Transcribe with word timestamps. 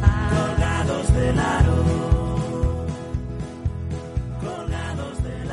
Colgados 0.00 1.14
del. 1.14 1.36
Colgados 4.40 5.22
del. 5.22 5.48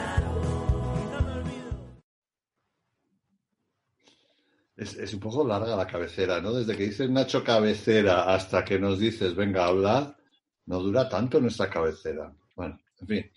Es, 4.78 4.94
es 4.96 5.14
un 5.14 5.20
poco 5.22 5.48
larga 5.48 5.76
la 5.76 5.88
cabecera, 5.88 6.42
¿no? 6.42 6.52
Desde 6.54 6.76
que 6.76 6.84
dices 6.84 7.10
Nacho 7.10 7.44
cabecera 7.44 8.34
hasta 8.34 8.64
que 8.66 8.78
nos 8.78 9.00
dices 9.00 9.34
venga 9.36 9.64
a 9.66 9.70
hablar, 9.70 10.18
no 10.66 10.80
dura 10.80 11.08
tanto 11.08 11.40
nuestra 11.40 11.70
cabecera. 11.70 12.34
Bueno, 12.56 12.78
en 13.00 13.08
fin. 13.08 13.32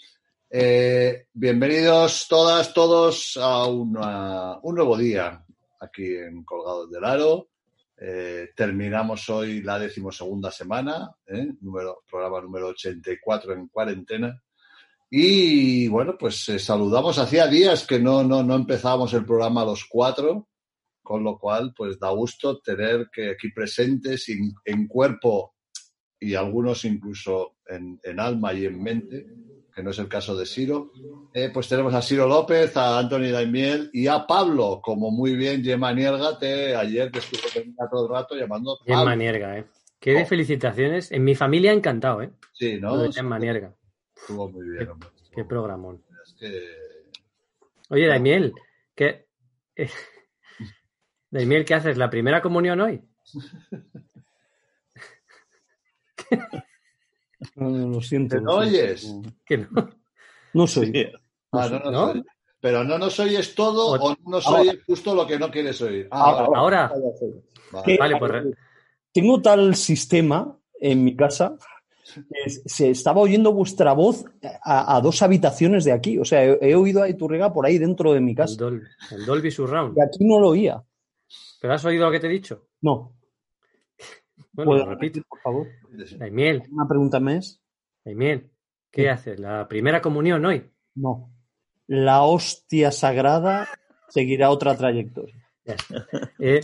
Eh, 0.50 1.26
bienvenidos 1.32 2.26
todas, 2.28 2.72
todos 2.72 3.36
a 3.36 3.66
una- 3.66 4.58
un 4.62 4.74
nuevo 4.74 4.96
día 4.96 5.44
aquí 5.80 6.16
en 6.16 6.44
Colgados 6.44 6.90
del 6.90 7.04
Aro. 7.04 7.48
Eh, 8.00 8.50
terminamos 8.54 9.28
hoy 9.28 9.60
la 9.60 9.78
decimosegunda 9.78 10.52
semana, 10.52 11.10
¿eh? 11.26 11.48
número, 11.60 12.04
programa 12.08 12.40
número 12.40 12.68
84 12.68 13.54
en 13.54 13.68
cuarentena. 13.68 14.40
Y 15.10 15.88
bueno, 15.88 16.16
pues 16.18 16.48
eh, 16.50 16.58
saludamos. 16.58 17.18
Hacía 17.18 17.46
días 17.46 17.86
que 17.86 17.98
no, 17.98 18.22
no, 18.22 18.42
no 18.42 18.54
empezábamos 18.54 19.12
el 19.14 19.24
programa 19.24 19.62
a 19.62 19.66
los 19.66 19.86
cuatro, 19.86 20.48
con 21.02 21.24
lo 21.24 21.38
cual 21.38 21.72
pues 21.74 21.98
da 21.98 22.10
gusto 22.10 22.60
tener 22.60 23.08
que 23.10 23.30
aquí 23.30 23.50
presentes 23.50 24.28
en, 24.28 24.86
cuerpo 24.86 25.54
y 26.20 26.34
algunos 26.34 26.84
incluso 26.84 27.56
en, 27.66 27.98
en 28.02 28.20
alma 28.20 28.52
y 28.52 28.66
en 28.66 28.82
mente, 28.82 29.26
que 29.78 29.84
no 29.84 29.90
es 29.92 29.98
el 30.00 30.08
caso 30.08 30.36
de 30.36 30.44
Ciro. 30.44 30.90
Eh, 31.32 31.50
pues 31.54 31.68
tenemos 31.68 31.94
a 31.94 32.02
Ciro 32.02 32.26
López, 32.26 32.76
a 32.76 32.98
Anthony 32.98 33.30
Daimiel 33.30 33.90
y 33.92 34.08
a 34.08 34.26
Pablo, 34.26 34.80
como 34.82 35.12
muy 35.12 35.36
bien 35.36 35.62
Gemma 35.62 35.92
Niérgate 35.92 36.74
ayer 36.74 37.12
que 37.12 37.20
estuvo 37.20 37.42
todo 37.88 38.06
el 38.06 38.12
rato 38.12 38.34
llamando 38.34 38.76
Bien 38.84 38.96
Pablo. 38.98 39.10
manierga, 39.10 39.56
¿eh? 39.56 39.66
Qué 40.00 40.14
de 40.14 40.26
felicitaciones. 40.26 41.12
En 41.12 41.22
mi 41.22 41.36
familia 41.36 41.72
encantado, 41.72 42.22
¿eh? 42.22 42.32
Sí, 42.54 42.80
Lo 42.80 42.96
¿no? 42.96 43.02
de 43.04 43.12
Jan 43.12 43.28
Manierga. 43.28 43.72
Estuvo 44.16 44.50
muy 44.50 44.68
bien, 44.68 44.88
hombre. 44.88 45.10
Qué 45.32 45.44
programón. 45.44 46.02
Es 46.26 46.34
que 46.34 46.60
Oye, 47.90 48.08
Daimiel, 48.08 48.54
¿qué... 48.96 49.28
Daimiel, 51.30 51.64
¿qué 51.64 51.74
haces? 51.74 51.96
¿La 51.96 52.10
primera 52.10 52.42
comunión 52.42 52.80
hoy? 52.80 53.00
No, 57.56 57.68
no, 57.70 57.88
lo 57.88 58.00
siento. 58.00 58.36
¿Te 58.36 58.42
lo 58.42 58.56
oyes? 58.56 59.14
Que 59.46 59.58
no. 59.58 59.68
No 60.54 60.66
soy. 60.66 60.92
Ah, 61.52 61.68
no 61.84 61.90
¿No? 61.90 62.04
oyes. 62.10 62.24
Pero 62.60 62.82
no 62.82 62.98
nos 62.98 63.20
oyes 63.20 63.54
todo 63.54 63.88
O- 63.92 63.94
o 63.96 64.10
no 64.10 64.16
nos 64.32 64.46
oyes 64.48 64.78
justo 64.86 65.14
lo 65.14 65.26
que 65.26 65.38
no 65.38 65.50
quieres 65.50 65.80
oír. 65.80 66.08
Ah, 66.10 66.30
Ahora, 66.30 66.42
vale, 66.48 66.56
Ahora, 66.56 66.92
vale. 67.72 67.84
¿Qué? 67.84 67.96
vale, 67.98 68.16
pues 68.18 68.32
re- 68.32 68.50
Tengo 69.12 69.40
tal 69.40 69.74
sistema 69.76 70.58
en 70.80 71.04
mi 71.04 71.14
casa 71.14 71.56
que 72.14 72.50
se 72.50 72.90
estaba 72.90 73.20
oyendo 73.20 73.52
vuestra 73.52 73.92
voz 73.92 74.24
a, 74.64 74.96
a 74.96 75.00
dos 75.00 75.22
habitaciones 75.22 75.84
de 75.84 75.92
aquí. 75.92 76.18
O 76.18 76.24
sea, 76.24 76.42
he, 76.44 76.58
he 76.62 76.74
oído 76.74 77.02
a 77.02 77.08
Iturriga 77.08 77.52
por 77.52 77.64
ahí 77.66 77.78
dentro 77.78 78.12
de 78.12 78.20
mi 78.20 78.32
el 78.32 78.36
casa. 78.36 78.56
Dolby, 78.58 78.82
el 79.12 79.26
Dolby 79.26 79.50
Surround. 79.52 79.96
Y 79.96 80.00
aquí 80.02 80.24
no 80.24 80.40
lo 80.40 80.48
oía. 80.48 80.82
¿Pero 81.60 81.74
has 81.74 81.84
oído 81.84 82.06
lo 82.06 82.10
que 82.12 82.18
te 82.20 82.26
he 82.26 82.30
dicho? 82.30 82.66
No. 82.80 83.12
Bueno, 84.64 84.72
¿Puedo 84.72 84.86
repetir, 84.86 85.24
por 85.24 85.40
favor? 85.40 85.66
Daimiel, 86.18 86.62
Una 86.72 86.88
pregunta 86.88 87.20
más. 87.20 87.60
Daimiel, 88.04 88.50
¿qué 88.90 89.02
¿Qué? 89.02 89.10
haces? 89.10 89.38
¿La 89.38 89.68
primera 89.68 90.02
comunión 90.02 90.44
hoy? 90.44 90.68
No. 90.96 91.30
La 91.86 92.22
hostia 92.22 92.90
sagrada 92.90 93.68
seguirá 94.08 94.50
otra 94.50 94.76
trayectoria. 94.76 95.34
Eh, 96.40 96.60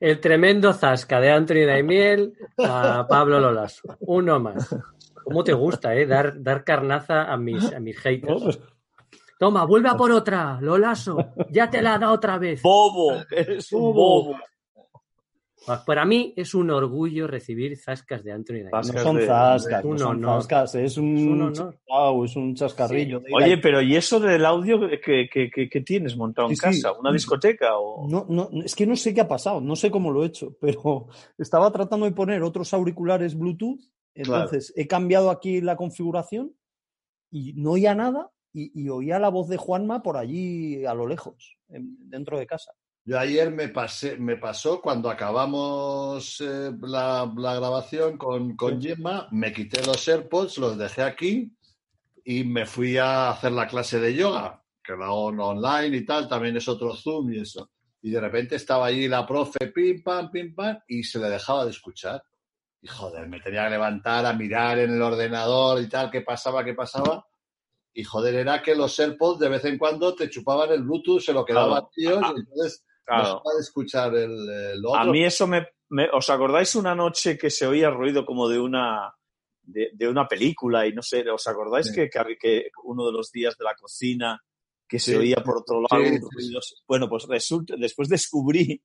el 0.00 0.20
tremendo 0.20 0.72
zasca 0.72 1.20
de 1.20 1.30
Anthony 1.30 1.64
Daimiel 1.66 2.34
a 2.58 3.06
Pablo 3.08 3.40
Lolaso. 3.40 3.96
Uno 4.00 4.40
más. 4.40 4.74
¿Cómo 5.24 5.42
te 5.44 5.52
gusta, 5.52 5.94
eh? 5.94 6.06
Dar, 6.06 6.42
dar 6.42 6.64
carnaza 6.64 7.32
a 7.32 7.36
mis, 7.36 7.72
a 7.72 7.80
mis 7.80 7.98
haters. 7.98 8.58
Toma, 9.38 9.64
vuelve 9.64 9.88
a 9.88 9.94
por 9.94 10.10
otra, 10.10 10.58
Lolaso. 10.60 11.32
Ya 11.50 11.70
te 11.70 11.80
la 11.80 11.94
ha 11.94 11.98
dado 11.98 12.12
otra 12.12 12.36
vez. 12.38 12.60
Bobo, 12.60 13.12
eres 13.30 13.72
un 13.72 13.80
bobo. 13.94 14.36
Para 15.86 16.04
mí 16.04 16.32
es 16.36 16.54
un 16.54 16.70
orgullo 16.70 17.26
recibir 17.26 17.76
zascas 17.76 18.24
de 18.24 18.32
Anthony 18.32 18.54
Daimiel. 18.64 18.70
no 18.72 18.82
son 19.02 19.16
de- 19.16 19.26
zascas, 19.26 19.84
no 19.84 19.98
son 19.98 20.16
honor. 20.16 20.42
zascas, 20.42 20.74
es 20.76 20.96
un, 20.98 21.16
Es 21.16 21.22
un 21.24 21.42
honor. 21.42 22.24
es 22.24 22.36
un 22.36 22.54
chascarrillo. 22.54 23.22
Oye, 23.32 23.58
pero 23.58 23.80
¿y 23.82 23.96
eso 23.96 24.18
del 24.20 24.44
audio 24.46 24.80
que, 24.88 25.28
que- 25.28 25.50
que- 25.50 25.68
que 25.68 25.80
tienes 25.80 26.16
montado 26.16 26.48
en 26.48 26.56
Sí, 26.56 26.72
sí. 26.72 26.82
casa? 26.82 26.98
¿Una 26.98 27.12
discoteca? 27.12 27.78
O... 27.78 28.08
No, 28.08 28.26
no, 28.28 28.48
es 28.64 28.74
que 28.74 28.86
no 28.86 28.96
sé 28.96 29.12
qué 29.14 29.20
ha 29.20 29.28
pasado, 29.28 29.60
no 29.60 29.76
sé 29.76 29.90
cómo 29.90 30.10
lo 30.10 30.22
he 30.22 30.26
hecho, 30.26 30.56
pero 30.60 31.08
estaba 31.38 31.70
tratando 31.72 32.06
de 32.06 32.12
poner 32.12 32.42
otros 32.42 32.72
auriculares 32.74 33.36
Bluetooth, 33.38 33.80
entonces 34.14 34.72
he 34.76 34.86
cambiado 34.86 35.30
aquí 35.30 35.60
la 35.60 35.76
configuración 35.76 36.52
y 37.30 37.52
no 37.54 37.72
oía 37.72 37.94
nada 37.94 38.30
y, 38.52 38.72
y 38.82 38.88
oía 38.88 39.18
la 39.18 39.28
voz 39.28 39.48
de 39.48 39.58
Juanma 39.58 40.02
por 40.02 40.16
allí 40.16 40.84
a 40.86 40.94
lo 40.94 41.06
lejos, 41.06 41.56
en- 41.68 41.96
dentro 42.08 42.38
de 42.38 42.46
casa. 42.46 42.72
Yo 43.08 43.18
ayer 43.18 43.50
me 43.50 43.68
pasé, 43.68 44.18
me 44.18 44.36
pasó 44.36 44.82
cuando 44.82 45.08
acabamos 45.08 46.42
eh, 46.42 46.70
la, 46.82 47.32
la 47.38 47.54
grabación 47.54 48.18
con, 48.18 48.54
con 48.54 48.82
Gemma, 48.82 49.28
me 49.30 49.50
quité 49.50 49.80
los 49.86 50.06
AirPods, 50.06 50.58
los 50.58 50.76
dejé 50.76 51.00
aquí 51.00 51.50
y 52.22 52.44
me 52.44 52.66
fui 52.66 52.98
a 52.98 53.30
hacer 53.30 53.52
la 53.52 53.66
clase 53.66 53.98
de 53.98 54.14
yoga, 54.14 54.62
que 54.84 54.92
la 54.92 55.06
hago 55.06 55.28
online 55.28 55.96
y 55.96 56.04
tal, 56.04 56.28
también 56.28 56.58
es 56.58 56.68
otro 56.68 56.94
Zoom 56.94 57.32
y 57.32 57.40
eso. 57.40 57.70
Y 58.02 58.10
de 58.10 58.20
repente 58.20 58.56
estaba 58.56 58.84
allí 58.84 59.08
la 59.08 59.26
profe, 59.26 59.68
pim, 59.68 60.02
pam, 60.02 60.30
pim, 60.30 60.54
pam, 60.54 60.78
y 60.86 61.02
se 61.02 61.18
le 61.18 61.30
dejaba 61.30 61.64
de 61.64 61.70
escuchar. 61.70 62.22
Y 62.82 62.88
joder, 62.88 63.26
me 63.26 63.40
tenía 63.40 63.64
que 63.64 63.70
levantar 63.70 64.26
a 64.26 64.34
mirar 64.34 64.80
en 64.80 64.92
el 64.92 65.00
ordenador 65.00 65.80
y 65.80 65.88
tal, 65.88 66.10
qué 66.10 66.20
pasaba, 66.20 66.62
qué 66.62 66.74
pasaba. 66.74 67.26
Y 67.94 68.04
joder, 68.04 68.34
era 68.34 68.60
que 68.62 68.74
los 68.74 69.00
AirPods 69.00 69.38
de 69.38 69.48
vez 69.48 69.64
en 69.64 69.78
cuando 69.78 70.14
te 70.14 70.28
chupaban 70.28 70.70
el 70.72 70.82
Bluetooth, 70.82 71.22
se 71.22 71.32
lo 71.32 71.42
quedaban 71.46 71.70
Claro. 71.70 71.90
tíos, 71.94 72.22
y 72.36 72.40
entonces 72.40 72.84
Claro. 73.08 73.42
de 73.54 73.60
escuchar 73.60 74.14
el, 74.16 74.48
el 74.48 74.84
otro. 74.84 75.00
A 75.00 75.04
mí 75.04 75.24
eso 75.24 75.46
me, 75.46 75.66
me- 75.90 76.08
¿Os 76.10 76.28
acordáis 76.30 76.74
una 76.74 76.94
noche 76.94 77.38
que 77.38 77.50
se 77.50 77.66
oía 77.66 77.90
ruido 77.90 78.24
como 78.26 78.48
de 78.48 78.58
una 78.60 79.14
de, 79.62 79.90
de 79.92 80.08
una 80.08 80.26
película 80.26 80.86
y 80.86 80.92
no 80.94 81.02
sé, 81.02 81.28
¿os 81.30 81.46
acordáis 81.46 81.88
Sí. 81.88 81.94
que, 81.94 82.08
que- 82.40 82.70
uno 82.84 83.04
de 83.06 83.12
los 83.12 83.30
días 83.30 83.56
de 83.58 83.64
la 83.64 83.74
cocina 83.74 84.42
que 84.88 84.98
se 84.98 85.12
Sí. 85.12 85.16
oía 85.18 85.36
por 85.44 85.58
otro 85.58 85.80
lado 85.82 86.02
Sí, 86.02 86.18
ruidos? 86.32 86.82
Bueno, 86.86 87.08
pues 87.08 87.24
resulta, 87.28 87.74
después 87.76 88.08
descubrí, 88.08 88.82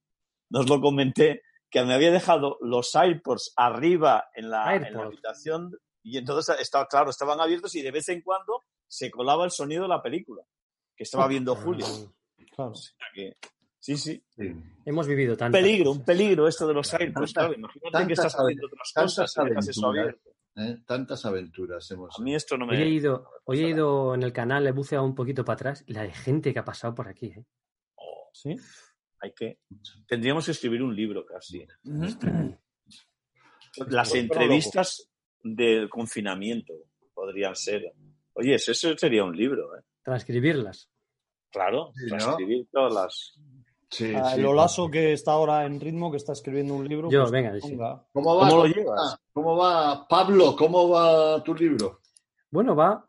no 0.49 0.59
os 0.59 0.69
lo 0.69 0.81
comenté, 0.81 1.41
que 1.69 1.83
me 1.85 1.93
había 1.93 2.11
dejado 2.11 2.57
los 2.61 2.93
AirPods 2.95 3.53
arriba 3.55 4.25
en 4.35 4.49
la, 4.49 4.75
en 4.75 4.93
la 4.93 5.03
habitación 5.03 5.71
y 6.03 6.17
entonces 6.17 6.55
estaba, 6.59 6.85
claro, 6.87 7.09
estaban 7.09 7.39
abiertos 7.39 7.73
y 7.75 7.81
de 7.81 7.91
vez 7.91 8.09
en 8.09 8.21
cuando 8.21 8.63
se 8.87 9.09
colaba 9.09 9.45
el 9.45 9.51
sonido 9.51 9.83
de 9.83 9.87
la 9.89 10.01
película 10.01 10.43
que 10.95 11.03
estaba 11.05 11.27
viendo 11.27 11.55
Julio. 11.55 11.85
Claro. 12.55 12.71
O 12.71 12.75
sea 12.75 12.93
que- 13.15 13.37
sí, 13.83 13.97
sí. 13.97 14.23
Sí. 14.29 14.55
Hemos 14.85 15.07
vivido 15.07 15.33
Un 15.33 15.37
tanto. 15.37 15.57
peligro, 15.57 15.91
un 15.91 16.05
peligro 16.05 16.47
esto 16.47 16.67
de 16.67 16.73
los 16.73 16.93
AirPods, 16.93 17.33
claro. 17.33 17.53
Imagínate 17.53 18.07
que 18.07 18.13
estás 18.13 18.33
haciendo 18.33 18.67
otras 18.67 18.93
cosas 18.95 19.35
y 19.37 19.49
dejas 19.49 19.67
eso 19.67 19.87
abierto. 19.87 20.29
¿eh? 20.55 20.77
Tantas 20.85 21.25
aventuras 21.25 21.91
hemos 21.91 22.17
A 22.17 22.23
mí 22.23 22.33
esto 22.33 22.57
no 22.57 22.65
me... 22.65 22.77
Hoy 22.77 22.83
he 22.83 22.89
ido, 22.89 23.29
hoy 23.43 23.63
he 23.63 23.69
ido 23.69 24.15
en 24.15 24.23
el 24.23 24.31
canal, 24.31 24.65
he 24.67 24.71
buceado 24.71 25.03
un 25.03 25.15
poquito 25.15 25.43
para 25.43 25.55
atrás 25.55 25.83
y 25.85 25.93
la 25.93 26.03
de 26.03 26.13
gente 26.13 26.53
que 26.53 26.59
ha 26.59 26.65
pasado 26.65 26.95
por 26.95 27.07
aquí. 27.07 27.27
¿eh? 27.27 27.45
Oh, 27.95 28.29
¿Sí? 28.33 28.55
hay 29.19 29.33
que... 29.33 29.59
Tendríamos 30.07 30.45
que 30.45 30.51
escribir 30.51 30.81
un 30.83 30.95
libro 30.95 31.25
casi. 31.25 31.65
Las 33.87 34.13
entrevistas 34.15 35.09
del 35.41 35.89
confinamiento 35.89 36.73
podrían 37.13 37.55
ser... 37.55 37.93
Oye, 38.33 38.55
eso 38.55 38.73
sería 38.73 39.23
un 39.23 39.35
libro, 39.35 39.77
¿eh? 39.77 39.81
Transcribirlas. 40.03 40.89
Claro, 41.51 41.91
transcribir 42.09 42.67
todas 42.71 42.93
las... 42.93 43.39
Sí, 43.93 44.13
A 44.15 44.31
sí. 44.31 44.41
Lolaso 44.41 44.89
que 44.89 45.13
está 45.13 45.33
ahora 45.33 45.65
en 45.65 45.79
ritmo, 45.79 46.09
que 46.09 46.17
está 46.17 46.33
escribiendo 46.33 46.73
un 46.73 46.87
libro. 46.87 47.09
Yo, 47.11 47.21
pues, 47.21 47.31
venga, 47.31 47.53
sí. 47.61 47.77
¿Cómo 47.77 47.83
va? 47.83 48.05
¿Cómo 48.11 48.35
lo 48.55 48.61
va? 48.63 48.67
llevas? 48.67 49.17
¿Cómo 49.31 49.55
va? 49.55 50.07
Pablo, 50.07 50.55
¿cómo 50.57 50.89
va 50.89 51.43
tu 51.43 51.53
libro? 51.53 51.99
Bueno, 52.49 52.75
va. 52.75 53.05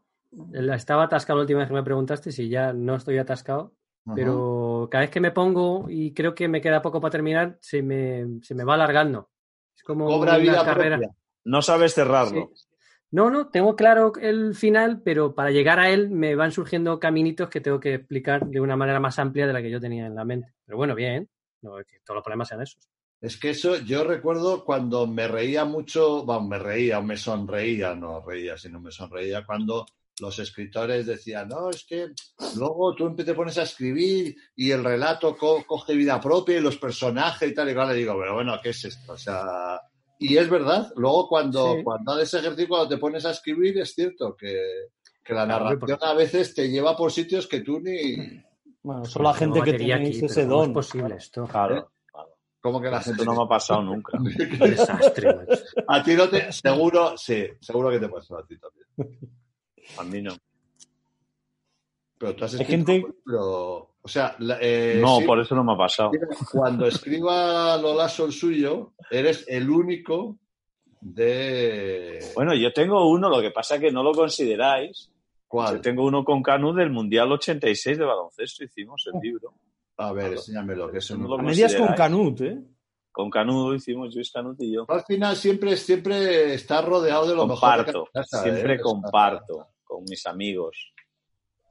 Estaba 0.53 1.05
atascado 1.05 1.39
la 1.39 1.43
última 1.45 1.61
vez 1.61 1.69
que 1.69 1.75
me 1.75 1.83
preguntaste 1.83 2.33
si 2.33 2.49
ya 2.49 2.73
no 2.73 2.97
estoy 2.97 3.17
atascado, 3.19 3.73
pero 4.15 4.89
cada 4.91 5.03
vez 5.03 5.11
que 5.11 5.21
me 5.21 5.31
pongo 5.31 5.87
y 5.89 6.13
creo 6.13 6.35
que 6.35 6.49
me 6.49 6.61
queda 6.61 6.83
poco 6.83 7.01
para 7.01 7.13
terminar, 7.13 7.57
se 7.61 7.81
me, 7.83 8.41
se 8.43 8.55
me 8.55 8.65
va 8.65 8.75
alargando. 8.75 9.31
Es 9.75 9.83
como 9.85 10.07
Cobra 10.07 10.33
una 10.33 10.39
vida 10.39 10.65
carrera. 10.65 10.97
propia. 10.99 11.17
No 11.45 11.63
sabes 11.63 11.95
cerrarlo. 11.95 12.51
Sí. 12.53 12.65
No, 13.11 13.31
no, 13.31 13.49
tengo 13.49 13.77
claro 13.77 14.13
el 14.21 14.55
final, 14.55 15.01
pero 15.05 15.35
para 15.35 15.51
llegar 15.53 15.79
a 15.79 15.89
él 15.91 16.11
me 16.11 16.35
van 16.35 16.51
surgiendo 16.51 16.99
caminitos 16.99 17.49
que 17.49 17.61
tengo 17.61 17.79
que 17.79 17.95
explicar 17.95 18.45
de 18.47 18.61
una 18.61 18.77
manera 18.77 18.99
más 18.99 19.19
amplia 19.21 19.47
de 19.47 19.53
la 19.53 19.63
que 19.63 19.71
yo 19.71 19.81
tenía 19.81 20.07
en 20.07 20.17
la 20.17 20.25
mente. 20.25 20.53
Pero 20.65 20.79
bueno, 20.79 20.95
bien, 20.97 21.29
no 21.63 21.79
es 21.79 21.87
que 21.87 21.99
todos 22.05 22.17
los 22.17 22.25
problemas 22.25 22.49
sean 22.49 22.63
esos. 22.63 22.89
Es 23.21 23.37
que 23.39 23.51
eso, 23.51 23.77
yo 23.79 24.03
recuerdo 24.05 24.65
cuando 24.65 25.07
me 25.07 25.29
reía 25.29 25.65
mucho, 25.65 26.25
bueno, 26.25 26.43
me 26.43 26.59
reía 26.59 27.01
me 27.01 27.17
sonreía, 27.17 27.95
no 27.95 28.21
reía, 28.21 28.59
sino 28.59 28.81
me 28.81 28.91
sonreía 28.91 29.47
cuando 29.47 29.87
los 30.21 30.39
escritores 30.41 31.07
decían, 31.07 31.49
no, 31.49 31.71
es 31.71 31.85
que 31.85 32.09
luego 32.57 32.95
tú 32.95 33.15
te 33.17 33.35
pones 33.35 33.57
a 33.59 33.63
escribir 33.63 34.35
y 34.57 34.71
el 34.73 34.85
relato 34.85 35.37
co- 35.37 35.65
coge 35.67 35.95
vida 35.95 36.21
propia 36.21 36.59
y 36.59 36.61
los 36.61 36.77
personajes 36.79 37.51
y 37.51 37.55
tal 37.55 37.71
y. 37.71 37.75
Le 37.75 37.95
digo, 37.95 38.17
pero 38.19 38.35
bueno, 38.35 38.59
¿qué 38.63 38.71
es 38.71 38.85
esto? 38.85 39.13
O 39.13 39.17
sea, 39.19 39.81
y 40.29 40.37
es 40.39 40.49
verdad, 40.49 40.93
luego 40.97 41.29
cuando, 41.29 41.75
Sí. 41.77 41.83
cuando 41.85 42.13
haces 42.13 42.35
ejercicio, 42.35 42.69
cuando 42.69 42.89
te 42.89 42.99
pones 42.99 43.25
a 43.27 43.31
escribir, 43.31 43.79
es 43.79 43.95
cierto 43.95 44.37
que, 44.37 44.89
que 45.23 45.33
la 45.35 45.45
Claro, 45.47 45.65
narración 45.71 45.99
a 46.03 46.15
veces 46.15 46.55
te 46.55 46.69
lleva 46.69 46.97
por 46.97 47.11
sitios 47.13 47.47
que 47.47 47.61
tú 47.61 47.81
ni... 47.81 48.17
Bueno, 48.83 49.05
son 49.07 49.23
la 49.23 49.33
gente 49.35 49.63
que 49.63 49.73
tenéis 49.73 50.17
aquí, 50.19 50.27
ese 50.27 50.35
pero 50.45 50.49
¿cómo 50.51 50.61
don. 50.61 50.71
es 50.71 50.75
posible 50.75 51.15
esto? 51.17 51.45
Claro. 51.47 51.91
claro. 52.11 52.37
Como 52.61 52.81
que 52.81 52.91
la 52.91 53.01
gente... 53.01 53.21
Esto 53.23 53.33
no 53.33 53.39
me 53.41 53.45
ha 53.45 53.49
pasado 53.49 53.83
nunca. 53.83 54.19
Qué 54.37 54.69
desastre, 54.69 55.35
macho. 55.35 55.63
A 55.89 56.03
ti 56.03 56.15
no 56.15 56.29
te... 56.29 56.53
Seguro, 56.53 57.17
sí, 57.17 57.47
seguro 57.61 57.91
que 57.91 57.99
te 57.99 58.09
pasó 58.09 58.37
a 58.39 58.47
ti 58.47 58.57
también. 58.59 59.19
A 59.99 60.05
mí 60.05 60.21
no. 60.23 60.35
Pero 62.19 62.35
tú 62.37 62.45
has 62.45 62.55
Hay 62.55 62.61
escrito, 62.61 62.93
gente- 62.93 63.15
pero, 63.25 63.94
o 64.07 64.09
sea, 64.09 64.37
eh, 64.61 64.99
No, 65.01 65.21
sí, 65.21 65.25
por 65.25 65.41
eso 65.41 65.55
no 65.55 65.65
me 65.65 65.73
ha 65.73 65.79
pasado. 65.79 66.11
cuando 66.53 66.87
escriba 66.87 67.75
Lolaso 67.79 68.27
el 68.27 68.33
suyo, 68.33 68.93
eres 69.11 69.47
el 69.49 69.71
único 69.71 70.39
de... 71.01 72.19
Bueno, 72.35 72.55
yo 72.55 72.71
tengo 72.75 73.09
uno, 73.09 73.31
lo 73.31 73.41
que 73.41 73.51
pasa 73.51 73.77
es 73.77 73.81
que 73.81 73.91
no 73.91 74.03
lo 74.03 74.13
consideráis. 74.13 75.11
¿Cuál? 75.49 75.77
Yo 75.77 75.81
tengo 75.81 76.05
uno 76.05 76.23
con 76.23 76.43
Canu 76.43 76.75
del 76.75 76.91
Mundial 76.91 77.33
86 77.33 77.97
de 77.97 78.05
baloncesto, 78.05 78.65
hicimos 78.65 79.09
el 79.11 79.21
libro. 79.23 79.55
A 79.97 80.13
ver, 80.13 80.33
enséñamelo, 80.33 80.91
que 80.91 80.99
eso 80.99 81.17
No 81.17 81.23
no... 81.23 81.29
lo 81.29 81.39
A 81.39 81.43
medias 81.43 81.75
con. 81.75 81.95
Canut, 81.95 82.41
¿eh? 82.43 82.59
Con 83.11 83.31
Canu 83.31 83.73
hicimos 83.73 84.15
Luis 84.15 84.31
Canut 84.31 84.61
y 84.61 84.75
yo. 84.75 84.85
Al 84.87 85.05
final 85.05 85.35
siempre, 85.37 85.79
siempre 85.79 86.53
está 86.53 86.83
rodeado 86.83 87.27
de 87.27 87.37
lo 87.37 87.47
mejor. 87.47 87.87
de 87.87 87.93
Comparto, 87.93 88.09
siempre 88.43 88.75
¿eh? 88.75 88.81
comparto 88.81 89.69
con 89.83 90.05
mis 90.05 90.27
amigos. 90.27 90.93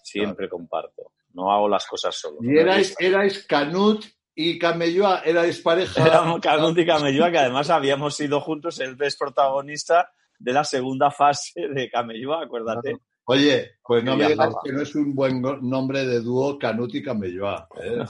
Siempre 0.01 0.49
comparto. 0.49 1.11
No 1.33 1.51
hago 1.51 1.67
las 1.67 1.85
cosas 1.85 2.15
solo. 2.15 2.37
Y 2.41 2.57
erais, 2.57 2.95
erais 2.99 3.45
Canut 3.45 4.05
y 4.35 4.57
Camelloa, 4.57 5.21
erais 5.25 5.59
pareja. 5.61 6.05
Éramos 6.07 6.39
Canut 6.41 6.77
y 6.77 6.85
Camelloa, 6.85 7.31
que 7.31 7.37
además 7.39 7.69
habíamos 7.69 8.15
sido 8.15 8.39
juntos, 8.41 8.79
él 8.79 8.95
es 8.99 9.17
protagonista 9.17 10.09
de 10.39 10.53
la 10.53 10.63
segunda 10.63 11.11
fase 11.11 11.67
de 11.73 11.89
Camelloa, 11.89 12.43
acuérdate. 12.43 12.97
Oye, 13.25 13.71
pues 13.81 14.03
no 14.03 14.17
Que 14.17 14.17
me 14.17 14.27
digas 14.29 14.53
que 14.63 14.73
no 14.73 14.81
es 14.81 14.95
un 14.95 15.15
buen 15.15 15.41
nombre 15.41 16.05
de 16.05 16.19
dúo 16.19 16.59
Canut 16.59 16.93
y 16.93 17.01
Camelloa. 17.01 17.67
¿eh? 17.81 17.99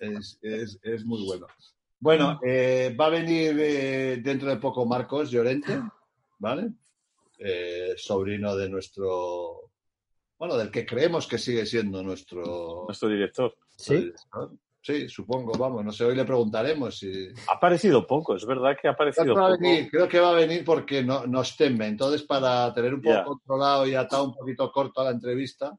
es, 0.00 0.38
es- 0.42 0.78
es 0.82 1.04
muy 1.04 1.24
bueno. 1.26 1.46
Bueno, 1.98 2.40
eh, 2.44 2.96
va 2.98 3.06
a 3.06 3.10
venir 3.10 3.56
eh, 3.60 4.16
dentro 4.22 4.48
de 4.48 4.56
poco 4.56 4.86
Marcos 4.86 5.30
Llorente, 5.30 5.80
¿vale? 6.38 6.70
Eh, 7.38 7.92
sobrino 7.96 8.56
de 8.56 8.68
nuestro, 8.70 9.69
bueno, 10.40 10.56
del 10.56 10.70
que 10.70 10.86
creemos 10.86 11.26
que 11.28 11.36
sigue 11.38 11.66
siendo 11.66 12.02
nuestro, 12.02 12.84
Nuestro 12.88 13.08
director. 13.10 13.54
¿Sí? 13.76 13.94
director. 13.96 14.50
Sí, 14.82 15.06
supongo, 15.10 15.52
vamos, 15.58 15.84
no 15.84 15.92
sé, 15.92 16.06
hoy 16.06 16.16
le 16.16 16.24
preguntaremos 16.24 16.98
si... 16.98 17.28
Ha 17.46 17.56
aparecido 17.56 18.06
poco, 18.06 18.34
es 18.34 18.46
verdad 18.46 18.70
que 18.80 18.88
ha 18.88 18.94
Creo 18.94 18.94
aparecido 18.94 19.34
que 19.34 19.40
va 19.40 19.46
a 19.48 19.50
poco. 19.50 19.60
venir, 19.62 19.90
creo 19.90 20.08
que 20.08 20.18
va 20.18 20.30
a 20.30 20.34
venir 20.34 20.64
porque 20.64 21.04
no, 21.04 21.26
nos 21.26 21.54
teme. 21.54 21.86
Entonces, 21.86 22.22
para 22.22 22.72
tener 22.72 22.94
un 22.94 23.02
poco 23.02 23.22
controlado 23.24 23.86
y 23.86 23.94
atado 23.94 24.24
un 24.24 24.34
poquito 24.34 24.72
corto 24.72 25.02
a 25.02 25.04
la 25.04 25.10
entrevista, 25.10 25.76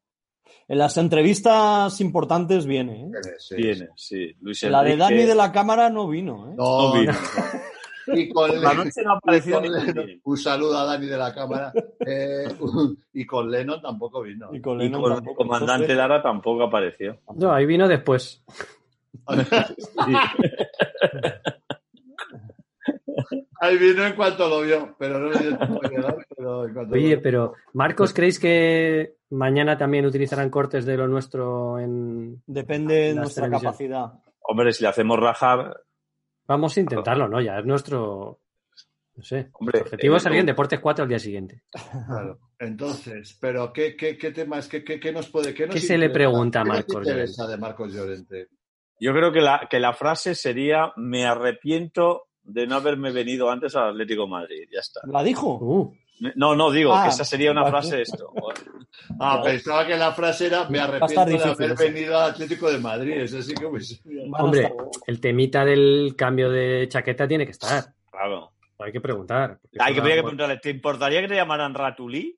En 0.68 0.78
las 0.78 0.96
entrevistas 0.98 2.00
importantes 2.00 2.68
viene, 2.68 3.06
¿eh? 3.06 3.12
sí, 3.40 3.56
Viene, 3.56 3.90
sí. 3.96 4.36
Luis 4.42 4.62
La 4.64 4.84
de 4.84 4.96
Dani 4.96 5.24
de 5.24 5.34
la 5.34 5.52
cámara 5.52 5.90
no 5.90 6.08
vino, 6.08 6.52
¿eh? 6.52 6.56
No, 6.56 6.94
no 6.94 7.00
vino. 7.00 7.14
Y 8.08 8.30
con 8.30 8.62
La 8.62 8.74
noche 8.74 9.02
no 9.04 9.12
ha 9.14 9.18
aparecido 9.18 9.60
y 9.64 9.70
con 9.70 9.74
Lennon- 9.86 10.22
un 10.24 10.38
saludo 10.38 10.78
a 10.78 10.86
Dani 10.86 11.08
de 11.08 11.18
la 11.18 11.34
cámara. 11.34 11.72
Eh, 12.06 12.46
y 13.14 13.26
con 13.26 13.50
Lennon 13.52 13.82
tampoco 13.82 14.22
vino. 14.22 14.50
Y 14.54 14.62
con 14.62 14.80
Y 14.82 14.86
Lennon 14.86 15.02
con 15.02 15.12
el 15.12 15.18
tampoco. 15.18 15.38
comandante 15.44 15.74
Entonces, 15.92 15.98
Lara 15.98 16.22
tampoco 16.24 16.64
apareció. 16.64 17.20
No, 17.36 17.52
ahí 17.54 17.66
vino 17.66 17.88
después. 17.88 18.44
Ahí 23.60 23.78
vino 23.78 24.04
en 24.06 24.16
cuanto 24.16 24.50
lo 24.50 24.62
vio, 24.62 24.96
pero 24.98 25.20
no 25.20 25.32
llegar, 25.32 25.70
pero 26.36 26.66
en 26.66 26.74
cuanto 26.74 26.96
Oye, 26.96 27.18
pero 27.20 27.54
Marcos, 27.74 28.12
¿creéis 28.14 28.40
que 28.40 29.18
mañana 29.30 29.78
también 29.78 30.06
utilizarán 30.06 30.50
cortes 30.50 30.86
de 30.86 30.98
lo 30.98 31.08
nuestro 31.08 31.78
en... 31.78 32.42
Depende 32.48 32.96
de 32.96 33.14
nuestra 33.16 33.44
televisión. 33.44 33.72
capacidad. 33.72 34.14
Hombre, 34.42 34.74
si 34.74 34.82
le 34.84 34.90
hacemos 34.90 35.20
rajar, 35.20 35.80
Vamos 36.48 36.76
a 36.78 36.80
intentarlo, 36.80 37.28
¿no? 37.28 37.42
Ya 37.42 37.60
es 37.60 37.66
nuestro... 37.66 38.40
No 39.16 39.24
sé. 39.24 39.50
hombre. 39.54 39.80
El 39.80 39.84
objetivo 39.86 40.14
eh, 40.14 40.18
es 40.18 40.24
salir 40.24 40.40
en 40.40 40.46
Deportes 40.46 40.80
4 40.80 41.04
al 41.04 41.10
día 41.10 41.20
siguiente. 41.20 41.64
Claro. 42.08 42.40
Entonces, 42.58 43.38
pero 43.42 43.74
¿qué, 43.74 43.96
qué, 43.96 44.18
qué 44.18 44.32
temas, 44.32 44.68
qué, 44.68 44.84
qué, 44.84 45.00
qué 45.00 45.12
nos 45.12 45.30
puede, 45.30 45.54
qué, 45.54 45.66
nos 45.66 45.76
¿Qué 45.76 45.82
se 45.82 45.98
le 45.98 46.10
pregunta 46.10 46.62
a 46.62 46.64
¿Qué 46.64 46.70
nos 46.70 46.78
Marcos 46.78 47.08
interesa 47.08 47.48
de 47.48 47.58
Marcos 47.58 47.94
Llorente? 47.94 48.48
Yo 49.00 49.14
creo 49.14 49.32
que 49.32 49.42
la, 49.42 49.68
que 49.70 49.80
la 49.80 49.94
frase 49.94 50.36
sería: 50.36 50.94
Me 50.96 51.26
arrepiento 51.26 52.28
de 52.44 52.68
no 52.68 52.76
haberme 52.76 53.12
venido 53.12 53.50
antes 53.50 53.76
al 53.76 53.90
Atlético 53.90 54.24
de 54.24 54.30
Madrid. 54.30 54.68
Ya 54.72 54.80
está. 54.80 55.02
¿La 55.08 55.24
dijo? 55.24 55.58
Uh, 55.60 55.94
No, 56.36 56.56
no, 56.56 56.70
digo 56.72 56.94
Ah, 56.94 57.04
que 57.04 57.10
esa 57.10 57.26
sería 57.26 57.52
una 57.52 57.66
frase 57.66 57.98
de 57.98 58.02
esto. 58.04 58.32
Ah, 59.20 59.42
pensaba 59.44 59.88
que 59.88 59.98
la 59.98 60.12
frase 60.12 60.48
era 60.48 60.70
me 60.70 60.80
arrepiento 60.80 61.26
de 61.26 61.44
haber 61.44 61.76
venido 61.76 62.18
al 62.18 62.32
Atlético 62.32 62.72
de 62.72 62.78
Madrid. 62.78 63.14
Eso 63.14 63.42
sí 63.42 63.56
que 63.56 63.68
pues, 63.68 64.02
hombre, 64.38 64.72
el 65.08 65.20
temita 65.20 65.66
del 65.66 66.14
cambio 66.16 66.50
de 66.52 66.88
chaqueta 66.88 67.28
tiene 67.28 67.46
que 67.46 67.52
estar. 67.52 67.94
Claro. 68.12 68.52
Hay 68.78 68.92
que 68.92 69.02
preguntar. 69.02 69.60
Hay 69.80 69.94
que 69.94 70.02
preguntarle: 70.02 70.58
¿te 70.58 70.70
importaría 70.70 71.22
que 71.22 71.28
te 71.28 71.36
llamaran 71.36 71.74
Ratulí? 71.74 72.38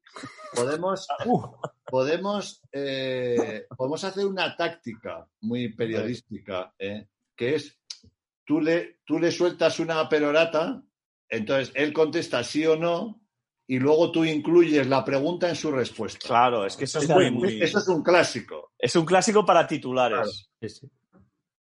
podemos, 0.54 1.08
Uh, 1.26 1.48
podemos, 1.86 2.62
eh, 2.72 3.66
podemos 3.76 4.04
hacer 4.04 4.26
una 4.26 4.56
táctica 4.56 5.26
muy 5.42 5.74
periodística, 5.74 6.74
¿eh? 6.78 7.08
que 7.36 7.56
es 7.56 7.80
tú 8.46 8.62
le, 8.62 9.00
tú 9.06 9.20
le 9.20 9.32
sueltas 9.32 9.80
una 9.80 10.08
perorata, 10.08 10.82
entonces 11.30 11.72
él 11.76 11.94
contesta 11.94 12.44
sí 12.44 12.66
o 12.66 12.76
no, 12.76 13.22
y 13.74 13.80
luego 13.80 14.12
tú 14.12 14.24
incluyes 14.24 14.86
la 14.86 15.04
pregunta 15.04 15.50
en 15.50 15.56
su 15.56 15.72
respuesta. 15.72 16.28
Claro, 16.28 16.64
es 16.64 16.76
que 16.76 16.84
eso 16.84 17.00
es 17.00 17.10
muy, 17.10 17.32
muy- 17.32 17.60
Eso 17.60 17.80
es 17.80 17.88
un 17.88 18.04
clásico. 18.04 18.72
Es 18.78 18.96
un 18.96 19.04
clásico 19.04 19.44
para 19.44 19.66
titulares. 19.66 20.48
Sí, 20.62 20.70
sí. 20.70 20.88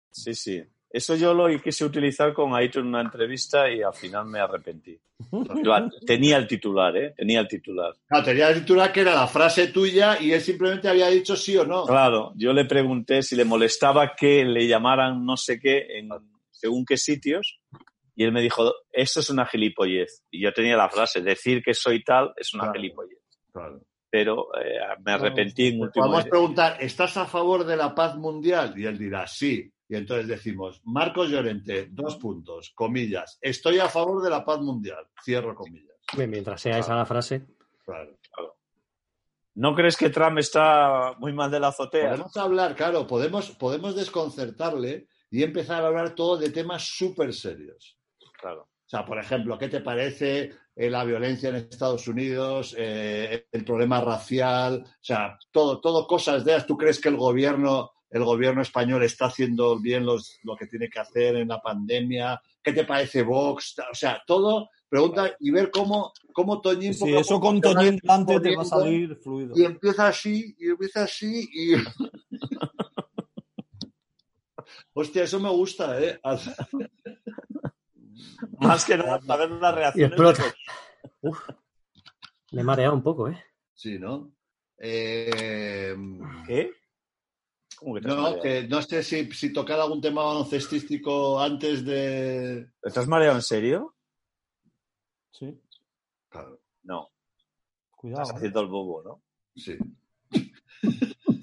Sí, 0.09 0.33
sí. 0.33 0.63
Eso 0.89 1.15
yo 1.15 1.33
lo 1.33 1.49
quise 1.61 1.83
utilizar 1.83 2.33
con 2.33 2.55
Aito 2.55 2.79
en 2.79 2.87
una 2.87 3.01
entrevista 3.01 3.69
y 3.69 3.81
al 3.81 3.93
final 3.93 4.25
me 4.25 4.39
arrepentí. 4.39 4.97
Tenía 6.05 6.37
el 6.37 6.47
titular, 6.47 6.95
¿eh? 6.95 7.13
Tenía 7.17 7.41
el 7.41 7.47
titular. 7.49 7.93
Claro, 8.07 8.23
tenía 8.23 8.47
el 8.51 8.59
titular 8.61 8.93
que 8.93 9.01
era 9.01 9.13
la 9.13 9.27
frase 9.27 9.67
tuya 9.67 10.17
y 10.21 10.31
él 10.31 10.39
simplemente 10.39 10.87
había 10.87 11.09
dicho 11.09 11.35
sí 11.35 11.57
o 11.57 11.65
no. 11.65 11.83
Claro, 11.85 12.31
yo 12.37 12.53
le 12.53 12.63
pregunté 12.63 13.21
si 13.21 13.35
le 13.35 13.43
molestaba 13.43 14.15
que 14.15 14.45
le 14.45 14.65
llamaran 14.65 15.25
no 15.25 15.35
sé 15.35 15.59
qué 15.59 15.85
en 15.99 16.07
según 16.51 16.85
qué 16.85 16.95
sitios 16.95 17.59
y 18.19 18.23
él 18.23 18.31
me 18.31 18.41
dijo, 18.41 18.73
eso 18.91 19.19
es 19.19 19.29
una 19.29 19.45
gilipollez. 19.45 20.23
Y 20.31 20.41
yo 20.41 20.51
tenía 20.51 20.75
la 20.75 20.89
frase, 20.89 21.21
decir 21.21 21.61
que 21.63 21.75
soy 21.75 22.03
tal 22.03 22.33
es 22.35 22.51
una 22.55 22.63
Claro. 22.63 22.79
gilipollez. 22.81 23.19
Claro. 23.53 23.81
Pero 24.09 24.47
eh, 24.59 24.79
me 25.05 25.11
arrepentí 25.11 25.67
en 25.67 25.81
último 25.81 25.91
Podemos 26.05 26.09
momento. 26.17 26.29
preguntar, 26.31 26.77
¿estás 26.79 27.15
a 27.17 27.25
favor 27.27 27.63
de 27.63 27.77
la 27.77 27.93
paz 27.93 28.15
mundial? 28.15 28.73
Y 28.75 28.85
él 28.85 28.97
dirá, 28.97 29.27
sí. 29.27 29.71
Y 29.87 29.95
entonces 29.95 30.27
decimos, 30.27 30.81
Marcos 30.85 31.29
Llorente, 31.29 31.89
dos 31.91 32.15
puntos, 32.17 32.71
comillas, 32.73 33.37
estoy 33.39 33.77
a 33.79 33.87
favor 33.87 34.23
de 34.23 34.29
la 34.31 34.43
paz 34.43 34.59
mundial, 34.61 35.05
cierro 35.23 35.53
comillas. 35.53 35.95
Bien, 36.17 36.29
Mientras 36.29 36.59
sea 36.59 36.79
esa 36.79 36.95
la 36.95 37.05
frase. 37.05 37.45
Claro. 37.85 38.17
¿No 39.55 39.73
crees 39.75 39.95
que 39.97 40.09
Trump 40.09 40.37
está 40.39 41.13
muy 41.19 41.33
mal 41.33 41.49
de 41.51 41.59
la 41.59 41.67
azotea? 41.69 42.09
Podemos 42.11 42.37
hablar, 42.37 42.75
claro, 42.75 43.07
podemos, 43.07 43.51
podemos 43.51 43.95
desconcertarle 43.95 45.07
y 45.31 45.43
empezar 45.43 45.83
a 45.83 45.87
hablar 45.87 46.15
todo 46.15 46.37
de 46.37 46.49
temas 46.51 46.83
súper 46.83 47.33
serios. 47.33 47.96
Claro. 48.39 48.69
O 48.87 48.89
sea, 48.89 49.05
por 49.05 49.19
ejemplo, 49.19 49.57
¿qué 49.57 49.67
te 49.67 49.81
parece 49.81 50.51
eh, 50.73 50.89
la 50.89 51.03
violencia 51.03 51.49
en 51.49 51.55
Estados 51.55 52.07
Unidos, 52.07 52.73
eh, 52.77 53.47
el 53.51 53.65
problema 53.65 53.99
racial? 53.99 54.81
O 54.85 55.03
sea, 55.03 55.37
todo, 55.51 55.81
todo 55.81 56.07
cosas 56.07 56.45
de 56.45 56.51
esas. 56.53 56.65
¿Tú 56.65 56.77
crees 56.77 57.01
que 57.01 57.09
el 57.09 57.17
gobierno, 57.17 57.91
el 58.09 58.23
gobierno 58.23 58.61
español 58.61 59.03
está 59.03 59.25
haciendo 59.25 59.77
bien 59.77 60.05
los, 60.05 60.39
lo 60.43 60.55
que 60.55 60.67
tiene 60.67 60.89
que 60.89 61.01
hacer 61.01 61.35
en 61.35 61.49
la 61.49 61.61
pandemia? 61.61 62.41
¿Qué 62.63 62.71
te 62.71 62.85
parece 62.85 63.23
Vox? 63.23 63.75
O 63.91 63.95
sea, 63.95 64.23
todo, 64.25 64.69
pregunta 64.87 65.35
y 65.37 65.51
ver 65.51 65.69
cómo, 65.69 66.13
cómo 66.31 66.61
Toñín... 66.61 66.93
sí, 66.93 67.13
eso 67.13 67.41
con 67.41 67.59
Toñín 67.59 67.97
delante 68.01 68.39
te 68.39 68.55
va 68.55 68.61
a 68.61 68.65
salir 68.65 69.17
fluido. 69.17 69.53
Y 69.53 69.65
empieza 69.65 70.07
así, 70.07 70.55
y 70.57 70.69
empieza 70.69 71.03
así, 71.03 71.49
y... 71.51 71.73
Hostia, 74.93 75.23
eso 75.23 75.39
me 75.39 75.49
gusta, 75.49 76.01
¿eh? 76.01 76.19
Más 78.59 78.85
que 78.85 78.97
nada, 78.97 79.21
saber 79.21 79.51
las 79.51 79.73
Y 79.73 79.75
reacciones. 79.77 80.11
explota. 80.11 80.43
de- 80.43 80.53
Uf. 81.21 81.49
Me 82.51 82.61
he 82.61 82.63
mareado 82.63 82.93
un 82.95 83.03
poco, 83.03 83.27
¿eh? 83.29 83.43
Sí, 83.73 83.99
¿no? 83.99 84.31
Eh, 84.77 85.95
¿Qué? 86.45 86.71
¿Cómo 87.77 87.95
que 87.95 88.01
te 88.01 88.07
has 88.07 88.15
no, 88.15 88.21
mareado? 88.21 88.41
que 88.41 88.67
no 88.67 88.81
sé 88.81 89.03
si, 89.03 89.31
si 89.31 89.53
tocar 89.53 89.79
algún 89.79 90.01
tema 90.01 90.23
baloncestístico 90.23 91.39
antes 91.39 91.83
de... 91.85 92.69
¿Te 92.81 92.99
has 92.99 93.07
mareado 93.07 93.35
en 93.35 93.41
serio? 93.41 93.95
Sí. 95.31 95.59
Claro. 96.29 96.59
No. 96.83 97.09
Cuidado. 97.91 98.21
Estás 98.23 98.35
¿eh? 98.35 98.37
haciendo 98.37 98.61
el 98.61 98.67
bobo, 98.67 99.03
¿no? 99.03 99.23
Sí. 99.55 99.77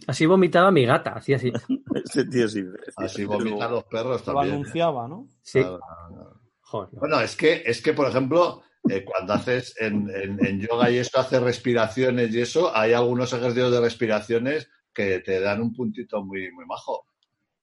Así 0.07 0.26
vomitaba 0.26 0.71
mi 0.71 0.85
gata, 0.85 1.12
así. 1.14 1.33
Este 1.95 2.25
tío 2.26 2.49
sí. 2.49 2.62
Así 2.97 3.25
vomitan 3.25 3.71
los 3.71 3.85
perros 3.85 4.26
Lo 4.26 4.33
también. 4.35 4.54
anunciaba, 4.57 5.07
¿no? 5.09 5.28
Sí. 5.43 5.61
Claro, 5.61 5.78
claro. 6.09 6.40
Joder, 6.64 6.88
no. 6.94 7.00
Bueno, 7.00 7.21
es 7.21 7.37
que, 7.37 7.62
es 7.64 7.80
que 7.83 7.92
por 7.92 8.09
ejemplo, 8.09 8.62
eh, 8.88 9.04
cuando 9.04 9.35
haces 9.35 9.75
en, 9.80 10.09
en- 10.14 10.44
en 10.44 10.61
yoga 10.61 10.90
y 10.90 10.99
eso, 10.99 11.18
haces 11.18 11.40
respiraciones 11.42 12.35
y 12.35 12.40
eso, 12.40 12.75
hay 12.76 12.92
algunos 12.92 13.33
ejercicios 13.33 13.71
de 13.73 13.80
respiraciones 13.80 14.68
que 14.92 15.21
te 15.21 15.40
dan 15.40 15.61
un 15.62 15.73
puntito 15.75 16.23
muy, 16.25 16.50
muy 16.52 16.64
majo. 16.66 17.06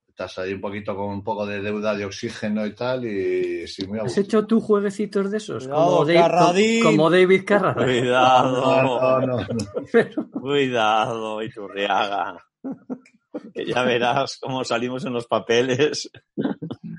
Estás 0.08 0.38
ahí 0.40 0.54
un 0.54 0.60
poquito 0.62 0.96
con 0.96 1.06
un 1.10 1.24
poco 1.24 1.46
de 1.46 1.62
deuda 1.62 1.96
de 1.96 2.04
oxígeno 2.06 2.66
y 2.66 2.76
tal, 2.76 3.06
y 3.06 3.66
sí, 3.68 3.88
muy 3.88 4.00
¿Has 4.00 4.18
hecho 4.18 4.46
tú 4.46 4.60
jueguecitos 4.60 5.32
de 5.32 5.38
esos? 5.38 5.64
Cuidado, 5.64 5.98
como, 6.00 6.06
Carradín. 6.14 6.84
como 6.84 7.10
David 7.10 7.44
Carradine. 7.46 8.00
Cuidado, 8.02 8.62
No, 8.84 9.20
no, 9.22 9.28
no, 9.28 9.38
no. 9.38 10.32
cuidado, 10.42 11.42
Iturriaga. 11.42 12.46
Que 13.54 13.66
ya 13.66 13.84
verás 13.84 14.38
cómo 14.42 14.64
salimos 14.64 15.06
en 15.06 15.14
los 15.14 15.28
papeles. 15.28 16.10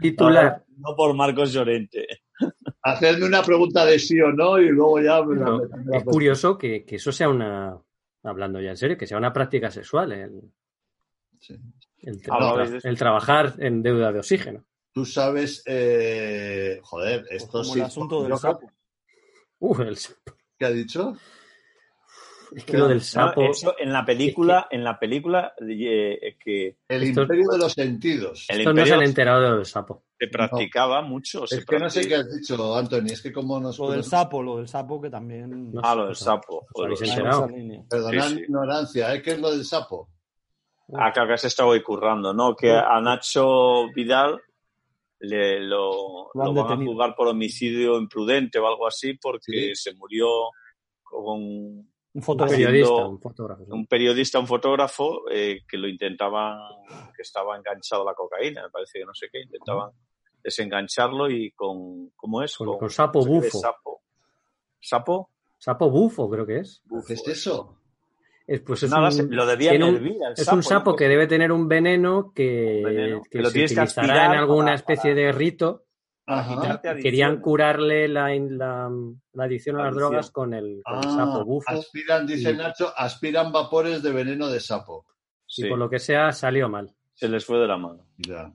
Titular. 0.01 0.65
No 0.79 0.95
por 0.97 1.15
Marcos 1.15 1.53
Llorente. 1.53 2.07
Hacedme 2.83 3.27
una 3.27 3.43
pregunta 3.43 3.85
de 3.85 3.99
sí 3.99 4.21
o 4.21 4.33
no 4.33 4.59
y 4.59 4.69
luego 4.69 5.01
ya 5.01 5.23
me 5.23 5.37
la- 5.37 5.45
No, 5.45 5.59
me 5.59 5.85
la- 5.85 5.99
es 5.99 6.05
curioso 6.05 6.59
que, 6.59 6.85
que 6.85 6.97
eso 6.97 7.13
sea 7.13 7.29
una, 7.29 7.79
hablando 8.25 8.61
ya 8.61 8.71
en 8.71 8.77
serio, 8.77 8.97
que 8.97 9.07
sea 9.07 9.19
una 9.19 9.33
práctica 9.33 9.71
sexual, 9.71 10.13
el, 10.13 10.41
Sí. 11.39 11.55
el, 11.99 12.21
Ah, 12.31 12.65
el- 12.83 12.99
trabajar 12.99 13.55
en 13.59 13.83
deuda 13.83 14.11
de 14.13 14.19
oxígeno. 14.21 14.65
Tú 14.93 15.05
sabes, 15.07 15.63
eh, 15.67 16.79
joder, 16.83 17.25
esto 17.31 17.51
Pues 17.53 17.63
como 17.69 17.75
sí. 17.75 17.79
el 17.81 17.85
asunto 17.87 18.23
del 18.25 18.37
sapo. 18.37 18.71
Uh, 19.61 19.83
el 19.83 19.97
sapo. 19.97 20.33
¿Qué 20.59 20.67
ha 20.67 20.71
dicho? 20.71 21.17
Es 22.55 22.65
que 22.65 22.77
lo 22.77 22.89
del 22.89 22.99
No, 22.99 23.05
sapo. 23.05 23.43
eso 23.43 23.75
en 23.79 23.93
la 23.93 24.05
película, 24.05 24.67
en 24.71 24.85
la 24.85 24.99
película 24.99 25.55
eh, 25.61 26.37
que 26.39 26.77
El 26.89 27.03
Esto- 27.05 27.23
imperio 27.23 27.49
de 27.51 27.59
los 27.59 27.73
sentidos. 27.73 28.47
el 28.49 28.61
Estos 28.61 28.75
no 28.75 28.87
se 28.87 28.95
han 28.95 29.03
enterado 29.03 29.41
de 29.43 29.49
lo 29.51 29.57
del 29.57 29.67
sapo. 29.67 30.05
se 30.19 30.29
practicaba 30.29 31.03
mucho. 31.03 31.47
se 31.47 31.57
Es 31.59 31.65
que 31.67 31.79
no 31.79 31.89
sé 31.91 32.07
qué 32.07 32.17
has 32.17 32.31
dicho, 32.35 32.75
Anthony, 32.77 33.07
es 33.07 33.23
que 33.23 33.33
como 33.33 33.59
nos... 33.59 33.79
Lo 33.79 33.91
del 33.91 34.05
sapo, 34.05 34.43
lo 34.43 34.59
del 34.59 34.69
sapo 34.69 35.01
que 35.01 35.11
también. 35.11 35.73
Ah, 35.83 35.95
lo 35.95 36.07
del 36.07 36.17
sapo. 36.17 36.59
¿Os 36.59 36.67
Joder, 36.73 36.93
habéis 36.93 37.01
lo 37.01 37.07
en 37.07 37.13
enterado? 37.13 37.87
Perdonad 37.89 38.29
Sí, 38.29 38.39
ignorancia, 38.41 39.15
¿eh? 39.15 39.23
¿Qué 39.23 39.31
es 39.33 39.41
lo 39.41 39.51
del 39.51 39.65
sapo? 39.65 40.09
Ah, 40.95 41.11
claro 41.13 41.29
que 41.29 41.35
has 41.35 41.45
estado 41.45 41.71
hoy 41.71 41.83
currando, 41.83 42.35
¿no? 42.35 42.55
Que 42.55 42.71
a 42.73 43.01
Nacho 43.01 43.89
Vidal 43.95 44.39
le, 45.21 45.61
lo, 45.61 46.31
Lo 46.35 46.53
van 46.53 46.73
a 46.73 46.85
juzgar 46.85 47.15
por 47.15 47.29
homicidio 47.29 47.97
imprudente 47.99 48.59
o 48.59 48.67
algo 48.67 48.87
así 48.87 49.15
porque 49.15 49.73
Sí. 49.75 49.75
se 49.77 49.95
murió 49.95 50.29
con 51.03 51.89
Un 52.15 52.23
fotógrafo. 52.23 52.53
Haciendo- 52.55 52.71
periodista, 52.73 53.09
un 53.09 53.21
fotógrafo. 53.21 53.63
un 53.69 53.87
periodista, 53.87 54.39
un 54.39 54.47
fotógrafo 54.47 55.23
eh, 55.31 55.61
que 55.67 55.79
lo 55.79 55.89
intentaban, 55.89 56.59
que 57.17 57.23
estaba 57.23 57.57
enganchado 57.57 58.03
a 58.03 58.07
la 58.07 58.15
cocaína, 58.15 58.65
me 58.65 58.71
parece 58.71 58.99
que 58.99 59.05
no 59.07 59.15
sé 59.15 59.29
qué, 59.33 59.41
intentaban 59.43 59.91
desengancharlo 60.43 61.31
y 61.31 61.53
con, 61.53 62.11
¿cómo 62.17 62.43
es? 62.43 62.57
Con- 62.57 62.77
con 62.79 62.91
sapo 62.91 63.21
no 63.21 63.25
sé 63.25 63.31
bufo. 63.31 63.59
Sapo. 63.61 64.03
¿Sapo? 64.81 65.31
Sapo 65.59 65.91
bufo, 65.91 66.29
creo 66.29 66.45
que 66.45 66.59
es. 66.59 66.83
Bufo, 66.87 67.07
¿Qué 67.07 67.15
es 67.15 67.29
eso? 67.29 67.79
Es, 68.47 68.61
pues 68.61 68.83
es 68.83 68.91
Nada, 68.91 69.07
un, 69.07 69.13
se- 69.13 69.23
lo 69.29 69.57
tiene 69.57 69.85
un- 69.89 69.95
hervir 69.95 70.17
es 70.37 70.49
un 70.49 70.63
sapo 70.65 70.91
¿no? 70.91 70.97
que 70.97 71.09
debe 71.09 71.29
tener 71.29 71.53
un 71.53 71.69
veneno 71.69 72.33
que, 72.35 72.79
Un 72.79 72.83
veneno, 72.83 73.23
que 73.23 73.31
que 73.31 73.39
lo 73.39 73.47
se 73.49 73.53
tienes 73.53 73.73
que 73.75 73.81
utilizará 73.81 74.27
en 74.27 74.33
alguna 74.33 74.65
para- 74.65 74.75
especie 74.75 75.15
de 75.15 75.31
rito. 75.33 75.85
Quitarte. 76.27 77.03
Querían 77.03 77.41
curarle 77.41 78.07
la, 78.09 78.29
la, 78.35 78.91
la 79.33 79.45
adicción 79.45 79.77
a 79.77 79.81
las 79.81 79.89
Adicción. 79.89 80.11
drogas 80.11 80.31
con 80.31 80.55
el, 80.55 80.81
con 80.85 80.95
el 80.99 81.01
Ah, 81.09 81.13
sapo 81.15 81.45
bufo. 81.45 81.71
aspiran, 81.71 82.27
dice 82.27 82.51
Y- 82.53 82.57
Nacho, 82.57 82.93
aspiran 82.97 83.51
vapores 83.53 84.03
de 84.03 84.13
veneno 84.13 84.49
de 84.49 84.61
sapo. 84.61 85.05
Sí, 85.47 85.67
Y 85.67 85.69
por 85.69 85.79
lo 85.79 85.91
que 85.91 85.99
sea, 85.99 86.33
salió 86.33 86.69
mal. 86.69 86.95
se 87.15 87.29
les 87.29 87.45
fue 87.45 87.59
de 87.59 87.67
la 87.67 87.77
mano. 87.77 88.07
Ya. 88.17 88.53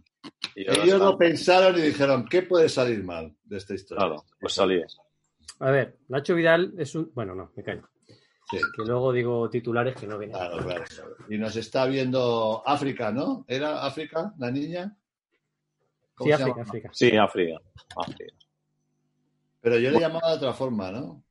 Y 0.55 0.61
Ellos 0.69 0.99
lo 0.99 1.17
pensaron 1.17 1.77
y 1.77 1.81
dijeron, 1.81 2.25
¿qué 2.27 2.41
puede 2.41 2.67
salir 2.69 3.03
mal 3.03 3.35
de 3.43 3.57
esta 3.57 3.73
historia? 3.75 4.05
Claro, 4.07 4.23
pues 4.39 4.53
salía. 4.53 4.85
A 5.59 5.69
ver, 5.71 5.97
Nacho 6.07 6.35
Vidal 6.35 6.73
es 6.77 6.95
un. 6.95 7.11
Bueno, 7.13 7.35
no, 7.35 7.51
me 7.55 7.63
callo. 7.63 7.87
Sí, 8.49 8.57
Que 8.75 8.83
luego 8.85 9.11
digo 9.11 9.49
titulares 9.49 9.95
que 9.95 10.07
no 10.07 10.17
vienen. 10.17 10.37
claro, 10.37 10.57
claro. 10.65 10.83
Y 11.29 11.37
nos 11.37 11.55
está 11.57 11.85
viendo 11.85 12.63
África, 12.65 13.11
¿no? 13.11 13.43
¿Era 13.47 13.85
África, 13.85 14.33
la 14.39 14.49
niña? 14.51 14.97
¿Cómo 16.17 16.27
Sí, 16.27 16.31
África? 16.33 16.61
África. 16.63 16.89
Sí, 16.93 17.15
África. 17.15 17.59
África. 17.95 18.33
Pero 19.61 19.77
yo 19.79 19.91
le 19.91 19.99
llamaba 19.99 20.31
de 20.31 20.37
otra 20.37 20.53
forma, 20.53 20.91
¿no? 20.91 21.23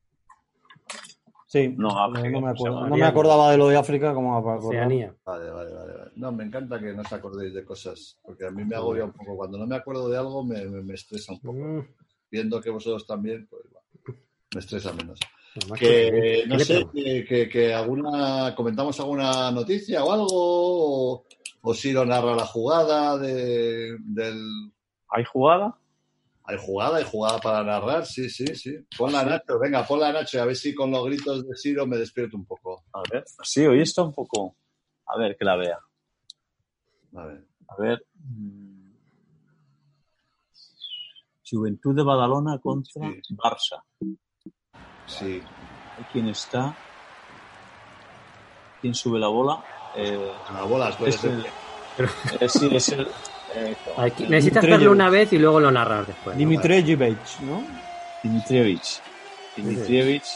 Sí, 1.49 1.69
No, 1.77 1.89
no, 1.89 2.05
África, 2.05 2.31
no 2.31 2.41
me 2.41 2.51
acuerdo. 2.51 2.89
No 2.89 2.97
me 2.97 3.05
acordaba 3.07 3.51
de 3.51 3.57
lo 3.59 3.69
de 3.69 3.77
África 3.77 4.13
como. 4.15 4.37
Oceanía. 4.39 5.15
Vale, 5.25 5.51
vale, 5.51 5.73
vale, 5.73 5.93
vale. 5.93 6.11
No, 6.17 6.33
me 6.33 6.45
encanta 6.45 6.79
que 6.79 6.93
no 6.93 7.03
os 7.03 7.13
acordéis 7.13 7.55
de 7.55 7.65
cosas, 7.65 8.19
porque 8.23 8.47
a 8.47 8.51
mí 8.51 8.65
me 8.65 8.77
agobia 8.77 9.05
un 9.05 9.13
poco. 9.13 9.37
Cuando 9.37 9.59
no 9.59 9.67
me 9.67 9.77
acuerdo 9.77 10.09
de 10.09 10.19
algo, 10.19 10.45
me, 10.45 10.65
me- 10.67 10.83
me 10.83 10.95
estresa 10.95 11.33
un 11.33 11.41
poco. 11.41 11.59
Mm, 11.59 11.87
Viendo 12.31 12.61
que 12.61 12.71
vosotros 12.71 13.07
también, 13.07 13.47
pues 13.49 13.63
bueno, 13.71 14.19
me 14.55 14.61
estresa 14.61 14.93
menos. 14.93 15.19
Que, 15.79 16.43
¿qué- 16.43 16.45
no 16.49 16.59
sé, 16.59 16.87
que, 16.93 17.25
que- 17.25 17.49
que 17.49 17.73
alguna, 17.75 18.55
comentamos 18.55 18.99
alguna 19.01 19.51
noticia 19.53 20.05
o 20.05 20.13
algo, 20.13 20.27
o, 20.31 21.25
o 21.63 21.75
Siro 21.75 22.05
narra 22.05 22.35
la 22.35 22.45
jugada 22.45 23.17
de, 23.17 23.97
del... 24.01 24.73
¿Hay 25.11 25.25
jugada? 25.25 25.79
Hay 26.49 26.59
jugada, 26.59 26.99
hay 26.99 27.05
jugada 27.05 27.39
para 27.41 27.65
narrar, 27.65 28.07
sí, 28.07 28.31
sí, 28.31 28.47
sí. 28.55 28.77
Ponla 28.97 29.25
Nacho, 29.25 29.59
venga, 29.59 29.85
ponla 29.85 30.13
Nacho, 30.13 30.37
y 30.37 30.41
a 30.41 30.45
ver 30.45 30.55
si 30.57 30.75
con 30.75 30.91
los 30.93 31.05
gritos 31.05 31.47
de 31.47 31.57
Siro 31.57 31.87
me 31.87 31.97
despierto 31.97 32.37
un 32.37 32.45
poco. 32.47 32.85
A 32.93 33.03
ver. 33.11 33.25
Sí, 33.43 33.67
hoy 33.67 33.81
está 33.83 34.03
un 34.03 34.13
poco. 34.15 34.57
A 35.07 35.19
ver, 35.19 35.37
que 35.37 35.45
la 35.45 35.57
vea. 35.57 35.79
A 37.17 37.25
ver. 37.27 37.45
A 37.69 37.77
ver. 37.83 38.07
mm. 38.15 38.77
Juventud 41.49 41.95
de 41.95 42.03
Badalona 42.03 42.59
contra 42.59 43.09
Sí. 43.23 43.35
Barça. 43.37 43.83
Sí, 45.07 45.43
¿Quién 46.13 46.29
está? 46.29 46.77
¿Quién 48.81 48.95
sube 48.95 49.19
la 49.19 49.29
bola? 49.29 49.65
Eh, 49.97 50.33
a 50.49 50.63
bolas, 50.65 50.97
puede 50.97 51.11
es 51.11 51.17
ser. 51.17 51.45
el, 52.41 52.51
sí, 52.51 52.69
es 52.73 52.89
el. 52.91 53.09
Eh, 53.57 53.77
Aquí- 53.97 54.25
necesitas 54.29 54.65
verlo 54.65 54.93
una 54.93 55.11
vez 55.11 55.33
y 55.33 55.39
luego 55.39 55.61
lo 55.61 55.71
narras 55.71 56.07
después. 56.07 56.37
¿no? 56.37 56.39
Dimitrievich, 56.39 57.41
¿no? 57.41 57.65
Dimitrievich. 58.23 59.01
Dimitrievich. 59.57 60.27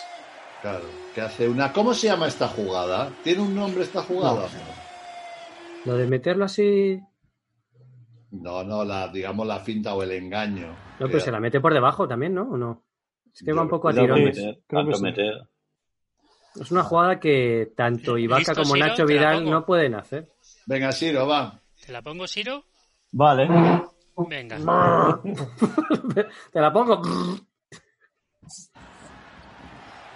Claro, 0.62 0.84
que 1.14 1.20
hace 1.20 1.48
una... 1.48 1.72
¿Cómo 1.72 1.94
se 1.94 2.08
llama 2.08 2.28
esta 2.28 2.48
jugada? 2.48 3.10
¿Tiene 3.24 3.42
un 3.42 3.54
nombre 3.54 3.82
esta 3.82 4.02
jugada? 4.02 4.48
Lo 5.84 5.96
de 5.96 6.06
meterlo 6.06 6.44
así. 6.44 7.00
No, 8.30 8.62
no, 8.62 8.84
la, 8.84 9.08
digamos 9.08 9.46
la 9.46 9.60
finta 9.60 9.94
o 9.94 10.02
el 10.02 10.12
engaño. 10.12 10.68
No, 10.98 11.06
pero 11.06 11.20
se 11.20 11.32
la 11.32 11.40
mete 11.40 11.60
por 11.60 11.72
debajo 11.72 12.06
también, 12.06 12.34
¿no? 12.34 12.42
¿O 12.42 12.56
no? 12.56 12.84
Es 13.32 13.40
que 13.40 13.46
Yo 13.46 13.56
va 13.56 13.62
un 13.62 13.68
poco 13.68 13.88
a 13.88 13.92
tirones. 13.94 14.36
meter, 14.36 15.00
meter. 15.00 15.34
Es 16.60 16.70
una 16.70 16.82
jugada 16.82 17.18
que 17.18 17.72
tanto 17.76 18.18
Ibaka 18.18 18.40
¿Listo, 18.40 18.54
como 18.54 18.74
Siro? 18.74 18.86
Nacho 18.86 19.06
¿Te 19.06 19.14
la 19.14 19.18
Vidal 19.20 19.50
no 19.50 19.64
pueden 19.64 19.94
hacer. 19.94 20.28
Venga, 20.66 20.92
Siro, 20.92 21.26
va. 21.26 21.60
¿Te 21.84 21.92
la 21.92 22.02
pongo, 22.02 22.26
Siro? 22.26 22.64
Vale. 23.12 23.48
Venga. 24.16 24.58
Te 26.52 26.60
la 26.60 26.72
pongo. 26.72 27.00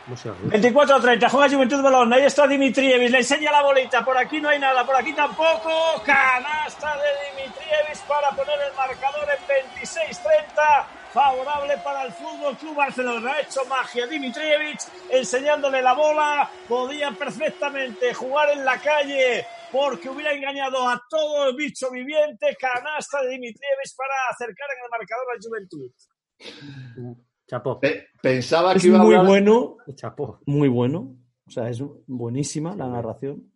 ¿Cómo 0.05 0.17
se 0.19 0.31
oye? 0.31 0.39
24 0.45 0.97
a 0.97 1.01
30, 1.01 1.29
juega 1.31 1.55
Juventud 1.55 1.83
Balón. 1.83 2.13
Ahí 2.13 2.25
está 2.25 2.47
Dimitrievich, 2.47 3.11
le 3.11 3.19
enseña 3.19 3.51
la 3.51 3.63
bolita. 3.63 4.05
Por 4.05 4.19
aquí 4.19 4.41
no 4.41 4.51
hay 4.51 4.59
nada, 4.59 4.85
por 4.85 4.97
aquí 4.97 5.15
tampoco. 5.15 6.03
Canasta 6.05 6.95
de 6.97 7.43
Dimitrievich 7.43 8.03
para 8.07 8.31
poner 8.31 8.59
el 8.69 8.77
marcador 8.77 9.27
en 9.31 9.73
26-30. 9.83 10.85
Favorable 11.15 11.79
para 11.79 12.03
el 12.03 12.13
Fútbol 12.13 12.57
Club 12.57 12.75
Barcelona. 12.75 13.33
Ha 13.33 13.41
hecho 13.41 13.65
magia 13.65 14.07
Dimitrievich 14.07 14.83
enseñándole 15.09 15.81
la 15.81 15.95
bola. 15.95 16.51
Podía 16.69 17.11
perfectamente 17.13 18.13
jugar 18.13 18.51
en 18.51 18.65
la 18.65 18.77
calle 18.79 19.47
porque 19.75 20.09
hubiera 20.09 20.33
engañado 20.33 20.89
a 20.89 21.03
todo 21.11 21.49
el 21.51 21.57
bicho 21.57 21.91
viviente. 21.91 22.57
Canasta 22.61 23.23
de 23.23 23.31
Dimitrievich 23.31 23.97
para 23.97 24.15
acercar 24.31 24.69
en 24.71 24.85
el 24.85 24.91
marcador 24.91 25.27
a 25.35 25.39
Juventud. 25.43 27.17
Chapó. 27.49 27.81
Pe- 27.81 28.07
pensaba 28.23 28.73
Es 28.73 28.83
que 28.83 28.89
iba 28.89 28.99
a 28.99 29.03
muy 29.03 29.15
hablar- 29.15 29.27
bueno, 29.29 29.77
Chapó. 29.95 30.41
muy 30.47 30.69
bueno. 30.69 31.17
O 31.47 31.51
sea, 31.51 31.69
es 31.69 31.83
buenísima 32.07 32.75
la 32.77 32.89
narración. 32.89 33.53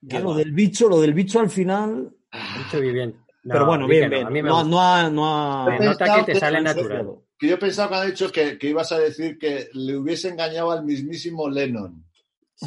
Ya 0.00 0.20
lo 0.20 0.30
va. 0.30 0.36
del 0.36 0.52
bicho, 0.52 0.88
lo 0.88 1.00
del 1.00 1.12
bicho 1.12 1.40
al 1.40 1.50
final. 1.50 2.10
Mucho 2.58 2.80
viviente. 2.80 3.18
No, 3.44 3.52
pero 3.54 3.66
bueno, 3.66 3.86
bien, 3.88 4.08
que 4.10 4.22
no, 4.24 4.30
bien. 4.30 4.46
A 4.46 4.50
no, 4.50 4.64
no 4.64 4.80
ha, 4.80 5.10
no 5.10 5.26
ha- 5.66 5.78
nota 5.78 6.24
que 6.24 6.32
te 6.32 6.38
sale 6.38 6.58
que- 6.58 6.64
natural. 6.64 7.08
Que 7.38 7.48
yo 7.48 7.58
pensaba 7.58 7.88
cuando 7.88 8.06
ha 8.06 8.10
dicho 8.10 8.30
que, 8.30 8.56
que 8.56 8.68
ibas 8.68 8.92
a 8.92 8.98
decir 9.00 9.36
que 9.36 9.68
le 9.74 9.96
hubiese 9.96 10.28
engañado 10.28 10.70
al 10.70 10.84
mismísimo 10.84 11.48
Lennon. 11.48 12.04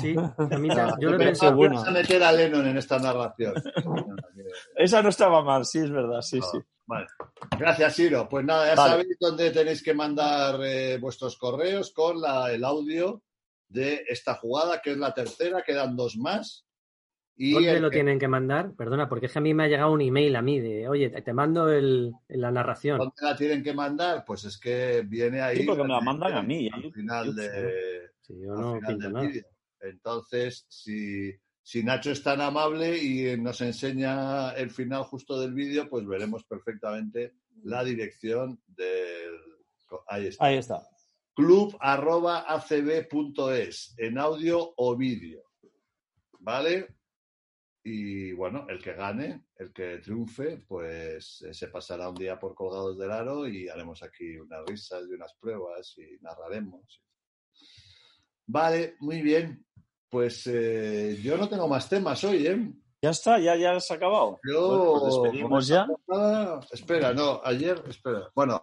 Sí, 0.02 0.16
a 0.18 0.58
mí 0.58 0.68
ta- 0.70 0.96
yo 1.00 1.12
lo 1.12 1.18
buena. 1.56 1.76
ibas 1.76 1.88
a 1.88 1.92
meter 1.92 2.24
a 2.24 2.32
Lennon 2.32 2.68
en 2.68 2.78
esta 2.78 3.00
narración. 3.00 3.54
Esa 4.76 5.02
no 5.02 5.10
estaba 5.10 5.44
mal, 5.44 5.66
sí, 5.66 5.80
es 5.80 5.92
verdad, 5.92 6.22
sí, 6.22 6.40
sí. 6.42 6.58
Vale. 6.86 7.08
Gracias, 7.58 7.96
Siro. 7.96 8.28
Pues 8.30 8.46
nada, 8.46 8.68
ya 8.68 8.76
Vale. 8.76 8.92
sabéis 8.92 9.18
dónde 9.20 9.52
tenéis 9.52 9.82
que 9.82 9.94
mandar 9.94 10.60
eh, 10.64 10.98
vuestros 11.00 11.38
correos 11.38 11.92
con 11.92 12.22
la- 12.22 12.52
el 12.52 12.64
audio 12.64 13.24
de 13.70 14.04
esta 14.08 14.36
jugada, 14.36 14.82
que 14.82 14.92
es 14.92 14.98
la 14.98 15.14
tercera, 15.14 15.64
quedan 15.64 15.96
dos 15.96 16.16
más. 16.18 16.64
Y 17.38 17.52
¿Dónde 17.54 17.80
lo 17.82 17.90
que- 17.90 17.96
tienen 17.98 18.20
que 18.20 18.28
mandar? 18.28 18.74
Perdona, 18.78 19.10
porque 19.10 19.26
es 19.26 19.32
que 19.34 19.40
a 19.40 19.42
mí 19.42 19.54
me 19.54 19.64
ha 19.64 19.68
llegado 19.68 19.92
un 19.92 20.02
email 20.02 20.36
a 20.36 20.42
mí 20.42 20.60
de, 20.60 20.88
oye, 20.88 21.10
te 21.10 21.34
mando 21.34 21.70
el, 21.70 22.14
la 22.30 22.52
narración. 22.52 22.98
¿Dónde 23.00 23.14
la 23.22 23.36
tienen 23.36 23.64
que 23.64 23.74
mandar? 23.74 24.24
Pues 24.26 24.46
es 24.46 24.58
que 24.58 25.04
viene 25.06 25.42
ahí. 25.42 25.58
Sí, 25.58 25.64
porque 25.64 25.84
me 25.84 25.90
la 25.90 26.02
mandan 26.02 26.34
a 26.34 26.42
mí, 26.44 26.70
Al 26.72 26.92
final, 26.94 27.36
de, 27.36 28.10
Sí, 28.22 28.34
yo 28.42 28.54
al 28.54 28.62
no 28.62 28.76
final 28.76 28.94
pinto 28.96 29.10
nada. 29.10 29.28
vídeo. 29.28 29.44
Entonces, 29.86 30.66
si, 30.70 31.32
si 31.62 31.84
Nacho 31.84 32.12
es 32.12 32.22
tan 32.24 32.42
amable 32.42 32.98
y 32.98 33.38
nos 33.38 33.62
enseña 33.62 34.52
el 34.52 34.72
final 34.72 35.04
justo 35.04 35.40
del 35.40 35.54
vídeo, 35.54 35.90
pues 35.90 36.06
veremos 36.06 36.44
perfectamente 36.44 37.36
la 37.64 37.84
dirección 37.84 38.62
del. 38.68 39.34
Ahí 40.08 40.28
está. 40.28 40.46
Ahí 40.46 40.58
está. 40.58 40.82
club.acb.es 41.36 41.76
en 43.98 44.18
audio 44.18 44.74
o 44.78 44.96
vídeo. 44.96 45.44
¿Vale? 46.40 46.96
Y 47.88 48.34
bueno, 48.34 48.66
el 48.68 48.82
que 48.82 48.94
gane, 48.94 49.46
el 49.58 49.72
que 49.72 50.00
triunfe, 50.00 50.58
pues 50.68 51.44
eh, 51.44 51.54
se 51.54 51.68
pasará 51.68 52.10
un 52.10 52.16
día 52.16 52.40
por 52.40 52.56
colgados 52.56 52.98
del 52.98 53.12
aro 53.12 53.48
y 53.48 53.70
haremos 53.70 54.02
aquí 54.02 54.38
unas 54.38 54.66
risas 54.66 55.04
y 55.08 55.14
unas 55.14 55.36
pruebas 55.36 55.96
y 56.00 56.18
narraremos. 56.20 57.04
Vale, 58.48 58.96
muy 59.00 59.22
bien. 59.22 59.66
Pues 60.16 60.48
eh, 60.48 61.20
yo 61.22 61.36
no 61.36 61.50
tengo 61.50 61.68
más 61.68 61.90
temas 61.90 62.24
hoy, 62.24 62.48
¿eh? 62.48 62.72
Ya 63.02 63.10
está, 63.10 63.38
ya, 63.38 63.54
ya 63.58 63.78
se 63.82 63.92
ha 63.94 63.98
acabado. 63.98 64.40
Yo, 64.50 64.98
pues 65.02 65.14
despedimos 65.14 65.68
ya. 65.68 65.86
Ah, 66.10 66.62
espera, 66.72 67.14
no, 67.14 67.42
ayer, 67.44 67.84
espera. 67.90 68.30
Bueno, 68.34 68.62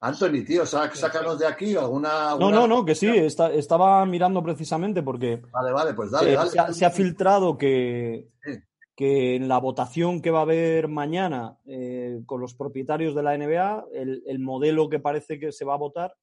Anthony, 0.00 0.44
tío, 0.46 0.66
sá- 0.66 0.94
sácanos 0.94 1.38
de 1.38 1.46
aquí 1.46 1.74
alguna. 1.74 2.08
No, 2.10 2.28
alguna- 2.32 2.50
no, 2.50 2.66
no, 2.66 2.84
que 2.84 2.94
sí, 2.94 3.06
está- 3.08 3.50
estaba 3.50 4.04
mirando 4.04 4.42
precisamente 4.42 5.02
porque 5.02 5.40
Vale, 5.50 5.72
vale, 5.72 5.94
pues 5.94 6.10
dale, 6.10 6.32
eh, 6.32 6.36
dale. 6.36 6.50
se, 6.50 6.60
ha, 6.60 6.70
se 6.70 6.84
ha 6.84 6.90
filtrado 6.90 7.56
que, 7.56 8.28
Sí. 8.44 8.58
que 8.94 9.36
en 9.36 9.48
la 9.48 9.56
votación 9.56 10.20
que 10.20 10.30
va 10.30 10.40
a 10.40 10.42
haber 10.42 10.86
mañana 10.88 11.56
eh, 11.64 12.20
con 12.26 12.42
los 12.42 12.52
propietarios 12.54 13.14
de 13.14 13.22
la 13.22 13.32
NBA, 13.38 13.86
el, 13.94 14.22
el 14.26 14.38
modelo 14.38 14.90
que 14.90 14.98
parece 15.00 15.38
que 15.40 15.50
se 15.50 15.64
va 15.64 15.72
a 15.72 15.78
votar 15.78 16.14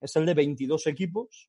es 0.00 0.16
el 0.16 0.26
de 0.26 0.34
22 0.34 0.88
equipos 0.88 1.48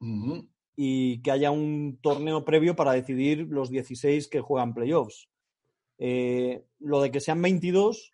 Ujú. 0.00 0.48
Y 0.76 1.22
que 1.22 1.30
haya 1.30 1.50
un 1.50 1.98
torneo 2.02 2.44
previo 2.44 2.76
para 2.76 2.92
decidir 2.92 3.46
los 3.48 3.70
16 3.70 4.28
que 4.28 4.42
juegan 4.42 4.74
playoffs. 4.74 5.28
Eh, 5.98 6.64
lo 6.78 7.00
de 7.00 7.10
que 7.10 7.20
sean 7.20 7.40
22, 7.40 8.12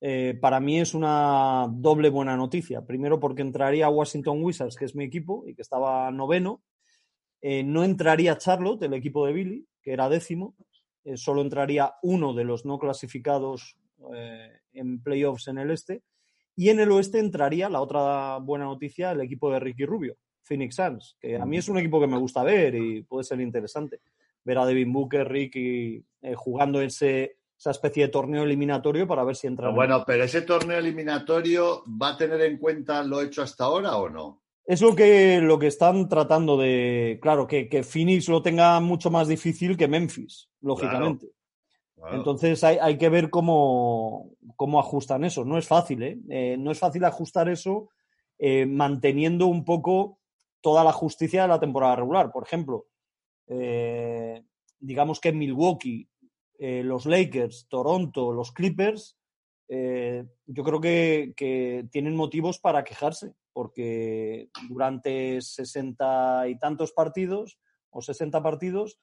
eh, 0.00 0.38
para 0.40 0.60
mí 0.60 0.78
es 0.78 0.94
una 0.94 1.66
doble 1.68 2.08
buena 2.08 2.36
noticia. 2.36 2.86
Primero 2.86 3.18
porque 3.18 3.42
entraría 3.42 3.88
Washington 3.88 4.42
Wizards, 4.42 4.76
que 4.76 4.84
es 4.84 4.94
mi 4.94 5.04
equipo 5.04 5.44
y 5.48 5.56
que 5.56 5.62
estaba 5.62 6.10
noveno. 6.12 6.62
Eh, 7.40 7.64
no 7.64 7.82
entraría 7.82 8.38
Charlotte, 8.38 8.82
el 8.84 8.94
equipo 8.94 9.26
de 9.26 9.32
Billy, 9.32 9.66
que 9.82 9.92
era 9.92 10.08
décimo. 10.08 10.54
Solo 11.14 11.40
entraría 11.40 11.94
uno 12.02 12.34
de 12.34 12.44
los 12.44 12.66
no 12.66 12.78
clasificados 12.78 13.78
en 14.72 15.02
playoffs 15.02 15.48
en 15.48 15.56
el 15.56 15.70
este. 15.70 16.02
Y 16.54 16.68
en 16.68 16.80
el 16.80 16.92
oeste 16.92 17.18
entraría, 17.18 17.70
la 17.70 17.80
otra 17.80 18.38
buena 18.38 18.66
noticia, 18.66 19.12
el 19.12 19.22
equipo 19.22 19.50
de 19.50 19.60
Ricky 19.60 19.86
Rubio, 19.86 20.18
Phoenix 20.48 20.76
Suns, 20.76 21.16
que 21.20 21.36
a 21.36 21.44
mí 21.44 21.58
es 21.58 21.68
un 21.68 21.78
equipo 21.78 22.00
que 22.00 22.06
me 22.06 22.18
gusta 22.18 22.42
ver 22.42 22.74
y 22.74 23.02
puede 23.02 23.24
ser 23.24 23.40
interesante. 23.40 24.00
Ver 24.44 24.58
a 24.58 24.66
Devin 24.66 24.92
Booker, 24.92 25.28
Ricky, 25.28 26.02
eh, 26.22 26.34
jugando 26.34 26.80
ese, 26.80 27.36
esa 27.56 27.70
especie 27.70 28.04
de 28.04 28.08
torneo 28.08 28.44
eliminatorio 28.44 29.06
para 29.06 29.24
ver 29.24 29.36
si 29.36 29.46
entra. 29.46 29.68
Bueno, 29.68 30.04
pero 30.06 30.24
ese 30.24 30.42
torneo 30.42 30.78
eliminatorio 30.78 31.84
va 32.00 32.10
a 32.10 32.16
tener 32.16 32.40
en 32.40 32.56
cuenta 32.56 33.02
lo 33.02 33.20
hecho 33.20 33.42
hasta 33.42 33.64
ahora 33.64 33.96
o 33.96 34.08
no? 34.08 34.42
Es 34.64 34.80
lo 34.80 34.94
que, 34.94 35.40
lo 35.40 35.58
que 35.58 35.66
están 35.66 36.08
tratando 36.08 36.56
de. 36.56 37.18
Claro, 37.22 37.46
que, 37.46 37.68
que 37.68 37.82
Phoenix 37.82 38.28
lo 38.28 38.42
tenga 38.42 38.80
mucho 38.80 39.10
más 39.10 39.28
difícil 39.28 39.76
que 39.76 39.88
Memphis, 39.88 40.50
lógicamente. 40.60 41.28
Claro. 41.94 42.16
Entonces 42.16 42.62
hay, 42.64 42.76
hay 42.80 42.96
que 42.96 43.08
ver 43.08 43.28
cómo, 43.28 44.30
cómo 44.56 44.78
ajustan 44.78 45.24
eso. 45.24 45.44
No 45.44 45.58
es 45.58 45.66
fácil, 45.66 46.02
¿eh? 46.02 46.18
Eh, 46.28 46.56
no 46.58 46.70
es 46.70 46.78
fácil 46.78 47.04
ajustar 47.04 47.48
eso 47.48 47.88
eh, 48.38 48.66
manteniendo 48.66 49.46
un 49.46 49.64
poco 49.64 50.17
toda 50.60 50.84
la 50.84 50.92
justicia 50.92 51.42
de 51.42 51.48
la 51.48 51.60
temporada 51.60 51.96
regular. 51.96 52.30
Por 52.32 52.44
ejemplo, 52.44 52.86
eh, 53.46 54.42
digamos 54.78 55.20
que 55.20 55.32
Milwaukee, 55.32 56.08
eh, 56.58 56.82
los 56.82 57.06
Lakers, 57.06 57.66
Toronto, 57.68 58.32
los 58.32 58.52
Clippers, 58.52 59.16
eh, 59.68 60.24
yo 60.46 60.64
creo 60.64 60.80
que, 60.80 61.34
que 61.36 61.86
tienen 61.90 62.16
motivos 62.16 62.58
para 62.58 62.84
quejarse, 62.84 63.34
porque 63.52 64.50
durante 64.68 65.40
sesenta 65.40 66.48
y 66.48 66.58
tantos 66.58 66.92
partidos 66.92 67.58
o 67.90 68.00
60 68.00 68.42
partidos 68.42 68.98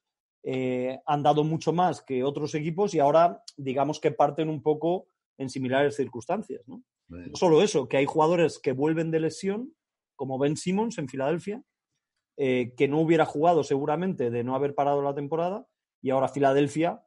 han 1.07 1.23
dado 1.23 1.43
mucho 1.43 1.73
más 1.73 2.03
que 2.03 2.23
otros 2.23 2.53
equipos 2.53 2.93
y 2.93 2.99
ahora 2.99 3.43
digamos 3.57 3.99
que 3.99 4.11
parten 4.11 4.47
un 4.47 4.61
poco 4.61 5.07
en 5.39 5.49
similares 5.49 5.95
circunstancias. 5.95 6.61
¿no? 6.67 6.83
Bueno, 7.07 7.27
No 7.31 7.35
solo 7.35 7.63
eso, 7.63 7.87
que 7.87 7.97
hay 7.97 8.05
jugadores 8.05 8.59
que 8.59 8.71
vuelven 8.71 9.09
de 9.09 9.21
lesión, 9.21 9.73
como 10.15 10.37
Ben 10.37 10.57
Simmons 10.57 10.97
en 10.97 11.07
Filadelfia, 11.07 11.61
eh, 12.37 12.73
que 12.75 12.87
no 12.87 12.99
hubiera 12.99 13.25
jugado 13.25 13.63
seguramente 13.63 14.29
de 14.29 14.43
no 14.43 14.55
haber 14.55 14.75
parado 14.75 15.01
la 15.01 15.15
temporada, 15.15 15.65
y 16.01 16.09
ahora 16.09 16.27
Filadelfia, 16.27 17.01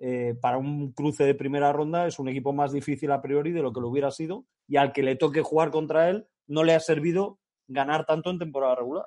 eh, 0.00 0.34
para 0.40 0.58
un 0.58 0.92
cruce 0.92 1.24
de 1.24 1.34
primera 1.34 1.72
ronda, 1.72 2.06
es 2.06 2.18
un 2.18 2.28
equipo 2.28 2.52
más 2.52 2.72
difícil 2.72 3.12
a 3.12 3.22
priori 3.22 3.52
de 3.52 3.62
lo 3.62 3.72
que 3.72 3.80
lo 3.80 3.88
hubiera 3.88 4.10
sido, 4.10 4.46
y 4.66 4.76
al 4.76 4.92
que 4.92 5.02
le 5.02 5.16
toque 5.16 5.42
jugar 5.42 5.70
contra 5.70 6.10
él 6.10 6.26
no 6.46 6.64
le 6.64 6.74
ha 6.74 6.80
servido 6.80 7.38
ganar 7.68 8.04
tanto 8.04 8.30
en 8.30 8.38
temporada 8.38 8.74
regular. 8.74 9.06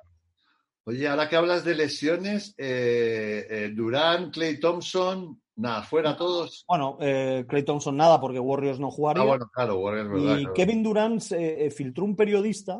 Oye, 0.88 1.08
ahora 1.08 1.28
que 1.28 1.34
hablas 1.34 1.64
de 1.64 1.74
lesiones, 1.74 2.54
eh, 2.56 3.44
eh, 3.50 3.72
Durán, 3.74 4.30
Clay 4.30 4.60
Thompson, 4.60 5.42
nada, 5.56 5.82
fuera 5.82 6.16
todos. 6.16 6.64
Bueno, 6.68 6.96
eh, 7.00 7.44
Clay 7.48 7.64
Thompson 7.64 7.96
nada, 7.96 8.20
porque 8.20 8.38
Warriors 8.38 8.78
no 8.78 8.92
jugaría. 8.92 9.24
Ah, 9.24 9.26
bueno, 9.26 9.50
claro, 9.52 9.78
Warriors, 9.80 10.08
verdad. 10.08 10.36
Y 10.38 10.42
claro. 10.42 10.54
Kevin 10.54 10.82
Durant 10.84 11.20
se, 11.20 11.66
eh, 11.66 11.70
filtró 11.72 12.04
un 12.04 12.14
periodista 12.14 12.78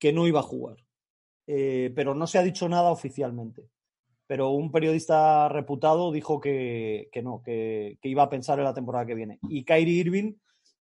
que 0.00 0.12
no 0.12 0.26
iba 0.26 0.40
a 0.40 0.50
jugar, 0.50 0.78
Eh, 1.46 1.92
pero 1.94 2.14
no 2.14 2.26
se 2.26 2.38
ha 2.38 2.42
dicho 2.42 2.68
nada 2.68 2.90
oficialmente. 2.90 3.68
Pero 4.26 4.50
un 4.50 4.70
periodista 4.70 5.48
reputado 5.48 6.12
dijo 6.12 6.40
que, 6.40 7.08
que 7.12 7.22
no, 7.22 7.42
que, 7.42 7.98
que 8.00 8.08
iba 8.08 8.22
a 8.22 8.30
pensar 8.30 8.58
en 8.58 8.64
la 8.64 8.74
temporada 8.74 9.06
que 9.06 9.16
viene. 9.16 9.38
Y 9.48 9.64
Kyrie 9.64 10.00
Irving 10.00 10.34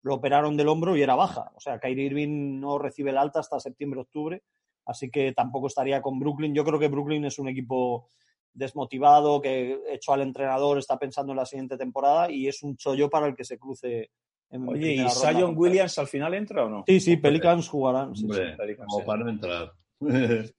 lo 0.03 0.15
operaron 0.15 0.57
del 0.57 0.69
hombro 0.69 0.97
y 0.97 1.03
era 1.03 1.15
baja. 1.15 1.53
O 1.55 1.61
sea, 1.61 1.79
Kyrie 1.79 2.07
Irving 2.07 2.61
no 2.61 2.79
recibe 2.79 3.11
el 3.11 3.19
alta 3.19 3.41
hasta 3.41 3.61
septiembre-octubre, 3.61 4.43
así 4.87 5.11
que 5.11 5.33
tampoco 5.33 5.67
estaría 5.67 6.01
con 6.01 6.19
Brooklyn. 6.19 6.55
Yo 6.55 6.65
creo 6.65 6.79
que 6.79 6.89
Brooklyn 6.89 7.25
es 7.27 7.39
un 7.39 7.49
equipo 7.49 8.09
desmotivado, 8.55 9.43
que 9.43 9.81
echó 9.91 10.13
al 10.13 10.23
entrenador, 10.23 10.79
está 10.79 10.99
pensando 10.99 11.33
en 11.33 11.39
la 11.39 11.47
siguiente 11.47 11.77
temporada 11.77 12.31
y 12.31 12.49
es 12.49 12.63
un 12.63 12.77
chollo 12.77 13.11
para 13.11 13.27
el 13.27 13.37
que 13.37 13.45
se 13.45 13.59
cruce. 13.59 14.11
En 14.55 14.69
Oye, 14.69 14.93
¿y 14.95 15.05
contra- 15.05 15.47
Williams 15.49 15.99
al 15.99 16.07
final 16.07 16.33
entra 16.33 16.65
o 16.65 16.69
no? 16.71 16.85
Sí, 16.87 17.01
sí, 17.01 17.17
Pelicans 17.17 17.69
jugarán. 17.69 18.15
sí, 18.15 18.21
sí. 18.21 18.25
Hombre, 18.27 18.57
Pelicans, 18.57 18.87
como 18.89 19.01
sí. 19.01 19.07
para 19.07 19.25
no 19.25 19.31
entrar. 19.31 19.73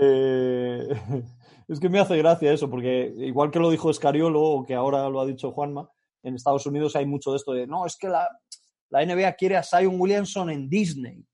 Eh, 0.00 0.88
es 1.68 1.80
que 1.80 1.90
me 1.90 1.98
hace 1.98 2.16
gracia 2.16 2.50
eso, 2.50 2.70
porque 2.70 3.12
igual 3.18 3.50
que 3.50 3.58
lo 3.58 3.70
dijo 3.70 3.90
Escariolo 3.90 4.40
o 4.42 4.64
que 4.64 4.74
ahora 4.74 5.06
lo 5.10 5.20
ha 5.20 5.26
dicho 5.26 5.52
Juanma, 5.52 5.90
en 6.22 6.34
Estados 6.34 6.64
Unidos 6.64 6.96
hay 6.96 7.04
mucho 7.04 7.32
de 7.32 7.36
esto 7.36 7.52
de 7.52 7.66
no, 7.66 7.84
es 7.84 7.96
que 7.98 8.08
la, 8.08 8.26
la 8.88 9.04
NBA 9.04 9.32
quiere 9.34 9.56
a 9.56 9.62
Zion 9.62 10.00
Williamson 10.00 10.48
en 10.48 10.70
Disney. 10.70 11.26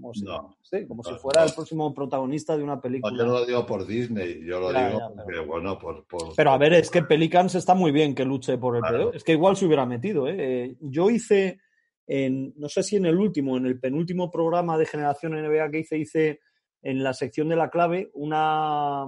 Como 0.00 0.14
si, 0.14 0.24
No. 0.24 0.56
sí, 0.62 0.86
como 0.86 1.02
si 1.02 1.12
fuera 1.14 1.42
no. 1.42 1.48
el 1.48 1.54
próximo 1.54 1.94
protagonista 1.94 2.56
de 2.56 2.62
una 2.64 2.80
película. 2.80 3.16
yo 3.16 3.26
no 3.26 3.32
lo 3.32 3.44
digo 3.46 3.66
por 3.66 3.86
Disney, 3.86 4.40
yo 4.44 4.60
lo 4.60 4.72
Ya, 4.72 4.86
digo 4.88 4.98
ya, 5.00 5.08
porque, 5.08 5.22
pero- 5.26 5.46
bueno, 5.46 5.78
por, 5.78 6.06
por- 6.06 6.34
Pero 6.36 6.50
a 6.52 6.58
ver, 6.58 6.72
es 6.74 6.90
que 6.90 7.02
Pelicans 7.02 7.54
está 7.54 7.74
muy 7.74 7.92
bien 7.92 8.14
que 8.14 8.24
luche 8.24 8.56
por 8.58 8.76
el 8.76 8.80
Claro. 8.82 8.96
playoff. 8.96 9.14
Es 9.16 9.24
que 9.24 9.32
igual 9.32 9.56
se 9.56 9.66
hubiera 9.66 9.84
metido. 9.86 10.26
¿eh? 10.28 10.36
Eh, 10.38 10.76
Yo 10.80 11.10
hice, 11.10 11.60
en, 12.06 12.52
no 12.56 12.68
sé 12.68 12.82
si 12.82 12.96
en 12.96 13.06
el 13.06 13.16
último, 13.18 13.56
en 13.56 13.66
el 13.66 13.78
penúltimo 13.78 14.30
programa 14.30 14.76
de 14.78 14.86
Generación 14.86 15.32
NBA 15.34 15.70
que 15.70 15.78
hice, 15.80 15.98
hice 15.98 16.40
en 16.82 17.02
la 17.02 17.12
sección 17.14 17.48
de 17.48 17.56
la 17.56 17.68
clave 17.70 18.10
una 18.14 19.06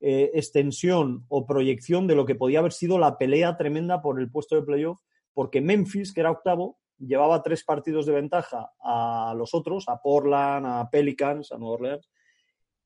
eh, 0.00 0.30
extensión 0.34 1.24
o 1.28 1.44
proyección 1.46 2.06
de 2.06 2.14
lo 2.14 2.24
que 2.24 2.34
podía 2.34 2.60
haber 2.60 2.72
sido 2.72 2.98
la 2.98 3.18
pelea 3.18 3.56
tremenda 3.56 4.00
por 4.02 4.20
el 4.20 4.30
puesto 4.30 4.54
de 4.56 4.62
playoff, 4.62 4.98
porque 5.34 5.60
Memphis, 5.60 6.12
que 6.12 6.20
era 6.20 6.30
octavo, 6.30 6.78
llevaba 6.98 7.42
tres 7.42 7.64
partidos 7.64 8.06
de 8.06 8.12
ventaja 8.12 8.70
a 8.82 9.34
los 9.36 9.54
otros, 9.54 9.88
a 9.88 10.00
Portland, 10.00 10.66
a 10.66 10.88
Pelicans, 10.90 11.52
a 11.52 11.58
Nueva 11.58 11.74
Orleans, 11.74 12.10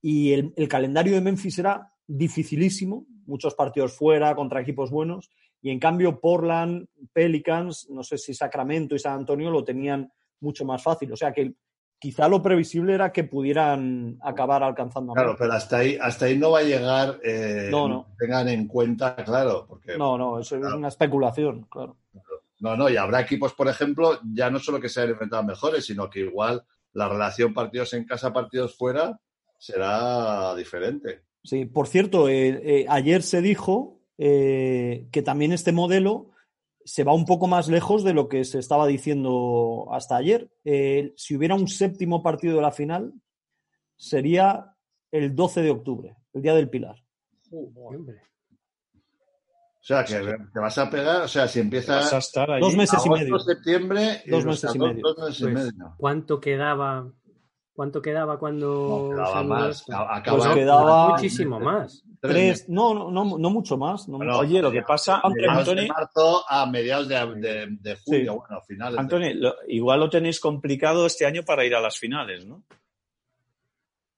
y 0.00 0.32
el, 0.32 0.52
el 0.56 0.68
calendario 0.68 1.14
de 1.14 1.20
Memphis 1.20 1.58
era 1.58 1.92
dificilísimo, 2.06 3.06
muchos 3.26 3.54
partidos 3.54 3.96
fuera 3.96 4.34
contra 4.34 4.60
equipos 4.60 4.90
buenos, 4.90 5.30
y 5.60 5.70
en 5.70 5.78
cambio 5.78 6.20
Portland, 6.20 6.88
Pelicans, 7.12 7.88
no 7.90 8.02
sé 8.02 8.18
si 8.18 8.34
Sacramento 8.34 8.94
y 8.96 8.98
San 8.98 9.14
Antonio 9.20 9.50
lo 9.50 9.62
tenían 9.62 10.12
mucho 10.40 10.64
más 10.64 10.82
fácil. 10.82 11.12
O 11.12 11.16
sea 11.16 11.32
que 11.32 11.54
quizá 12.00 12.26
lo 12.26 12.42
previsible 12.42 12.94
era 12.94 13.12
que 13.12 13.22
pudieran 13.22 14.18
acabar 14.22 14.64
alcanzando 14.64 15.12
a 15.12 15.14
Claro, 15.14 15.36
pero 15.38 15.52
hasta 15.52 15.76
ahí, 15.78 15.96
hasta 16.02 16.24
ahí 16.24 16.36
no 16.36 16.50
va 16.50 16.58
a 16.58 16.62
llegar. 16.64 17.20
eh, 17.22 17.68
No, 17.70 17.86
no. 17.86 18.08
Tengan 18.18 18.48
en 18.48 18.66
cuenta, 18.66 19.14
claro, 19.14 19.64
porque 19.68 19.96
No, 19.96 20.18
no, 20.18 20.40
eso 20.40 20.56
es 20.56 20.64
una 20.64 20.88
especulación, 20.88 21.62
claro. 21.70 21.96
No, 22.62 22.76
no, 22.76 22.88
y 22.88 22.96
habrá 22.96 23.20
equipos, 23.20 23.54
por 23.54 23.66
ejemplo, 23.66 24.20
ya 24.22 24.48
no 24.48 24.60
solo 24.60 24.80
que 24.80 24.88
se 24.88 25.00
hayan 25.00 25.14
enfrentado 25.14 25.42
mejores, 25.42 25.84
sino 25.84 26.08
que 26.08 26.20
igual 26.20 26.62
la 26.92 27.08
relación 27.08 27.52
partidos 27.52 27.92
en 27.92 28.04
casa, 28.04 28.32
partidos 28.32 28.76
fuera 28.76 29.18
será 29.58 30.54
diferente. 30.54 31.22
Sí, 31.42 31.64
por 31.64 31.88
cierto, 31.88 32.28
eh, 32.28 32.60
eh, 32.62 32.86
ayer 32.88 33.24
se 33.24 33.42
dijo 33.42 34.00
eh, 34.16 35.08
que 35.10 35.22
también 35.22 35.50
este 35.50 35.72
modelo 35.72 36.30
se 36.84 37.02
va 37.02 37.12
un 37.12 37.26
poco 37.26 37.48
más 37.48 37.66
lejos 37.66 38.04
de 38.04 38.14
lo 38.14 38.28
que 38.28 38.44
se 38.44 38.60
estaba 38.60 38.86
diciendo 38.86 39.88
hasta 39.90 40.16
ayer. 40.16 40.48
Eh, 40.64 41.12
si 41.16 41.34
hubiera 41.34 41.56
un 41.56 41.66
séptimo 41.66 42.22
partido 42.22 42.54
de 42.54 42.62
la 42.62 42.70
final, 42.70 43.12
sería 43.96 44.76
el 45.10 45.34
12 45.34 45.62
de 45.62 45.70
octubre, 45.70 46.16
el 46.32 46.42
día 46.42 46.54
del 46.54 46.70
Pilar. 46.70 47.02
Hombre. 47.50 48.22
O 49.82 49.84
sea, 49.84 50.04
que 50.04 50.14
te 50.14 50.60
vas 50.60 50.78
a 50.78 50.88
pegar, 50.88 51.22
o 51.22 51.28
sea, 51.28 51.48
si 51.48 51.58
empieza 51.58 51.96
Vas 51.96 52.12
a 52.12 52.18
estar 52.18 52.48
ahí. 52.52 52.60
Dos 52.60 52.76
meses 52.76 53.00
y 53.04 53.08
agosto, 53.08 53.24
medio. 53.24 53.38
septiembre, 53.40 54.22
Dos 54.28 54.44
meses 54.44 54.74
y 54.74 54.78
dos- 54.78 54.88
medio. 54.88 55.02
dos 55.02 55.18
meses 55.18 55.40
y 55.40 55.42
Pues, 55.42 55.54
medio. 55.54 55.94
¿Cuánto 55.98 56.40
quedaba? 56.40 57.10
¿Cuánto 57.74 58.00
quedaba 58.02 58.38
cuando 58.38 59.08
No, 59.10 59.10
quedaba 59.10 59.42
más. 59.42 59.80
esto? 59.80 59.92
a- 59.96 60.22
Pues 60.22 60.42
acaba- 60.44 60.54
quedaba- 60.54 61.08
muchísimo 61.10 61.58
más. 61.58 62.04
tres 62.20 62.68
no, 62.68 62.94
no, 62.94 63.10
no, 63.10 63.36
no 63.38 63.50
mucho 63.50 63.76
más. 63.76 64.08
no 64.08 64.18
Bueno, 64.18 64.34
mucho. 64.34 64.46
Oye, 64.46 64.62
lo 64.62 64.70
que 64.70 64.82
pasa, 64.82 65.20
mediados 65.34 65.66
de 65.74 65.88
marzo 65.88 66.44
a 66.48 66.66
mediados 66.66 67.08
de, 67.08 67.16
de, 67.40 67.66
de 67.80 67.96
julio, 68.04 68.32
Sí. 68.34 68.38
bueno, 68.38 68.62
finales. 68.68 68.94
de- 68.94 69.00
Anthony, 69.00 69.34
lo- 69.34 69.54
igual 69.66 69.98
lo 69.98 70.08
tenéis 70.10 70.38
complicado 70.38 71.06
este 71.06 71.26
año 71.26 71.42
para 71.44 71.64
ir 71.64 71.74
a 71.74 71.80
las 71.80 71.98
finales, 71.98 72.46
¿no? 72.46 72.62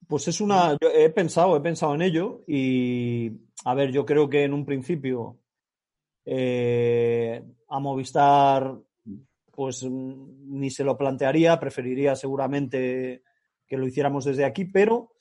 Pues 0.07 0.29
es 0.29 0.41
una. 0.43 0.73
yo 0.81 0.89
he 0.93 1.09
pensado, 1.09 1.57
he 1.57 1.61
pensado 1.61 1.95
en 1.95 2.03
ello 2.03 2.43
y. 2.47 3.33
A 3.65 3.73
ver, 3.75 3.91
yo 3.93 4.05
creo 4.05 4.29
que 4.29 4.45
en 4.45 4.53
un 4.53 4.67
principio. 4.67 5.39
Eh, 6.25 7.43
a 7.69 7.79
Movistar, 7.79 8.75
pues 9.51 9.85
mm, 9.85 10.59
ni 10.59 10.71
se 10.71 10.85
lo 10.85 10.97
plantearía, 10.97 11.61
preferiría 11.61 12.17
seguramente 12.17 13.23
que 13.67 13.77
lo 13.77 13.87
hiciéramos 13.87 14.25
desde 14.25 14.45
aquí, 14.45 14.65
pero 14.65 15.13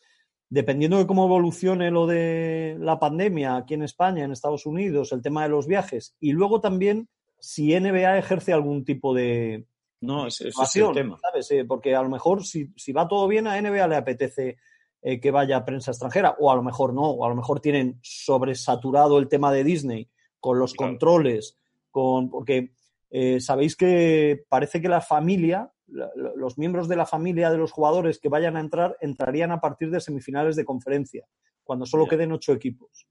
dependiendo 0.50 0.98
de 0.98 1.08
cómo 1.08 1.26
evolucione 1.26 1.89
lo 1.89 2.06
de 2.06 2.78
la 2.80 3.00
pandemia 3.00 3.56
aquí 3.56 3.74
en 3.74 3.84
España, 3.84 4.24
en 4.24 4.32
Estados 4.32 4.66
Unidos, 4.66 5.12
el 5.12 5.22
tema 5.22 5.44
de 5.44 5.50
los 5.50 5.68
viajes, 5.68 6.16
y 6.20 6.32
luego 6.32 6.62
también 6.62 7.10
si 7.39 7.78
NBA 7.78 8.18
ejerce 8.18 8.54
algún 8.54 8.86
tipo 8.86 9.13
de, 9.13 9.66
No, 10.00 10.28
ese, 10.28 10.50
ese 10.50 10.62
es 10.63 10.76
el 10.76 10.94
tema. 10.94 11.18
¿sabes? 11.22 11.52
Eh, 11.52 11.66
porque 11.66 11.96
a 11.96 12.02
lo 12.02 12.10
mejor 12.10 12.46
si, 12.46 12.72
si 12.78 12.94
va 12.94 13.08
todo 13.08 13.28
bien 13.28 13.48
a 13.48 13.60
NBA 13.60 13.88
le 13.88 13.96
apetece 13.96 14.58
eh, 15.02 15.20
que 15.20 15.32
vaya 15.32 15.66
prensa 15.66 15.92
extranjera 15.92 16.38
o 16.39 16.52
a 16.52 16.56
lo 16.56 16.63
mejor 16.63 16.94
no, 16.94 17.02
o 17.02 17.26
a 17.26 17.30
lo 17.30 17.36
mejor 17.36 17.60
tienen 17.60 18.00
sobresaturado 18.02 19.18
el 19.20 19.28
tema 19.28 19.52
de 19.52 19.63
Disney 19.66 20.10
con 20.44 20.60
los 20.60 20.74
Claro. 20.74 20.92
controles, 20.92 21.58
con 21.90 22.30
porque 22.30 22.74
eh, 23.10 23.40
sabéis 23.40 23.78
que 23.78 24.44
parece 24.50 24.82
que 24.82 24.90
la 24.90 25.00
familia, 25.00 25.72
la- 25.88 26.12
los 26.36 26.58
miembros 26.58 26.90
de 26.90 26.98
la 26.98 27.06
familia 27.06 27.50
de 27.50 27.58
los 27.58 27.72
jugadores 27.72 28.20
que 28.20 28.28
vayan 28.28 28.58
a 28.58 28.60
entrar 28.60 28.98
entrarían 29.00 29.52
a 29.52 29.62
partir 29.62 29.90
de 29.90 30.02
semifinales 30.02 30.58
de 30.58 30.66
conferencia, 30.66 31.26
cuando 31.64 31.86
solo 31.86 32.08
queden 32.10 32.34
ocho 32.34 32.52
equipos. 32.52 33.08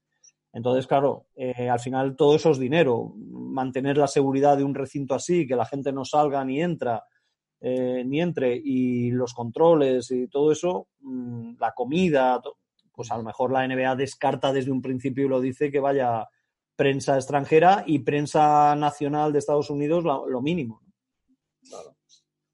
Entonces, 0.51 0.85
claro, 0.85 1.25
eh, 1.35 1.69
al 1.69 1.79
final 1.79 2.15
todo 2.15 2.35
eso 2.35 2.51
es 2.51 2.59
dinero. 2.59 3.13
Mantener 3.17 3.97
la 3.97 4.05
seguridad 4.07 4.55
de 4.55 4.63
un 4.63 4.75
recinto 4.75 5.15
así, 5.15 5.47
que 5.47 5.55
la 5.55 5.65
gente 5.65 5.91
no 5.91 6.05
salga 6.05 6.45
ni 6.45 6.61
entra, 6.61 7.03
eh, 7.61 8.03
ni 8.05 8.21
entre, 8.21 8.55
y 8.63 9.09
los 9.09 9.33
controles 9.33 10.11
y 10.11 10.27
todo 10.27 10.51
eso, 10.51 10.89
mm, 10.99 11.53
la 11.59 11.71
comida, 11.71 12.39
pues 12.93 13.09
a 13.11 13.17
lo 13.17 13.23
mejor 13.23 13.51
la 13.51 13.65
NBA 13.67 13.95
descarta 13.95 14.53
desde 14.53 14.69
un 14.69 14.83
principio 14.83 15.25
y 15.25 15.29
lo 15.29 15.41
dice 15.41 15.71
que 15.71 15.79
vaya 15.79 16.27
prensa 16.75 17.15
extranjera 17.15 17.83
y 17.85 17.99
prensa 17.99 18.75
nacional 18.75 19.31
de 19.31 19.39
Estados 19.39 19.69
Unidos 19.69 20.03
lo, 20.03 20.27
lo 20.27 20.41
mínimo. 20.41 20.81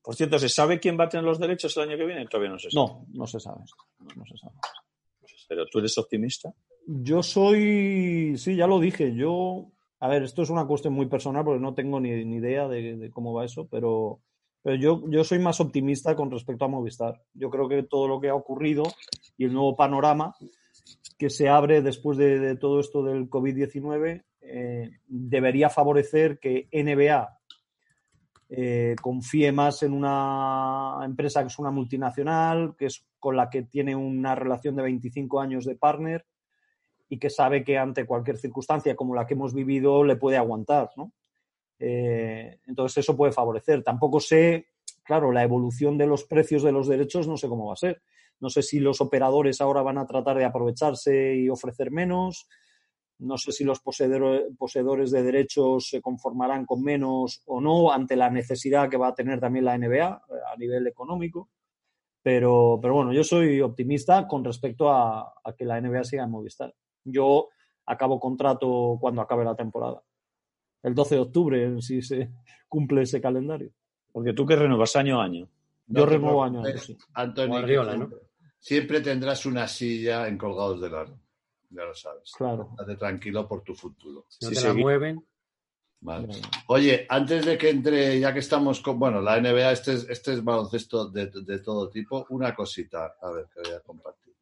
Por 0.02 0.16
cierto, 0.16 0.40
¿se 0.40 0.50
sabe 0.50 0.80
quién 0.80 1.00
va 1.00 1.06
a 1.06 1.10
tener 1.10 1.24
los 1.24 1.40
derechos 1.40 1.76
el 1.78 1.84
año 1.84 1.98
que 1.98 2.06
viene? 2.06 2.26
Todavía 2.28 2.50
no 2.50 2.60
se 2.60 2.72
sabe. 2.72 2.88
No, 2.88 3.06
no 3.14 3.28
se 3.28 3.40
sabe. 3.40 3.64
No 4.16 4.26
se 4.26 4.38
sabe. 4.38 4.56
Pero 5.48 5.66
tú 5.68 5.80
eres 5.80 5.98
optimista. 5.98 6.54
Yo 6.88 7.22
soy, 7.22 8.36
sí, 8.38 8.56
ya 8.56 8.66
lo 8.66 8.80
dije, 8.80 9.14
yo, 9.14 9.72
a 10.00 10.08
ver, 10.08 10.24
esto 10.24 10.42
es 10.42 10.50
una 10.50 10.66
cuestión 10.66 10.94
muy 10.94 11.06
personal 11.06 11.46
porque 11.46 11.62
no 11.62 11.76
tengo 11.76 12.00
ni, 12.00 12.26
ni 12.26 12.38
idea 12.38 12.68
de, 12.68 12.98
de 12.98 13.12
cómo 13.12 13.34
va 13.34 13.46
eso, 13.46 13.68
pero, 13.70 14.22
pero 14.64 14.76
yo, 14.76 15.04
yo 15.10 15.24
soy 15.24 15.38
más 15.38 15.60
optimista 15.60 16.16
con 16.16 16.32
respecto 16.32 16.66
a 16.66 16.70
Movistar. 16.70 17.22
Yo 17.34 17.50
creo 17.50 17.70
que 17.70 17.84
todo 17.84 18.08
lo 18.08 18.20
que 18.20 18.30
ha 18.30 18.36
ocurrido 18.36 18.84
y 19.38 19.46
el 19.46 19.54
nuevo 19.54 19.76
panorama 19.76 20.36
que 21.20 21.30
se 21.30 21.50
abre 21.50 21.82
después 21.82 22.18
de, 22.18 22.56
todo 22.56 22.80
esto 22.80 23.04
del 23.04 23.30
COVID-19 23.30 24.24
eh, 24.40 24.90
debería 25.06 25.70
favorecer 25.70 26.40
que 26.40 26.70
NBA 26.72 27.38
eh, 28.48 28.96
confíe 29.02 29.52
más 29.52 29.84
en 29.84 29.92
una 29.92 31.02
empresa 31.04 31.42
que 31.42 31.48
es 31.48 31.60
una 31.60 31.72
multinacional, 31.72 32.74
que 32.78 32.86
es 32.86 33.06
con 33.20 33.36
la 33.36 33.50
que 33.50 33.64
tiene 33.64 33.98
una 33.98 34.34
relación 34.34 34.78
de 34.78 34.84
25 34.84 35.42
años 35.42 35.66
de 35.66 35.76
partner 35.76 36.26
y 37.10 37.20
que 37.20 37.30
sabe 37.30 37.66
que 37.66 37.78
ante 37.78 38.06
cualquier 38.06 38.38
circunstancia 38.38 38.96
como 38.96 39.14
la 39.14 39.28
que 39.28 39.34
hemos 39.34 39.54
vivido 39.54 40.06
le 40.06 40.16
puede 40.16 40.38
aguantar, 40.38 40.90
¿no? 40.96 41.12
Eh, 41.80 42.60
entonces 42.66 43.00
eso 43.00 43.18
puede 43.18 43.34
favorecer. 43.34 43.84
Tampoco 43.84 44.22
sé, 44.22 44.68
claro, 45.04 45.34
la 45.34 45.44
evolución 45.44 45.98
de 45.98 46.08
los 46.08 46.24
precios 46.24 46.64
de 46.64 46.72
los 46.72 46.88
derechos 46.88 47.28
no 47.28 47.36
sé 47.36 47.50
cómo 47.50 47.68
va 47.68 47.74
a 47.74 47.78
ser. 47.78 48.02
No 48.40 48.50
sé 48.50 48.62
si 48.62 48.80
los 48.80 49.02
operadores 49.02 49.60
ahora 49.62 49.82
van 49.82 49.98
a 49.98 50.06
tratar 50.06 50.38
de 50.38 50.46
aprovecharse 50.46 51.36
y 51.36 51.50
ofrecer 51.50 51.92
menos. 51.92 52.48
No 53.20 53.38
sé 53.38 53.52
si 53.52 53.66
los 53.66 53.84
poseedor- 53.84 54.56
poseedores 54.58 55.12
de 55.12 55.24
derechos 55.24 55.90
se 55.90 56.02
conformarán 56.02 56.66
con 56.66 56.82
menos 56.82 57.42
o 57.48 57.60
no 57.60 57.92
ante 57.92 58.16
la 58.16 58.30
necesidad 58.30 58.90
que 58.90 58.96
va 58.98 59.10
a 59.10 59.14
tener 59.16 59.40
también 59.42 59.66
la 59.66 59.78
NBA 59.78 60.08
eh, 60.30 60.34
a 60.54 60.58
nivel 60.58 60.88
económico. 60.88 61.50
Pero, 62.22 62.80
pero 62.82 62.94
bueno, 62.96 63.14
yo 63.14 63.24
soy 63.24 63.62
optimista 63.62 64.28
con 64.28 64.44
respecto 64.44 64.90
a, 64.90 65.34
a 65.44 65.54
que 65.58 65.66
la 65.66 65.80
NBA 65.82 66.04
siga 66.04 66.24
en 66.24 66.32
Movistar. 66.32 66.74
Yo 67.04 67.50
acabo 67.86 68.20
contrato 68.20 68.98
cuando 69.00 69.22
acabe 69.22 69.44
la 69.46 69.56
temporada. 69.56 70.02
El 70.84 70.94
12 70.96 71.16
de 71.16 71.22
octubre, 71.22 71.82
si 71.82 72.02
se 72.02 72.30
cumple 72.68 73.02
ese 73.02 73.20
calendario. 73.20 73.72
Porque 74.12 74.34
tú 74.34 74.46
que 74.46 74.56
renuevas 74.56 74.96
año 74.96 75.20
a 75.20 75.26
año. 75.26 75.50
Yo 75.88 76.06
renuevo 76.06 76.44
año 76.44 76.62
a 76.62 76.68
año, 76.68 76.78
sí. 76.78 76.98
Anthony, 77.14 77.48
Guardiola, 77.48 77.92
que 77.94 77.98
¿no? 77.98 78.10
Siempre, 78.60 79.02
tendrás 79.02 79.46
una 79.46 79.68
silla 79.68 80.28
en 80.28 80.38
colgados 80.38 80.80
del 80.82 80.94
aro. 80.96 81.20
Ya 81.72 81.84
lo 81.84 81.94
sabes. 81.94 82.32
Claro. 82.36 82.70
Estate 82.72 82.96
tranquilo 82.98 83.48
por 83.48 83.62
tu 83.64 83.76
futuro. 83.76 84.26
Si 84.30 84.46
no 84.46 84.50
Sí, 84.52 84.56
te 84.56 84.68
la 84.68 84.74
sí. 84.74 84.80
mueven. 84.80 85.26
Vale. 86.02 86.30
Oye, 86.68 87.06
antes 87.10 87.46
de 87.46 87.58
que 87.58 87.70
entre, 87.70 88.20
ya 88.20 88.32
que 88.34 88.40
estamos 88.40 88.80
con, 88.80 88.98
bueno, 88.98 89.22
la 89.22 89.40
NBA, 89.40 89.72
este 89.74 89.94
es, 89.94 90.08
este 90.10 90.34
es 90.34 90.44
baloncesto 90.44 91.10
de, 91.10 91.28
de 91.28 91.60
todo 91.60 91.90
tipo, 91.90 92.26
una 92.30 92.56
cosita, 92.56 93.16
a 93.22 93.32
ver, 93.32 93.48
que 93.54 93.62
voy 93.62 93.72
a 93.78 93.82
compartir. 93.82 94.34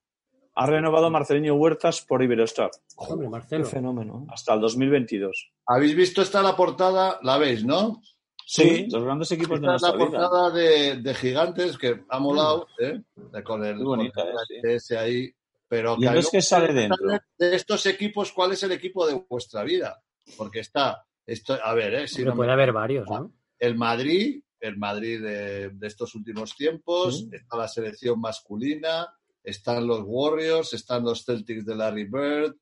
Ha 0.59 0.65
renovado 0.67 1.09
Marcelinho 1.09 1.55
Huertas 1.55 2.01
por 2.01 2.23
Iberostar 2.23 2.71
Qué 3.07 3.15
Marcelo. 3.27 3.65
fenómeno. 3.65 4.23
¿eh? 4.23 4.31
hasta 4.31 4.53
el 4.53 4.61
2022. 4.61 5.51
¿Habéis 5.65 5.95
visto 5.95 6.21
esta 6.21 6.41
la 6.41 6.55
portada? 6.55 7.19
La 7.23 7.37
veis, 7.37 7.63
¿no? 7.65 8.01
Sí, 8.49 8.87
los 8.89 9.03
grandes 9.03 9.29
equipos 9.33 9.59
de 9.59 9.67
es 9.67 9.81
la 9.81 9.89
nuestra 9.89 9.91
vida. 9.91 10.05
portada 10.07 10.49
de, 10.51 10.95
de 11.01 11.13
gigantes 11.15 11.77
que 11.77 12.03
ha 12.07 12.19
molado, 12.19 12.65
¿eh? 12.79 13.01
De- 13.33 13.43
Con 13.43 13.65
el, 13.65 13.75
Muy 13.75 13.83
bonita, 13.85 14.21
con 14.21 14.29
el 14.29 14.65
eh, 14.71 14.75
ese 14.75 14.97
ahí. 14.97 15.29
Pero 15.67 15.97
¿Y 15.99 16.05
entonces 16.07 16.25
hay 16.25 16.31
qué 16.31 16.41
sale 16.41 16.67
que 16.67 16.73
dentro? 16.73 17.07
De 17.37 17.55
estos 17.55 17.85
equipos, 17.87 18.31
¿cuál 18.31 18.53
es 18.53 18.63
el 18.63 18.71
equipo 18.71 19.05
de 19.05 19.21
vuestra 19.29 19.63
vida? 19.65 20.01
Porque 20.37 20.59
está, 20.61 21.03
esto, 21.25 21.57
a 21.61 21.73
ver, 21.73 21.93
¿eh? 21.95 22.07
Si 22.07 22.23
no 22.23 22.31
me- 22.31 22.37
puede 22.37 22.51
haber 22.53 22.71
varios, 22.71 23.05
¿no? 23.09 23.33
el 23.59 23.75
Madrid, 23.75 24.41
el 24.61 24.77
Madrid 24.77 25.21
de, 25.21 25.69
de 25.71 25.87
estos 25.87 26.15
últimos 26.15 26.55
tiempos, 26.55 27.17
Sí. 27.19 27.29
está 27.33 27.57
la 27.57 27.67
selección 27.67 28.21
masculina, 28.21 29.07
están 29.43 29.85
los 29.87 30.03
Warriors, 30.05 30.73
están 30.73 31.03
los 31.03 31.25
Celtics 31.25 31.65
de 31.65 31.75
Larry 31.75 32.05
Bird, 32.05 32.55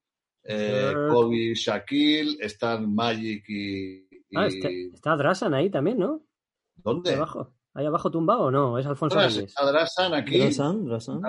eh. 0.44 0.94
Kobe 1.12 1.54
Shaquille, 1.54 2.38
están 2.40 2.94
Magic 2.94 3.44
y... 3.50 4.05
y- 4.30 4.38
Ah, 4.38 4.48
está, 4.48 4.70
está 4.70 5.16
Drasan 5.16 5.54
ahí 5.54 5.70
también, 5.70 6.00
¿no? 6.00 6.22
Ahí 6.78 6.82
¿Dónde? 6.84 7.14
abajo. 7.16 7.54
¿Ahí 7.74 7.86
abajo 7.86 8.10
tumbado 8.10 8.44
o 8.46 8.52
no? 8.52 8.78
Es 8.80 8.86
Alfonso 8.86 9.18
Reyes. 9.20 9.38
está 9.38 9.66
Drasan 9.66 10.14
aquí. 10.14 10.38
Drasan, 10.38 10.86
Drasan. 10.86 11.22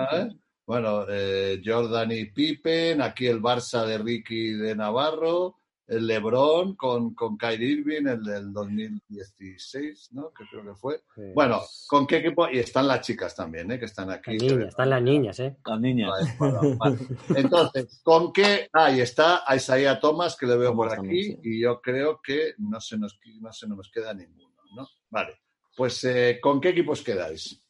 Bueno, 0.66 1.04
eh, 1.08 1.60
Jordan 1.64 2.10
y 2.12 2.24
Pippen, 2.26 3.00
aquí 3.00 3.26
el 3.26 3.40
Barça 3.40 3.84
de 3.86 3.98
Ricky 3.98 4.50
de 4.52 4.74
Navarro, 4.74 5.56
el 5.88 6.06
LeBron 6.06 6.74
con, 6.74 7.14
con 7.14 7.36
Kyrie 7.36 7.68
Irving, 7.68 8.06
el 8.06 8.22
del 8.22 8.52
2016, 8.52 10.10
¿no? 10.12 10.32
Que 10.32 10.44
creo 10.50 10.64
que 10.64 10.74
fue. 10.74 11.02
Bueno, 11.34 11.62
¿con 11.88 12.06
qué 12.06 12.18
equipo? 12.18 12.48
Y 12.48 12.58
están 12.58 12.88
las 12.88 13.06
chicas 13.06 13.34
también, 13.34 13.70
¿eh? 13.70 13.78
Que 13.78 13.84
están 13.84 14.10
aquí. 14.10 14.38
Las 14.38 14.42
niñas, 14.50 14.68
están 14.68 14.90
las 14.90 15.02
niñas, 15.02 15.40
¿eh? 15.40 15.56
Las 15.64 15.80
niñas. 15.80 16.10
Vale, 16.38 16.56
vale, 16.60 16.76
vale. 16.76 16.98
Entonces, 17.36 18.00
¿con 18.02 18.32
qué? 18.32 18.68
Ahí 18.72 19.00
está 19.00 19.42
a 19.46 19.56
Isaiah 19.56 20.00
Thomas, 20.00 20.36
que 20.36 20.46
le 20.46 20.56
veo 20.56 20.74
por 20.74 20.88
aquí, 20.88 20.96
también, 20.96 21.24
sí. 21.24 21.40
y 21.42 21.60
yo 21.60 21.80
creo 21.80 22.20
que 22.22 22.54
no 22.58 22.80
se 22.80 22.98
nos, 22.98 23.18
no 23.40 23.52
se 23.52 23.68
nos 23.68 23.90
queda 23.90 24.12
ninguno, 24.12 24.54
¿no? 24.74 24.88
Vale. 25.10 25.40
Pues, 25.76 26.02
eh, 26.04 26.38
¿con 26.42 26.60
qué 26.60 26.70
equipos 26.70 27.02
quedáis? 27.02 27.62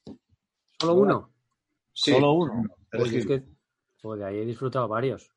Solo 0.80 0.94
uno. 0.94 1.32
Sí, 1.92 2.12
Solo 2.12 2.32
uno. 2.32 2.62
Pues 2.90 3.12
es 3.12 3.26
que 3.26 3.42
pues 4.06 4.20
de 4.20 4.24
ahí 4.24 4.38
he 4.38 4.44
disfrutado 4.44 4.86
varios. 4.86 5.32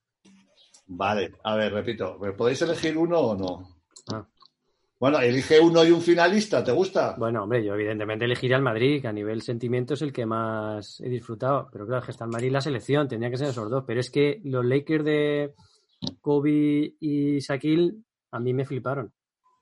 Vale, 0.91 1.34
a 1.43 1.56
ver, 1.56 1.71
repito, 1.71 2.17
¿podéis 2.36 2.62
elegir 2.63 2.97
uno 2.97 3.19
o 3.19 3.36
no? 3.36 3.69
Ah. 4.12 4.25
Bueno, 4.99 5.19
elige 5.19 5.60
uno 5.60 5.86
y 5.86 5.91
un 5.91 6.02
finalista, 6.02 6.63
¿te 6.63 6.71
gusta? 6.71 7.15
Bueno, 7.17 7.43
hombre, 7.43 7.63
yo 7.63 7.75
evidentemente 7.75 8.25
elegiría 8.25 8.58
al 8.58 8.63
Madrid, 8.63 8.99
que 8.99 9.08
a 9.08 9.13
nivel 9.13 9.41
sentimiento 9.43 9.93
es 9.93 10.02
el 10.02 10.12
que 10.12 10.25
más 10.25 10.99
he 10.99 11.08
disfrutado. 11.08 11.69
Pero 11.71 11.86
claro, 11.86 12.04
que 12.04 12.12
está 12.12 12.25
el 12.25 12.32
Madrid 12.32 12.52
la 12.52 12.60
selección, 12.60 13.08
tendría 13.08 13.30
que 13.30 13.38
ser 13.38 13.49
esos 13.49 13.69
dos. 13.69 13.84
Pero 13.88 13.99
es 13.99 14.10
que 14.10 14.41
los 14.43 14.65
Lakers 14.65 15.06
de 15.06 15.54
Kobe 16.19 16.95
y 16.99 17.39
Shaquille 17.39 17.93
a 18.32 18.39
mí 18.39 18.54
me 18.54 18.65
fliparon. 18.65 19.13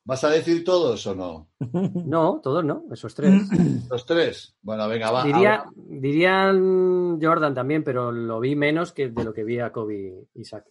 ¿Vas 0.06 0.24
a 0.24 0.30
decir 0.30 0.64
todos 0.64 1.06
o 1.06 1.14
no? 1.14 1.50
No, 2.06 2.40
todos 2.42 2.64
no, 2.64 2.86
esos 2.92 3.14
tres. 3.14 3.34
Los 3.92 4.06
tres. 4.06 4.56
Bueno, 4.62 4.88
venga, 4.88 5.12
va. 5.12 5.26
Diría, 5.26 5.66
dirían 5.76 7.20
Jordan 7.22 7.54
también, 7.54 7.84
pero 7.84 8.12
lo 8.12 8.40
vi 8.40 8.56
menos 8.56 8.94
que 8.94 9.10
de 9.10 9.24
lo 9.26 9.34
que 9.34 9.44
vi 9.44 9.60
a 9.60 9.74
Kobe 9.74 10.30
y 10.34 10.44
Shaq. 10.44 10.64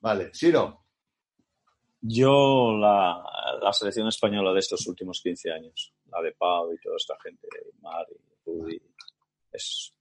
Vale, 0.00 0.30
Siro. 0.34 0.84
Yo 2.02 2.72
la, 2.78 3.22
la 3.60 3.72
selección 3.72 4.08
española 4.08 4.52
de 4.54 4.60
estos 4.60 4.86
últimos 4.86 5.20
15 5.22 5.52
años, 5.52 5.92
la 6.10 6.22
de 6.22 6.32
Pau 6.32 6.72
y 6.72 6.78
toda 6.80 6.96
esta 6.96 7.14
gente, 7.22 7.46
Mari, 7.80 8.14
Rudy, 8.46 8.80
es... 9.52 9.92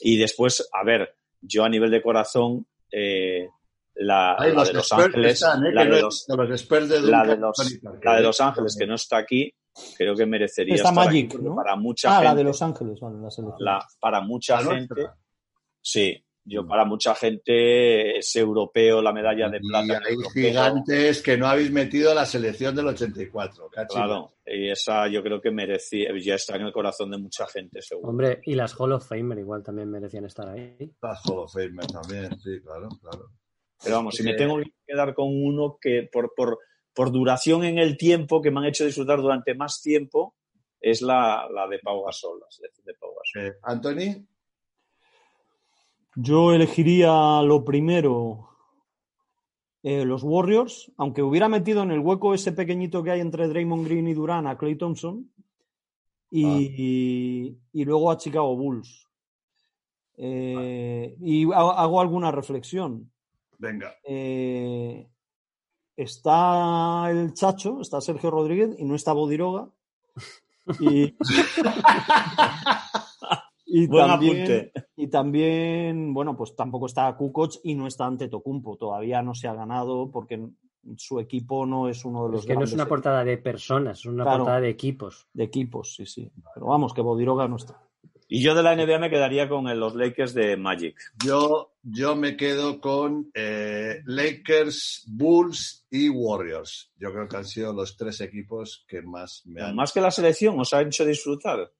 Y 0.00 0.16
después, 0.18 0.68
a 0.72 0.84
ver, 0.84 1.16
yo 1.40 1.64
a 1.64 1.68
nivel 1.68 1.90
de 1.90 2.00
corazón, 2.02 2.66
eh, 2.92 3.48
la, 3.94 4.36
los 4.54 4.68
de 4.68 4.74
Los 4.74 4.92
Ángeles, 4.92 5.32
están, 5.34 5.66
¿eh? 5.66 5.72
la 5.72 5.82
Que 5.82 5.88
de 5.90 5.96
no- 5.96 6.02
los, 6.02 6.26
los 6.28 6.50
experts 6.50 6.88
de 6.88 7.00
la 7.02 7.22
de 7.22 7.36
Duncan 7.36 7.40
los, 7.40 7.58
Anthony 7.60 7.80
Parker, 7.82 8.04
la 8.04 8.12
de 8.14 8.20
¿eh? 8.20 8.22
Los 8.24 8.40
Ángeles, 8.40 8.76
que 8.78 8.86
no 8.86 8.94
está 8.94 9.16
aquí, 9.18 9.52
creo 9.96 10.14
que 10.14 10.26
merecería 10.26 10.74
Está 10.76 10.90
estar 10.90 11.08
aquí, 11.08 11.24
Magic, 11.24 11.40
¿no? 11.40 11.56
para 11.56 11.74
mucha 11.76 12.08
Ah, 12.10 12.12
gente, 12.16 12.24
la 12.28 12.34
de 12.36 12.44
Los 12.44 12.62
Ángeles, 12.62 13.00
vale, 13.00 13.18
la 13.20 13.30
selección. 13.30 13.64
la- 13.64 13.86
para 14.00 14.20
mucha 14.20 14.60
La 14.60 14.74
gente, 14.76 14.94
nuestra. 14.94 15.16
sí, 15.80 16.23
yo 16.46 16.66
para 16.66 16.84
mucha 16.84 17.14
gente 17.14 18.18
es 18.18 18.36
europeo 18.36 19.00
la 19.00 19.12
medalla 19.12 19.48
de 19.48 19.58
Y 19.62 19.68
plata. 19.68 20.00
hay 20.06 20.14
europeo. 20.14 20.30
gigantes 20.42 21.22
que 21.22 21.36
no 21.38 21.46
habéis 21.46 21.70
metido 21.70 22.10
a 22.10 22.14
la 22.14 22.26
selección 22.26 22.74
del 22.76 22.88
84. 22.88 23.68
cachi. 23.70 23.94
Claro, 23.94 24.34
y 24.46 24.70
esa 24.70 25.08
yo 25.08 25.22
creo 25.22 25.40
que 25.40 25.50
merecía, 25.50 26.10
ya 26.20 26.34
está 26.34 26.56
en 26.56 26.62
el 26.62 26.72
corazón 26.72 27.10
de 27.10 27.18
mucha 27.18 27.46
gente, 27.46 27.80
seguro. 27.80 28.08
Hombre, 28.10 28.40
y 28.44 28.54
las 28.54 28.74
Hall 28.78 28.92
of 28.92 29.06
Famer 29.08 29.38
igual 29.38 29.62
también 29.62 29.90
merecían 29.90 30.26
estar 30.26 30.48
ahí. 30.48 30.76
Las 31.00 31.20
Hall 31.26 31.38
of 31.38 31.52
Famer 31.52 31.86
también, 31.86 32.38
sí, 32.40 32.60
claro, 32.62 32.88
claro. 33.00 33.30
Pero 33.82 33.96
vamos, 33.96 34.14
si 34.14 34.22
me 34.22 34.32
Eh, 34.32 34.36
tengo 34.36 34.58
que 34.58 34.72
quedar 34.86 35.14
con 35.14 35.28
uno 35.28 35.78
que 35.80 36.08
por, 36.10 36.32
por, 36.34 36.58
por 36.94 37.10
duración 37.10 37.64
en 37.64 37.78
el 37.78 37.96
tiempo, 37.96 38.40
que 38.42 38.50
me 38.50 38.60
han 38.60 38.66
hecho 38.66 38.84
disfrutar 38.84 39.20
durante 39.20 39.54
más 39.54 39.80
tiempo, 39.82 40.34
es 40.80 41.00
la, 41.02 41.48
la 41.52 41.66
de 41.68 41.78
Pau 41.78 42.04
Gasol, 42.04 42.38
la 42.40 42.46
selección 42.50 42.84
de 42.86 42.94
Pau 42.94 43.10
Gasol. 43.14 43.48
Eh, 43.48 43.54
Anthony, 43.62 44.26
Yo 46.16 46.52
elegiría 46.52 47.42
lo 47.42 47.64
primero 47.64 48.48
eh, 49.82 50.04
los 50.04 50.22
Warriors, 50.22 50.90
aunque 50.96 51.22
hubiera 51.22 51.48
metido 51.48 51.82
en 51.82 51.90
el 51.90 51.98
hueco 52.00 52.34
ese 52.34 52.52
pequeñito 52.52 53.02
que 53.02 53.10
hay 53.10 53.20
entre 53.20 53.48
Draymond 53.48 53.84
Green 53.86 54.08
y 54.08 54.14
Durant 54.14 54.46
a 54.46 54.56
Clay 54.56 54.76
Thompson 54.76 55.30
y, 56.30 57.56
y 57.72 57.84
luego 57.84 58.10
a 58.10 58.16
Chicago 58.16 58.56
Bulls. 58.56 59.08
Eh, 60.16 61.16
y 61.20 61.52
ha- 61.52 61.82
hago 61.82 62.00
alguna 62.00 62.30
reflexión. 62.30 63.10
venga. 63.58 63.92
Eh, 64.04 65.06
está 65.96 67.10
el 67.10 67.34
Chacho, 67.34 67.80
está 67.80 68.00
Sergio 68.00 68.30
Rodríguez 68.30 68.70
y 68.78 68.84
no 68.84 68.94
está 68.94 69.12
Bodiroga. 69.12 69.68
Y, 70.80 71.14
y 73.76 73.86
Buen 73.86 74.06
también, 74.06 74.36
apunte. 74.36 74.72
y 74.96 75.06
también, 75.08 76.14
bueno, 76.14 76.36
pues 76.36 76.54
tampoco 76.54 76.86
está 76.86 77.16
Kukoc 77.16 77.54
y 77.64 77.74
no 77.74 77.86
está 77.86 78.06
Antetokounmpo. 78.06 78.76
Todavía 78.76 79.20
no 79.22 79.34
se 79.34 79.48
ha 79.48 79.54
ganado 79.54 80.10
porque 80.12 80.46
su 80.96 81.18
equipo 81.18 81.66
no 81.66 81.88
es 81.88 82.04
uno 82.04 82.26
de 82.26 82.32
los 82.32 82.40
Es 82.42 82.46
que 82.46 82.54
no 82.54 82.64
es 82.64 82.72
una 82.72 82.86
portada 82.86 83.24
de 83.24 83.38
personas, 83.38 83.98
es 83.98 84.06
una 84.06 84.22
Claro. 84.24 84.38
portada 84.40 84.60
de 84.60 84.68
equipos. 84.68 85.26
de 85.32 85.44
equipos, 85.44 85.94
sí, 85.96 86.06
sí. 86.06 86.30
Pero 86.54 86.66
vamos, 86.66 86.92
que 86.94 87.00
Bodiroga 87.00 87.48
no 87.48 87.56
está. 87.56 87.80
Y 88.28 88.42
yo 88.42 88.54
de 88.54 88.62
la 88.62 88.72
NBA 88.74 88.98
me 88.98 89.10
quedaría 89.10 89.48
con 89.48 89.68
el- 89.68 89.78
los 89.78 89.94
Lakers 89.94 90.32
de 90.34 90.56
Magic. 90.56 90.96
Yo, 91.24 91.72
yo 91.82 92.16
me 92.16 92.36
quedo 92.36 92.80
con 92.80 93.30
eh, 93.34 94.00
Lakers, 94.06 95.04
Bulls 95.10 95.86
y 95.90 96.08
Warriors. 96.08 96.92
Yo 96.98 97.12
creo 97.12 97.28
que 97.28 97.36
han 97.36 97.44
sido 97.44 97.72
los 97.72 97.96
tres 97.96 98.20
equipos 98.22 98.84
que 98.88 99.02
más 99.02 99.42
me 99.46 99.62
han... 99.62 99.74
Más 99.74 99.92
que 99.92 100.00
la 100.00 100.10
selección, 100.10 100.58
os 100.58 100.72
ha 100.72 100.80
hecho 100.82 101.04
disfrutar. 101.04 101.70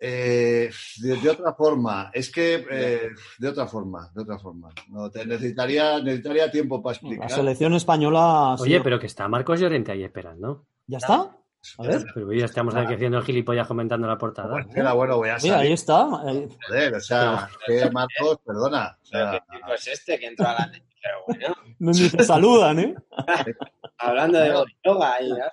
Eh, 0.00 0.70
de, 0.98 1.16
de 1.16 1.28
otra 1.30 1.54
forma, 1.54 2.10
es 2.14 2.30
que 2.30 2.64
eh, 2.70 3.08
de 3.38 3.48
otra 3.48 3.66
forma, 3.66 4.10
de 4.14 4.22
otra 4.22 4.38
forma. 4.38 4.70
No, 4.88 5.10
te 5.10 5.26
necesitaría, 5.26 6.00
necesitaría 6.00 6.50
tiempo 6.50 6.80
para 6.82 6.92
La 6.92 6.96
explicar. 6.98 7.30
selección 7.30 7.74
española. 7.74 8.54
Oye, 8.60 8.80
pero 8.80 9.00
que 9.00 9.06
está 9.06 9.26
Marcos 9.28 9.58
Llorente 9.60 9.92
ahí 9.92 10.04
esperando. 10.04 10.66
¿Ya 10.86 10.98
está? 10.98 11.37
A 11.78 11.82
ver. 11.82 12.04
Pero 12.14 12.32
ya 12.32 12.44
estamos 12.44 12.74
aquí 12.74 12.94
haciendo 12.94 13.18
el 13.18 13.24
gilipollas 13.24 13.66
comentando 13.66 14.06
la 14.06 14.16
portada. 14.16 14.48
Bueno, 14.50 14.68
espera, 14.68 14.92
bueno, 14.92 15.16
voy 15.16 15.28
a 15.28 15.36
Mira, 15.42 15.56
ahí 15.58 15.60
salir. 15.60 15.72
está. 15.72 16.08
Eh, 16.28 16.48
Joder, 16.68 16.94
o 16.94 17.00
sea, 17.00 17.48
que 17.66 17.90
Marcos, 17.90 18.38
perdona. 18.44 18.96
O 19.02 19.06
sea, 19.06 19.30
qué 19.32 19.56
tipo 19.58 19.72
es 19.74 19.86
este 19.88 20.18
que 20.18 20.26
entra 20.26 20.52
a 20.52 20.60
la 20.60 20.72
Pero 20.72 21.16
bueno, 21.26 21.54
Ni 21.78 22.08
te 22.08 22.24
saludan, 22.24 22.78
¿eh? 22.78 22.94
hablando 23.98 24.38
de 24.38 24.64
yoga 24.84 25.20
y 25.20 25.28
ya. 25.28 25.50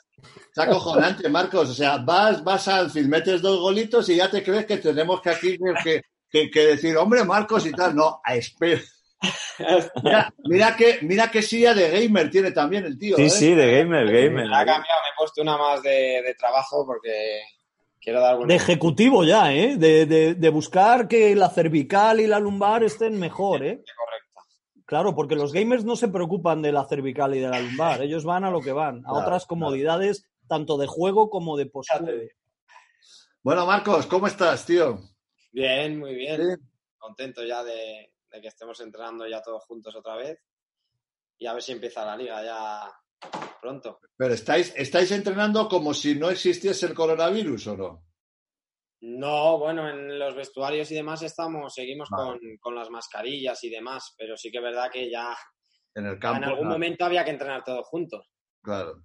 Es 0.51 0.57
acojonante, 0.57 1.27
Marcos. 1.29 1.69
O 1.69 1.73
sea, 1.73 1.97
vas, 1.97 2.43
vas 2.43 2.67
al 2.67 2.89
film, 2.89 3.09
metes 3.09 3.41
dos 3.41 3.59
golitos 3.59 4.07
y 4.09 4.15
ya 4.17 4.29
te 4.29 4.43
crees 4.43 4.65
que 4.65 4.77
tenemos 4.77 5.21
que 5.21 5.29
aquí 5.29 5.57
que, 5.83 6.01
que- 6.29 6.49
que 6.51 6.65
decir, 6.67 6.95
hombre, 6.97 7.23
Marcos 7.23 7.65
y 7.65 7.71
tal. 7.71 7.95
No, 7.95 8.19
a 8.23 8.35
espera. 8.35 8.81
Mira, 10.03 10.33
mira 10.43 10.75
que, 10.75 10.99
mira 11.01 11.31
que 11.31 11.41
silla 11.41 11.73
de 11.73 11.89
gamer 11.89 12.29
tiene 12.29 12.51
también 12.51 12.85
el 12.85 12.97
tío. 12.97 13.15
Sí, 13.15 13.23
¿eh? 13.23 13.29
sí, 13.29 13.53
de 13.53 13.79
gamer, 13.79 14.05
gamer. 14.11 14.45
Ha 14.53 14.65
cambiado, 14.65 15.01
me 15.03 15.09
he 15.09 15.17
puesto 15.17 15.41
una 15.41 15.57
más 15.57 15.81
de, 15.81 16.21
de 16.25 16.35
trabajo 16.37 16.85
porque 16.85 17.41
quiero 18.01 18.19
dar 18.21 18.37
De 18.39 18.55
ejecutivo 18.55 19.23
ya, 19.23 19.53
¿eh? 19.53 19.77
De, 19.77 20.05
de- 20.05 20.35
de 20.35 20.49
buscar 20.49 21.07
que 21.07 21.33
la 21.35 21.49
cervical 21.49 22.19
y 22.19 22.27
la 22.27 22.39
lumbar 22.39 22.83
estén 22.83 23.17
mejor, 23.17 23.63
¿eh? 23.63 23.77
correcta. 23.77 24.41
Claro, 24.85 25.15
porque 25.15 25.35
los 25.35 25.51
gamers 25.53 25.85
no 25.85 25.95
se 25.95 26.09
preocupan 26.09 26.61
de 26.61 26.71
la 26.71 26.85
cervical 26.85 27.33
y 27.35 27.39
de 27.39 27.47
la 27.49 27.59
lumbar. 27.59 28.01
Ellos 28.03 28.23
van 28.25 28.43
a 28.43 28.51
lo 28.51 28.61
que 28.61 28.73
van, 28.73 28.99
a 28.99 29.09
Claro, 29.09 29.17
otras 29.19 29.45
comodidades, 29.45 30.25
tanto 30.47 30.77
de 30.77 30.85
juego 30.87 31.29
como 31.29 31.57
de 31.57 31.65
postura. 31.65 32.11
Bueno, 33.41 33.65
Marcos, 33.65 34.05
¿cómo 34.05 34.27
estás, 34.27 34.65
tío? 34.65 34.99
Bien, 35.51 35.97
muy 35.97 36.13
bien. 36.15 36.41
Sí. 36.41 36.61
Contento 36.97 37.43
ya 37.43 37.63
de, 37.63 38.11
de 38.35 38.41
que 38.41 38.47
estemos 38.49 38.79
entrenando 38.81 39.27
ya 39.27 39.41
todos 39.41 39.63
juntos 39.65 39.95
otra 39.95 40.15
vez. 40.15 40.39
Y 41.37 41.47
a 41.47 41.53
ver 41.53 41.61
si 41.61 41.71
empieza 41.71 42.05
la 42.05 42.15
liga 42.15 42.43
ya 42.43 42.91
pronto. 43.61 43.99
Pero 44.15 44.33
estáis, 44.33 44.73
estáis 44.75 45.11
entrenando 45.11 45.67
como 45.67 45.93
si 45.93 46.15
no 46.15 46.29
existiese 46.29 46.85
el 46.85 46.93
coronavirus, 46.93 47.67
¿o 47.67 47.77
no? 47.77 48.05
No, 49.01 49.59
bueno, 49.59 49.89
en 49.89 50.17
los 50.17 50.35
vestuarios 50.35 50.89
y 50.91 50.95
demás 50.95 51.21
estamos, 51.21 51.73
seguimos 51.73 52.09
Vale. 52.09 52.39
con, 52.39 52.57
con 52.59 52.75
las 52.75 52.89
mascarillas 52.89 53.63
y 53.63 53.69
demás, 53.69 54.15
pero 54.17 54.35
sí 54.37 54.51
que 54.51 54.57
es 54.57 54.63
verdad 54.63 54.89
que 54.91 55.09
ya 55.09 55.35
En 55.93 56.05
el 56.05 56.17
campo. 56.17 56.37
en 56.37 56.43
algún 56.45 56.61
claro, 56.61 56.73
momento 56.73 57.05
había 57.05 57.23
que 57.23 57.31
entrenar 57.31 57.63
todos 57.63 57.87
juntos. 57.87 58.27
Claro. 58.61 59.03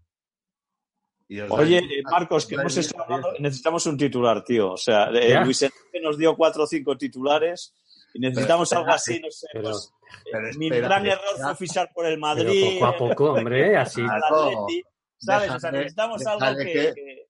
Oye, 1.50 1.80
Marcos, 2.10 2.46
que 2.46 2.56
os 2.56 2.60
hemos 2.60 2.76
estado 2.76 3.04
hablando, 3.04 3.32
necesitamos 3.38 3.86
un 3.86 3.96
titular, 3.96 4.42
tío. 4.42 4.72
O 4.72 4.76
sea, 4.76 5.10
eh. 5.10 5.38
Luis 5.44 5.62
Enrique 5.62 6.00
nos 6.02 6.18
dio 6.18 6.34
cuatro 6.34 6.64
o 6.64 6.66
cinco 6.66 6.96
titulares 6.96 7.74
y 8.14 8.20
necesitamos 8.20 8.68
Pero, 8.68 8.80
algo 8.80 8.92
así, 8.92 9.20
no 9.20 9.30
sé. 9.30 9.46
Pero- 9.52 9.70
pues, 9.70 9.92
pero 10.32 10.48
mi 10.58 10.68
gran 10.68 11.06
error 11.06 11.36
fue 11.40 11.56
fichar 11.56 11.90
por 11.94 12.06
el 12.06 12.18
Madrid. 12.18 12.78
poco 12.80 12.86
a 12.86 12.96
poco, 12.96 13.32
hombre, 13.32 13.76
así. 13.76 14.02
Atleti, 14.10 14.82
¿Sabes? 15.20 15.50
o 15.50 15.60
sea, 15.60 15.70
necesitamos 15.70 16.26
algo 16.26 16.56
que, 16.56 16.64
que- 16.64 16.94
que- 16.94 17.20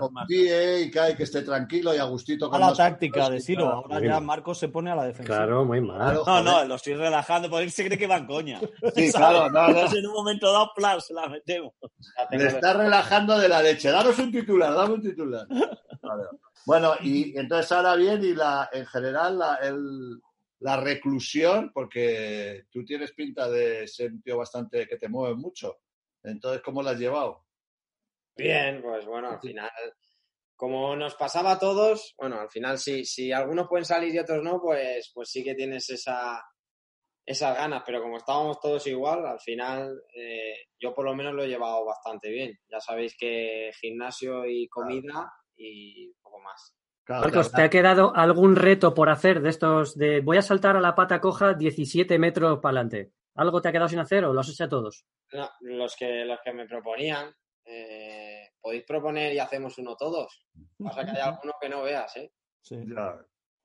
confíe 0.00 0.80
y 0.82 0.90
que, 0.90 1.14
que 1.16 1.22
esté 1.24 1.42
tranquilo 1.42 1.94
y 1.94 1.98
a 1.98 2.04
gustito 2.04 2.46
A 2.46 2.50
con 2.50 2.60
la 2.60 2.66
nosotros, 2.68 2.88
táctica 2.90 3.30
de 3.30 3.40
Silo. 3.40 3.68
Ahora 3.68 4.00
ya. 4.00 4.20
Marcos 4.20 4.58
se 4.58 4.68
pone 4.68 4.90
a 4.90 4.94
la 4.96 5.04
defensa. 5.04 5.34
Claro, 5.34 5.64
muy 5.64 5.80
mal. 5.80 6.14
No, 6.14 6.24
joder. 6.24 6.44
no, 6.44 6.64
lo 6.64 6.74
estoy 6.76 6.94
relajando 6.94 7.48
porque 7.50 7.64
él 7.64 7.70
se 7.70 7.84
cree 7.86 7.98
que 7.98 8.06
va 8.06 8.16
en 8.16 8.26
coña. 8.26 8.60
Sí, 8.94 9.08
¿sabes? 9.10 9.14
claro, 9.14 9.50
no, 9.50 9.62
no. 9.62 9.68
Entonces, 9.68 9.98
en 9.98 10.06
un 10.06 10.12
momento 10.14 10.52
dado, 10.52 10.70
plan, 10.74 11.00
se 11.00 11.14
la 11.14 11.28
metemos. 11.28 11.74
Tengo 12.30 12.42
Le 12.44 12.48
está 12.48 12.72
relajando 12.74 13.38
de 13.38 13.48
la 13.48 13.62
leche. 13.62 13.90
Daros 13.90 14.18
un 14.18 14.32
titular, 14.32 14.74
dame 14.74 14.94
un 14.94 15.02
titular. 15.02 15.46
Vale. 16.02 16.22
Bueno, 16.66 16.92
y 17.02 17.36
entonces 17.38 17.70
ahora 17.72 17.96
bien, 17.96 18.22
y 18.24 18.34
la, 18.34 18.68
en 18.72 18.86
general 18.86 19.38
la, 19.38 19.54
el- 19.62 20.20
la 20.60 20.76
reclusión, 20.76 21.70
porque 21.72 22.64
tú 22.70 22.84
tienes 22.84 23.12
pinta 23.12 23.48
de 23.48 23.88
ser 23.88 24.12
un 24.12 24.20
tío 24.22 24.36
bastante 24.36 24.86
que 24.86 24.96
te 24.98 25.08
mueve 25.08 25.34
mucho. 25.34 25.78
Entonces, 26.22 26.62
¿cómo 26.62 26.82
la 26.82 26.92
has 26.92 26.98
llevado? 26.98 27.44
Bien, 28.36 28.80
pues 28.82 29.06
bueno, 29.06 29.30
al 29.30 29.40
final, 29.40 29.70
como 30.56 30.96
nos 30.96 31.14
pasaba 31.14 31.52
a 31.52 31.58
todos, 31.58 32.14
bueno, 32.18 32.40
al 32.40 32.50
final 32.50 32.78
sí, 32.78 33.04
si 33.04 33.32
algunos 33.32 33.68
pueden 33.68 33.84
salir 33.84 34.14
y 34.14 34.18
otros 34.18 34.42
no, 34.42 34.60
pues, 34.60 35.10
pues 35.14 35.30
sí 35.30 35.42
que 35.44 35.54
tienes 35.54 35.90
esa, 35.90 36.42
esas 37.26 37.56
ganas, 37.56 37.82
pero 37.84 38.02
como 38.02 38.16
estábamos 38.16 38.60
todos 38.60 38.86
igual, 38.86 39.26
al 39.26 39.40
final 39.40 40.02
eh, 40.14 40.54
yo 40.78 40.94
por 40.94 41.04
lo 41.04 41.14
menos 41.14 41.34
lo 41.34 41.44
he 41.44 41.48
llevado 41.48 41.84
bastante 41.84 42.28
bien. 42.30 42.58
Ya 42.68 42.80
sabéis 42.80 43.16
que 43.18 43.70
gimnasio 43.80 44.46
y 44.46 44.68
comida 44.68 45.32
y 45.56 46.12
poco 46.22 46.40
más. 46.40 46.74
Claro, 47.04 47.22
Marcos. 47.22 47.52
¿te 47.52 47.62
ha 47.62 47.70
quedado 47.70 48.14
algún 48.14 48.56
reto 48.56 48.94
por 48.94 49.10
hacer 49.10 49.42
de 49.42 49.50
estos 49.50 49.96
de 49.96 50.20
voy 50.20 50.36
a 50.36 50.42
saltar 50.42 50.76
a 50.76 50.80
la 50.80 50.94
pata 50.94 51.20
coja 51.20 51.54
17 51.54 52.18
metros 52.18 52.60
para 52.60 52.80
adelante? 52.80 53.12
¿Algo 53.40 53.62
te 53.62 53.68
ha 53.68 53.72
quedado 53.72 53.88
sin 53.88 53.98
hacer 53.98 54.22
o 54.26 54.34
lo 54.34 54.40
has 54.40 54.50
hecho 54.50 54.64
a 54.64 54.68
todos? 54.68 55.06
No, 55.32 55.48
los 55.60 55.96
que 55.96 56.26
los 56.26 56.38
que 56.44 56.52
me 56.52 56.66
proponían, 56.66 57.34
eh, 57.64 58.50
podéis 58.60 58.84
proponer 58.84 59.32
y 59.32 59.38
hacemos 59.38 59.78
uno 59.78 59.96
todos. 59.96 60.46
Pasa 60.78 61.06
que 61.06 61.12
hay 61.12 61.20
alguno 61.22 61.54
que 61.58 61.70
no 61.70 61.82
veas, 61.82 62.14
¿eh? 62.18 62.32
Sí, 62.60 62.76
Ya. 62.86 63.16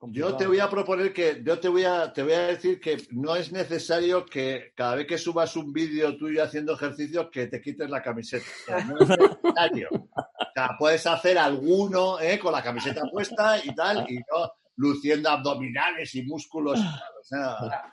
Yo 0.08 0.36
te 0.36 0.46
voy 0.46 0.60
a 0.60 0.68
proponer 0.68 1.12
que, 1.12 1.42
yo 1.42 1.58
te 1.58 1.68
voy 1.68 1.84
a, 1.84 2.12
te 2.12 2.22
voy 2.22 2.34
a 2.34 2.48
decir 2.48 2.78
que 2.78 2.96
no 3.12 3.34
es 3.34 3.50
necesario 3.50 4.26
que 4.26 4.72
cada 4.74 4.94
vez 4.94 5.06
que 5.06 5.16
subas 5.16 5.56
un 5.56 5.72
vídeo 5.72 6.16
tuyo 6.18 6.42
haciendo 6.42 6.74
ejercicio 6.74 7.30
que 7.30 7.46
te 7.46 7.60
quites 7.62 7.88
la 7.88 8.02
camiseta. 8.02 8.44
O 8.46 8.64
sea, 8.66 8.84
no 8.84 8.98
es 8.98 9.08
necesario. 9.08 9.88
O 9.90 10.52
sea, 10.54 10.70
puedes 10.78 11.06
hacer 11.06 11.38
alguno 11.38 12.20
¿eh? 12.20 12.38
con 12.38 12.52
la 12.52 12.62
camiseta 12.62 13.02
puesta 13.10 13.58
y 13.62 13.74
tal, 13.74 14.06
y 14.10 14.16
no 14.16 14.52
luciendo 14.76 15.30
abdominales 15.30 16.14
y 16.14 16.22
músculos. 16.22 16.78
y 16.78 16.82
tal. 16.82 17.12
O 17.20 17.24
sea, 17.24 17.90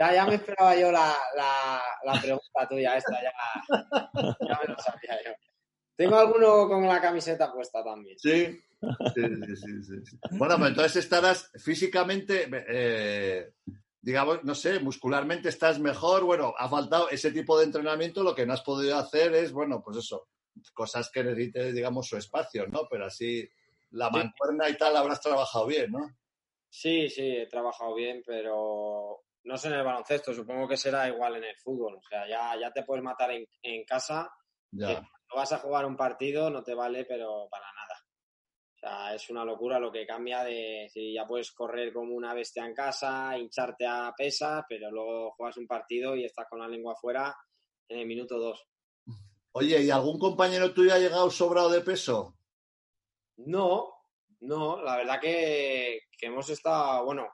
Ya, 0.00 0.14
ya 0.14 0.26
me 0.26 0.36
esperaba 0.36 0.74
yo 0.74 0.90
la, 0.90 1.14
la, 1.36 1.82
la 2.04 2.20
pregunta 2.20 2.66
tuya 2.66 2.96
esta, 2.96 3.22
ya, 3.22 3.32
ya 4.40 4.60
me 4.66 4.72
lo 4.72 4.78
sabía 4.78 5.22
yo. 5.22 5.32
Tengo 5.94 6.16
alguno 6.16 6.66
con 6.66 6.86
la 6.88 7.02
camiseta 7.02 7.52
puesta 7.52 7.84
también. 7.84 8.18
sí. 8.18 8.58
Sí, 9.14 9.22
sí, 9.56 9.82
sí, 9.82 10.06
sí. 10.06 10.18
Bueno, 10.38 10.56
pues 10.56 10.70
entonces 10.70 10.96
estarás 11.04 11.52
físicamente, 11.62 12.48
eh, 12.50 13.52
digamos, 14.00 14.42
no 14.42 14.54
sé, 14.54 14.80
muscularmente 14.80 15.50
estás 15.50 15.78
mejor. 15.78 16.24
Bueno, 16.24 16.54
ha 16.56 16.66
faltado 16.66 17.10
ese 17.10 17.30
tipo 17.30 17.58
de 17.58 17.66
entrenamiento. 17.66 18.22
Lo 18.22 18.34
que 18.34 18.46
no 18.46 18.54
has 18.54 18.62
podido 18.62 18.96
hacer 18.96 19.34
es, 19.34 19.52
bueno, 19.52 19.82
pues 19.84 19.98
eso, 19.98 20.28
cosas 20.72 21.10
que 21.10 21.22
necesites, 21.22 21.74
digamos, 21.74 22.08
su 22.08 22.16
espacio, 22.16 22.66
¿no? 22.68 22.88
Pero 22.90 23.04
así, 23.04 23.46
la 23.90 24.08
mancuerna 24.08 24.66
y 24.70 24.78
tal 24.78 24.96
habrás 24.96 25.20
trabajado 25.20 25.66
bien, 25.66 25.92
¿no? 25.92 26.16
Sí, 26.70 27.10
sí, 27.10 27.36
he 27.36 27.46
trabajado 27.48 27.94
bien, 27.94 28.22
pero 28.24 29.24
no 29.44 29.56
sé 29.56 29.68
en 29.68 29.74
el 29.74 29.84
baloncesto, 29.84 30.32
supongo 30.34 30.68
que 30.68 30.76
será 30.76 31.08
igual 31.08 31.36
en 31.36 31.44
el 31.44 31.56
fútbol. 31.56 31.96
O 31.96 32.02
sea, 32.02 32.28
ya, 32.28 32.58
ya 32.60 32.70
te 32.72 32.82
puedes 32.84 33.02
matar 33.02 33.30
en, 33.32 33.46
en 33.62 33.84
casa, 33.84 34.30
Ya. 34.72 34.86
que 34.88 34.94
cuando 34.94 35.34
vas 35.36 35.52
a 35.52 35.58
jugar 35.58 35.86
un 35.86 35.96
partido 35.96 36.50
no 36.50 36.62
te 36.62 36.74
vale, 36.74 37.04
pero 37.04 37.48
para 37.50 37.66
nada. 37.72 37.94
O 38.74 38.78
sea, 38.80 39.14
es 39.14 39.28
una 39.30 39.44
locura 39.44 39.78
lo 39.78 39.92
que 39.92 40.06
cambia 40.06 40.42
de 40.42 40.88
si 40.90 41.12
ya 41.14 41.26
puedes 41.26 41.52
correr 41.52 41.92
como 41.92 42.14
una 42.14 42.32
bestia 42.34 42.64
en 42.64 42.74
casa, 42.74 43.36
hincharte 43.36 43.86
a 43.86 44.12
pesa, 44.16 44.64
pero 44.68 44.90
luego 44.90 45.32
juegas 45.32 45.58
un 45.58 45.66
partido 45.66 46.16
y 46.16 46.24
estás 46.24 46.46
con 46.48 46.60
la 46.60 46.68
lengua 46.68 46.94
afuera 46.94 47.36
en 47.88 47.98
el 47.98 48.06
minuto 48.06 48.38
dos. 48.38 48.66
Oye, 49.52 49.82
¿y 49.82 49.90
algún 49.90 50.18
compañero 50.18 50.72
tuyo 50.72 50.94
ha 50.94 50.98
llegado 50.98 51.28
sobrado 51.30 51.68
de 51.70 51.80
peso? 51.80 52.36
No, 53.36 53.92
no, 54.40 54.80
la 54.82 54.96
verdad 54.96 55.20
que, 55.20 56.00
que 56.16 56.26
hemos 56.26 56.48
estado, 56.50 57.04
bueno, 57.04 57.26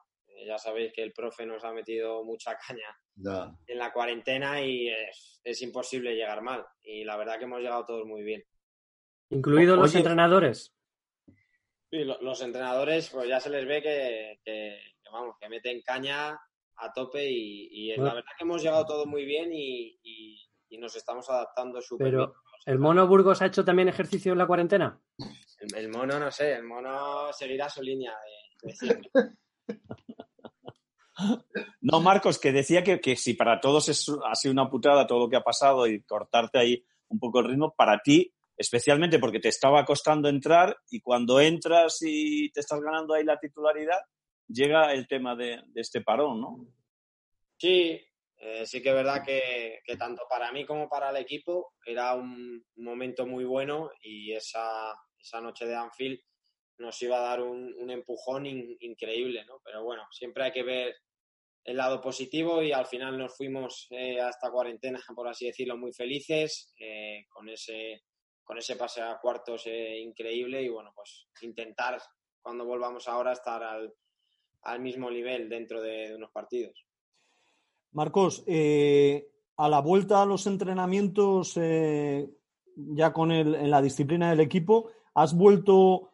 ya 0.45 0.59
sabéis 0.59 0.93
que 0.93 1.03
el 1.03 1.13
profe 1.13 1.47
nos 1.47 1.65
ha 1.65 1.73
metido 1.73 2.25
mucha 2.25 2.57
caña 2.69 2.97
en 3.67 3.79
la 3.79 3.93
cuarentena 3.93 4.61
y 4.63 4.89
es, 4.89 5.41
es 5.45 5.63
imposible 5.63 6.15
llegar 6.15 6.43
mal. 6.43 6.65
Y 6.83 7.05
la 7.05 7.17
verdad 7.17 7.39
que 7.39 7.45
hemos 7.45 7.61
llegado 7.61 7.85
todos 7.87 8.07
muy 8.07 8.23
bien. 8.23 8.43
Incluidos 9.31 9.79
los 9.79 9.95
entrenadores. 9.95 10.73
Sí, 11.91 12.05
lo- 12.05 12.21
los 12.21 12.41
entrenadores, 12.43 13.09
pues 13.11 13.29
ya 13.29 13.41
se 13.41 13.51
les 13.51 13.67
ve 13.67 13.81
que, 13.83 14.41
que- 14.45 14.81
que, 15.03 15.11
vamos, 15.11 15.37
que 15.41 15.49
meten 15.49 15.81
caña 15.83 16.31
a 16.79 16.93
tope 16.93 17.25
y, 17.31 17.69
y 17.93 17.97
la 17.97 18.15
verdad 18.15 18.31
que 18.37 18.45
hemos 18.45 18.63
llegado 18.63 18.85
todos 18.85 19.07
muy 19.07 19.25
bien 19.25 19.51
y, 19.53 19.99
y- 20.03 20.49
y 20.69 20.79
nos 20.79 20.95
estamos 20.97 21.31
adaptando 21.31 21.81
súper 21.81 22.09
Pero, 22.09 22.19
bien. 22.27 22.31
¿El 22.67 22.79
Mono 22.81 23.07
Burgos 23.07 23.41
ha 23.41 23.47
hecho 23.47 23.65
también 23.65 23.89
ejercicio 23.89 24.33
en 24.33 24.39
la 24.39 24.47
cuarentena? 24.49 25.01
El, 25.61 25.75
el 25.77 25.89
mono, 25.89 26.19
no 26.19 26.31
sé, 26.33 26.53
el 26.55 26.65
mono 26.65 27.33
seguirá 27.33 27.69
su 27.71 27.81
línea 27.83 28.13
de, 28.63 28.69
de 28.69 28.75
siempre. 28.75 29.11
No, 31.81 32.01
Marcos, 32.01 32.39
que 32.39 32.53
decía 32.53 32.85
que, 32.85 33.01
que 33.01 33.17
si 33.17 33.35
para 33.35 33.61
todos 33.61 33.89
es, 33.89 34.07
ha 34.25 34.35
sido 34.35 34.53
una 34.53 34.69
putada 34.69 35.07
todo 35.07 35.21
lo 35.21 35.29
que 35.31 35.37
ha 35.37 35.43
pasado 35.43 35.87
y 35.87 36.03
cortarte 36.03 36.59
ahí 36.59 36.85
un 37.09 37.19
poco 37.19 37.41
el 37.41 37.49
ritmo, 37.49 37.75
para 37.75 38.01
ti, 38.01 38.33
especialmente 38.57 39.19
porque 39.19 39.41
te 39.41 39.49
estaba 39.49 39.85
costando 39.85 40.29
entrar 40.29 40.77
y 40.91 41.01
cuando 41.01 41.41
entras 41.41 41.99
y 42.03 42.51
te 42.51 42.61
estás 42.61 42.81
ganando 42.81 43.15
ahí 43.15 43.25
la 43.25 43.39
titularidad, 43.39 43.99
llega 44.49 44.93
el 44.93 45.07
tema 45.07 45.37
de, 45.37 45.63
este 45.75 46.01
parón, 46.01 46.41
¿no? 46.41 46.67
Sí, 47.59 48.01
eh, 48.37 48.67
sí 48.67 48.83
que 48.83 48.91
es 48.91 48.95
verdad 48.95 49.23
que, 49.25 49.81
que 49.85 49.97
tanto 49.97 50.25
para 50.29 50.53
mí 50.53 50.67
como 50.67 50.89
para 50.89 51.11
el 51.11 51.17
equipo 51.17 51.75
era 51.85 52.15
un 52.15 52.65
momento 52.77 53.27
muy 53.27 53.45
bueno 53.45 53.91
y 54.03 54.33
esa, 54.33 54.95
esa 55.19 55.41
noche 55.41 55.67
de 55.67 55.75
Anfield 55.77 56.21
nos 56.79 57.01
iba 57.03 57.17
a 57.19 57.23
dar 57.31 57.43
un, 57.43 57.91
empujón 57.91 58.45
in- 58.47 58.77
increíble, 58.81 59.45
¿no? 59.47 59.61
Pero 59.65 59.83
bueno, 59.83 60.07
siempre 60.11 60.45
hay 60.45 60.53
que 60.53 60.63
ver 60.63 60.95
el 61.67 61.77
lado 61.77 62.01
positivo 62.01 62.63
y 62.63 62.71
al 62.71 62.87
final 62.87 63.19
nos 63.19 63.37
fuimos 63.37 63.89
eh, 63.91 64.21
a 64.21 64.31
esta 64.31 64.51
cuarentena, 64.53 65.01
por 65.15 65.27
así 65.27 65.47
decirlo, 65.47 65.77
muy 65.77 65.93
felices, 65.93 66.73
eh, 66.79 67.27
con 67.29 67.49
ese 67.49 68.03
con 68.45 68.57
ese 68.59 68.77
pase 68.77 69.03
a 69.03 69.19
cuartos 69.21 69.67
eh, 69.67 69.99
increíble 69.99 70.63
y 70.63 70.69
bueno, 70.69 70.93
pues 70.95 71.27
intentar 71.43 72.01
cuando 72.41 72.65
volvamos 72.65 73.09
ahora 73.09 73.33
estar 73.33 73.61
al, 73.65 73.93
mismo 74.81 75.11
nivel 75.11 75.49
dentro 75.49 75.83
de- 75.83 76.11
de 76.11 76.15
unos 76.15 76.31
partidos. 76.31 76.87
Marcos, 77.91 78.45
eh, 78.47 79.29
a 79.57 79.69
la 79.69 79.81
vuelta 79.81 80.23
a 80.23 80.27
los 80.27 80.47
entrenamientos, 80.47 81.55
ya 82.77 83.13
con 83.13 83.33
el, 83.33 83.57
en 83.57 83.71
la 83.71 83.83
disciplina 83.83 84.31
del 84.31 84.41
equipo, 84.41 84.93
¿has 85.15 85.37
vuelto 85.37 86.13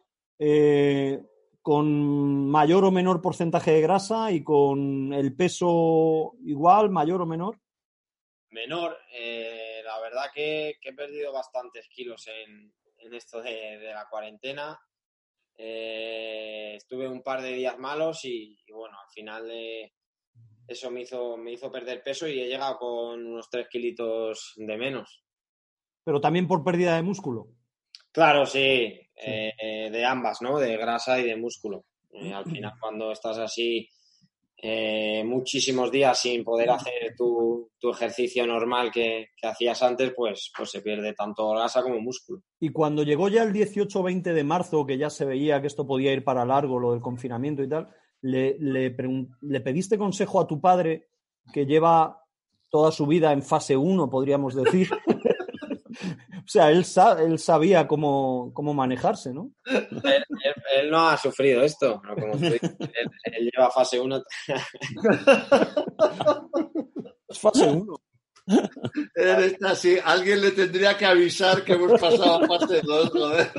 con 1.63 2.47
mayor 2.49 2.85
o 2.85 2.91
menor 2.91 3.21
porcentaje 3.21 3.71
de 3.71 3.81
grasa 3.81 4.31
y 4.31 4.43
con 4.43 5.13
el 5.13 5.35
peso 5.35 6.33
igual, 6.43 6.91
mayor 6.91 7.21
o 7.21 7.25
menor? 7.25 7.59
menor. 8.51 8.97
eh, 9.11 9.81
la 9.83 9.99
verdad 9.99 10.25
que, 10.33 10.75
que 10.81 10.89
he 10.89 10.93
perdido 10.93 11.33
bastantes 11.33 11.87
kilos 11.89 12.27
en, 12.27 12.71
en 12.97 13.13
esto 13.13 13.41
de, 13.41 13.79
de 13.79 13.93
la 13.93 14.07
cuarentena. 14.09 14.79
Eh, 15.57 16.73
estuve 16.75 17.07
un 17.07 17.21
par 17.23 17.41
de 17.41 17.53
días 17.53 17.77
malos 17.79 18.25
y, 18.25 18.59
y 18.65 18.71
bueno, 18.71 18.97
al 18.99 19.09
final 19.09 19.49
eh, 19.51 19.93
eso 20.67 20.91
me 20.91 21.01
hizo, 21.01 21.37
me 21.37 21.51
hizo 21.53 21.71
perder 21.71 22.03
peso 22.03 22.27
y 22.27 22.39
he 22.39 22.47
llegado 22.47 22.77
con 22.77 23.25
unos 23.25 23.49
3 23.49 23.67
kilitos 23.69 24.53
de 24.57 24.77
menos. 24.77 25.23
Pero 26.03 26.21
también 26.21 26.47
por 26.47 26.63
pérdida 26.63 26.95
de 26.95 27.03
músculo. 27.03 27.47
Claro, 28.13 28.45
sí, 28.45 28.59
eh, 28.59 29.51
eh, 29.59 29.89
de 29.91 30.05
ambas, 30.05 30.41
¿no? 30.41 30.59
De 30.59 30.77
grasa 30.77 31.19
y 31.19 31.25
de 31.25 31.35
músculo. 31.35 31.83
Eh, 32.11 32.31
al 32.31 32.45
final, 32.45 32.73
cuando 32.79 33.11
estás 33.11 33.39
así 33.39 33.89
eh, 34.55 35.23
muchísimos 35.25 35.91
días 35.91 36.21
sin 36.21 36.43
poder 36.43 36.69
hacer 36.69 37.15
tu, 37.17 37.71
tu 37.79 37.89
ejercicio 37.89 38.45
normal 38.45 38.91
que, 38.91 39.29
que 39.35 39.47
hacías 39.47 39.81
antes, 39.81 40.13
pues, 40.15 40.51
pues 40.55 40.69
se 40.69 40.81
pierde 40.81 41.13
tanto 41.13 41.49
grasa 41.49 41.81
como 41.81 41.99
músculo. 41.99 42.43
Y 42.59 42.69
cuando 42.69 43.01
llegó 43.01 43.29
ya 43.29 43.41
el 43.41 43.51
18-20 43.51 44.31
de 44.31 44.43
marzo, 44.43 44.85
que 44.85 44.99
ya 44.99 45.09
se 45.09 45.25
veía 45.25 45.59
que 45.59 45.67
esto 45.67 45.87
podía 45.87 46.13
ir 46.13 46.23
para 46.23 46.45
largo, 46.45 46.79
lo 46.79 46.91
del 46.91 47.01
confinamiento 47.01 47.63
y 47.63 47.69
tal, 47.69 47.89
le, 48.21 48.57
le 48.59 49.59
pediste 49.61 49.97
consejo 49.97 50.39
a 50.39 50.47
tu 50.47 50.61
padre, 50.61 51.07
que 51.51 51.65
lleva 51.65 52.21
toda 52.69 52.91
su 52.91 53.07
vida 53.07 53.33
en 53.33 53.41
fase 53.41 53.75
1, 53.75 54.09
podríamos 54.09 54.53
decir. 54.55 54.87
o 56.53 56.59
sea, 56.59 56.69
él, 56.69 56.85
sa- 56.85 57.19
él 57.21 57.39
sabía 57.39 57.87
cómo, 57.87 58.51
cómo 58.53 58.73
manejarse, 58.75 59.33
¿no? 59.33 59.49
Él, 59.65 59.87
él- 60.03 60.23
él 60.77 60.91
no 60.91 61.07
ha 61.09 61.17
sufrido 61.17 61.63
esto, 61.63 61.99
pero 62.03 62.15
como 62.15 62.33
tú 62.33 62.39
dices, 62.45 62.61
él, 62.79 63.09
él 63.23 63.49
lleva 63.51 63.71
fase 63.71 63.99
1. 63.99 64.21
Es 67.27 67.39
fase 67.39 67.65
1. 67.65 67.95
Él 69.15 69.43
está 69.45 69.71
así. 69.71 69.97
Alguien 70.03 70.41
le 70.41 70.51
tendría 70.51 70.95
que 70.97 71.05
avisar 71.05 71.63
que 71.63 71.73
hemos 71.73 71.99
pasado 71.99 72.43
a 72.43 72.47
fase 72.47 72.81
2, 72.83 73.09
joder. 73.09 73.51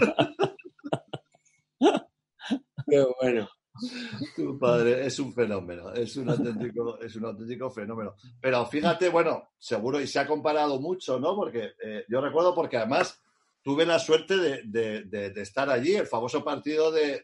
Qué 2.89 3.07
bueno. 3.21 3.49
Tu 4.37 4.59
padre 4.59 5.07
es 5.07 5.19
un 5.19 5.33
fenómeno, 5.33 5.93
es 5.93 6.17
un 6.17 6.29
auténtico, 6.31 6.99
es 7.01 7.17
un 7.17 7.25
auténtico 7.27 7.71
fenómeno. 7.71 8.15
Pero 8.41 8.65
fíjate, 8.67 9.09
bueno, 9.09 9.51
seguro 9.59 10.01
y 10.01 10.07
se 10.07 10.21
ha 10.21 10.27
comparado 10.27 10.81
mucho, 10.81 11.19
¿no? 11.19 11.35
Porque 11.35 11.73
eh, 11.83 12.05
yo 12.09 12.21
recuerdo 12.21 12.55
porque 12.55 12.77
además 12.77 13.21
tuve 13.63 13.87
la 13.87 13.99
suerte 13.99 14.37
de, 14.37 15.33
estar 15.37 15.71
allí, 15.71 15.95
el 15.95 16.07
famoso 16.07 16.45
partido 16.45 16.93
de, 16.93 17.23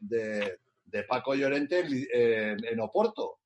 Paco 1.09 1.35
Llorente 1.35 1.81
en, 1.81 2.65
en- 2.65 2.81
Oporto. 2.81 3.37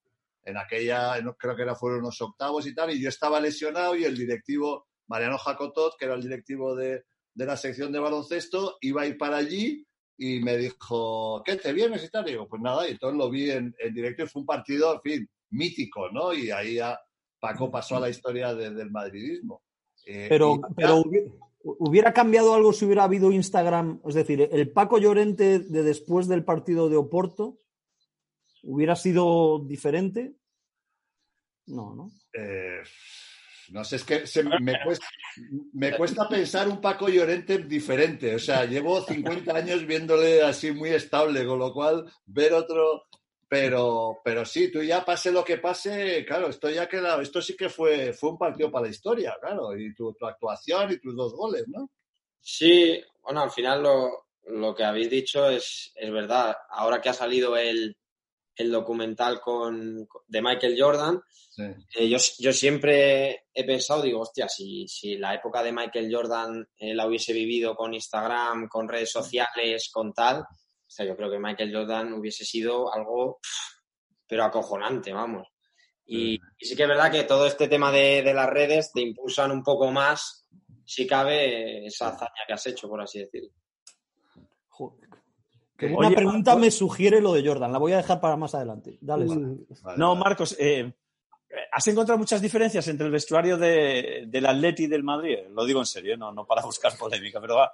En 0.47 0.59
aquella, 0.59 1.15
creo 1.39 1.57
que 1.57 1.63
era, 1.63 1.75
fueron 1.75 2.01
unos 2.01 2.21
octavos 2.21 2.67
y 2.67 2.75
tal, 2.75 2.91
y 2.91 3.01
yo 3.01 3.09
estaba 3.09 3.41
lesionado 3.41 3.97
y 3.97 4.05
el 4.05 4.17
directivo, 4.17 4.87
Mariano 5.07 5.39
Jacotot, 5.39 5.97
que 5.99 6.05
era 6.05 6.15
el 6.15 6.23
directivo 6.23 6.75
de, 6.77 7.05
de 7.35 7.47
la 7.47 7.57
sección 7.57 7.93
de 7.93 7.99
baloncesto, 7.99 8.77
iba 8.83 9.03
a 9.03 9.07
ir 9.07 9.17
para 9.17 9.39
allí 9.39 9.87
y 10.17 10.41
me 10.41 10.57
dijo, 10.57 11.43
¿qué 11.45 11.57
te 11.57 11.73
vienes 11.73 12.05
y 12.05 12.09
tal? 12.11 12.27
Y 12.29 12.33
digo, 12.33 12.47
pues 12.49 12.63
nada, 12.63 12.87
y 12.89 12.93
entonces 12.93 13.19
lo 13.19 13.29
vi 13.31 13.51
en, 13.51 13.75
en 13.79 13.95
directo 13.95 14.27
fue 14.27 14.41
un 14.41 14.47
partido, 14.47 14.95
en 14.95 15.01
fin, 15.01 15.31
mítico, 15.51 16.09
¿no? 16.11 16.33
Y 16.33 16.51
ahí 16.51 16.75
ya 16.77 16.99
Paco 17.41 17.71
pasó 17.71 17.97
a 17.97 18.01
la 18.01 18.09
historia 18.11 18.55
de- 18.55 18.71
del 18.71 18.91
madridismo. 18.91 19.63
Eh, 20.07 20.27
Pero, 20.29 20.55
y- 20.55 20.75
pero 20.77 20.99
hubi- 20.99 21.33
hubiera 21.63 22.13
cambiado 22.13 22.55
algo 22.55 22.73
si 22.73 22.85
hubiera 22.85 23.05
habido 23.05 23.33
Instagram. 23.33 24.01
Es 24.07 24.15
decir, 24.15 24.49
el 24.53 24.71
Paco 24.71 24.99
Llorente 24.99 25.59
de 25.59 25.83
después 25.83 26.29
del 26.29 26.45
partido 26.45 26.89
de 26.89 26.97
Oporto 26.97 27.59
hubiera 28.63 28.97
sido 28.97 29.59
diferente. 29.61 30.37
No, 31.67 31.95
¿no? 31.95 32.11
eh, 32.35 32.83
no 33.71 33.85
sé, 33.85 33.97
es 33.97 34.05
que 34.05 34.27
se 34.27 34.43
me, 34.43 34.75
cuesta, 34.85 35.07
me 35.73 35.97
cuesta 35.97 36.29
pensar 36.29 36.69
un 36.69 36.81
Paco 36.81 37.09
Llorente 37.09 37.59
diferente. 37.59 38.35
O 38.35 38.39
sea, 38.39 38.65
llevo 38.65 39.03
50 39.03 39.55
años 39.55 39.87
viéndole 39.87 40.43
así 40.43 40.73
muy 40.73 40.91
estable, 40.91 41.47
con 41.47 41.59
lo 41.59 41.73
cual 41.73 42.11
ver 42.27 42.53
otro. 42.53 43.05
Pero, 43.47 44.21
pero 44.25 44.45
sí, 44.45 44.73
tú 44.73 44.83
ya 44.83 45.05
pase 45.05 45.31
lo 45.31 45.45
que 45.45 45.59
pase, 45.59 46.25
claro, 46.27 46.49
esto 46.49 46.69
ya 46.71 46.89
queda, 46.89 47.21
esto 47.23 47.41
sí 47.41 47.55
que 47.55 47.69
fue, 47.69 48.13
fue 48.13 48.31
un 48.31 48.39
partido 48.39 48.71
para 48.71 48.87
la 48.87 48.91
historia, 48.91 49.37
claro, 49.41 49.79
y 49.79 49.95
tu, 49.95 50.13
tu 50.15 50.27
actuación 50.27 50.91
y 50.91 50.99
tus 50.99 51.15
dos 51.15 51.35
goles, 51.35 51.65
¿no? 51.69 51.91
Sí, 52.41 53.01
bueno, 53.23 53.43
al 53.43 53.51
final 53.53 53.83
lo, 53.83 54.27
lo 54.47 54.75
que 54.75 54.83
habéis 54.83 55.11
dicho 55.11 55.49
es, 55.49 55.93
es 55.95 56.11
verdad. 56.11 56.57
Ahora 56.71 57.01
que 57.01 57.11
ha 57.11 57.15
salido 57.15 57.57
el, 57.57 57.97
el 58.57 58.71
documental 58.71 59.41
con, 59.41 60.07
de 60.27 60.43
Michael 60.43 60.77
Jordan, 60.79 61.21
Sí. 61.51 61.63
eh, 61.95 62.09
yo, 62.09 62.19
yo 62.41 62.53
siempre 62.53 63.45
he 63.55 63.65
pensado, 63.65 64.03
digo, 64.03 64.21
hostia, 64.21 64.49
si, 64.49 64.89
si 64.89 65.17
la 65.19 65.35
época 65.35 65.63
de 65.63 65.71
Michael 65.71 66.13
Jordan 66.13 66.69
eh, 66.77 66.95
la 66.95 67.07
hubiese 67.07 67.33
vivido 67.33 67.77
con 67.77 67.95
Instagram, 67.95 68.67
con 68.69 68.89
redes 68.89 69.13
sociales, 69.13 69.89
con 69.93 70.13
tal, 70.13 70.41
o 70.41 70.91
sea, 70.97 71.07
yo 71.07 71.17
creo 71.17 71.31
que 71.31 71.39
Michael 71.39 71.73
Jordan 71.73 72.13
hubiese 72.15 72.45
sido 72.45 72.93
algo, 72.93 73.39
pero 74.27 74.43
acojonante, 74.45 75.13
vamos. 75.13 75.47
Y, 76.07 76.35
y 76.59 76.67
sí 76.67 76.75
que 76.75 76.83
es 76.83 76.89
verdad 76.89 77.13
que 77.13 77.23
todo 77.23 77.47
este 77.47 77.69
tema 77.69 77.93
de, 77.93 78.23
de 78.23 78.35
las 78.35 78.51
redes 78.51 78.91
te 78.93 79.01
impulsan 79.03 79.53
un 79.53 79.63
poco 79.63 79.91
más, 79.93 80.49
si 80.85 81.07
cabe, 81.07 81.87
esa 81.87 82.09
hazaña 82.09 82.43
que 82.47 82.53
has 82.53 82.67
hecho, 82.67 82.89
por 82.89 83.01
así 83.01 83.21
decirlo. 83.21 83.51
Una 85.81 86.09
Oye, 86.09 86.17
pregunta 86.17 86.53
Marcos. 86.53 86.61
me 86.61 86.71
sugiere 86.71 87.21
lo 87.21 87.33
de 87.33 87.47
Jordan. 87.47 87.73
La 87.73 87.79
voy 87.79 87.93
a 87.93 87.97
dejar 87.99 88.21
para 88.21 88.37
más 88.37 88.55
adelante. 88.55 88.97
Dale. 89.01 89.25
Mm, 89.27 89.65
Vale, 89.83 89.99
No. 89.99 90.15
Marcos, 90.15 90.57
eh, 90.59 90.93
¿has 91.73 91.87
encontrado 91.89 92.19
muchas 92.19 92.41
diferencias 92.41 92.87
entre 92.89 93.07
el 93.07 93.13
vestuario 93.13 93.57
de- 93.57 94.25
del 94.29 94.47
Atleti 94.47 94.85
y 94.85 94.87
del 94.87 95.03
Madrid? 95.03 95.39
Lo 95.51 95.65
digo 95.65 95.81
en 95.81 95.87
serio, 95.87 96.17
no, 96.17 96.33
no 96.33 96.47
para 96.47 96.63
buscar 96.63 96.97
polémica, 96.97 97.41
pero 97.41 97.61
ah, 97.61 97.73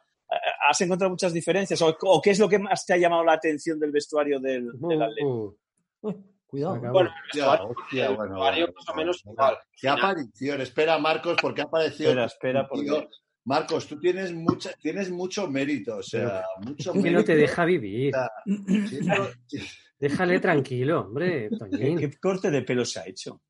¿has 0.69 0.81
encontrado 0.81 1.11
muchas 1.11 1.33
diferencias? 1.35 1.81
¿O, 1.83 1.95
o 2.03 2.23
qué 2.23 2.31
es 2.31 2.39
lo 2.39 2.49
que 2.49 2.59
más 2.59 2.87
te 2.87 2.95
ha 2.95 2.97
llamado 2.97 3.23
la 3.25 3.35
atención 3.35 3.79
del 3.79 3.91
vestuario 3.93 4.41
del, 4.41 4.71
del 4.79 5.03
Atleti? 5.03 5.25
uh, 5.25 5.57
Uy, 6.03 6.17
cuidado. 6.47 6.81
Bueno, 6.93 7.11
Hostia, 7.29 8.11
bueno, 8.11 8.39
más 8.39 8.89
o 8.89 8.95
menos 8.95 9.23
igual. 9.27 9.59
Qué 9.79 9.89
aparición. 9.89 10.61
Espera, 10.63 10.99
Marcos, 10.99 11.37
porque 11.41 11.61
ha 11.61 11.65
aparecido. 11.65 12.11
Espera, 12.11 12.25
espera, 12.27 12.69
porque- 12.69 13.09
Marcos, 13.45 13.87
tú 13.87 13.99
tienes 13.99 14.33
mucha, 14.33 14.73
tienes 14.75 15.11
mucho 15.11 15.49
mérito, 15.49 15.97
o 15.97 16.03
sea, 16.03 16.45
mucho 16.63 16.93
que 16.93 16.99
mérito. 16.99 17.19
no 17.21 17.25
te 17.25 17.35
deja 17.37 17.65
vivir. 17.65 18.13
Déjale 19.99 20.41
tranquilo, 20.41 21.01
hombre, 21.03 21.49
¿Qué, 21.51 21.57
Toñín. 21.57 21.99
qué 21.99 22.19
corte 22.19 22.51
de 22.51 22.63
pelo 22.63 22.85
se 22.85 23.01
ha 23.01 23.07
hecho? 23.07 23.43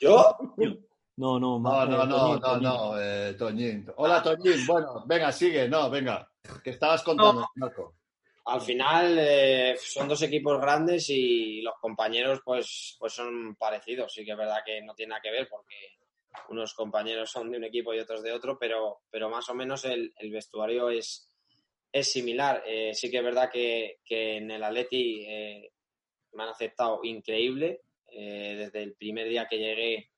¿Yo? 0.00 0.36
No, 1.16 1.38
no, 1.38 1.58
No, 1.58 1.86
no, 1.86 2.06
no, 2.06 2.08
Toñín, 2.08 2.08
no, 2.08 2.40
Toñín. 2.40 2.62
no, 2.62 3.00
eh, 3.00 3.34
Toñín. 3.34 3.86
Hola, 3.96 4.22
Toñín. 4.22 4.66
Bueno, 4.66 5.04
venga, 5.06 5.32
sigue. 5.32 5.68
No, 5.68 5.90
venga. 5.90 6.28
¿Qué 6.62 6.70
estabas 6.70 7.02
contando, 7.02 7.46
Marco? 7.56 7.94
Al 8.46 8.60
final 8.60 9.16
eh, 9.20 9.76
son 9.80 10.08
dos 10.08 10.20
equipos 10.22 10.60
grandes 10.60 11.08
y 11.10 11.62
los 11.62 11.74
compañeros 11.80 12.40
pues, 12.44 12.96
pues 12.98 13.12
son 13.12 13.54
parecidos. 13.56 14.12
Sí 14.12 14.24
que 14.24 14.32
es 14.32 14.36
verdad 14.36 14.58
que 14.64 14.82
no 14.82 14.94
tiene 14.94 15.10
nada 15.10 15.22
que 15.22 15.30
ver 15.30 15.48
porque 15.48 15.74
unos 16.48 16.74
compañeros 16.74 17.30
son 17.30 17.50
de 17.50 17.58
un 17.58 17.64
equipo 17.64 17.92
y 17.94 17.98
otros 17.98 18.22
de 18.22 18.32
otro, 18.32 18.58
pero, 18.58 19.00
pero 19.10 19.28
más 19.30 19.48
o 19.48 19.54
menos 19.54 19.84
el, 19.84 20.12
el 20.18 20.30
vestuario 20.30 20.90
es, 20.90 21.28
es 21.92 22.10
similar. 22.10 22.62
Eh, 22.66 22.94
sí 22.94 23.10
que 23.10 23.18
es 23.18 23.24
verdad 23.24 23.50
que, 23.50 23.98
que 24.04 24.36
en 24.36 24.50
el 24.50 24.62
Atleti 24.62 25.24
eh, 25.26 25.70
me 26.32 26.42
han 26.44 26.50
aceptado 26.50 27.00
increíble. 27.02 27.82
Eh, 28.14 28.54
desde 28.58 28.82
el 28.82 28.94
primer 28.94 29.28
día 29.28 29.46
que 29.48 29.58
llegué 29.58 30.10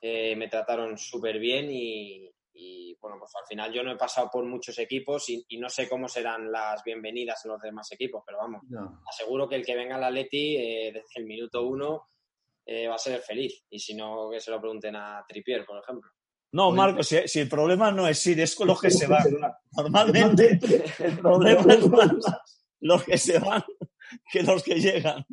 eh, 0.00 0.34
me 0.36 0.48
trataron 0.48 0.96
súper 0.96 1.38
bien 1.38 1.70
y, 1.70 2.30
y, 2.54 2.94
bueno, 3.00 3.16
pues 3.18 3.32
al 3.34 3.46
final 3.46 3.72
yo 3.72 3.82
no 3.82 3.92
he 3.92 3.96
pasado 3.96 4.30
por 4.32 4.44
muchos 4.44 4.78
equipos 4.78 5.28
y, 5.28 5.44
y 5.48 5.58
no 5.58 5.68
sé 5.68 5.86
cómo 5.88 6.08
serán 6.08 6.50
las 6.50 6.82
bienvenidas 6.84 7.44
en 7.44 7.50
los 7.52 7.60
demás 7.60 7.90
equipos, 7.92 8.22
pero 8.24 8.38
vamos, 8.38 8.62
No. 8.68 9.02
aseguro 9.06 9.46
que 9.48 9.56
el 9.56 9.66
que 9.66 9.76
venga 9.76 9.96
al 9.96 10.04
Atleti 10.04 10.56
desde 10.56 11.02
el 11.16 11.24
minuto 11.24 11.62
uno 11.66 12.04
eh, 12.66 12.88
va 12.88 12.96
a 12.96 12.98
ser 12.98 13.20
feliz 13.20 13.64
y 13.70 13.78
si 13.78 13.94
no 13.94 14.28
que 14.30 14.40
se 14.40 14.50
lo 14.50 14.60
pregunten 14.60 14.96
a 14.96 15.24
Tripier, 15.26 15.64
por 15.64 15.82
ejemplo. 15.82 16.10
No, 16.52 16.68
Oye. 16.68 16.76
Marcos, 16.76 17.08
si, 17.08 17.26
si 17.26 17.40
el 17.40 17.48
problema 17.48 17.90
no 17.92 18.06
es 18.08 18.26
ir, 18.26 18.40
es 18.40 18.54
con 18.54 18.68
los 18.68 18.80
que 18.80 18.90
se 18.90 19.06
van. 19.06 19.24
Normalmente 19.76 20.58
el 20.98 21.18
problema 21.18 21.72
es 21.72 21.88
más 21.88 22.10
los 22.80 23.04
que 23.04 23.18
se 23.18 23.38
van 23.38 23.64
que 24.30 24.42
los 24.42 24.62
que 24.62 24.80
llegan. 24.80 25.24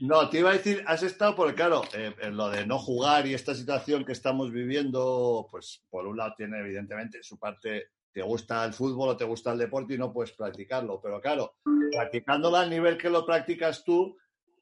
No, 0.00 0.30
te 0.30 0.38
iba 0.38 0.50
a 0.50 0.54
decir, 0.54 0.82
has 0.86 1.02
estado, 1.02 1.34
porque 1.34 1.54
claro, 1.54 1.82
eh, 1.92 2.14
en 2.20 2.36
lo 2.36 2.48
de 2.48 2.66
no 2.66 2.78
jugar 2.78 3.26
y 3.26 3.34
esta 3.34 3.54
situación 3.54 4.04
que 4.04 4.12
estamos 4.12 4.52
viviendo, 4.52 5.48
pues 5.50 5.84
por 5.90 6.06
un 6.06 6.16
lado 6.16 6.34
tiene 6.36 6.60
evidentemente 6.60 7.22
su 7.22 7.38
parte, 7.38 7.88
te 8.12 8.22
gusta 8.22 8.64
el 8.64 8.72
fútbol 8.72 9.10
o 9.10 9.16
te 9.16 9.24
gusta 9.24 9.52
el 9.52 9.58
deporte 9.58 9.94
y 9.94 9.98
no 9.98 10.12
puedes 10.12 10.32
practicarlo, 10.32 11.00
pero 11.02 11.20
claro, 11.20 11.56
practicándolo 11.92 12.56
al 12.56 12.70
nivel 12.70 12.96
que 12.96 13.10
lo 13.10 13.26
practicas 13.26 13.84
tú, 13.84 14.16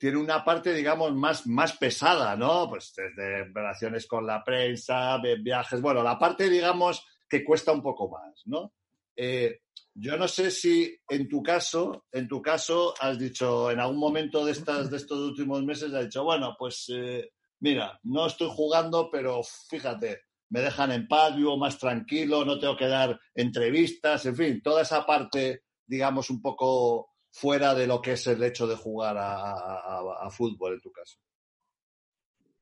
tiene 0.05 0.19
una 0.19 0.45
parte, 0.45 0.75
digamos, 0.75 1.15
más, 1.15 1.47
más 1.47 1.79
pesada, 1.79 2.37
¿no? 2.37 2.69
Pues 2.69 2.93
desde 2.95 3.45
relaciones 3.45 4.07
con 4.07 4.27
la 4.27 4.45
prensa, 4.45 5.17
vi- 5.17 5.41
viajes, 5.43 5.81
bueno, 5.81 6.03
la 6.03 6.19
parte, 6.19 6.51
digamos, 6.51 7.07
que 7.27 7.43
cuesta 7.43 7.73
un 7.73 7.81
poco 7.81 8.11
más, 8.11 8.43
¿no? 8.45 8.75
Eh, 9.17 9.61
yo 9.95 10.19
no 10.19 10.29
sé 10.29 10.51
si 10.51 10.95
en 11.09 11.27
tu 11.27 11.43
caso, 11.43 12.05
en 12.13 12.29
tu 12.29 12.43
caso, 12.43 12.93
has 13.01 13.19
dicho 13.19 13.71
en 13.71 13.81
algún 13.81 13.97
momento 13.97 14.45
de 14.45 14.53
estas, 14.53 14.91
de 14.91 14.99
estos 14.99 15.19
últimos 15.21 15.63
meses, 15.65 15.91
has 15.95 16.05
dicho, 16.05 16.23
bueno, 16.23 16.55
pues 16.59 16.85
eh, 16.95 17.31
mira, 17.61 17.99
no 18.03 18.27
estoy 18.27 18.51
jugando, 18.53 19.09
pero 19.11 19.41
fíjate, 19.71 20.21
me 20.51 20.61
dejan 20.61 20.93
en 20.93 21.09
paz, 21.09 21.35
vivo 21.35 21.57
más 21.57 21.79
tranquilo, 21.79 22.45
no 22.45 22.59
tengo 22.59 22.77
que 22.77 22.89
dar 22.89 23.19
entrevistas, 23.35 24.27
en 24.27 24.37
fin, 24.37 24.61
toda 24.63 24.83
esa 24.83 25.07
parte, 25.07 25.63
digamos, 25.87 26.29
un 26.29 26.43
poco 26.43 27.14
fuera 27.35 27.75
de 27.75 27.89
lo 27.89 28.01
que 28.01 28.13
es 28.13 28.27
el 28.29 28.41
hecho 28.45 28.65
de 28.65 28.77
jugar 28.77 29.17
a, 29.19 30.31
fútbol 30.31 30.75
en 30.75 30.81
tu 30.81 30.93
caso. 30.93 31.19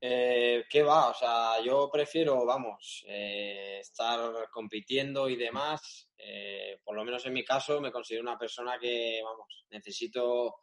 Eh, 0.00 0.64
¿Qué 0.68 0.82
va? 0.82 1.10
O 1.10 1.14
sea, 1.14 1.62
yo 1.62 1.90
prefiero, 1.92 2.46
vamos, 2.46 3.04
eh, 3.06 3.78
estar 3.80 4.48
compitiendo 4.50 5.28
y 5.28 5.36
demás. 5.36 6.08
Eh, 6.16 6.80
por 6.82 6.96
lo 6.96 7.04
menos 7.04 7.24
en 7.26 7.34
mi 7.34 7.44
caso, 7.44 7.82
me 7.82 7.92
considero 7.92 8.22
una 8.22 8.38
persona 8.38 8.78
que, 8.80 9.20
vamos, 9.22 9.66
necesito 9.70 10.54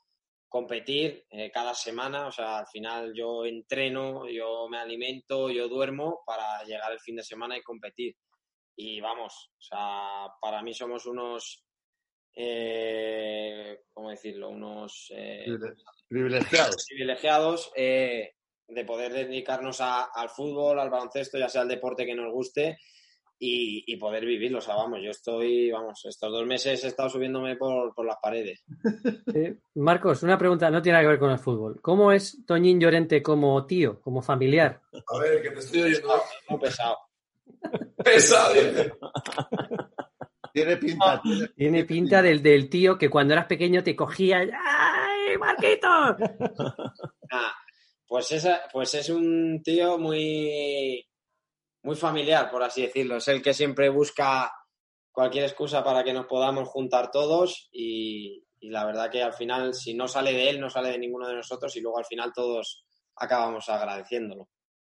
competir 0.47 1.27
eh, 1.29 1.51
cada 1.51 1.75
semana. 1.75 2.27
O 2.27 2.31
sea, 2.31 2.57
al 2.57 2.67
final 2.67 3.13
yo 3.13 3.45
entreno, 3.45 4.27
yo 4.27 4.67
me 4.69 4.79
alimento, 4.79 5.51
yo 5.51 5.69
duermo 5.69 6.23
para 6.25 6.63
llegar 6.63 6.91
el 6.91 6.99
fin 6.99 7.15
de 7.17 7.23
semana 7.23 7.55
y 7.55 7.61
competir. 7.61 8.17
Y 8.75 8.99
vamos, 9.01 9.51
o 9.55 9.61
sea, 9.61 10.27
para 10.41 10.63
mí 10.63 10.73
somos 10.73 11.05
unos, 11.05 11.68
eh, 12.35 13.79
¿cómo 13.93 14.09
decirlo? 14.09 14.49
Unos 14.49 15.11
eh, 15.15 15.45
Privilegiados. 16.07 16.85
privilegiados 16.87 17.71
eh, 17.75 18.31
de 18.67 18.85
poder 18.85 19.13
dedicarnos 19.13 19.81
a- 19.81 20.05
al 20.13 20.29
fútbol, 20.29 20.79
al 20.79 20.89
baloncesto, 20.89 21.37
ya 21.37 21.49
sea 21.49 21.63
el 21.63 21.67
deporte 21.67 22.05
que 22.05 22.15
nos 22.15 22.31
guste 22.31 22.77
y, 23.41 23.83
y 23.87 23.97
poder 23.97 24.25
vivirlo. 24.25 24.57
O 24.57 24.61
sea, 24.61 24.75
vamos, 24.75 24.99
yo 25.03 25.11
estoy, 25.11 25.71
vamos, 25.71 26.03
estos 26.05 26.31
dos 26.31 26.45
meses 26.45 26.83
he 26.83 26.87
estado 26.87 27.09
subiéndome 27.09 27.55
por, 27.55 27.93
por 27.93 28.05
las 28.05 28.17
paredes. 28.21 28.63
Eh, 29.33 29.57
Marcos, 29.75 30.23
una 30.23 30.37
pregunta, 30.37 30.69
no 30.69 30.81
tiene 30.81 30.93
nada 30.97 31.03
que 31.05 31.09
ver 31.11 31.19
con 31.19 31.31
el 31.31 31.39
fútbol. 31.39 31.79
¿Cómo 31.81 32.11
es 32.11 32.43
Toñín 32.45 32.79
Llorente 32.79 33.21
como 33.23 33.65
tío, 33.65 34.01
como 34.01 34.21
familiar? 34.21 34.81
A 34.93 35.19
ver, 35.19 35.41
que 35.41 35.51
te 35.51 35.59
estoy 35.59 35.81
oyendo 35.83 36.21
Muy 36.49 36.59
pesado. 36.59 36.97
pesado. 38.03 38.53
Tiene 40.53 40.77
pinta. 40.77 41.21
tiene- 41.21 41.47
Tiene 41.55 41.85
pinta 41.85 42.21
del, 42.21 42.41
del 42.43 42.69
tío 42.69 42.97
que 42.97 43.09
cuando 43.09 43.33
eras 43.33 43.45
pequeño 43.45 43.83
te 43.83 43.95
cogía. 43.95 44.39
¡Ay, 44.39 45.37
Marquitos! 45.37 46.15
Ah, 47.31 47.53
pues, 48.07 48.31
esa, 48.31 48.61
pues 48.73 48.91
es 48.95 49.07
un 49.09 49.61
tío 49.63 49.99
muy, 49.99 51.07
muy 51.83 51.95
familiar, 51.95 52.49
por 52.49 52.63
así 52.63 52.81
decirlo. 52.81 53.17
Es 53.17 53.27
el 53.27 53.41
que 53.43 53.53
siempre 53.53 53.89
busca 53.89 54.51
cualquier 55.11 55.43
excusa 55.43 55.83
para 55.83 56.03
que 56.03 56.11
nos 56.13 56.25
podamos 56.25 56.67
juntar 56.69 57.11
todos 57.11 57.69
y, 57.71 58.43
y 58.59 58.69
la 58.71 58.83
verdad 58.85 59.11
que 59.11 59.21
al 59.21 59.33
final, 59.33 59.75
si 59.75 59.93
no 59.93 60.07
sale 60.07 60.33
de 60.33 60.49
él, 60.49 60.59
no 60.59 60.71
sale 60.71 60.89
de 60.89 60.97
ninguno 60.97 61.27
de 61.27 61.35
nosotros 61.35 61.75
y 61.75 61.81
luego 61.81 61.99
al 61.99 62.05
final 62.05 62.31
todos 62.33 62.83
acabamos 63.15 63.69
agradeciéndolo. 63.69 64.49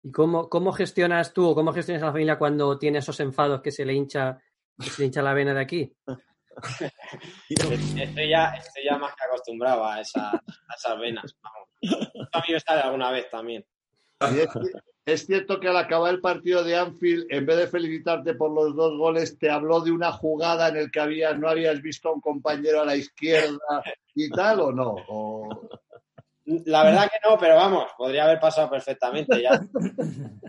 ¿Y 0.03 0.11
cómo, 0.11 0.49
cómo 0.49 0.73
gestionas 0.73 1.35
tú 1.35 1.49
o 1.51 1.55
cómo 1.55 1.75
gestionas 1.75 2.03
a 2.03 2.07
la 2.07 2.13
familia 2.13 2.39
cuando 2.39 2.79
tiene 2.79 3.01
esos 3.01 3.21
enfados 3.21 3.61
que 3.61 3.71
se 3.73 3.85
le 3.85 3.93
hincha, 3.93 4.39
se 4.91 5.05
hincha 5.05 5.23
la 5.23 5.35
vena 5.35 5.55
de 5.55 5.61
aquí? 5.61 5.93
Estoy 7.49 8.29
ya, 8.29 8.51
estoy 8.51 8.85
ya 8.85 8.99
más 8.99 9.15
que 9.15 9.25
acostumbrado 9.25 9.85
a, 9.87 10.01
esa- 10.01 10.31
a 10.37 10.75
esas 10.77 10.99
venas. 10.99 11.35
Vamos. 11.43 11.69
A 12.33 12.39
mí 12.41 12.45
me 12.53 12.61
sale 12.61 12.81
alguna 12.83 13.11
vez 13.11 13.29
también. 13.31 13.65
Es 15.05 15.27
cierto 15.27 15.59
que 15.59 15.67
al 15.69 15.77
acabar 15.77 16.15
el 16.15 16.21
partido 16.21 16.63
de 16.63 16.77
Anfield, 16.77 17.27
en 17.31 17.45
vez 17.45 17.57
de 17.57 17.67
felicitarte 17.67 18.35
por 18.35 18.53
los 18.53 18.77
dos 18.77 18.97
goles, 18.97 19.37
te 19.39 19.51
habló 19.51 19.81
de 19.81 19.91
una 19.91 20.13
jugada 20.13 20.69
en 20.69 20.77
el 20.77 20.91
que 20.93 21.01
habías, 21.01 21.37
no 21.39 21.49
habías 21.49 21.83
visto 21.83 22.09
a 22.09 22.13
un 22.13 22.21
compañero 22.21 22.83
a 22.83 22.85
la 22.85 22.95
izquierda 22.95 23.59
y 24.15 24.31
tal, 24.31 24.61
¿o 24.61 24.71
no? 24.73 24.95
O- 25.09 25.69
La 26.45 26.83
verdad 26.83 27.05
que 27.11 27.19
no, 27.29 27.39
pero 27.39 27.55
vamos, 27.55 27.87
podría 27.97 28.25
haber 28.25 28.41
pasado 28.41 28.69
perfectamente. 28.69 29.41
Ya, 29.41 29.61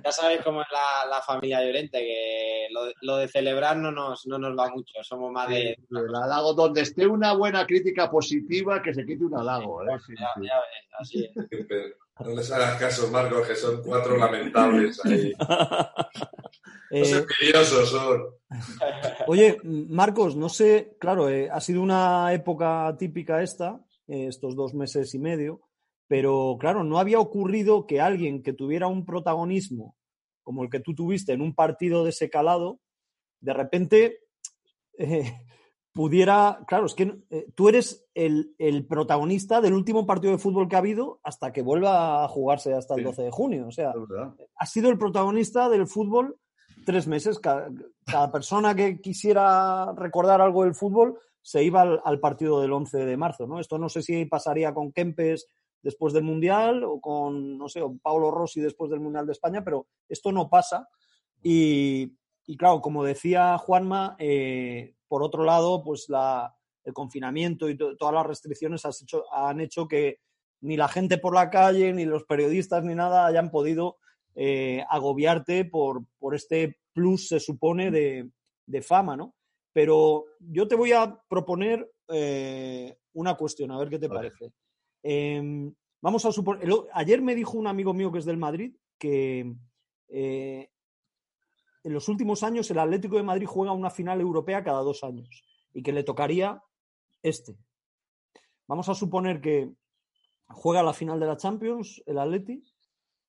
ya 0.03 0.11
sabéis 0.11 0.41
cómo 0.43 0.61
es 0.61 0.67
la, 0.71 1.07
la 1.09 1.21
familia 1.21 1.63
Llorente, 1.63 1.99
que 1.99 2.67
lo, 2.71 2.85
de- 2.85 2.93
lo 3.01 3.17
de 3.17 3.27
celebrar 3.27 3.77
no 3.77 3.91
nos, 3.91 4.25
no 4.25 4.39
nos 4.39 4.57
va 4.57 4.69
mucho, 4.71 4.93
somos 5.03 5.31
más 5.31 5.47
de... 5.49 5.77
El 5.91 6.15
halago, 6.15 6.53
donde 6.53 6.81
esté 6.81 7.05
una 7.05 7.33
buena 7.33 7.65
crítica 7.67 8.09
positiva, 8.09 8.81
que 8.81 8.93
se 8.93 9.05
quite 9.05 9.23
un 9.23 9.37
halago. 9.37 9.83
¿eh? 9.83 9.97
Sí, 10.05 10.13
Ya, 10.19 10.27
sí. 10.35 10.47
ya 10.47 10.55
ves, 10.55 10.89
así 10.99 11.25
es. 11.25 11.93
No 12.19 12.29
les 12.29 12.51
hagas 12.51 12.79
caso, 12.79 13.09
Marcos, 13.09 13.47
que 13.47 13.55
son 13.55 13.81
cuatro 13.83 14.15
lamentables 14.17 15.03
ahí. 15.03 15.33
Los 16.91 17.11
Eh, 17.11 17.25
envidiosos 17.41 17.89
son. 17.89 18.21
Oye, 19.25 19.57
Marcos, 19.63 20.35
no 20.35 20.47
sé, 20.47 20.95
claro, 20.99 21.27
eh, 21.29 21.49
ha 21.51 21.59
sido 21.59 21.81
una 21.81 22.31
época 22.33 22.95
típica 22.99 23.41
esta, 23.41 23.79
eh, 24.07 24.27
estos 24.27 24.55
dos 24.55 24.75
meses 24.75 25.11
y 25.15 25.19
medio, 25.19 25.61
pero 26.13 26.57
claro, 26.59 26.83
no 26.83 26.99
había 26.99 27.19
ocurrido 27.19 27.87
que 27.87 27.99
alguien 27.99 28.43
que 28.43 28.53
tuviera 28.53 28.85
un 28.85 29.03
protagonismo 29.03 29.95
como 30.43 30.61
el 30.61 30.69
que 30.69 30.79
tú 30.79 30.93
tuviste 30.93 31.33
en 31.33 31.41
un 31.41 31.55
partido 31.55 32.03
de 32.03 32.11
ese 32.11 32.29
calado, 32.29 32.79
de 33.41 33.51
repente 33.51 34.19
eh, 34.99 35.33
pudiera, 35.91 36.59
claro, 36.67 36.85
es 36.85 36.93
que 36.93 37.17
eh, 37.31 37.47
tú 37.55 37.67
eres 37.67 38.05
el, 38.13 38.53
el 38.59 38.85
protagonista 38.85 39.59
del 39.59 39.73
último 39.73 40.05
partido 40.05 40.33
de 40.33 40.37
fútbol 40.37 40.67
que 40.67 40.75
ha 40.75 40.79
habido 40.85 41.19
hasta 41.23 41.51
que 41.51 41.63
vuelva 41.63 42.23
a 42.23 42.27
jugarse 42.27 42.75
hasta 42.75 42.93
el 42.93 42.99
Sí. 42.99 43.05
12 43.05 43.21
de 43.23 43.31
junio, 43.31 43.67
o 43.67 43.71
sea, 43.71 43.89
Es 43.89 44.07
verdad. 44.07 44.35
ha 44.55 44.65
sido 44.67 44.91
el 44.91 44.99
protagonista 44.99 45.67
del 45.67 45.87
fútbol 45.87 46.37
tres 46.85 47.07
meses. 47.07 47.39
Cada, 47.39 47.71
cada 48.05 48.31
persona 48.31 48.75
que 48.75 49.01
quisiera 49.01 49.91
recordar 49.97 50.41
algo 50.41 50.63
del 50.63 50.75
fútbol 50.75 51.17
se 51.41 51.63
iba 51.63 51.81
al, 51.81 52.01
al 52.05 52.19
partido 52.19 52.61
del 52.61 52.71
11 52.71 52.99
de 53.03 53.17
marzo, 53.17 53.47
¿no? 53.47 53.59
Esto 53.59 53.79
no 53.79 53.89
sé 53.89 54.03
si 54.03 54.25
pasaría 54.25 54.75
con 54.75 54.91
Kempes 54.91 55.47
después 55.83 56.13
del 56.13 56.23
Mundial 56.23 56.83
o 56.83 56.99
con, 56.99 57.57
no 57.57 57.69
sé, 57.69 57.81
o 57.81 57.95
Paulo 58.01 58.31
Rossi 58.31 58.61
después 58.61 58.89
del 58.89 59.01
Mundial 59.01 59.25
de 59.27 59.33
España, 59.33 59.63
pero 59.63 59.85
esto 60.09 60.31
no 60.31 60.49
pasa. 60.49 60.87
Y, 61.43 62.17
y 62.47 62.57
claro, 62.57 62.81
como 62.81 63.03
decía 63.03 63.57
Juanma, 63.57 64.15
eh, 64.17 64.95
por 65.07 65.21
otro 65.23 65.43
lado, 65.43 65.83
pues 65.83 66.05
la, 66.09 66.55
el 66.83 66.93
confinamiento 66.93 67.69
y 67.69 67.77
to- 67.77 67.95
todas 67.97 68.13
las 68.13 68.25
restricciones 68.25 68.85
has 68.85 69.01
hecho- 69.01 69.25
han 69.33 69.59
hecho 69.61 69.87
que 69.87 70.19
ni 70.61 70.77
la 70.77 70.87
gente 70.87 71.17
por 71.17 71.35
la 71.35 71.49
calle, 71.49 71.91
ni 71.93 72.05
los 72.05 72.23
periodistas, 72.23 72.83
ni 72.83 72.95
nada 72.95 73.25
hayan 73.25 73.51
podido 73.51 73.97
eh, 74.35 74.83
agobiarte 74.89 75.65
por, 75.65 76.05
por 76.17 76.33
este 76.33 76.79
plus, 76.93 77.27
se 77.27 77.39
supone, 77.39 77.91
de, 77.91 78.29
de 78.65 78.81
fama, 78.81 79.17
¿no? 79.17 79.35
Pero 79.73 80.25
yo 80.39 80.67
te 80.67 80.75
voy 80.75 80.93
a 80.93 81.19
proponer 81.27 81.91
eh, 82.07 82.95
una 83.13 83.35
cuestión, 83.35 83.71
a 83.71 83.77
ver 83.77 83.89
qué 83.89 83.99
te 83.99 84.07
parece. 84.07 84.53
Em, 85.03 85.73
vamos 86.01 86.25
a 86.25 86.31
suponer. 86.31 86.67
ayer 86.93 87.21
me 87.21 87.35
dijo 87.35 87.57
un 87.57 87.67
amigo 87.67 87.93
mío 87.93 88.11
que 88.11 88.19
es 88.19 88.25
del 88.25 88.37
Madrid 88.37 88.73
que 88.97 89.53
eh, 90.07 90.69
en 91.83 91.93
los 91.93 92.07
últimos 92.07 92.41
años 92.43 92.71
el 92.71 92.79
Atlético 92.79 93.17
de 93.17 93.23
Madrid 93.23 93.45
juega 93.45 93.73
una 93.73 93.89
final 93.89 94.21
europea 94.21 94.63
cada 94.63 94.81
dos 94.81 95.03
años 95.03 95.43
y 95.73 95.83
que 95.83 95.91
le 95.91 96.03
tocaría 96.03 96.63
este. 97.21 97.57
Vamos 98.67 98.87
a 98.87 98.95
suponer 98.95 99.41
que 99.41 99.73
juega 100.47 100.83
la 100.83 100.93
final 100.93 101.19
de 101.19 101.25
la 101.25 101.37
Champions, 101.37 102.01
el 102.05 102.17
Atleti, 102.17 102.63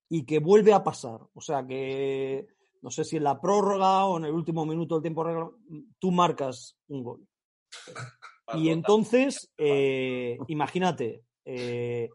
y 0.08 0.24
que 0.24 0.38
vuelve 0.38 0.72
a 0.72 0.84
pasar. 0.84 1.20
O 1.34 1.40
sea 1.40 1.66
que 1.66 2.46
no 2.82 2.90
sé 2.90 3.02
si 3.02 3.16
en 3.16 3.24
la 3.24 3.40
prórroga 3.40 4.04
o 4.04 4.18
en 4.18 4.26
el 4.26 4.32
último 4.32 4.64
minuto 4.64 4.94
del 4.94 5.02
tiempo 5.02 5.58
tú 5.98 6.12
marcas 6.12 6.76
un 6.88 7.02
gol. 7.02 7.26
Y 8.52 8.68
entonces, 8.68 9.50
eh, 9.56 10.36
imagínate, 10.48 11.24
eh, 11.44 12.08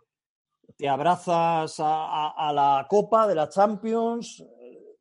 te 0.77 0.87
abrazas 0.89 1.79
a, 1.79 2.27
a- 2.27 2.49
a 2.49 2.53
la 2.53 2.87
copa 2.89 3.27
de 3.27 3.35
la 3.35 3.49
Champions, 3.49 4.39
eh, 4.41 4.97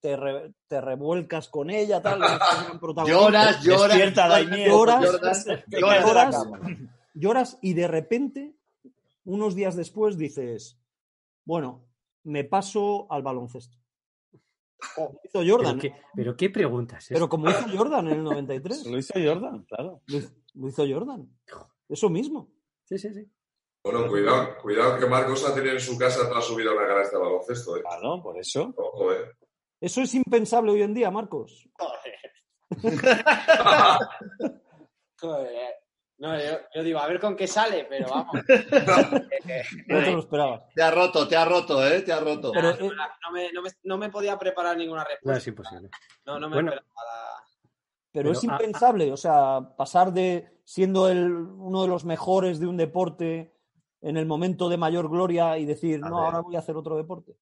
te, 0.00 0.16
re- 0.16 0.52
te 0.66 0.80
revuelcas 0.80 1.48
con 1.48 1.70
ella, 1.70 2.02
tal. 2.02 2.20
Lloras, 3.06 3.62
lloras. 3.62 3.96
Daimiel. 4.14 4.70
Lloras, 4.70 6.46
lloras, 7.14 7.58
y 7.62 7.72
de 7.74 7.88
repente, 7.88 8.54
unos 9.24 9.54
días 9.54 9.76
después, 9.76 10.18
dices, 10.18 10.78
bueno, 11.44 11.86
me 12.24 12.44
paso 12.44 13.06
al 13.10 13.22
baloncesto. 13.22 13.78
Como 14.94 15.18
hizo 15.24 15.38
¿Pero 15.40 15.50
Jordan, 15.56 15.78
qué, 15.78 15.94
pero 16.14 16.36
qué 16.36 16.50
preguntas? 16.50 17.06
pero 17.08 17.28
como 17.28 17.48
hizo 17.48 17.64
Jordan 17.74 18.06
en 18.08 18.12
el 18.18 18.24
93. 18.24 18.84
Lo 18.86 18.98
hizo 18.98 19.14
Jordan, 19.14 19.62
claro. 19.64 20.02
Lo 20.06 20.18
hizo- 20.18 20.32
lo 20.54 20.68
hizo 20.68 20.84
Jordan. 20.86 21.28
Eso 21.88 22.10
mismo. 22.10 22.50
Sí, 22.84 22.98
sí, 22.98 23.14
sí. 23.14 23.26
Bueno, 23.84 24.08
cuidado, 24.08 24.56
cuidado 24.62 24.98
que 24.98 25.04
Marcos 25.06 25.44
ha 25.46 25.54
tenido 25.54 25.74
en 25.74 25.80
su 25.80 25.98
casa 25.98 26.26
toda 26.26 26.40
su 26.40 26.56
vida 26.56 26.72
una 26.72 26.86
canasta 26.86 27.18
de 27.18 27.22
baloncesto. 27.22 27.76
¿eh? 27.76 27.82
Claro, 27.82 28.22
por 28.22 28.38
eso. 28.38 28.72
Ojo, 28.78 29.12
¿eh? 29.12 29.30
Eso 29.78 30.00
es 30.00 30.14
impensable 30.14 30.72
hoy 30.72 30.80
en 30.80 30.94
día, 30.94 31.10
Marcos. 31.10 31.68
Joder. 35.20 35.74
No, 36.16 36.38
yo, 36.38 36.52
yo 36.74 36.82
digo, 36.82 36.98
a 37.00 37.06
ver 37.08 37.20
con 37.20 37.36
qué 37.36 37.46
sale, 37.46 37.84
pero 37.88 38.08
vamos. 38.08 38.32
No 39.88 39.98
te 40.02 40.10
lo 40.12 40.20
esperabas. 40.20 40.62
Te 40.74 40.82
ha 40.82 40.90
roto, 40.90 41.28
te 41.28 41.36
ha 41.36 41.44
roto, 41.44 41.86
¿eh? 41.86 42.00
Te 42.00 42.12
ha 42.14 42.20
roto. 42.20 42.52
Pero, 42.52 42.68
no, 42.76 42.86
eh, 42.86 42.90
no 43.22 43.32
me, 43.32 43.52
no, 43.52 43.60
me, 43.62 43.70
no 43.82 43.98
me 43.98 44.08
podía 44.08 44.38
preparar 44.38 44.78
ninguna 44.78 45.02
No, 45.02 45.08
respuesta. 45.10 45.38
es 45.38 45.46
imposible. 45.48 45.90
No, 46.24 46.38
no 46.40 46.48
me 46.48 46.54
Bueno. 46.56 46.70
esperaba 46.70 46.94
la- 47.04 47.44
pero 48.12 48.30
es 48.30 48.40
Pero, 48.40 48.52
ah, 48.52 48.56
impensable, 48.56 49.12
o 49.12 49.16
sea, 49.18 49.60
pasar 49.76 50.12
de 50.12 50.60
siendo 50.64 51.08
el, 51.10 51.30
uno 51.34 51.82
de 51.82 51.88
los 51.88 52.04
mejores 52.06 52.60
de 52.60 52.66
un 52.68 52.76
deporte 52.78 53.53
en 54.04 54.16
el 54.16 54.26
momento 54.26 54.68
de 54.68 54.76
mayor 54.76 55.08
gloria 55.08 55.56
y 55.58 55.64
decir, 55.64 56.00
A 56.04 56.08
no, 56.08 56.16
ver. 56.16 56.24
ahora 56.26 56.40
voy 56.40 56.56
a 56.56 56.60
hacer 56.60 56.76
otro 56.76 56.96
deporte. 56.96 57.36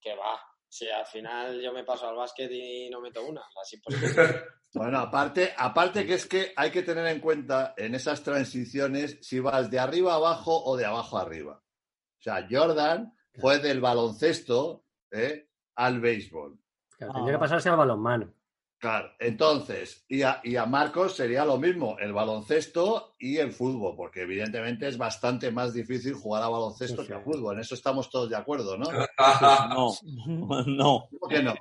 Que 0.00 0.14
va. 0.16 0.40
Si 0.68 0.88
al 0.88 1.04
final 1.06 1.60
yo 1.60 1.72
me 1.72 1.82
paso 1.84 2.08
al 2.08 2.14
básquet 2.16 2.50
y 2.52 2.88
no 2.90 3.00
meto 3.00 3.24
una. 3.26 3.42
Imposible. 3.72 4.42
Bueno, 4.72 5.00
aparte, 5.00 5.52
aparte 5.58 6.06
que 6.06 6.14
es 6.14 6.26
que 6.26 6.52
hay 6.54 6.70
que 6.70 6.84
tener 6.84 7.04
en 7.08 7.18
cuenta 7.18 7.74
en 7.76 7.96
esas 7.96 8.22
transiciones 8.22 9.18
si 9.20 9.40
vas 9.40 9.68
de 9.68 9.80
arriba 9.80 10.12
a 10.12 10.16
abajo 10.16 10.62
o 10.64 10.76
de 10.76 10.84
abajo 10.86 11.18
a 11.18 11.22
arriba. 11.22 11.60
O 11.60 12.22
sea, 12.22 12.46
Jordan 12.48 13.12
fue 13.40 13.58
del 13.58 13.80
baloncesto 13.80 14.84
¿eh? 15.10 15.48
al 15.74 15.98
béisbol. 16.00 16.56
Claro, 16.96 17.12
Ah. 17.12 17.16
tendría 17.16 17.34
que 17.34 17.40
pasarse 17.40 17.68
al 17.68 17.78
balonmano. 17.78 18.32
Claro, 18.80 19.10
entonces, 19.18 20.06
y 20.08 20.22
a, 20.22 20.40
y 20.42 20.56
a 20.56 20.64
Marcos 20.64 21.14
sería 21.14 21.44
lo 21.44 21.58
mismo, 21.58 21.98
el 21.98 22.14
baloncesto 22.14 23.14
y 23.18 23.36
el 23.36 23.52
fútbol, 23.52 23.94
porque 23.94 24.22
evidentemente 24.22 24.88
es 24.88 24.96
bastante 24.96 25.50
más 25.50 25.74
difícil 25.74 26.14
jugar 26.14 26.42
a 26.42 26.48
baloncesto 26.48 27.02
Sí, 27.02 27.08
que 27.08 27.12
a 27.14 27.20
fútbol. 27.20 27.56
En 27.56 27.60
eso 27.60 27.74
estamos 27.74 28.08
todos 28.08 28.30
de 28.30 28.36
acuerdo, 28.36 28.78
¿no? 28.78 28.86
No, 29.68 30.64
no, 30.66 31.08
¿Por 31.20 31.28
qué 31.28 31.42
no? 31.42 31.54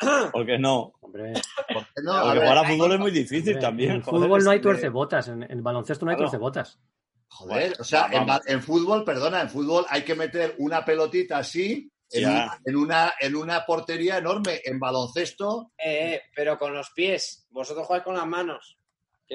porque 0.32 0.58
no. 0.58 0.92
Hombre, 1.00 1.34
¿Por 1.72 1.84
qué 1.84 2.02
no? 2.02 2.12
A 2.14 2.22
Porque 2.24 2.40
jugar 2.40 2.58
a 2.58 2.64
fútbol 2.64 2.92
es 2.92 2.98
muy 2.98 3.10
difícil 3.12 3.48
hombre, 3.54 3.60
también. 3.60 3.90
En 3.92 4.02
joder, 4.02 4.22
fútbol 4.22 4.44
no 4.44 4.50
hay 4.50 4.56
es- 4.56 4.62
tuercebotas. 4.62 5.28
En, 5.28 5.42
en 5.44 5.62
baloncesto 5.62 6.04
no 6.04 6.10
hay 6.10 6.16
Claro. 6.16 6.30
tuercebotas. 6.30 6.80
Joder, 7.28 7.76
o 7.78 7.84
sea, 7.84 8.08
en, 8.10 8.26
en 8.46 8.60
fútbol, 8.62 9.04
perdona, 9.04 9.40
en 9.40 9.50
fútbol 9.50 9.84
hay 9.88 10.02
que 10.02 10.14
meter 10.16 10.56
una 10.58 10.84
pelotita 10.84 11.38
así 11.38 11.90
en, 12.10 12.20
Ya. 12.22 12.28
una, 12.30 12.60
en, 12.64 12.76
una, 12.76 13.14
en 13.20 13.36
una 13.36 13.66
portería 13.66 14.18
enorme. 14.18 14.60
En 14.64 14.78
baloncesto, 14.78 15.72
Eh, 15.78 16.14
eh, 16.14 16.22
pero 16.34 16.56
con 16.58 16.72
los 16.74 16.90
pies. 16.90 17.46
Vosotros 17.50 17.86
jugáis 17.86 18.04
con 18.04 18.14
las 18.14 18.26
manos. 18.26 18.78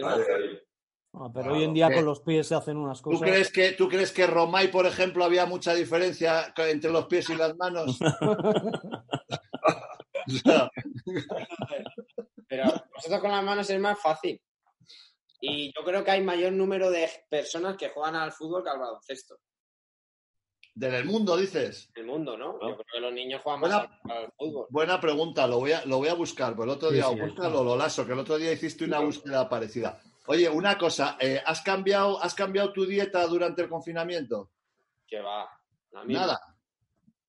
Ah, 0.04 0.16
pero 1.14 1.32
Claro, 1.34 1.54
hoy 1.54 1.64
en 1.66 1.74
día 1.74 1.90
¿qué? 1.90 1.96
con 1.96 2.06
los 2.06 2.22
pies 2.22 2.48
se 2.48 2.56
hacen 2.56 2.78
unas 2.78 3.00
¿tú 3.02 3.10
cosas. 3.12 3.22
crees, 3.22 3.52
que, 3.52 3.72
¿tú 3.74 3.90
crees 3.90 4.14
que 4.14 4.26
Romay, 4.28 4.72
por 4.72 4.86
ejemplo, 4.86 5.26
había 5.26 5.46
mucha 5.46 5.74
diferencia 5.74 6.54
entre 6.56 6.90
los 6.90 7.06
pies 7.08 7.30
y 7.30 7.36
las 7.36 7.54
manos? 7.58 8.00
Pero 12.48 12.64
vosotros 12.94 13.20
con 13.22 13.32
las 13.32 13.44
manos 13.44 13.70
es 13.70 13.80
más 13.80 14.00
fácil. 14.00 14.42
Y 15.40 15.74
yo 15.76 15.84
creo 15.84 16.04
que 16.04 16.12
hay 16.12 16.22
mayor 16.22 16.54
número 16.54 16.90
de 16.92 17.10
personas 17.30 17.76
que 17.76 17.90
juegan 17.90 18.16
al 18.16 18.32
fútbol 18.32 18.64
que 18.64 18.70
al 18.70 18.80
baloncesto. 18.80 19.38
Del 20.74 21.06
mundo, 21.06 21.36
dices. 21.38 21.92
El 21.96 22.06
mundo, 22.06 22.38
¿no? 22.38 22.54
No. 22.54 22.70
Yo 22.70 22.76
creo 22.76 22.86
que 22.94 23.00
los 23.00 23.14
niños 23.14 23.42
juegan 23.42 23.62
más 23.62 23.72
al, 23.72 24.12
al 24.12 24.32
fútbol. 24.38 24.68
Buena 24.70 25.00
pregunta, 25.00 25.46
lo 25.48 25.60
voy 25.60 25.72
a, 25.74 25.86
lo 25.86 25.98
voy 25.98 26.08
a 26.08 26.14
buscar. 26.14 26.56
Pues 26.56 26.66
el 26.68 26.74
otro 26.76 26.90
Sí, 26.90 26.96
día, 26.96 27.04
sí, 27.06 27.10
o 27.20 27.26
búscalo, 27.26 27.64
lo 27.64 27.76
lazo, 27.76 28.06
que 28.06 28.14
el 28.14 28.20
otro 28.20 28.38
día 28.38 28.52
hiciste 28.52 28.86
una 28.86 29.00
búsqueda 29.00 29.48
parecida. 29.50 30.00
Oye, 30.28 30.50
una 30.50 30.78
cosa, 30.78 31.18
eh, 31.20 31.42
¿has, 31.46 31.62
cambiado, 31.62 32.22
¿has 32.22 32.34
cambiado 32.36 32.72
tu 32.72 32.86
dieta 32.86 33.26
durante 33.28 33.64
el 33.64 33.70
confinamiento? 33.70 34.52
Que 35.08 35.20
va. 35.20 35.50
La 35.92 36.04
misma. 36.06 36.22
Nada. 36.22 36.40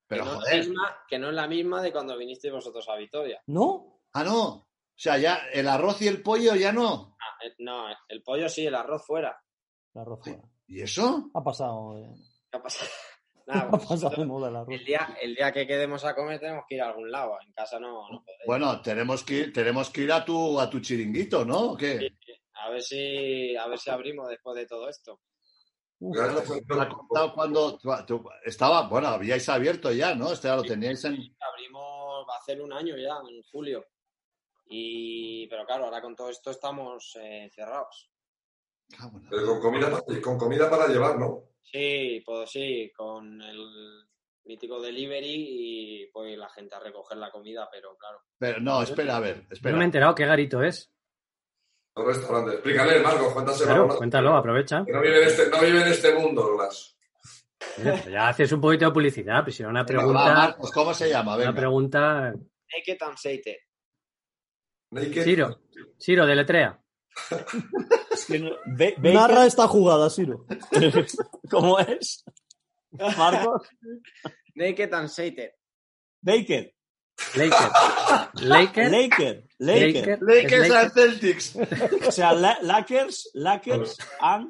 Pero 0.07 0.24
que, 0.24 0.30
no 0.30 0.36
es 0.36 0.43
joder. 0.45 0.55
la 0.55 0.59
misma, 0.68 0.97
que 1.09 1.18
no 1.18 1.28
es 1.30 1.34
la 1.34 1.47
misma 1.49 1.82
de 1.82 1.93
cuando 1.93 2.16
vinisteis 2.18 2.53
vosotros 2.53 2.88
a 2.88 2.97
Vitoria. 2.97 3.43
¿No? 3.47 4.01
Ah, 4.12 4.22
no. 4.24 4.47
O 4.49 4.68
sea, 4.95 5.16
ya 5.18 5.47
el 5.53 5.66
arroz 5.66 6.01
y 6.03 6.07
el 6.09 6.22
pollo 6.22 6.55
ya 6.55 6.70
no. 6.72 7.16
Ah, 7.18 7.45
eh, 7.47 7.55
no, 7.59 7.86
el 8.09 8.22
pollo 8.22 8.49
sí, 8.49 8.66
el 8.66 8.74
arroz 8.74 9.05
fuera. 9.07 9.43
Arroz 9.95 10.20
fuera. 10.22 10.43
¿Y 10.68 10.82
eso? 10.82 11.30
Ha 11.34 11.43
pasado. 11.43 11.99
eh, 11.99 12.14
¿Qué 12.51 12.59
ha 12.59 12.62
pasado? 12.62 12.90
Nada, 13.47 13.62
Ha 13.66 13.70
pues 13.70 13.82
pasado 13.82 13.95
de 13.97 14.05
nosotros 14.05 14.26
moda 14.26 14.49
el 14.49 14.57
arroz. 14.57 14.68
el, 14.74 14.84
día, 14.84 15.16
el 15.20 15.34
día 15.34 15.53
que 15.53 15.66
quedemos 15.66 16.05
a 16.05 16.14
comer 16.14 16.38
tenemos 16.40 16.64
que 16.68 16.74
ir 16.76 16.82
a 16.82 16.88
algún 16.88 17.11
lado. 17.11 17.38
En 17.45 17.53
casa 17.53 17.78
no, 17.80 18.09
no 18.11 18.22
podéis. 18.24 18.47
Bueno, 18.47 18.80
tenemos 18.82 19.24
que 19.24 19.34
ir, 19.34 19.53
tenemos 19.53 19.90
que 19.90 20.03
ir 20.03 20.12
a 20.12 20.24
tu, 20.24 20.59
a 20.61 20.68
tu 20.70 20.80
chiringuito, 20.80 21.45
¿no? 21.45 21.72
¿O 21.72 21.78
Sí, 21.78 21.86
qué? 21.86 21.99
sí. 22.24 22.32
A 22.55 22.70
ver 22.70 22.82
si 22.82 23.57
a 23.57 23.66
ver 23.66 23.78
si 23.78 23.90
abrimos 23.90 24.28
después 24.28 24.57
de 24.57 24.66
todo 24.66 24.88
esto. 24.88 25.20
Ha 26.01 26.88
contado 26.88 27.32
cuando 27.32 27.78
tú- 27.78 28.24
estaba, 28.45 28.88
bueno, 28.88 29.09
habíais 29.09 29.49
abierto 29.49 29.93
ya, 29.93 30.14
¿no? 30.14 30.32
Este 30.32 30.49
ya 30.49 30.57
lo 30.57 30.62
teníais 30.62 31.05
en. 31.05 31.14
Abrimos, 31.40 32.26
va 32.28 32.34
a 32.34 32.38
hacer 32.38 32.61
un 32.61 32.72
año 32.72 32.97
ya, 32.97 33.14
en 33.28 33.43
julio. 33.51 33.84
Y, 34.66 35.47
pero 35.49 35.64
claro, 35.66 35.84
ahora 35.84 36.01
con 36.01 36.16
todo 36.16 36.28
esto 36.30 36.51
estamos 36.51 37.16
eh, 37.20 37.51
cerrados. 37.55 38.11
Pero 39.30 39.47
con 39.47 39.61
comida, 39.61 39.90
para- 39.90 40.20
con 40.20 40.38
comida 40.38 40.70
para 40.70 40.86
llevar, 40.88 41.18
¿no? 41.18 41.45
Sí, 41.62 42.22
pues 42.26 42.51
sí, 42.51 42.90
con 42.97 43.40
el 43.40 44.05
mítico 44.45 44.80
delivery 44.80 45.24
y 46.05 46.07
pues 46.12 46.36
la 46.36 46.49
gente 46.51 46.74
a 46.74 46.80
recoger 46.80 47.16
la 47.18 47.30
comida, 47.30 47.68
pero 47.70 47.97
claro. 47.97 48.20
Pero 48.38 48.61
no, 48.61 48.82
espera, 48.82 49.16
a 49.16 49.20
ver, 49.20 49.36
No 49.36 49.43
me 49.43 49.49
he 49.51 49.55
espera. 49.55 49.84
enterado 49.84 50.14
qué 50.14 50.26
garito 50.26 50.62
es. 50.62 50.90
Los 51.95 52.07
restaurantes. 52.07 52.55
Explícale, 52.55 53.01
Marcos, 53.01 53.32
cuántas 53.32 53.62
Claro, 53.62 53.88
cuéntalo, 53.97 54.34
aprovecha. 54.36 54.84
Que 54.84 54.93
no 54.93 55.01
vive 55.03 55.22
en 55.22 55.28
este, 55.28 55.49
no 55.51 55.61
vive 55.61 55.82
en 55.82 55.88
este 55.88 56.14
mundo, 56.14 56.57
Blas. 56.57 56.97
Ya 58.11 58.28
haces 58.28 58.51
un 58.53 58.61
poquito 58.61 58.86
de 58.86 58.90
publicidad, 58.93 59.45
pues 59.45 59.55
si 59.57 59.62
era 59.62 59.70
una 59.70 59.82
va, 59.82 59.86
pregunta, 59.86 60.34
Marcos, 60.34 60.72
¿cómo 60.72 60.93
se 60.95 61.09
llama? 61.09 61.36
una 61.36 61.55
pregunta. 61.55 62.32
Naked 62.32 63.03
and 63.03 63.16
Sated. 63.16 63.57
Naked. 64.90 65.22
Ciro, 65.22 65.61
Ciro, 65.99 66.26
deletrea. 66.26 66.82
Es 68.11 68.25
que 68.27 68.39
no- 68.39 68.51
Ba- 68.67 68.95
Baker, 68.97 69.15
Narra 69.15 69.47
esta 69.47 69.67
jugada, 69.69 70.09
Siro. 70.11 70.47
¿Cómo 71.51 71.79
es? 71.79 72.25
Marcos. 72.93 73.69
Naked 74.55 74.93
and 74.95 75.09
Sated. 75.09 75.51
Baker. 76.21 76.73
Laker. 77.35 77.71
Laker. 78.43 78.91
Laker. 78.91 79.45
Laker. 79.59 80.19
Laker. 80.19 80.19
Lakers 80.23 80.67
es 80.67 80.73
and 80.73 80.93
Celtics. 80.93 81.57
O 82.09 82.11
sea, 82.13 82.33
la- 82.33 82.59
Lakers, 82.63 83.31
Lakers 83.35 83.97
and 84.21 84.49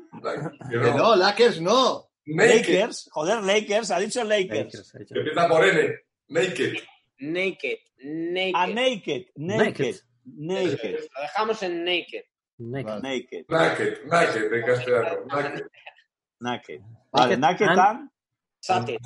Que 0.70 0.76
no. 0.78 1.14
Lakers 1.16 1.60
no. 1.60 2.08
Naked. 2.24 2.68
Lakers. 2.68 3.08
Joder, 3.12 3.42
Lakers. 3.42 3.90
Ha 3.90 3.98
dicho 3.98 4.24
Lakers. 4.24 4.58
Lakers, 4.74 4.94
ha 4.94 4.98
dicho. 4.98 5.14
Que 5.14 5.20
empieza 5.20 5.48
por 5.48 5.64
N. 5.64 5.94
Naked. 6.28 6.78
Naked. 7.18 7.78
Naked. 8.04 8.54
A 8.54 8.66
naked. 8.68 9.26
Naked. 9.36 9.66
Naked. 9.76 10.00
Naked. 10.24 11.00
Lo 11.14 11.20
dejamos 11.22 11.62
en 11.62 11.84
naked. 11.84 12.22
Naked. 12.70 13.02
Naked. 13.02 13.44
Naked. 13.48 14.04
Naked 14.06 14.52
en 14.52 14.62
castellano. 14.64 15.24
Naked. 15.26 15.66
Naked. 16.40 16.80
Vale, 17.12 17.36
naked 17.36 17.68
and- 17.68 17.80
and 17.80 18.10
Sated. 18.60 18.98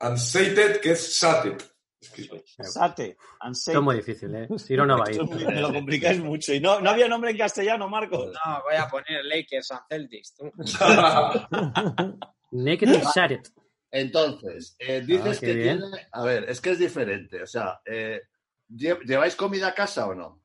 Unsated, 0.00 0.80
que 0.80 0.90
es 0.92 1.16
sated. 1.18 1.62
Es 2.00 2.10
que- 2.10 2.44
sate. 2.64 3.16
Esto 3.50 3.72
es 3.72 3.80
muy 3.80 3.96
difícil, 3.96 4.34
¿eh? 4.34 4.48
Ciro 4.58 4.84
no 4.84 4.98
va 4.98 5.04
a 5.06 5.10
ir. 5.12 5.22
Me 5.46 5.60
lo 5.60 5.72
complicáis 5.72 6.20
mucho. 6.22 6.52
Y 6.52 6.60
no, 6.60 6.80
no 6.80 6.90
había 6.90 7.08
nombre 7.08 7.30
en 7.30 7.38
castellano, 7.38 7.88
Marcos. 7.88 8.26
No, 8.44 8.62
voy 8.64 8.74
a 8.76 8.86
poner 8.88 9.24
Lakers 9.24 9.70
and 9.70 9.80
Celtics. 9.88 10.34
Naked 12.52 12.88
and 12.88 13.04
Shattered. 13.14 13.46
Entonces, 13.90 14.76
eh, 14.78 15.00
dices 15.06 15.38
Ah, 15.38 15.40
que 15.40 15.54
bien. 15.54 15.78
tiene. 15.80 16.06
A 16.12 16.24
ver, 16.24 16.44
es 16.50 16.60
que 16.60 16.70
es 16.72 16.78
diferente. 16.78 17.42
O 17.42 17.46
sea, 17.46 17.80
eh, 17.86 18.20
¿lle- 18.68 19.00
¿lleváis 19.06 19.36
comida 19.36 19.68
a 19.68 19.74
casa 19.74 20.06
o 20.06 20.14
no? 20.14 20.42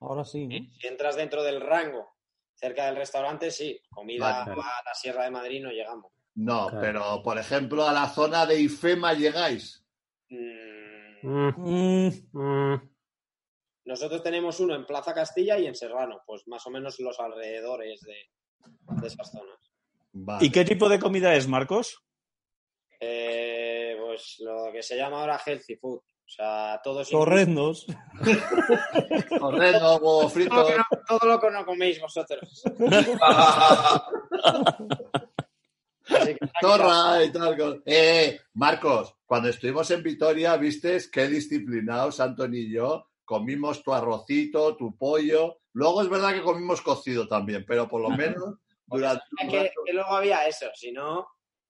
Ahora 0.00 0.24
sí, 0.24 0.46
¿no? 0.46 0.54
Si 0.80 0.86
entras 0.86 1.16
dentro 1.16 1.42
del 1.42 1.60
rango, 1.60 2.16
cerca 2.54 2.86
del 2.86 2.96
restaurante, 2.96 3.50
sí. 3.50 3.80
Comida 3.90 4.30
Vale, 4.30 4.44
claro. 4.54 4.62
a 4.62 4.82
la 4.84 4.94
Sierra 4.94 5.24
de 5.24 5.30
Madrid 5.30 5.62
no 5.62 5.70
llegamos. 5.70 6.12
No, 6.34 6.68
Claro. 6.68 6.80
pero 6.80 7.22
por 7.22 7.38
ejemplo, 7.38 7.84
a 7.86 7.92
la 7.92 8.08
zona 8.08 8.46
de 8.46 8.60
IFEMA 8.60 9.14
llegáis. 9.14 9.84
Mm, 10.30 10.68
Mm, 11.20 11.54
Mm, 11.56 12.10
mm. 12.32 12.90
Nosotros 13.86 14.22
tenemos 14.22 14.60
uno 14.60 14.76
en 14.76 14.86
Plaza 14.86 15.12
Castilla 15.12 15.58
y 15.58 15.66
en 15.66 15.74
Serrano, 15.74 16.22
pues 16.26 16.46
más 16.46 16.64
o 16.66 16.70
menos 16.70 17.00
los 17.00 17.18
alrededores 17.18 18.00
de, 18.02 18.14
de 19.00 19.06
esas 19.06 19.32
zonas. 19.32 19.58
Vale. 20.12 20.46
¿Y 20.46 20.52
qué 20.52 20.64
tipo 20.64 20.88
de 20.88 21.00
comida 21.00 21.34
es, 21.34 21.48
Marcos? 21.48 22.04
Eh, 23.00 23.96
pues 24.00 24.36
lo 24.40 24.70
que 24.72 24.82
se 24.82 24.96
llama 24.96 25.20
ahora 25.20 25.40
healthy 25.44 25.76
food. 25.76 26.00
O 26.28 26.30
sea, 26.30 26.78
todo 26.84 27.00
es 27.00 27.08
Torrendos. 27.08 27.86
Correcto, 29.40 29.94
huevo 29.94 30.20
todo 30.20 30.28
frito. 30.28 30.54
lo, 30.54 30.66
que 30.66 30.76
no, 30.76 30.84
todo 31.08 31.26
lo 31.26 31.40
que 31.40 31.50
no 31.50 31.64
coméis 31.64 31.98
vosotros. 32.00 32.62
Que- 36.08 36.38
Torra 36.60 37.22
y 37.24 37.30
tal. 37.32 37.82
Eh, 37.84 38.40
Marcos, 38.54 39.14
cuando 39.26 39.48
estuvimos 39.48 39.90
en 39.90 40.02
Vitoria, 40.02 40.56
viste 40.56 40.98
qué 41.12 41.28
disciplinados, 41.28 42.20
Antonio 42.20 42.60
y 42.60 42.72
yo. 42.72 43.08
Comimos 43.24 43.82
tu 43.82 43.92
arrocito, 43.92 44.74
tu 44.76 44.96
pollo. 44.96 45.58
Luego 45.74 46.00
es 46.02 46.08
verdad 46.08 46.32
que 46.32 46.42
comimos 46.42 46.80
cocido 46.80 47.28
también, 47.28 47.64
pero 47.66 47.86
por 47.88 48.00
lo 48.00 48.08
menos 48.10 48.54
durante 48.86 49.22
que 49.50 49.92
luego 49.92 50.16
había 50.16 50.46
eso, 50.46 50.66
si 50.74 50.92
no, 50.92 51.28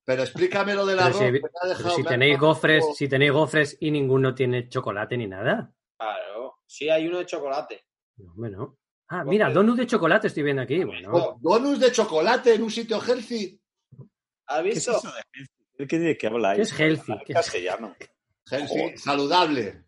Pero 0.09 0.23
explícame 0.23 0.75
lo 0.75 0.87
del 0.87 0.97
Pero 0.97 1.07
arroz. 1.09 1.19
si- 1.19 1.25
me 1.33 1.39
ha 1.39 1.41
Pero 1.43 1.69
dejado- 1.69 1.91
si 1.97 2.03
me 2.03 2.09
ha 2.09 2.13
tenéis 2.13 2.39
gofres, 2.39 2.85
si 2.97 3.09
tenéis 3.09 3.31
gofres 3.33 3.77
y 3.79 3.91
ninguno 3.91 4.35
tiene 4.35 4.67
chocolate 4.67 5.19
ni 5.19 5.27
nada. 5.27 5.71
claro, 5.99 6.55
sí 6.67 6.89
hay 6.89 7.07
uno 7.07 7.19
de 7.19 7.27
chocolate. 7.27 7.85
No, 8.17 8.33
hombre, 8.33 8.51
no. 8.53 8.79
Ah, 9.09 9.23
mira, 9.25 9.51
donut 9.51 9.77
de 9.77 9.87
chocolate 9.87 10.29
estoy 10.29 10.45
viendo 10.45 10.63
aquí. 10.63 10.83
Bueno, 10.83 11.11
Oh, 11.13 11.39
Donuts 11.41 11.81
de 11.81 11.93
chocolate 11.93 12.55
en 12.55 12.63
un 12.63 12.71
sitio 12.71 13.01
healthy. 13.03 13.61
¿Has 14.47 14.63
¿Qué 14.63 14.69
es 14.71 14.75
visto? 14.77 14.97
eso 14.97 15.09
de 15.13 15.23
healthy? 15.35 15.87
¿Qué, 15.89 15.99
de 15.99 16.17
qué 16.17 16.27
habláis? 16.27 16.57
¿Qué 16.57 16.63
es 16.63 16.81
healthy? 16.81 17.13
¿Qué 17.27 17.33
es- 17.33 17.37
castellano. 17.39 17.95
Healthy, 18.51 18.97
saludable. 18.97 19.85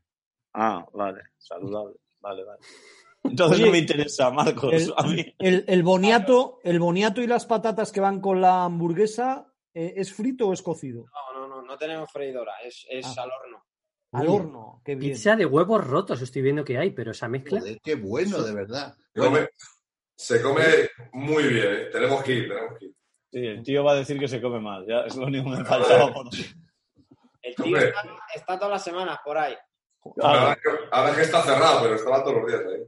Ah, 0.52 0.84
vale. 0.92 1.22
Saludable. 1.38 1.96
Vale, 2.20 2.44
vale. 2.44 2.60
Entonces 3.24 3.56
Oye, 3.58 3.66
no 3.66 3.72
me 3.72 3.78
interesa, 3.78 4.30
Marcos. 4.30 4.72
El, 4.74 4.92
A 4.96 5.02
mí. 5.06 5.34
el- 5.38 5.64
el 5.66 5.82
boniato, 5.82 6.58
el 6.62 6.78
boniato 6.78 7.22
y 7.22 7.26
las 7.26 7.46
patatas 7.46 7.90
que 7.90 8.00
van 8.00 8.20
con 8.20 8.40
la 8.42 8.64
hamburguesa, 8.64 9.49
eh, 9.74 9.94
¿es 9.96 10.12
frito 10.12 10.48
o 10.48 10.52
es 10.52 10.62
cocido? 10.62 11.06
No, 11.32 11.40
no, 11.40 11.48
no, 11.48 11.62
no 11.62 11.78
tenemos 11.78 12.10
freidora, 12.10 12.52
es, 12.64 12.86
es 12.88 13.06
Ah. 13.18 13.22
al 13.22 13.30
horno. 13.30 13.64
Al 14.12 14.28
horno, 14.28 14.82
qué 14.84 14.96
bien. 14.96 15.12
Pizza 15.12 15.36
de 15.36 15.46
huevos 15.46 15.86
rotos 15.86 16.20
estoy 16.20 16.42
viendo 16.42 16.64
que 16.64 16.76
hay, 16.76 16.90
pero 16.90 17.12
esa 17.12 17.28
mezcla. 17.28 17.60
Joder, 17.60 17.78
qué 17.80 17.94
bueno, 17.94 18.42
de 18.42 18.52
verdad. 18.52 18.92
Se 19.14 19.20
Bueno, 19.20 19.36
come, 19.36 19.48
se 20.16 20.42
come 20.42 20.62
muy 21.12 21.44
bien, 21.44 21.66
¿eh? 21.74 21.86
Tenemos 21.92 22.22
que 22.24 22.32
ir, 22.32 22.48
tenemos 22.48 22.78
que 22.78 22.84
ir. 22.86 22.94
Sí, 23.32 23.38
el 23.46 23.62
tío 23.62 23.84
va 23.84 23.92
a 23.92 23.96
decir 23.96 24.18
que 24.18 24.26
se 24.26 24.40
come 24.42 24.58
más. 24.58 24.84
Ya 24.88 25.02
es 25.02 25.14
lo 25.14 25.26
único 25.26 25.50
que 25.52 25.58
me 25.58 25.64
faltaba. 25.64 26.12
Por... 26.12 26.26
El 27.42 27.54
tío 27.54 27.76
está, 27.76 28.02
está 28.34 28.56
todas 28.58 28.72
las 28.72 28.82
semanas 28.84 29.20
por 29.24 29.38
ahí. 29.38 29.54
Ahora, 30.20 30.56
que, 30.56 30.70
ahora 30.90 31.14
que 31.14 31.22
está 31.22 31.42
cerrado, 31.42 31.82
pero 31.82 31.94
estaba 31.94 32.24
todos 32.24 32.38
los 32.38 32.46
días 32.48 32.62
ahí. 32.66 32.82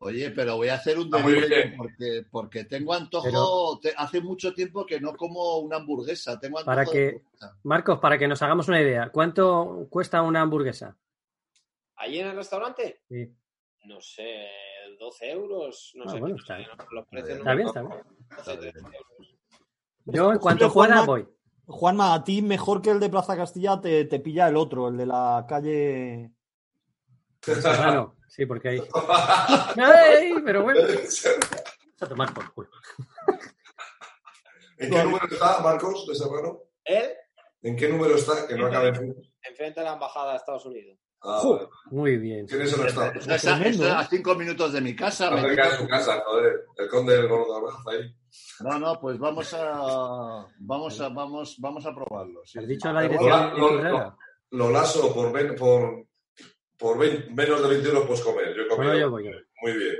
Oye, 0.00 0.30
pero 0.30 0.56
voy 0.56 0.68
a 0.68 0.74
hacer 0.74 0.96
un 0.98 1.10
delivery 1.10 1.76
porque, 1.76 2.24
porque 2.30 2.64
tengo 2.64 2.94
antojo. 2.94 3.24
Pero- 3.24 3.78
te- 3.82 3.94
hace 3.96 4.20
mucho 4.20 4.54
tiempo 4.54 4.86
que 4.86 5.00
no 5.00 5.16
como 5.16 5.58
una 5.58 5.76
hamburguesa. 5.76 6.38
Tengo 6.38 6.58
antojo 6.58 6.76
Para 6.76 6.84
que-. 6.86 7.22
Marcos, 7.64 7.98
para 7.98 8.16
que 8.16 8.28
nos 8.28 8.40
hagamos 8.42 8.68
una 8.68 8.80
idea, 8.80 9.10
¿cuánto 9.10 9.88
cuesta 9.90 10.22
una 10.22 10.40
hamburguesa? 10.42 10.96
¿Allí 11.96 12.20
en 12.20 12.28
el 12.28 12.36
restaurante? 12.36 13.00
Sí. 13.08 13.28
No 13.86 14.00
sé, 14.00 14.46
12 15.00 15.30
euros. 15.32 15.92
No 15.96 16.04
Ah, 16.06 16.10
sé, 16.10 16.20
bueno, 16.20 16.36
no 16.36 16.40
está 16.42 16.56
bien. 16.58 16.68
los 16.92 17.06
precios 17.08 17.38
Está 17.38 17.54
bien, 17.54 17.66
está 17.66 17.80
bien. 17.82 17.92
12, 18.36 18.56
13 18.56 18.78
euros. 18.78 19.36
Yo 20.04 20.32
en 20.32 20.38
cuanto 20.38 20.70
Juanma- 20.70 21.04
pueda 21.04 21.06
voy. 21.06 21.28
Juanma, 21.66 22.14
a 22.14 22.22
ti 22.24 22.40
mejor 22.40 22.80
que 22.80 22.90
el 22.90 23.00
de 23.00 23.10
Plaza 23.10 23.36
Castilla 23.36 23.80
te, 23.80 24.04
te 24.04 24.20
pilla 24.20 24.46
el 24.48 24.56
otro, 24.56 24.88
el 24.88 24.96
de 24.96 25.06
la 25.06 25.44
calle. 25.48 26.30
Serrano, 27.42 28.14
sí, 28.28 28.46
porque 28.46 28.68
hay. 28.68 28.82
¡Ay! 29.76 30.34
Pero 30.44 30.62
bueno. 30.64 30.80
Vamos 30.86 32.02
a 32.02 32.08
tomar 32.08 32.32
por 32.34 32.52
culo. 32.54 32.68
¿En 34.78 34.90
qué 34.90 35.02
número 35.02 35.26
está, 35.30 35.60
Marcos, 35.60 36.06
de 36.06 36.14
Serrano? 36.14 36.60
Él, 36.84 37.10
¿En 37.62 37.76
qué 37.76 37.88
número 37.88 38.14
está? 38.14 38.46
Que 38.46 38.54
no 38.54 38.66
acabe 38.66 38.88
en... 38.90 39.16
enfrente 39.42 39.80
de 39.80 39.84
la 39.86 39.94
embajada 39.94 40.30
de 40.32 40.36
Estados 40.36 40.64
Unidos. 40.66 40.96
Ah, 41.20 41.40
Jo. 41.42 41.56
vale. 41.56 41.68
Muy 41.90 42.16
bien. 42.18 42.46
¿Quién 42.46 42.62
es 42.62 42.72
el 42.78 42.86
estado? 42.86 43.10
Eso 43.18 43.32
es 43.34 43.44
a- 43.44 43.56
Tremendo, 43.56 43.82
eso 43.84 43.86
es 43.86 43.90
¿eh? 43.90 43.96
a 43.96 44.08
cinco 44.08 44.34
minutos 44.36 44.72
de 44.72 44.80
mi 44.80 44.94
casa. 44.94 45.24
Está 45.24 45.34
me 45.36 45.48
cerca 45.48 45.70
de 45.70 45.76
su 45.78 45.88
casa, 45.88 46.22
joder. 46.24 46.64
El 46.76 46.88
conde 46.88 47.16
del 47.16 47.26
gordo 47.28 47.68
ahí. 47.90 48.14
No, 48.60 48.78
no, 48.78 49.00
pues 49.00 49.18
vamos 49.18 49.52
a 49.54 50.46
vamos 50.60 51.00
a 51.00 51.08
vamos 51.08 51.56
vamos 51.58 51.84
a 51.86 51.92
probarlo. 51.92 52.42
sí, 52.44 52.60
¿Has 52.60 52.68
dicho 52.68 52.92
la 52.92 53.00
Pero 53.00 53.12
dirección 53.18 53.30
bueno, 53.40 53.54
de 53.54 53.60
no, 53.60 53.68
tu 53.68 53.74
no. 53.74 53.82
regla? 53.82 54.16
Lo 54.50 54.70
lazo 54.70 55.12
por, 55.12 55.32
ven- 55.32 55.56
por, 55.56 56.06
por 56.78 56.98
20 56.98 57.30
menos 57.32 57.62
de 57.62 57.68
20 57.68 57.88
euros 57.88 58.06
puedes 58.06 58.22
comer. 58.22 58.54
Yo 58.56 58.62
he 58.62 58.68
comido 58.68 58.76
Bueno, 58.92 58.98
yo 58.98 59.10
voy. 59.10 59.24
yo 59.24 59.30
voy. 59.32 59.42
muy 59.62 59.72
bien. 59.78 59.96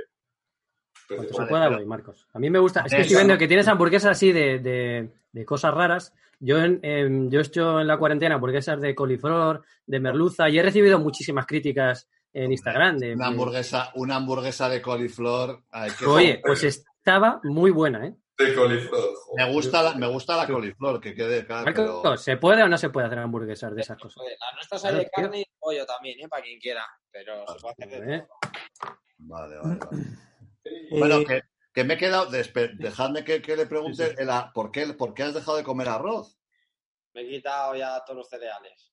Se 1.07 1.45
pueda 1.47 1.69
voy, 1.69 1.85
Marcos. 1.85 2.27
A 2.33 2.39
mí 2.39 2.49
me 2.49 2.59
gusta. 2.59 2.81
Es 2.85 2.93
que 2.93 3.01
estoy 3.01 3.15
viendo 3.17 3.37
que 3.37 3.47
tienes 3.47 3.67
hamburguesas 3.67 4.11
así 4.11 4.31
de, 4.31 4.59
de- 4.59 5.09
de 5.31 5.45
cosas 5.45 5.73
raras. 5.73 6.13
Yo, 6.39 6.57
en, 6.59 6.79
en- 6.83 7.29
yo 7.31 7.39
he 7.39 7.43
hecho 7.43 7.79
en 7.81 7.87
la 7.87 7.97
cuarentena 7.97 8.35
hamburguesas 8.35 8.79
de 8.79 8.93
coliflor, 8.95 9.63
de 9.87 9.99
merluza, 9.99 10.49
y 10.49 10.59
he 10.59 10.63
recibido 10.63 10.99
muchísimas 10.99 11.45
críticas 11.47 12.07
en 12.31 12.51
Instagram. 12.51 12.97
De, 12.99 13.13
Una 13.15 13.27
hamburguesa, 13.27 13.91
una 13.95 14.15
hamburguesa 14.17 14.69
de 14.69 14.81
coliflor. 14.81 15.63
ay, 15.71 15.91
Oye, 16.07 16.41
pues 16.45 16.63
estaba 16.63 17.39
muy 17.43 17.71
buena, 17.71 18.05
¿eh? 18.05 18.13
De 18.39 18.55
coliflor. 18.55 19.01
joder. 19.15 19.45
me 19.47 19.53
gusta 19.53 19.83
la, 19.83 19.93
me 19.95 20.07
gusta 20.07 20.37
la 20.37 20.47
coliflor, 20.47 21.01
que 21.01 21.13
quede 21.13 21.45
claro. 21.45 21.65
Pero- 21.65 22.17
¿se 22.17 22.37
puede 22.37 22.63
o 22.63 22.67
no 22.69 22.77
se 22.77 22.89
puede 22.89 23.07
hacer 23.07 23.19
hamburguesas 23.19 23.75
de 23.75 23.81
esas 23.81 23.97
cosas? 23.99 24.23
Nuestras 24.55 24.85
hay 24.85 24.91
Claro, 24.91 24.97
de 25.03 25.03
tío. 25.05 25.11
carne 25.23 25.39
y 25.41 25.45
pollo 25.59 25.85
también, 25.85 26.19
¿eh? 26.21 26.27
Para 26.29 26.43
quien 26.43 26.59
quiera. 26.59 26.85
Pero 27.11 27.45
se 27.47 27.59
puede 27.59 27.73
hacer 27.77 28.05
de 28.07 28.15
¿Eh? 28.15 28.27
Vale, 29.17 29.57
vale, 29.57 29.79
vale. 29.79 30.03
Eh, 30.63 30.99
Bueno, 30.99 31.19
que 31.25 31.41
Que 31.73 31.83
me 31.83 31.95
he 31.95 31.97
quedado. 31.97 32.31
despe- 32.31 32.75
Dejadme 32.77 33.23
que, 33.23 33.41
que 33.41 33.55
le 33.57 33.65
pregunte 33.65 34.15
el 34.17 34.29
¿por, 34.53 34.71
qué, 34.71 34.87
por 34.93 35.13
qué 35.13 35.23
has 35.23 35.33
dejado 35.33 35.57
de 35.57 35.63
comer 35.63 35.89
arroz. 35.89 36.39
Me 37.13 37.21
he 37.21 37.27
quitado 37.29 37.75
ya 37.75 38.03
todos 38.05 38.17
los 38.19 38.29
cereales. 38.29 38.91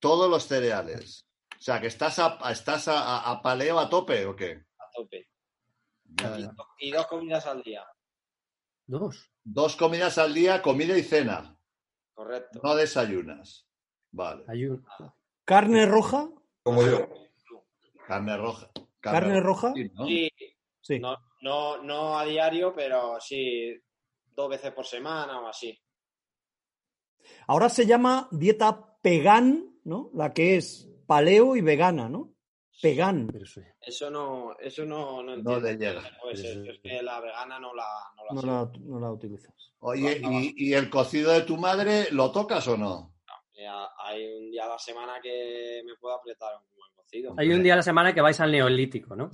Todos 0.00 0.28
los 0.30 0.46
cereales. 0.46 1.26
O 1.58 1.62
sea, 1.62 1.80
que 1.80 1.86
estás 1.86 2.18
a, 2.18 2.38
estás 2.50 2.88
a, 2.88 2.98
a- 3.00 3.30
a 3.30 3.42
paleo 3.42 3.78
a 3.78 3.88
tope 3.88 4.26
o 4.26 4.34
qué? 4.34 4.64
A 4.78 4.90
tope. 4.94 5.28
Ya, 6.04 6.38
Y, 6.38 6.42
ya. 6.42 6.52
y 6.78 6.90
dos 6.90 7.06
comidas 7.06 7.46
al 7.46 7.62
día. 7.62 7.84
Dos. 8.90 9.30
Dos 9.44 9.76
comidas 9.76 10.18
al 10.18 10.34
día, 10.34 10.60
comida 10.62 10.98
y 10.98 11.04
cena. 11.04 11.56
Correcto. 12.12 12.60
No 12.64 12.74
desayunas. 12.74 13.68
Vale. 14.10 14.44
Carne 15.44 15.86
roja, 15.86 16.28
Como 16.64 16.82
yo. 16.82 17.08
Carne 18.08 18.36
roja. 18.36 18.68
carne 18.98 19.40
roja, 19.40 19.72
Sí, 19.74 19.90
¿no? 19.94 20.06
Sí, 20.06 20.30
sí. 20.80 20.98
no, 20.98 21.16
no, 21.42 21.80
no 21.84 22.18
a 22.18 22.24
diario, 22.24 22.74
pero 22.74 23.20
sí 23.20 23.80
dos 24.34 24.48
veces 24.50 24.72
por 24.72 24.84
semana 24.84 25.40
o 25.40 25.46
así. 25.46 25.80
Ahora 27.46 27.68
se 27.68 27.86
llama 27.86 28.26
dieta 28.32 28.96
pegan, 29.00 29.76
¿no? 29.84 30.10
La 30.14 30.32
que 30.34 30.56
es 30.56 30.88
paleo 31.06 31.54
y 31.54 31.60
vegana, 31.60 32.08
¿no? 32.08 32.34
Pegan. 32.80 33.28
Eso 33.80 34.10
no, 34.10 34.56
eso 34.58 34.84
no, 34.84 35.22
no 35.22 35.36
No 35.36 35.56
entiendo. 35.56 35.60
le 35.60 35.76
llega. 35.76 36.02
Puede 36.22 36.36
ser, 36.36 36.68
es 36.68 36.80
que 36.82 37.02
la 37.02 37.20
vegana 37.20 37.58
no 37.60 37.74
la, 37.74 37.86
no 38.16 38.24
la 38.24 38.32
No 38.34 38.42
la, 38.64 38.70
no 38.80 39.00
la 39.00 39.10
utilizas. 39.12 39.52
Oye, 39.80 40.20
¿y, 40.22 40.54
y 40.70 40.74
el 40.74 40.88
cocido 40.90 41.32
de 41.32 41.42
tu 41.42 41.56
madre 41.56 42.08
lo 42.12 42.30
tocas 42.32 42.66
o 42.68 42.76
no? 42.76 43.14
Hay 44.04 44.24
un 44.26 44.50
día 44.50 44.64
a 44.64 44.68
la 44.68 44.78
semana 44.78 45.20
que 45.22 45.82
me 45.84 45.94
puedo 46.00 46.14
apretar 46.14 46.48
un 46.56 46.62
buen 46.78 46.92
cocido. 46.94 47.34
Hay 47.36 47.52
un 47.52 47.62
día 47.62 47.74
a 47.74 47.76
la 47.76 47.82
semana 47.82 48.14
que 48.14 48.22
vais 48.22 48.40
al 48.40 48.50
neolítico, 48.50 49.14
¿no? 49.14 49.30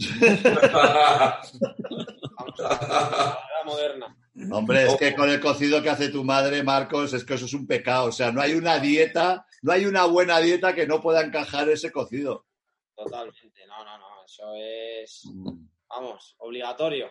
Vamos 2.38 2.60
a 2.60 3.38
la 3.58 3.64
moderna. 3.64 4.16
Hombre, 4.50 4.84
es 4.86 4.96
que 4.96 5.14
con 5.14 5.30
el 5.30 5.40
cocido 5.40 5.82
que 5.82 5.90
hace 5.90 6.08
tu 6.08 6.24
madre, 6.24 6.62
Marcos, 6.62 7.12
es 7.14 7.24
que 7.24 7.34
eso 7.34 7.46
es 7.46 7.54
un 7.54 7.66
pecado. 7.66 8.06
O 8.08 8.12
sea, 8.12 8.32
no 8.32 8.40
hay 8.40 8.54
una 8.54 8.78
dieta, 8.78 9.46
no 9.62 9.72
hay 9.72 9.86
una 9.86 10.04
buena 10.06 10.38
dieta 10.40 10.74
que 10.74 10.86
no 10.86 11.00
pueda 11.00 11.22
encajar 11.22 11.68
ese 11.68 11.92
cocido. 11.92 12.45
Totalmente. 12.96 13.66
No, 13.68 13.84
no, 13.84 13.98
no. 13.98 14.24
Eso 14.24 14.52
es, 14.54 15.22
Mm, 15.32 15.66
vamos, 15.88 16.34
obligatorio. 16.38 17.08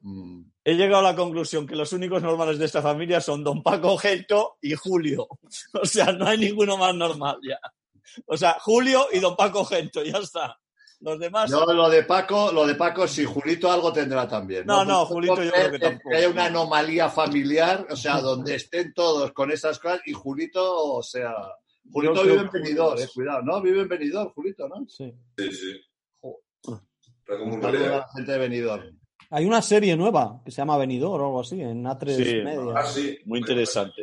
mm. 0.00 0.42
He 0.64 0.74
llegado 0.74 1.06
a 1.06 1.10
la 1.12 1.16
conclusión 1.16 1.66
que 1.66 1.76
los 1.76 1.92
únicos 1.92 2.22
normales 2.22 2.58
de 2.58 2.64
esta 2.64 2.82
familia 2.82 3.20
son 3.20 3.44
Don 3.44 3.62
Paco 3.62 3.96
Gento 3.98 4.56
y 4.62 4.74
Julio. 4.74 5.28
O 5.82 5.84
sea, 5.84 6.12
no 6.12 6.26
hay 6.26 6.38
ninguno 6.38 6.76
más 6.76 6.94
normal 6.94 7.38
ya. 7.42 7.58
O 8.26 8.36
sea, 8.36 8.56
Julio 8.60 9.06
y 9.12 9.18
Don 9.20 9.36
Paco 9.36 9.64
Gento, 9.64 10.02
ya 10.02 10.18
está. 10.18 10.58
Los 11.00 11.18
demás. 11.18 11.50
Yo 11.50 11.66
lo 11.66 11.90
de 11.90 12.04
Paco, 12.04 12.50
lo 12.52 12.66
de 12.66 12.74
Paco, 12.74 13.06
sí, 13.06 13.24
Julito 13.26 13.70
algo 13.70 13.92
tendrá 13.92 14.26
también. 14.26 14.64
No, 14.66 14.82
no, 14.82 15.04
Julito 15.04 15.42
yo 15.42 15.50
creo 15.52 15.70
que 15.70 15.78
tampoco. 15.78 16.16
haya 16.16 16.28
una 16.30 16.46
anomalía 16.46 17.10
familiar, 17.10 17.86
o 17.90 17.96
sea, 17.96 18.22
donde 18.22 18.54
estén 18.56 18.94
todos 18.94 19.32
con 19.32 19.50
esas 19.52 19.78
cosas 19.78 20.00
y 20.06 20.14
Julito, 20.14 20.94
o 20.94 21.02
sea, 21.02 21.34
Julito 21.92 22.22
vive 22.22 22.40
en 22.40 22.50
Benidorm, 22.50 22.98
eh, 22.98 23.02
es- 23.04 23.12
cuidado, 23.12 23.42
¿no? 23.42 23.60
Vive 23.62 23.82
en 23.82 23.88
Benidorm, 23.88 24.30
Julito, 24.32 24.68
¿no? 24.68 24.86
Sí. 24.88 25.12
Sí, 25.38 25.52
sí. 25.52 25.80
Está 26.62 27.38
como 27.38 27.54
Un 27.54 27.60
la 27.62 28.06
gente 28.14 28.32
de 28.32 28.38
Benidorm. 28.38 28.98
Hay 29.30 29.44
una 29.44 29.60
serie 29.60 29.96
nueva 29.96 30.40
que 30.44 30.50
se 30.52 30.58
llama 30.58 30.78
Venidor 30.78 31.20
o 31.20 31.24
algo 31.26 31.40
así, 31.40 31.60
en 31.60 31.84
A3 31.84 32.16
Sí, 32.16 32.34
Media. 32.44 32.72
Ah, 32.76 32.84
sí. 32.84 33.18
Muy 33.24 33.40
interesante. 33.40 34.02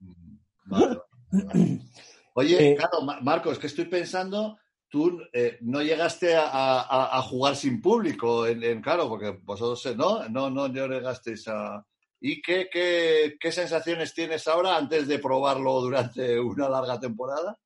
Mm, 0.00 0.26
vale, 0.68 1.00
vale, 1.00 1.00
vale. 1.30 1.80
Oye, 2.34 2.72
Eh, 2.72 2.76
claro, 2.76 3.00
Ma- 3.02 3.20
Marcos, 3.20 3.58
que 3.58 3.66
estoy 3.66 3.86
pensando, 3.86 4.58
tú 4.88 5.20
eh, 5.32 5.58
no 5.62 5.82
llegaste 5.82 6.34
a, 6.36 6.46
a- 6.80 7.18
a 7.18 7.22
jugar 7.22 7.56
sin 7.56 7.80
público, 7.80 8.46
en, 8.46 8.62
en- 8.62 8.82
claro, 8.82 9.08
porque 9.08 9.38
vosotros 9.42 9.96
no, 9.96 10.28
no, 10.28 10.50
no, 10.50 10.68
no 10.68 10.86
llegasteis 10.88 11.46
a... 11.48 11.84
¿Y 12.20 12.42
qué, 12.42 12.68
qué, 12.70 13.36
qué 13.40 13.50
sensaciones 13.52 14.12
tienes 14.12 14.46
ahora 14.46 14.76
antes 14.76 15.08
de 15.08 15.18
probarlo 15.18 15.80
durante 15.80 16.38
una 16.38 16.68
larga 16.68 17.00
temporada? 17.00 17.58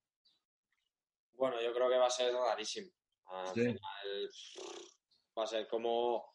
Bueno, 1.32 1.61
yo 1.61 1.72
creo 1.74 1.88
que 1.90 1.98
va 1.98 2.07
a 2.07 2.11
ser 2.11 2.32
rarísimo. 2.32 2.88
Al 3.26 3.48
Sí. 3.48 3.62
final 3.62 4.30
va 5.36 5.42
a 5.42 5.46
ser 5.46 5.66
como, 5.66 6.34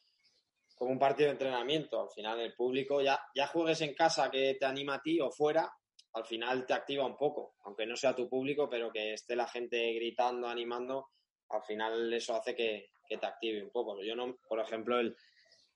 como 0.75 0.91
un 0.91 0.99
partido 0.99 1.27
de 1.27 1.33
entrenamiento. 1.33 2.01
Al 2.01 2.09
final 2.09 2.39
el 2.41 2.53
público, 2.55 3.01
ya, 3.01 3.19
ya 3.33 3.47
juegues 3.47 3.79
en 3.81 3.93
casa 3.93 4.29
que 4.29 4.57
te 4.59 4.65
anima 4.65 4.95
a 4.95 5.01
ti 5.01 5.19
o 5.21 5.31
fuera, 5.31 5.71
al 6.13 6.25
final 6.25 6.65
te 6.65 6.73
activa 6.73 7.05
un 7.05 7.15
poco. 7.15 7.55
Aunque 7.63 7.85
no 7.85 7.95
sea 7.95 8.15
tu 8.15 8.27
público, 8.27 8.67
pero 8.69 8.91
que 8.91 9.13
esté 9.13 9.35
la 9.35 9.47
gente 9.47 9.93
gritando, 9.93 10.47
animando, 10.47 11.07
al 11.49 11.63
final 11.63 12.11
eso 12.13 12.35
hace 12.35 12.53
que, 12.53 12.89
que 13.07 13.17
te 13.17 13.25
active 13.25 13.63
un 13.63 13.71
poco. 13.71 14.01
Yo 14.03 14.15
no, 14.15 14.35
por 14.47 14.59
ejemplo, 14.59 14.99
el, 14.99 15.15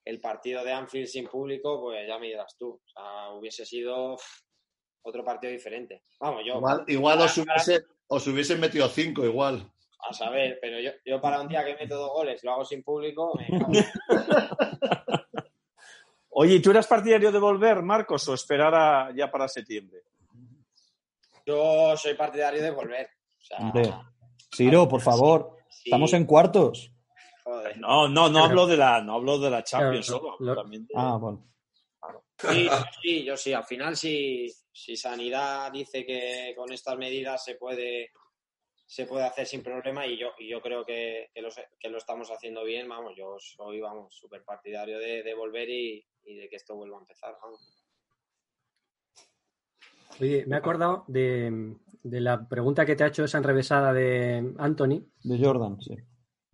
el 0.04 0.20
partido 0.20 0.62
de 0.64 0.72
Anfield 0.72 1.06
sin 1.08 1.26
público, 1.26 1.80
pues 1.80 2.06
ya 2.06 2.18
me 2.18 2.26
dirás 2.26 2.56
tú. 2.58 2.70
O 2.84 2.88
sea, 2.88 3.30
hubiese 3.30 3.64
sido 3.64 4.16
otro 5.02 5.24
partido 5.24 5.52
diferente. 5.52 6.02
Vamos, 6.20 6.42
yo... 6.46 6.56
Igual, 6.56 6.84
igual 6.88 7.20
os, 7.22 7.38
Para- 7.38 7.42
hubiese- 7.62 7.84
os 8.08 8.26
hubiesen 8.26 8.60
metido 8.60 8.88
cinco, 8.88 9.24
igual. 9.24 9.70
A 10.08 10.12
saber, 10.12 10.58
pero 10.60 10.78
yo, 10.80 10.90
yo 11.06 11.18
para 11.20 11.40
un 11.40 11.48
día 11.48 11.64
que 11.64 11.74
meto 11.76 11.96
dos 11.96 12.10
goles 12.12 12.44
lo 12.44 12.52
hago 12.52 12.64
sin 12.64 12.82
público, 12.82 13.32
me. 13.38 13.46
Oye, 16.36 16.54
¿y 16.56 16.60
tú 16.62 16.70
eras 16.72 16.86
partidario 16.86 17.30
de 17.30 17.38
volver, 17.38 17.80
Marcos, 17.82 18.28
o 18.28 18.34
esperar 18.34 18.74
a- 18.74 19.10
ya 19.16 19.30
para 19.30 19.48
septiembre? 19.48 20.02
yo 21.46 21.94
soy 21.96 22.14
partidario 22.14 22.62
de 22.62 22.70
volver. 22.70 23.06
O 23.38 23.44
sea, 23.44 23.58
Hombre, 23.58 23.92
Ciro, 24.54 24.88
por 24.88 25.02
favor, 25.02 25.58
sí, 25.68 25.82
estamos 25.90 26.12
en 26.14 26.24
cuartos. 26.24 26.90
Joder. 27.44 27.78
No, 27.78 28.08
no, 28.08 28.28
no 28.28 28.44
hablo 28.44 28.66
de 28.66 28.76
la, 28.76 29.00
no 29.02 29.14
hablo 29.14 29.38
de 29.38 29.50
la 29.50 29.62
Champions 29.62 30.06
Claro, 30.08 30.22
solo. 30.22 30.36
lo- 30.40 30.54
también 30.56 30.86
de- 30.86 30.94
Ah, 30.96 31.16
bueno. 31.20 31.44
Sí, 32.36 32.68
sí, 33.00 33.24
yo 33.24 33.36
sí. 33.36 33.52
Al 33.52 33.64
final, 33.64 33.96
si, 33.96 34.48
si 34.72 34.96
Sanidad 34.96 35.70
dice 35.72 36.04
que 36.04 36.52
con 36.56 36.72
estas 36.72 36.98
medidas 36.98 37.44
se 37.44 37.54
puede 37.54 38.10
se 38.86 39.06
puede 39.06 39.24
hacer 39.24 39.46
sin 39.46 39.62
problema 39.62 40.06
y 40.06 40.18
yo 40.18 40.32
y 40.38 40.48
yo 40.48 40.60
creo 40.60 40.84
que, 40.84 41.30
que, 41.32 41.40
lo, 41.40 41.48
que 41.80 41.88
lo 41.88 41.96
estamos 41.98 42.30
haciendo 42.30 42.64
bien, 42.64 42.86
vamos, 42.88 43.14
yo 43.16 43.36
soy, 43.38 43.80
vamos, 43.80 44.14
súper 44.14 44.44
partidario 44.44 44.98
de, 44.98 45.22
de 45.22 45.34
volver 45.34 45.70
y, 45.70 46.04
y 46.24 46.34
de 46.34 46.48
que 46.50 46.56
esto 46.56 46.74
vuelva 46.76 46.98
a 46.98 47.00
empezar, 47.00 47.34
vamos. 47.42 47.60
Oye, 50.20 50.44
me 50.46 50.56
he 50.56 50.58
acordado 50.58 51.04
de, 51.08 51.76
de 52.02 52.20
la 52.20 52.46
pregunta 52.48 52.84
que 52.84 52.94
te 52.94 53.04
ha 53.04 53.08
hecho 53.08 53.24
esa 53.24 53.38
enrevesada 53.38 53.92
de 53.92 54.52
Anthony. 54.58 55.00
De 55.22 55.38
Jordan, 55.42 55.80
sí. 55.80 55.96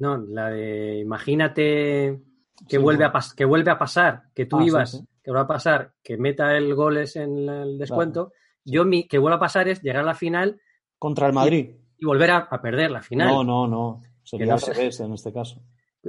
No, 0.00 0.16
la 0.18 0.50
de 0.50 0.98
imagínate 0.98 2.20
que, 2.68 2.76
Sí, 2.76 2.82
vuelve, 2.82 3.04
bueno. 3.04 3.10
a 3.10 3.12
pas- 3.20 3.34
que 3.34 3.44
vuelve 3.44 3.70
a 3.70 3.78
pasar, 3.78 4.24
que 4.34 4.46
tú 4.46 4.58
Ah, 4.58 4.64
ibas, 4.64 4.90
sí. 4.92 4.98
que 5.22 5.30
va 5.30 5.42
a 5.42 5.46
pasar, 5.46 5.92
que 6.02 6.16
meta 6.16 6.56
el 6.56 6.74
goles 6.74 7.16
en 7.16 7.48
el 7.48 7.78
descuento. 7.78 8.32
Yo 8.64 8.84
mi 8.84 9.06
que 9.06 9.18
vuelva 9.18 9.36
a 9.36 9.40
pasar 9.40 9.68
es 9.68 9.80
llegar 9.82 10.02
a 10.02 10.06
la 10.06 10.14
final 10.14 10.60
Contra 10.98 11.26
el 11.28 11.32
Madrid. 11.32 11.76
y 11.98 12.04
volver 12.04 12.30
a, 12.30 12.36
a 12.50 12.60
perder 12.60 12.90
la 12.90 13.02
final. 13.02 13.28
No, 13.28 13.44
no, 13.44 13.66
no. 13.66 14.02
Sería 14.22 14.46
no 14.46 14.52
al 14.54 14.60
sé. 14.60 14.72
revés 14.74 15.00
en 15.00 15.12
este 15.14 15.32
caso. 15.32 15.62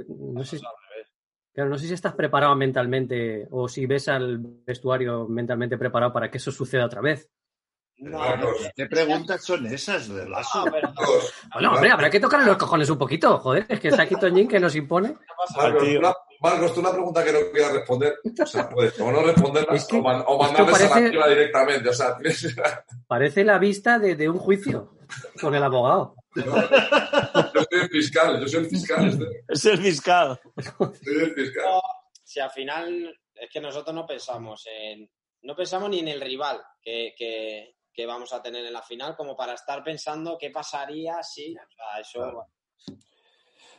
No 0.08 0.42
sé, 0.44 0.58
claro, 1.52 1.68
no 1.70 1.76
sé 1.78 1.86
si 1.86 1.94
estás 1.94 2.14
preparado 2.14 2.54
mentalmente 2.56 3.46
o 3.50 3.68
si 3.68 3.84
ves 3.86 4.08
al 4.08 4.38
vestuario 4.66 5.26
mentalmente 5.28 5.76
preparado 5.78 6.12
para 6.12 6.30
que 6.30 6.38
eso 6.38 6.50
suceda 6.50 6.86
otra 6.86 7.00
vez. 7.02 7.28
No, 7.98 8.20
¿Qué 8.74 8.86
preguntas 8.86 9.44
son 9.44 9.64
esas 9.66 10.08
de 10.08 10.24
no, 10.24 10.30
Lasso? 10.30 10.64
pero 10.64 10.88
no 10.88 10.94
Marcos, 10.94 11.34
Bueno, 11.54 11.72
hombre, 11.74 11.90
habrá 11.90 12.10
que 12.10 12.18
tocarle 12.18 12.46
los 12.46 12.56
cojones 12.56 12.90
un 12.90 12.98
poquito, 12.98 13.38
joder, 13.38 13.64
es 13.68 13.78
que 13.78 13.88
está 13.88 14.02
aquí 14.02 14.16
Toñín 14.16 14.48
que 14.48 14.58
nos 14.58 14.74
impone. 14.74 15.14
Marcos, 15.56 15.84
tío. 15.84 16.00
una, 16.00 16.12
Marcos, 16.40 16.74
tú 16.74 16.80
una 16.80 16.90
pregunta 16.90 17.24
que 17.24 17.32
no 17.32 17.38
quieras 17.52 17.72
responder, 17.74 18.14
o 18.42 18.46
sea, 18.46 18.68
puedes 18.68 18.98
o 18.98 19.12
no 19.12 19.22
responderla 19.22 19.74
Es 19.76 19.84
que- 19.84 19.98
o, 19.98 20.02
man- 20.02 20.24
o 20.26 20.36
mandarles 20.42 20.90
a 20.90 21.00
la 21.00 21.10
tía 21.10 21.26
directamente. 21.28 21.88
O 21.90 21.92
sea, 21.94 22.16
tienes... 22.16 22.56
Parece 23.06 23.44
la 23.44 23.58
vista 23.58 24.00
de, 24.00 24.16
de 24.16 24.28
un 24.28 24.38
juicio 24.38 24.96
con 25.40 25.54
el 25.54 25.62
abogado. 25.62 26.16
yo 26.34 26.42
soy 27.70 27.80
el 27.82 27.88
fiscal, 27.88 28.40
yo 28.40 28.48
soy 28.48 28.60
el 28.64 28.66
fiscal, 28.70 29.08
este. 29.08 29.24
Es 29.48 29.64
el 29.66 29.78
fiscal. 29.78 30.40
soy 30.74 31.14
el 31.22 31.34
fiscal. 31.34 31.64
No, 31.66 31.80
si 32.24 32.40
al 32.40 32.50
final 32.50 33.14
es 33.34 33.48
que 33.52 33.60
nosotros 33.60 33.94
no 33.94 34.04
pensamos 34.06 34.66
en 34.66 35.08
no 35.44 35.54
pensamos 35.56 35.90
ni 35.90 35.98
en 36.00 36.08
el 36.08 36.20
rival 36.20 36.60
que, 36.80 37.14
que- 37.16 37.74
que 37.92 38.06
vamos 38.06 38.32
a 38.32 38.42
tener 38.42 38.64
en 38.64 38.72
la 38.72 38.82
final 38.82 39.16
como 39.16 39.36
para 39.36 39.54
estar 39.54 39.82
pensando 39.82 40.38
qué 40.38 40.50
pasaría 40.50 41.22
si 41.22 41.54
o 41.54 41.70
sea, 41.74 42.00
eso 42.00 42.46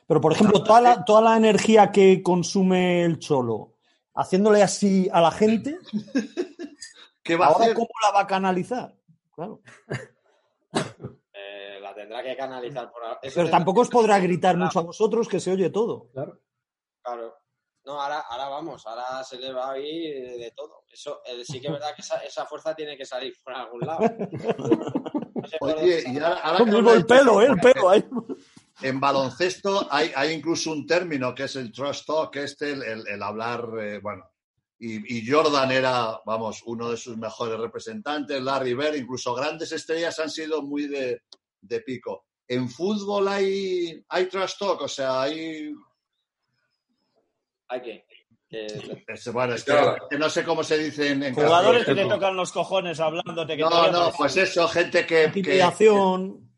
Pero, 0.08 0.22
por 0.22 0.34
ejemplo, 0.34 0.64
toda 0.64 0.82
la, 0.82 1.06
toda 1.06 1.22
la 1.22 1.38
energía 1.38 1.92
que 1.92 2.22
consume 2.22 3.04
el 3.04 3.20
Cholo, 3.20 3.76
haciéndole 4.14 4.62
así 4.62 5.10
a 5.12 5.22
la 5.22 5.32
gente, 5.32 5.80
¿Qué 7.24 7.38
va 7.38 7.46
a 7.46 7.50
¿ahora 7.50 7.66
hacer? 7.66 7.76
cómo 7.76 7.90
la 8.02 8.12
va 8.12 8.22
a 8.22 8.28
canalizar? 8.28 8.96
Claro. 9.34 9.62
eh, 11.34 11.80
la 11.82 11.96
tendrá 11.96 12.22
que 12.22 12.36
canalizar 12.36 12.92
por 12.92 13.02
eso 13.22 13.36
Pero 13.36 13.50
tampoco 13.50 13.82
os 13.82 13.90
podrá 13.90 14.20
gritar 14.20 14.58
mucho 14.58 14.80
a 14.80 14.84
vosotros 14.84 15.28
que 15.28 15.40
se 15.40 15.52
oye 15.52 15.70
todo. 15.70 16.10
Claro. 16.12 16.40
claro 17.02 17.43
no 17.86 18.02
ahora 18.02 18.20
ahora 18.30 18.50
vamos 18.50 18.86
ahora 18.88 19.24
se 19.24 19.38
le 19.38 19.52
va 19.52 19.66
a 19.66 19.72
oír 19.72 20.14
de, 20.14 20.38
de 20.38 20.52
todo 20.52 20.84
eso 20.92 21.22
eh, 21.26 21.44
sí 21.46 21.60
que 21.60 21.68
es 21.68 21.74
verdad 21.74 21.94
que 21.96 22.02
esa, 22.02 22.18
esa 22.18 22.46
fuerza 22.46 22.76
tiene 22.76 22.96
que 22.98 23.06
salir 23.06 23.34
por 23.44 23.54
algún 23.54 23.82
lado 23.82 24.00
No 25.36 25.48
sé 25.50 25.58
por 25.60 25.76
Oye, 25.76 26.04
y 26.08 26.18
ahora, 26.20 26.58
que 26.64 26.92
el 26.94 27.06
pelo, 27.06 27.42
¿eh? 27.42 27.48
El 27.48 27.60
pelo. 27.60 27.90
ahí. 27.90 28.06
en 28.82 29.00
baloncesto 29.00 29.88
hay, 29.92 30.12
hay 30.16 30.32
incluso 30.32 30.72
un 30.72 30.88
término 30.88 31.36
que 31.36 31.44
es 31.44 31.56
el 31.58 31.72
trust 31.72 32.06
talk, 32.08 32.34
este, 32.38 32.72
el, 32.72 32.82
el- 32.84 33.08
el 33.08 33.22
hablar, 33.22 33.68
eh, 33.82 34.00
bueno, 34.02 34.24
y, 34.80 35.18
y 35.18 35.30
Jordan 35.30 35.72
era, 35.72 36.20
vamos, 36.26 36.62
uno 36.66 36.90
de 36.90 36.96
sus 36.98 37.18
mejores 37.18 37.60
representantes, 37.60 38.42
Larry 38.42 38.74
Bird, 38.74 38.96
incluso 38.96 39.34
grandes 39.36 39.72
estrellas 39.74 40.18
han 40.20 40.30
sido 40.30 40.62
muy 40.62 40.88
de, 40.88 41.24
de 41.62 41.82
pico. 41.82 42.26
En 42.48 42.70
fútbol 42.70 43.28
hay, 43.28 44.02
hay 44.10 44.26
trash 44.28 44.54
talk, 44.58 44.82
o 44.82 44.88
sea, 44.88 45.24
hay... 45.24 45.74
Hay 47.74 47.82
que. 47.82 48.06
es- 49.08 49.34
bueno, 49.34 49.56
es 49.56 49.64
que, 49.64 49.72
Claro. 49.72 50.08
que 50.10 50.18
no 50.18 50.30
sé 50.30 50.44
cómo 50.44 50.64
se 50.64 50.78
dice 50.78 51.10
en, 51.12 51.24
en 51.24 51.34
Jugadores 51.34 51.86
que 51.86 51.96
te 51.96 52.06
tocan 52.06 52.36
los 52.36 52.52
cojones 52.52 53.00
hablándote. 53.00 53.56
Que 53.58 53.64
No, 53.64 53.70
no, 53.70 53.92
no 53.92 54.12
pues 54.16 54.38
eso, 54.38 54.68
gente 54.68 55.06
que... 55.08 55.26
Intimidación. 55.26 56.52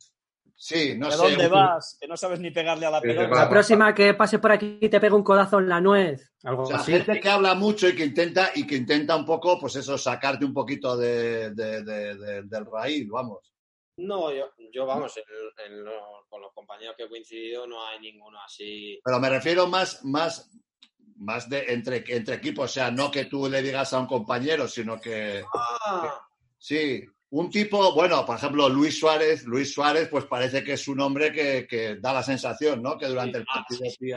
sí, 0.53 0.95
no 0.97 1.05
¿De 1.07 1.11
sé. 1.13 1.17
dónde 1.17 1.47
vas? 1.47 1.97
Que 1.99 2.07
no 2.07 2.17
sabes 2.17 2.39
ni 2.41 2.51
pegarle 2.51 2.85
a 2.85 2.91
la 2.91 2.99
pelota. 3.01 3.33
La 3.35 3.49
próxima 3.49 3.93
que 3.95 4.13
pase 4.13 4.39
por 4.39 4.51
aquí 4.51 4.77
te 4.89 4.99
pega 4.99 5.15
un 5.15 5.23
codazo 5.23 5.59
en 5.59 5.69
la 5.69 5.79
nuez. 5.79 6.33
Algo 6.43 6.63
O 6.63 6.65
sea, 6.65 6.77
así. 6.77 6.91
gente 6.91 7.19
que 7.21 7.29
habla 7.29 7.53
mucho 7.55 7.87
y 7.87 7.95
que 7.95 8.03
intenta 8.03 8.51
y 8.55 8.67
que 8.67 8.75
intenta 8.75 9.15
un 9.15 9.25
poco, 9.25 9.57
pues 9.57 9.77
eso, 9.77 9.97
sacarte 9.97 10.43
un 10.43 10.53
poquito 10.53 10.97
de, 10.97 11.51
de- 11.51 11.81
de- 11.83 12.15
de- 12.15 12.43
del 12.43 12.65
raíz, 12.65 13.07
vamos. 13.07 13.53
No, 13.97 14.33
yo, 14.33 14.49
yo 14.73 14.85
vamos, 14.85 15.15
en, 15.15 15.23
en 15.73 15.85
lo- 15.85 16.25
con 16.27 16.41
los 16.41 16.51
compañeros 16.53 16.95
que 16.97 17.03
he 17.03 17.07
coincidido 17.09 17.65
no 17.65 17.87
hay 17.87 17.99
ninguno 18.01 18.37
así. 18.43 18.99
Pero 19.05 19.19
me 19.21 19.29
refiero 19.29 19.67
más, 19.67 20.03
más, 20.03 20.51
más 21.15 21.49
de 21.49 21.65
entre, 21.73 22.03
entre 22.07 22.35
equipos, 22.35 22.65
o 22.71 22.73
sea, 22.73 22.91
no 22.91 23.09
que 23.09 23.25
tú 23.25 23.47
le 23.49 23.61
digas 23.61 23.93
a 23.93 23.99
un 23.99 24.07
compañero, 24.07 24.67
sino 24.67 24.99
que 24.99 25.43
Ah, 25.53 26.19
sí, 26.57 27.03
un 27.29 27.49
tipo, 27.49 27.93
bueno, 27.93 28.25
por 28.25 28.37
ejemplo, 28.37 28.67
Luis 28.69 28.99
Suárez, 28.99 29.43
Luis 29.45 29.73
Suárez, 29.73 30.07
pues 30.09 30.25
parece 30.25 30.63
que 30.63 30.73
es 30.73 30.87
un 30.87 30.99
hombre 31.01 31.31
que, 31.31 31.65
que 31.67 31.95
da 31.95 32.13
la 32.13 32.23
sensación, 32.23 32.81
¿no? 32.81 32.97
Que 32.97 33.07
durante 33.07 33.37
el 33.39 33.45
Ah, 33.49 33.55
partido 33.67 33.89
sí, 33.89 33.97
sí. 33.99 34.11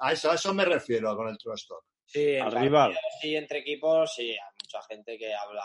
A 0.00 0.12
eso, 0.12 0.30
a 0.30 0.34
eso 0.34 0.54
me 0.54 0.64
refiero 0.64 1.16
con 1.16 1.28
el 1.28 1.36
trust 1.38 1.68
talk. 1.68 1.82
sí, 2.06 2.36
Al 2.36 2.52
rival. 2.52 2.96
sí, 3.20 3.34
entre 3.34 3.60
equipos, 3.60 4.12
sí, 4.14 4.30
hay 4.30 4.36
mucha 4.62 4.82
gente 4.88 5.18
que 5.18 5.34
habla 5.34 5.62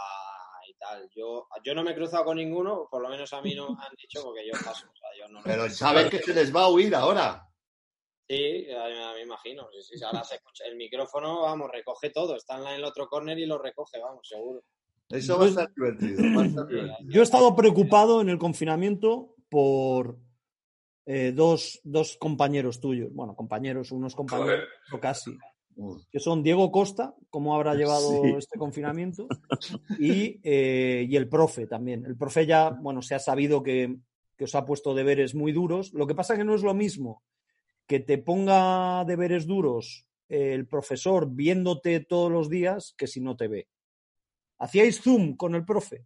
y 0.68 0.74
tal. 0.76 1.10
Yo, 1.16 1.48
yo 1.64 1.76
no 1.76 1.84
me 1.84 1.92
he 1.92 1.96
cruzado 1.96 2.26
con 2.26 2.38
ninguno, 2.38 2.88
por 2.90 3.02
lo 3.02 3.10
menos 3.10 3.32
a 3.34 3.42
mí 3.42 3.54
no 3.54 3.76
me 3.76 3.84
han 3.86 3.92
dicho, 3.98 4.24
porque 4.24 4.46
yo 4.48 4.54
paso. 4.64 4.88
O 4.92 4.96
sea, 4.96 5.10
yo 5.20 5.28
no 5.32 5.40
lo- 5.40 5.46
Pero 5.46 5.70
saben 5.70 6.10
que 6.10 6.20
se 6.20 6.34
les 6.34 6.56
va 6.56 6.64
a 6.64 6.70
huir 6.70 6.96
ahora. 6.96 7.48
Sí, 8.28 8.68
me, 8.68 9.22
imagino. 9.22 9.68
Sí, 9.82 9.98
sí, 9.98 10.04
ahora 10.04 10.24
se 10.24 10.36
escucha 10.36 10.66
el 10.66 10.78
micrófono, 10.78 11.42
vamos, 11.42 11.70
recoge 11.72 12.10
todo. 12.10 12.36
Está 12.36 12.58
en 12.58 12.80
el 12.80 12.84
otro 12.84 13.08
corner 13.08 13.38
y 13.38 13.46
lo 13.46 13.58
recoge, 13.58 14.00
vamos, 14.00 14.28
seguro. 14.28 14.64
Eso 15.10 15.38
va 15.38 15.46
a 15.46 15.50
estar 15.50 15.74
divertido. 15.76 16.24
va 16.36 16.44
a 16.44 16.46
estar 16.46 16.68
divertido. 16.68 16.98
Yo 17.12 17.22
he 17.22 17.24
estado 17.24 17.56
preocupado 17.56 18.22
en 18.22 18.30
el 18.30 18.38
confinamiento 18.38 19.36
por 19.50 20.18
eh, 21.06 21.34
dos, 21.36 21.82
dos 21.84 22.18
compañeros 22.18 22.80
tuyos. 22.80 23.14
Bueno, 23.14 23.36
compañeros, 23.36 23.92
unos 23.92 24.16
compañeros 24.16 24.68
o 24.92 25.00
casi. 25.00 25.38
Que 26.12 26.20
son 26.20 26.44
Diego 26.44 26.72
Costa, 26.72 27.16
cómo 27.30 27.56
habrá 27.56 27.74
llevado 27.74 28.22
Sí. 28.22 28.36
este 28.38 28.60
confinamiento, 28.60 29.28
y, 30.00 30.40
eh, 30.44 31.06
y 31.10 31.16
el 31.16 31.28
profe 31.28 31.66
también. 31.66 32.06
El 32.06 32.16
profe 32.16 32.46
ya, 32.46 32.70
bueno, 32.70 33.02
se 33.02 33.16
ha 33.16 33.20
sabido 33.20 33.64
que, 33.64 33.98
que 34.38 34.44
os 34.44 34.56
ha 34.56 34.66
puesto 34.66 34.94
deberes 34.94 35.34
muy 35.34 35.52
duros. 35.52 35.92
Lo 35.94 36.06
que 36.06 36.16
pasa 36.16 36.38
que 36.38 36.44
no 36.44 36.54
es 36.54 36.62
lo 36.62 36.76
mismo 36.76 37.24
que 37.88 38.00
te 38.00 38.18
ponga 38.18 39.04
deberes 39.06 39.46
duros 39.46 40.08
el 40.34 40.68
profesor 40.68 41.30
viéndote 41.30 42.00
todos 42.00 42.32
los 42.32 42.50
días 42.50 42.96
que 42.98 43.08
si 43.08 43.22
no 43.22 43.36
te 43.36 43.48
ve. 43.48 43.68
¿Hacíais 44.60 45.02
Zoom 45.02 45.36
con 45.36 45.54
el 45.56 45.66
profe? 45.66 46.06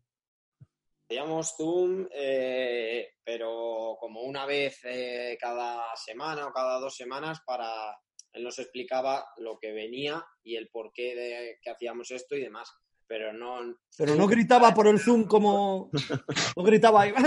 Hacíamos 1.10 1.56
Zoom, 1.56 2.08
eh, 2.12 3.14
pero 3.24 3.96
como 4.00 4.24
una 4.24 4.46
vez 4.46 4.80
eh, 4.84 5.38
cada 5.40 5.96
semana 5.96 6.48
o 6.48 6.52
cada 6.52 6.80
dos 6.80 6.96
semanas 6.96 7.40
para... 7.46 7.98
Él 8.34 8.44
nos 8.44 8.60
explicaba 8.60 9.26
lo 9.38 9.58
que 9.58 9.72
venía 9.72 10.24
y 10.44 10.58
el 10.58 10.68
porqué 10.70 11.16
de 11.16 11.60
que 11.62 11.70
hacíamos 11.70 12.12
esto 12.12 12.36
y 12.36 12.42
demás. 12.42 12.70
Pero 13.08 13.32
no... 13.32 13.78
Pero 13.98 14.16
no 14.18 14.28
gritaba 14.28 14.74
por 14.74 14.88
el 14.88 15.00
Zoom 15.00 15.24
como... 15.24 15.90
No 16.56 16.64
gritaba 16.64 17.04
ahí. 17.04 17.14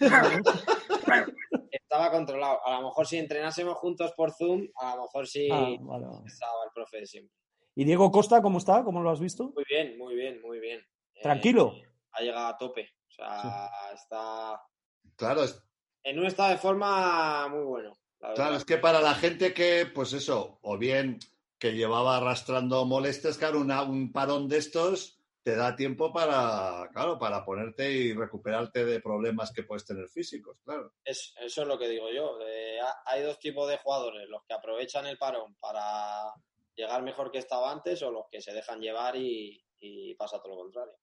Estaba 1.72 2.10
controlado. 2.10 2.58
A 2.66 2.80
lo 2.80 2.88
mejor 2.88 3.06
si 3.06 3.16
entrenásemos 3.18 3.76
juntos 3.78 4.12
por 4.14 4.30
Zoom, 4.32 4.68
a 4.76 4.94
lo 4.96 5.02
mejor 5.02 5.26
sí 5.26 5.48
Ah, 5.50 5.74
vale, 5.80 6.04
vale. 6.06 6.26
estaba 6.26 6.64
el 6.66 6.70
profe 6.74 6.98
de 6.98 7.06
siempre. 7.06 7.34
¿Y 7.74 7.84
Diego 7.84 8.10
Costa 8.10 8.42
cómo 8.42 8.58
está? 8.58 8.84
¿Cómo 8.84 9.00
lo 9.02 9.10
has 9.10 9.20
visto? 9.20 9.50
Muy 9.54 9.64
bien, 9.68 9.96
muy 9.96 10.14
bien, 10.14 10.40
muy 10.42 10.60
bien. 10.60 10.80
Eh, 11.14 11.22
Tranquilo. 11.22 11.72
ha 12.12 12.20
llegado 12.20 12.46
a 12.48 12.56
tope. 12.58 12.90
O 13.08 13.10
sea, 13.10 13.70
está 13.94 14.60
Claro, 15.16 15.44
es- 15.44 15.62
en 16.04 16.18
un 16.18 16.26
estado 16.26 16.50
de 16.50 16.58
forma 16.58 17.48
muy 17.48 17.62
bueno. 17.64 17.92
Claro, 18.34 18.56
es 18.56 18.64
que 18.64 18.76
para 18.78 19.00
la 19.00 19.14
gente 19.14 19.52
que, 19.54 19.86
pues 19.86 20.12
eso, 20.12 20.58
o 20.62 20.76
bien 20.78 21.18
que 21.58 21.72
llevaba 21.72 22.18
arrastrando 22.18 22.84
molestias, 22.84 23.38
claro, 23.38 23.60
una- 23.60 23.82
un 23.82 24.12
parón 24.12 24.48
de 24.48 24.58
estos 24.58 25.18
te 25.42 25.56
da 25.56 25.74
tiempo 25.74 26.12
para, 26.12 26.88
claro, 26.92 27.18
para 27.18 27.44
ponerte 27.44 27.90
y 27.90 28.12
recuperarte 28.12 28.84
de 28.84 29.00
problemas 29.00 29.52
que 29.52 29.64
puedes 29.64 29.84
tener 29.84 30.08
físicos, 30.08 30.56
claro. 30.64 30.92
Es- 31.04 31.34
eso 31.40 31.62
es 31.62 31.68
lo 31.68 31.78
que 31.78 31.88
digo 31.88 32.10
yo. 32.14 32.38
Eh, 32.46 32.78
ha- 32.80 33.02
hay 33.06 33.22
dos 33.22 33.38
tipos 33.38 33.68
de 33.68 33.78
jugadores, 33.78 34.28
los 34.28 34.42
que 34.44 34.54
aprovechan 34.54 35.06
el 35.06 35.18
parón 35.18 35.56
para 35.60 36.32
llegar 36.76 37.02
mejor 37.02 37.30
que 37.30 37.38
estaba 37.38 37.72
antes 37.72 38.02
o 38.02 38.10
los 38.10 38.26
que 38.30 38.40
se 38.40 38.52
dejan 38.52 38.80
llevar 38.80 39.16
y, 39.16 39.62
y 39.80 40.14
pasa 40.14 40.40
todo 40.40 40.54
lo 40.54 40.62
contrario. 40.62 40.94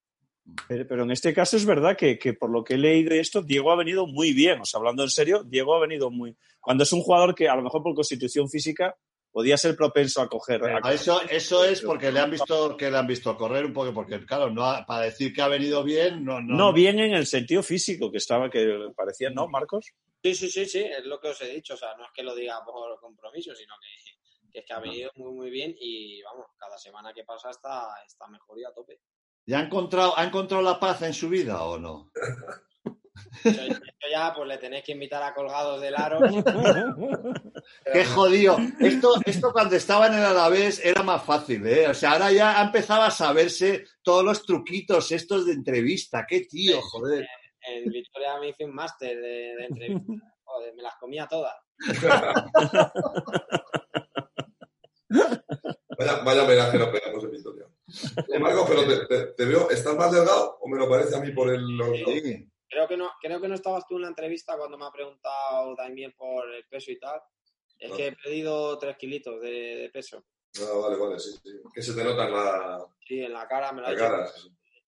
Pero, 0.68 0.88
pero 0.88 1.04
en 1.04 1.12
este 1.12 1.34
caso 1.34 1.58
es 1.58 1.66
verdad 1.66 1.96
que, 1.96 2.18
que 2.18 2.34
por 2.34 2.50
lo 2.50 2.64
que 2.64 2.74
he 2.74 2.78
leído 2.78 3.14
esto, 3.14 3.42
Diego 3.44 3.72
ha 3.72 3.76
venido 3.76 4.08
muy 4.08 4.34
bien. 4.34 4.62
O 4.62 4.66
sea, 4.66 4.80
hablando 4.80 5.04
en 5.04 5.10
serio, 5.10 5.44
Diego 5.44 5.76
ha 5.76 5.80
venido 5.80 6.10
muy. 6.10 6.36
Cuando 6.60 6.84
es 6.84 6.92
un 6.94 7.02
jugador 7.02 7.36
que 7.36 7.48
a 7.50 7.56
lo 7.56 7.62
mejor 7.62 7.84
por 7.84 7.94
constitución 7.94 8.50
física 8.50 8.98
podía 9.32 9.58
ser 9.58 9.76
propenso 9.76 10.22
a 10.22 10.28
coger. 10.30 10.64
a 10.64 10.78
A 10.78 10.82
coger- 10.82 10.94
eso, 10.94 11.22
eso 11.30 11.64
es 11.66 11.82
porque 11.82 12.12
le 12.12 12.20
han 12.20 12.32
visto 12.32 12.76
que 12.78 12.90
le 12.90 12.98
han 12.98 13.08
visto 13.08 13.36
correr 13.38 13.66
un 13.66 13.74
poco, 13.74 13.94
porque 13.94 14.26
claro, 14.26 14.50
no 14.50 14.64
ha- 14.66 14.86
para 14.86 15.06
decir 15.06 15.34
que 15.34 15.42
ha 15.42 15.48
venido 15.48 15.84
bien, 15.84 16.24
no, 16.26 16.42
no. 16.42 16.56
No, 16.56 16.74
bien 16.74 17.00
en 17.00 17.14
el 17.14 17.26
sentido 17.26 17.62
físico, 17.64 18.12
que 18.12 18.18
estaba, 18.18 18.50
que 18.50 18.90
parecía, 18.96 19.30
¿no, 19.30 19.48
Marcos? 19.48 19.86
Sí, 20.24 20.36
sí, 20.36 20.50
sí, 20.50 20.66
sí, 20.66 20.80
es 20.80 21.06
lo 21.06 21.20
que 21.20 21.30
os 21.30 21.42
he 21.42 21.48
dicho. 21.50 21.76
O 21.76 21.78
sea, 21.78 21.96
no 21.96 22.04
es 22.06 22.12
que 22.14 22.24
lo 22.24 22.36
diga 22.36 22.64
por 22.66 23.00
compromiso, 23.00 23.56
sino 23.56 23.74
que, 23.82 24.50
que 24.52 24.60
es 24.60 24.66
que 24.66 24.74
ha 24.74 24.80
venido 24.80 25.12
muy, 25.16 25.32
muy 25.34 25.50
bien 25.50 25.76
y 25.80 26.22
vamos, 26.24 26.48
cada 26.58 26.78
semana 26.78 27.14
que 27.14 27.24
pasa 27.24 27.50
está, 27.52 27.88
está 28.06 28.28
mejor 28.28 28.60
y 28.60 28.66
a 28.66 28.72
tope. 28.74 29.00
¿Ya 29.46 29.60
ha 29.60 29.64
encontrado, 29.64 30.18
ha 30.18 30.24
encontrado 30.26 30.62
la 30.64 30.80
paz 30.80 31.02
en 31.04 31.14
su 31.14 31.30
vida 31.30 31.64
o 31.64 31.78
no? 31.80 32.12
Eso 33.44 33.80
ya, 34.12 34.34
pues 34.36 34.48
le 34.48 34.58
tenéis 34.58 34.84
que 34.84 34.92
invitar 34.94 35.22
a 35.24 35.34
colgados 35.34 35.80
del 35.82 35.96
aro. 35.96 36.20
Qué 37.94 38.06
jodido. 38.06 38.58
Esto, 38.80 39.14
esto 39.26 39.52
cuando 39.54 39.76
estaba 39.76 40.08
en 40.08 40.14
el 40.16 40.24
Alavés 40.26 40.84
era 40.84 41.04
más 41.04 41.24
fácil, 41.24 41.66
¿eh? 41.68 41.88
O 41.88 41.94
sea, 41.94 42.12
ahora 42.14 42.32
ya 42.32 42.62
empezaba 42.62 43.08
a 43.08 43.12
saberse 43.12 43.86
todos 44.02 44.24
los 44.24 44.44
truquitos 44.46 45.12
estos 45.12 45.46
de 45.46 45.54
entrevista. 45.54 46.26
Qué 46.28 46.42
tío, 46.42 46.82
joder. 46.82 47.28
En 47.62 47.92
Victoria 47.92 48.40
me 48.40 48.50
hice 48.50 48.66
un 48.66 48.74
máster 48.74 49.16
de, 49.18 49.56
de 49.56 49.66
entrevistas. 49.66 50.16
Joder, 50.44 50.74
me 50.76 50.82
las 50.84 50.96
comía 50.96 51.28
todas. 51.28 51.54
Vaya, 55.98 56.24
vaya 56.24 56.44
homenaje 56.44 56.78
nos 56.78 56.90
pegamos 56.90 57.24
en 57.24 57.32
Victoria. 57.32 57.66
Marcos, 58.40 58.66
pero 58.70 58.88
te, 58.88 59.06
te- 59.08 59.26
te 59.34 59.46
veo, 59.46 59.70
¿estás 59.70 59.96
más 59.98 60.12
delgado 60.12 60.58
o 60.62 60.68
me 60.70 60.78
lo 60.78 60.88
parece 60.90 61.16
a 61.16 61.20
mí 61.20 61.32
por 61.32 61.50
el... 61.50 61.66
Sí. 62.06 62.48
Creo 62.70 62.88
que 62.88 62.98
no, 62.98 63.12
creo 63.22 63.42
que 63.42 63.48
no 63.48 63.56
estabas 63.56 63.86
tú 63.88 63.96
en 63.96 64.04
la 64.04 64.08
entrevista 64.10 64.58
cuando 64.58 64.78
me 64.78 64.86
ha 64.86 64.92
preguntado 64.92 65.76
también 65.76 66.14
por 66.14 66.50
el 66.54 66.66
peso 66.66 66.92
y 66.92 67.00
tal. 67.00 67.20
Es 67.78 67.92
que 67.94 68.08
he 68.08 68.12
perdido 68.16 68.78
tres 68.78 68.98
kilitos 68.98 69.42
de, 69.42 69.50
de 69.50 69.90
peso. 69.90 70.26
Ah, 70.62 70.78
vale, 70.82 70.98
vale, 70.98 71.20
sí, 71.20 71.32
sí. 71.44 71.50
Que 71.74 71.82
se 71.82 71.94
te 71.94 72.04
nota 72.04 72.26
en 72.28 72.34
la, 72.34 72.86
Sí, 73.08 73.20
en 73.22 73.34
la 73.34 73.48
cara 73.48 73.72
me 73.72 73.82
la 73.82 73.96
cara. 73.96 74.28
sí, 74.28 74.50
sí. 74.50 74.82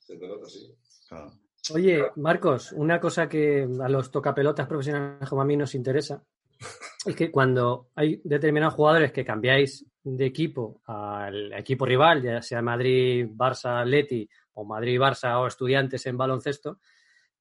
Se 0.00 0.16
te 0.16 0.28
nota, 0.28 0.46
sí. 0.46 0.74
Claro. 1.08 1.32
Oye, 1.74 2.04
Marcos, 2.16 2.72
una 2.72 3.00
cosa 3.00 3.28
que 3.28 3.66
a 3.80 3.88
los 3.88 4.10
tocapelotas 4.10 4.66
profesionales 4.66 5.28
como 5.28 5.42
a 5.42 5.44
mí 5.44 5.56
nos 5.56 5.74
interesa 5.74 6.22
es 7.06 7.16
que 7.16 7.30
cuando 7.30 7.88
hay 7.94 8.20
determinados 8.24 8.74
jugadores 8.74 9.12
que 9.12 9.24
cambiáis 9.24 9.84
de 10.02 10.26
equipo 10.26 10.80
al 10.86 11.52
equipo 11.52 11.84
rival, 11.84 12.22
ya 12.22 12.42
sea 12.42 12.62
Madrid, 12.62 13.26
Barça, 13.30 13.84
Leti 13.84 14.28
o 14.54 14.64
Madrid, 14.64 14.98
Barça 14.98 15.38
o 15.40 15.46
estudiantes 15.46 16.04
en 16.06 16.16
baloncesto, 16.16 16.80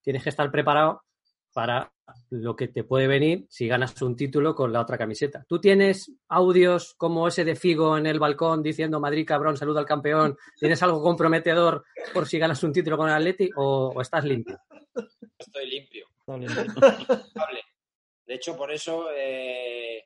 tienes 0.08 0.24
que 0.24 0.30
estar 0.30 0.50
preparado 0.50 1.04
para 1.52 1.92
lo 2.30 2.56
que 2.56 2.70
te 2.70 2.86
puede 2.86 3.08
venir 3.08 3.46
si 3.50 3.68
ganas 3.68 4.02
un 4.02 4.16
título 4.16 4.56
con 4.56 4.72
la 4.72 4.80
otra 4.80 4.98
camiseta. 4.98 5.44
¿Tú 5.50 5.60
tienes 5.60 6.10
audios 6.30 6.94
como 6.96 7.28
ese 7.28 7.44
de 7.44 7.58
Figo 7.58 7.98
en 7.98 8.06
el 8.06 8.18
balcón 8.18 8.64
diciendo 8.64 9.02
Madrid 9.02 9.28
cabrón, 9.28 9.58
saluda 9.58 9.82
al 9.82 9.86
campeón? 9.86 10.38
¿Tienes 10.58 10.82
algo 10.82 11.02
comprometedor 11.02 11.84
por 12.14 12.26
si 12.26 12.40
ganas 12.40 12.64
un 12.64 12.72
título 12.72 12.96
con 12.96 13.10
el 13.10 13.16
Atleti 13.16 13.50
o, 13.58 13.92
o 13.94 14.02
estás 14.02 14.24
limpio? 14.24 14.58
Estoy 15.38 15.70
limpio. 15.70 16.08
De 18.26 18.34
hecho, 18.34 18.56
por 18.56 18.72
eso, 18.72 19.10
eh, 19.14 20.06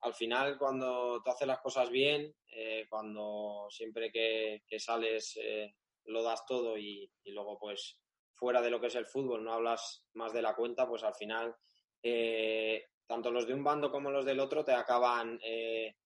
al 0.00 0.14
final, 0.14 0.56
cuando 0.56 1.20
tú 1.22 1.30
haces 1.30 1.46
las 1.46 1.60
cosas 1.60 1.90
bien, 1.90 2.34
eh, 2.50 2.86
cuando 2.88 3.66
siempre 3.68 4.10
que, 4.10 4.62
que 4.66 4.80
sales 4.80 5.38
eh, 5.42 5.74
lo 6.06 6.22
das 6.22 6.46
todo 6.46 6.78
y, 6.78 7.12
y 7.24 7.32
luego, 7.32 7.58
pues, 7.58 7.98
fuera 8.38 8.62
de 8.62 8.70
lo 8.70 8.80
que 8.80 8.86
es 8.86 8.94
el 8.94 9.06
fútbol, 9.06 9.44
no 9.44 9.52
hablas 9.52 10.04
más 10.14 10.32
de 10.32 10.42
la 10.42 10.54
cuenta, 10.54 10.86
pues 10.88 11.02
al 11.02 11.14
final 11.14 11.54
eh, 12.02 12.84
tanto 13.06 13.30
los 13.30 13.46
de 13.46 13.54
un 13.54 13.64
bando 13.64 13.90
como 13.90 14.10
los 14.10 14.24
del 14.24 14.40
otro 14.40 14.64
te 14.64 14.72
acaban 14.72 15.38
eh, 15.42 15.96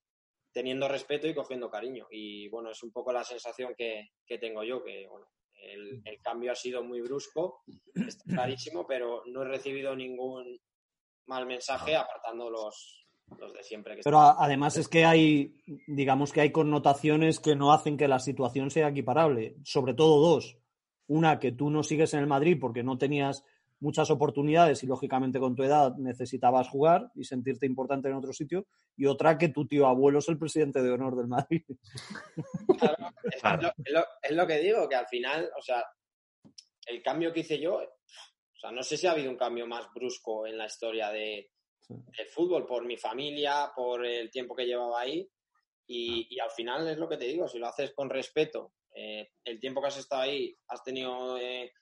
teniendo 0.53 0.89
respeto 0.89 1.27
y 1.27 1.35
cogiendo 1.35 1.71
cariño. 1.71 2.07
Y 2.11 2.49
bueno, 2.49 2.71
es 2.71 2.83
un 2.83 2.93
poco 2.93 3.13
la 3.13 3.25
sensación 3.25 3.75
que, 3.77 4.11
que 4.27 4.39
tengo 4.39 4.63
yo, 4.65 4.83
que 4.83 5.07
bueno, 5.09 5.27
el, 5.55 6.03
el 6.05 6.21
cambio 6.21 6.53
ha 6.53 6.57
sido 6.57 6.83
muy 6.83 7.01
brusco, 7.01 7.63
está 7.95 8.25
clarísimo, 8.47 8.87
pero 8.87 9.23
no 9.27 9.43
he 9.43 9.49
recibido 9.49 9.95
ningún 9.95 10.59
mal 11.27 11.47
mensaje 11.47 11.97
apartando 11.97 12.51
los, 12.51 13.07
los 13.39 13.53
de 13.53 13.63
siempre. 13.63 13.97
Que 13.97 14.03
Pero 14.05 14.21
además 14.21 14.77
es 14.77 14.89
que 14.89 15.05
hay, 15.05 15.55
digamos 15.87 16.33
que 16.33 16.41
hay 16.41 16.53
connotaciones 16.53 17.41
que 17.41 17.57
no 17.57 17.73
hacen 17.73 17.97
que 17.97 18.09
la 18.09 18.19
situación 18.19 18.71
sea 18.71 18.89
equiparable. 18.89 19.57
Sobre 19.65 19.95
todo 19.95 20.21
dos. 20.21 20.59
Una, 21.13 21.39
que 21.39 21.53
tú 21.53 21.71
no 21.71 21.83
sigues 21.83 22.15
en 22.15 22.21
el 22.21 22.27
Madrid 22.27 22.57
porque 22.61 22.83
no 22.83 22.97
tenías 22.99 23.45
muchas 23.81 24.11
oportunidades 24.11 24.83
y 24.85 24.87
lógicamente 24.87 25.41
con 25.41 25.57
tu 25.57 25.65
edad 25.65 25.97
necesitabas 25.97 26.69
jugar 26.69 27.11
y 27.17 27.25
sentirte 27.25 27.67
importante 27.67 28.09
en 28.09 28.15
otro 28.15 28.33
sitio. 28.33 28.67
Y 28.97 29.07
otra, 29.07 29.37
que 29.37 29.49
tu 29.49 29.67
tío 29.67 29.87
abuelo 29.89 30.21
es 30.21 30.29
el 30.29 30.39
presidente 30.39 30.81
de 30.83 30.91
honor 30.93 31.17
del 31.17 31.27
Madrid. 31.27 31.65
Es, 33.25 33.43
lo, 33.43 33.69
es 33.85 33.93
lo- 33.93 34.07
es 34.23 34.31
lo 34.37 34.47
que 34.47 34.59
digo, 34.59 34.89
que 34.89 34.95
al 34.95 35.07
final, 35.09 35.51
o 35.59 35.63
sea, 35.63 35.85
el 36.87 37.03
cambio 37.03 37.33
que 37.33 37.41
hice 37.41 37.59
yo, 37.61 37.75
o 37.77 38.59
sea, 38.59 38.71
no 38.71 38.83
sé 38.83 38.97
si 38.97 39.07
ha 39.07 39.13
habido 39.13 39.31
un 39.31 39.37
cambio 39.37 39.67
más 39.67 39.87
brusco 39.95 40.47
en 40.47 40.57
la 40.59 40.67
historia 40.67 41.11
de, 41.11 41.51
del 41.89 42.27
fútbol, 42.29 42.65
por 42.67 42.85
mi 42.85 42.97
familia, 42.97 43.71
por 43.75 44.07
el 44.07 44.31
tiempo 44.31 44.55
que 44.55 44.67
llevaba 44.67 45.01
ahí. 45.01 45.29
Y, 45.89 46.29
y 46.31 46.39
al 46.39 46.51
final 46.51 46.87
es 46.89 46.97
lo 46.99 47.09
que 47.09 47.17
te 47.17 47.25
digo, 47.27 47.49
si 47.49 47.59
lo 47.59 47.67
haces 47.67 47.93
con 47.93 48.09
respeto, 48.09 48.73
eh, 48.95 49.31
el 49.45 49.59
tiempo 49.61 49.81
que 49.81 49.89
has 49.89 49.99
estado 49.99 50.23
ahí, 50.23 50.57
has 50.69 50.83
tenido 50.83 51.37
eh, 51.39 51.73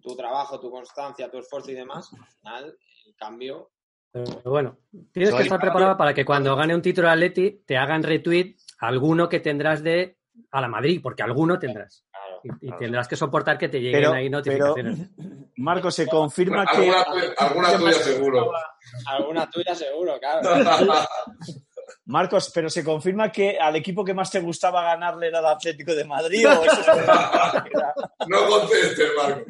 tu 0.00 0.14
trabajo, 0.16 0.60
tu 0.60 0.70
constancia, 0.70 1.30
tu 1.30 1.38
esfuerzo 1.38 1.70
y 1.70 1.74
demás, 1.74 2.10
al 2.12 2.26
final 2.40 2.78
el 3.06 3.14
cambio 3.16 3.70
Pero 4.12 4.24
bueno, 4.44 4.78
tienes 5.12 5.30
Soy 5.30 5.38
que 5.38 5.44
estar 5.44 5.60
preparado 5.60 5.96
para 5.96 6.14
que 6.14 6.24
cuando 6.24 6.54
gane 6.56 6.74
un 6.74 6.82
título 6.82 7.08
Atleti 7.10 7.62
te 7.66 7.76
hagan 7.76 8.02
retweet 8.02 8.56
alguno 8.80 9.28
que 9.28 9.40
tendrás 9.40 9.82
de 9.82 10.18
a 10.52 10.60
la 10.60 10.68
Madrid, 10.68 11.00
porque 11.02 11.22
alguno 11.24 11.58
tendrás. 11.58 12.04
Claro. 12.10 12.40
Y, 12.44 12.48
y 12.48 12.68
Claro. 12.68 12.78
tendrás 12.78 13.08
que 13.08 13.16
soportar 13.16 13.58
que 13.58 13.68
te 13.68 13.80
lleguen 13.80 14.00
Pero, 14.02 14.12
ahí 14.12 14.30
pero 14.30 14.38
notificaciones. 14.38 15.10
Marco, 15.56 15.90
se 15.90 16.06
confirma 16.06 16.64
que. 16.64 16.76
Alguna, 16.88 17.04
tuya- 17.04 17.34
alguna 17.38 17.76
tuya 17.76 17.92
seguro. 17.94 18.52
Alguna 19.06 19.50
tuya 19.50 19.74
seguro, 19.74 20.18
claro. 20.20 20.48
Marcos, 22.08 22.50
pero 22.54 22.68
se 22.70 22.82
confirma 22.82 23.30
que 23.30 23.58
al 23.58 23.76
equipo 23.76 24.02
que 24.04 24.14
más 24.14 24.30
te 24.30 24.40
gustaba 24.40 24.82
ganarle 24.82 25.28
era 25.28 25.40
el 25.40 25.46
Atlético 25.46 25.94
de 25.94 26.04
Madrid 26.04 26.46
o 26.48 26.64
eso 26.64 26.80
es 26.80 26.88
era- 26.88 27.94
No 28.26 28.46
contestes, 28.48 29.08
Marco. 29.16 29.44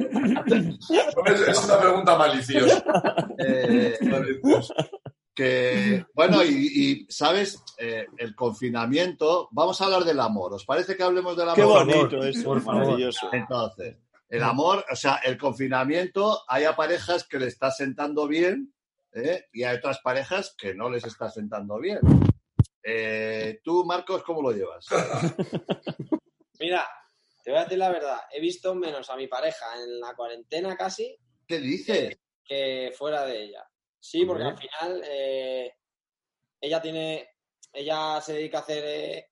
Es, 1.26 1.40
es 1.48 1.64
una 1.64 1.78
pregunta 1.80 2.16
maliciosa. 2.18 2.84
Eh, 3.38 3.96
que, 5.34 6.04
bueno, 6.14 6.42
y, 6.42 6.48
y, 6.48 7.06
¿sabes? 7.08 7.62
Eh, 7.78 8.06
el 8.16 8.34
confinamiento. 8.34 9.48
Vamos 9.52 9.80
a 9.80 9.84
hablar 9.84 10.02
del 10.04 10.18
amor. 10.20 10.54
¿Os 10.54 10.64
parece 10.64 10.96
que 10.96 11.02
hablemos 11.04 11.36
del 11.36 11.48
amor? 11.50 11.56
Qué 11.56 11.64
bonito 11.64 12.24
eso, 12.24 12.42
por 12.44 12.60
favor. 12.60 12.82
maravilloso. 12.82 13.28
Entonces, 13.32 13.96
el 14.28 14.42
amor, 14.42 14.84
o 14.90 14.96
sea, 14.96 15.20
el 15.24 15.38
confinamiento, 15.38 16.42
hay 16.48 16.64
a 16.64 16.74
parejas 16.74 17.24
que 17.24 17.38
le 17.38 17.46
está 17.46 17.70
sentando 17.70 18.26
bien 18.26 18.74
¿eh? 19.12 19.44
y 19.52 19.62
hay 19.62 19.76
otras 19.76 20.00
parejas 20.00 20.54
que 20.58 20.74
no 20.74 20.90
les 20.90 21.04
está 21.04 21.30
sentando 21.30 21.78
bien. 21.78 22.00
Eh, 22.82 23.60
Tú, 23.64 23.84
Marcos, 23.84 24.22
¿cómo 24.22 24.42
lo 24.42 24.52
llevas? 24.52 24.86
Mira, 26.60 26.86
te 27.44 27.50
voy 27.50 27.60
a 27.60 27.64
decir 27.64 27.78
la 27.78 27.90
verdad, 27.90 28.20
he 28.32 28.40
visto 28.40 28.74
menos 28.74 29.08
a 29.10 29.16
mi 29.16 29.26
pareja 29.26 29.66
en 29.82 30.00
la 30.00 30.14
cuarentena 30.14 30.76
casi 30.76 31.16
¿Qué 31.46 31.58
dices? 31.58 32.18
que 32.44 32.92
fuera 32.96 33.24
de 33.24 33.44
ella. 33.44 33.64
Sí, 34.00 34.24
porque 34.24 34.44
al 34.44 34.56
final 34.58 35.02
eh, 35.04 35.74
ella 36.60 36.80
tiene, 36.80 37.28
ella 37.72 38.20
se 38.20 38.34
dedica 38.34 38.58
a 38.58 38.60
hacer 38.62 38.84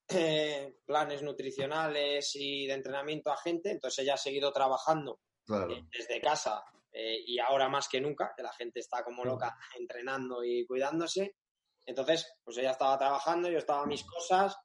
eh, 0.08 0.76
planes 0.86 1.22
nutricionales 1.22 2.30
y 2.34 2.66
de 2.66 2.74
entrenamiento 2.74 3.30
a 3.30 3.36
gente, 3.38 3.70
entonces 3.70 4.04
ella 4.04 4.14
ha 4.14 4.18
seguido 4.18 4.52
trabajando 4.52 5.20
Claro. 5.46 5.70
eh, 5.72 5.84
desde 5.92 6.20
casa 6.20 6.62
y 6.98 7.38
ahora 7.38 7.68
más 7.68 7.88
que 7.90 8.00
nunca, 8.00 8.32
que 8.34 8.42
la 8.42 8.52
gente 8.54 8.80
está 8.80 9.04
como 9.04 9.22
loca 9.22 9.54
entrenando 9.78 10.42
y 10.42 10.64
cuidándose. 10.66 11.36
Entonces, 11.86 12.26
pues 12.44 12.58
ella 12.58 12.72
estaba 12.72 12.98
trabajando, 12.98 13.48
yo 13.48 13.58
estaba 13.58 13.82
a 13.82 13.86
mis 13.86 14.04
cosas, 14.04 14.56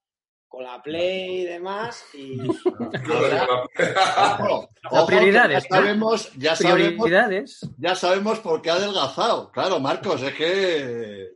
con 0.47 0.63
la 0.63 0.81
Play 0.81 1.41
y 1.41 1.45
demás, 1.45 2.03
y 2.13 2.37
prioridades, 5.07 5.63
Ya 5.63 5.69
sabemos, 5.69 6.33
ya 6.33 6.55
sabemos, 6.55 7.05
Prioridades. 7.05 7.59
ya 7.77 7.95
sabemos 7.95 8.39
por 8.39 8.61
qué 8.61 8.71
ha 8.71 8.75
adelgazado. 8.75 9.51
Claro, 9.51 9.79
Marcos, 9.79 10.21
es 10.23 10.33
que. 10.33 11.29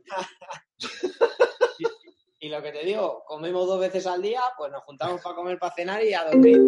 Y 2.38 2.50
lo 2.50 2.62
que 2.62 2.70
te 2.70 2.84
digo, 2.84 3.24
comemos 3.26 3.66
dos 3.66 3.80
veces 3.80 4.06
al 4.06 4.22
día, 4.22 4.40
pues 4.56 4.70
nos 4.70 4.84
juntamos 4.84 5.20
para 5.20 5.34
comer, 5.34 5.58
para 5.58 5.74
cenar 5.74 6.04
y 6.04 6.14
a 6.14 6.22
dormir. 6.26 6.60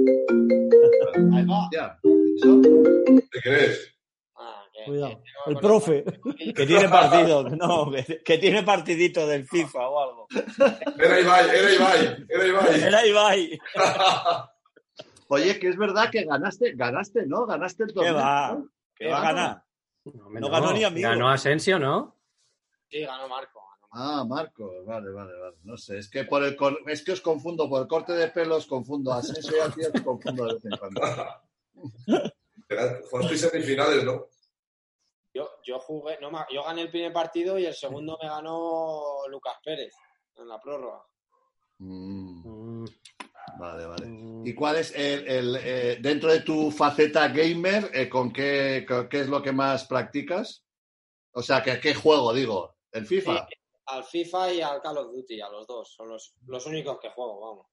Ahí 1.35 1.45
va. 1.45 1.69
Ya, 1.73 1.97
¿eso? 2.37 2.61
¿Qué 3.31 3.41
crees? 3.41 3.95
Que- 4.79 4.85
Cuidado. 4.85 5.09
tengo 5.23 5.45
El 5.47 5.57
profe. 5.59 6.05
Que 6.55 6.67
tiene 6.67 6.89
partido, 6.89 7.43
no, 7.51 7.91
que, 7.91 8.23
que 8.23 8.39
tiene 8.39 8.63
partidito 8.63 9.27
del 9.27 9.47
FIFA 9.47 9.89
o 9.89 10.01
algo. 10.01 10.27
Era 10.99 11.21
Ibai, 11.21 11.49
era 11.51 11.73
Ibai, 11.75 12.27
era 12.29 12.47
Ibai. 12.47 12.81
Era 12.83 13.07
Ibai. 13.07 13.59
Oye, 15.31 15.59
que 15.59 15.69
es 15.69 15.77
verdad 15.77 16.11
que 16.11 16.25
ganaste, 16.25 16.73
ganaste, 16.75 17.27
¿no? 17.27 17.45
Ganaste 17.47 17.83
el 17.83 17.89
¿Qué 17.89 17.95
torneo. 17.95 18.15
va? 18.15 18.53
¿no? 18.55 18.69
¿Qué 18.95 19.09
va 19.09 19.19
a 19.19 19.23
ganar? 19.23 19.63
No, 20.05 20.49
ganó 20.49 20.73
ni 20.73 20.85
amigo. 20.85 21.09
Ganó 21.09 21.29
Asensio, 21.29 21.79
¿no? 21.79 22.17
Sí, 22.89 23.01
ganó 23.03 23.29
Marco. 23.29 23.61
ganó 23.61 23.67
Marco. 23.67 23.89
Ah, 23.91 24.25
Marcos, 24.27 24.87
vale, 24.87 25.11
vale, 25.11 25.33
vale. 25.39 25.57
No 25.65 25.77
sé, 25.77 25.99
es 25.99 26.09
que 26.11 26.25
por 26.25 26.43
el 26.45 26.57
cor- 26.57 26.79
es 26.87 27.03
que 27.03 27.13
os 27.13 27.21
confundo 27.21 27.69
por 27.69 27.83
el 27.83 27.89
corte 27.89 28.13
de 28.13 28.29
pelos, 28.29 28.67
confundo 28.67 29.13
a 29.13 29.19
Asensio 29.19 29.57
y 29.57 29.61
a 29.61 29.69
ti, 29.71 29.81
os 29.95 30.03
confundo 30.03 30.47
de 30.47 30.55
vez 30.55 30.65
en 30.65 30.77
cuando. 30.79 31.01
Fuisteis 33.11 33.41
semifinales, 33.41 34.05
¿no? 34.05 34.27
Yo, 35.39 35.49
yo 35.63 35.79
jugué, 35.79 36.19
no, 36.21 36.33
yo 36.53 36.65
gané 36.65 36.83
el 36.83 36.91
primer 36.91 37.13
partido 37.13 37.57
y 37.61 37.65
el 37.65 37.73
segundo 37.75 38.19
me 38.21 38.29
ganó 38.29 39.21
Lucas 39.29 39.55
Pérez 39.65 39.95
en 40.35 40.49
la 40.49 40.61
prórroga. 40.61 41.01
Mm, 41.79 42.83
Mm, 42.83 42.85
vale, 43.61 43.87
vale. 43.87 44.07
mm. 44.07 44.47
¿Y 44.49 44.53
cuál 44.53 44.77
es 44.79 44.93
el, 44.97 45.29
el, 45.29 45.57
eh, 45.63 45.99
dentro 46.01 46.33
de 46.33 46.41
tu 46.41 46.73
faceta 46.73 47.29
gamer, 47.29 47.89
eh, 47.95 48.09
con 48.09 48.33
qué, 48.33 48.85
con 48.89 49.09
qué 49.09 49.21
es 49.21 49.29
lo 49.29 49.41
que 49.41 49.53
más 49.53 49.85
practicas? 49.87 50.65
O 51.31 51.41
sea, 51.41 51.63
¿qué, 51.63 51.79
qué 51.79 51.95
juego, 51.95 52.33
digo? 52.33 52.75
¿El 52.91 53.07
FIFA? 53.07 53.47
Al 53.87 54.03
FIFA 54.03 54.53
y 54.55 54.61
al 54.61 54.83
Call 54.83 54.99
of 54.99 55.13
Duty, 55.13 55.41
a 55.41 55.49
los 55.51 55.69
dos. 55.69 55.95
Son 55.95 56.09
los, 56.09 56.35
los 56.49 56.67
únicos 56.67 56.99
que 57.01 57.11
juego, 57.11 57.39
vamos. 57.41 57.67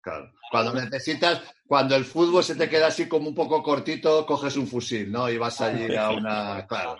Claro. 0.00 0.32
Cuando 0.50 0.74
necesitas, 0.74 1.42
cuando 1.66 1.94
el 1.96 2.04
fútbol 2.04 2.42
se 2.42 2.54
te 2.54 2.68
queda 2.68 2.86
así 2.86 3.08
como 3.08 3.28
un 3.28 3.34
poco 3.34 3.62
cortito, 3.62 4.24
coges 4.24 4.56
un 4.56 4.66
fusil, 4.66 5.10
¿no? 5.10 5.28
Y 5.28 5.36
vas 5.36 5.60
allí 5.60 5.94
a 5.94 6.10
una. 6.10 6.66
Claro. 6.66 6.96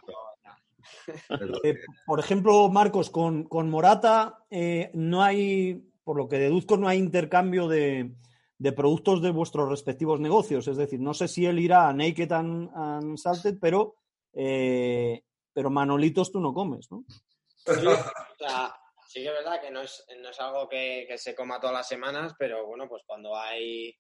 Eh, 1.64 1.78
por 2.07 2.20
ejemplo, 2.20 2.68
Marcos, 2.68 3.09
con, 3.11 3.44
con 3.44 3.70
Morata 3.70 4.44
eh, 4.51 4.90
no 4.94 5.22
hay, 5.22 5.82
por 6.05 6.16
lo 6.16 6.28
que 6.28 6.38
deduzco, 6.38 6.76
no 6.76 6.88
hay 6.88 6.99
intercambio 6.99 7.66
de, 7.68 8.14
de 8.59 8.72
productos 8.72 9.22
de 9.22 9.30
vuestros 9.30 9.68
respectivos 9.68 10.20
negocios. 10.20 10.68
Es 10.68 10.76
decir, 10.76 11.01
no 11.01 11.14
sé 11.14 11.28
si 11.28 11.46
él 11.46 11.59
irá 11.61 11.88
a 11.88 11.94
Naked 11.94 12.32
and, 12.32 12.70
and 12.74 13.16
Salted, 13.16 13.57
pero, 13.61 13.96
eh, 14.34 15.22
pero 15.53 15.70
Manolitos 15.70 16.30
tú 16.30 16.40
no 16.40 16.53
comes, 16.53 16.90
¿no? 16.90 17.05
Sí, 17.09 17.86
o 17.86 17.96
sea, 18.38 18.74
sí 19.09 19.22
que 19.22 19.28
es 19.28 19.32
verdad 19.32 19.61
que 19.61 19.70
no 19.70 19.80
es, 19.80 20.04
no 20.22 20.28
es 20.28 20.38
algo 20.40 20.68
que, 20.68 21.06
que 21.09 21.16
se 21.16 21.34
coma 21.34 21.59
todas 21.59 21.74
las 21.74 21.88
semanas, 21.88 22.34
pero 22.38 22.66
bueno, 22.66 22.86
pues 22.88 23.02
cuando 23.06 23.34
hay 23.34 23.96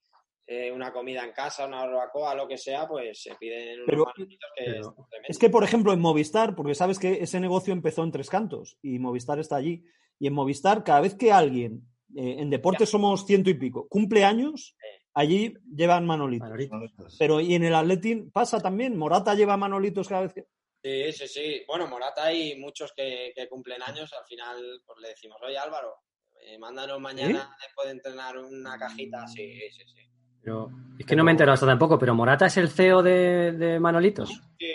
eh, 0.46 0.70
una 0.70 0.92
comida 0.92 1.24
en 1.24 1.32
casa, 1.32 1.66
una 1.66 1.84
barbacoa, 1.86 2.34
lo 2.34 2.46
que 2.46 2.58
sea, 2.58 2.86
pues 2.86 3.22
se 3.22 3.34
piden 3.36 3.80
unos 3.80 3.86
Pero- 3.86 4.04
manolitos 4.04 4.50
que 4.56 4.64
pero-. 4.64 4.96
Es 5.26 5.38
que, 5.38 5.48
por 5.50 5.64
ejemplo, 5.64 5.92
en 5.92 6.00
Movistar, 6.00 6.54
porque 6.54 6.74
sabes 6.74 6.98
que 6.98 7.22
ese 7.22 7.40
negocio 7.40 7.72
empezó 7.72 8.04
en 8.04 8.12
Tres 8.12 8.28
Cantos 8.28 8.76
y 8.82 8.98
Movistar 8.98 9.38
está 9.38 9.56
allí. 9.56 9.82
Y 10.18 10.26
en 10.26 10.34
Movistar, 10.34 10.84
cada 10.84 11.00
vez 11.00 11.14
que 11.14 11.32
alguien, 11.32 11.82
eh, 12.14 12.36
en 12.38 12.50
deportes 12.50 12.90
somos 12.90 13.26
ciento 13.26 13.48
y 13.50 13.54
pico, 13.54 13.88
cumple 13.88 14.24
años, 14.24 14.76
allí 15.14 15.54
llevan 15.74 16.06
Manolitos. 16.06 16.48
Manolito. 16.48 16.76
Pero 17.18 17.40
y 17.40 17.54
en 17.54 17.64
el 17.64 17.74
Atletín 17.74 18.30
pasa 18.30 18.60
también, 18.60 18.96
Morata 18.96 19.34
lleva 19.34 19.56
Manolitos 19.56 20.06
cada 20.08 20.22
vez 20.22 20.34
que... 20.34 20.44
Sí, 20.82 21.12
sí, 21.12 21.28
sí. 21.28 21.62
Bueno, 21.66 21.86
Morata 21.86 22.24
hay 22.24 22.56
muchos 22.58 22.92
que, 22.92 23.32
que 23.34 23.48
cumplen 23.48 23.82
años. 23.82 24.12
Al 24.12 24.24
final, 24.26 24.82
pues 24.86 24.98
le 25.00 25.08
decimos, 25.08 25.38
oye 25.42 25.58
Álvaro, 25.58 25.94
eh, 26.40 26.58
mándanos 26.58 27.00
mañana 27.00 27.56
después 27.60 27.86
de 27.86 27.92
entrenar 27.92 28.38
una 28.38 28.78
cajita. 28.78 29.26
Sí, 29.26 29.60
sí, 29.70 29.82
sí. 29.86 30.00
Pero 30.40 30.70
es 30.98 31.04
que 31.04 31.16
no 31.16 31.24
me 31.24 31.30
he 31.30 31.32
enterado 31.32 31.54
hasta 31.54 31.66
tampoco, 31.66 31.98
pero 31.98 32.14
Morata 32.14 32.46
es 32.46 32.56
el 32.56 32.70
CEO 32.70 33.02
de, 33.02 33.52
de 33.52 33.80
Manolitos. 33.80 34.30
Sí. 34.58 34.72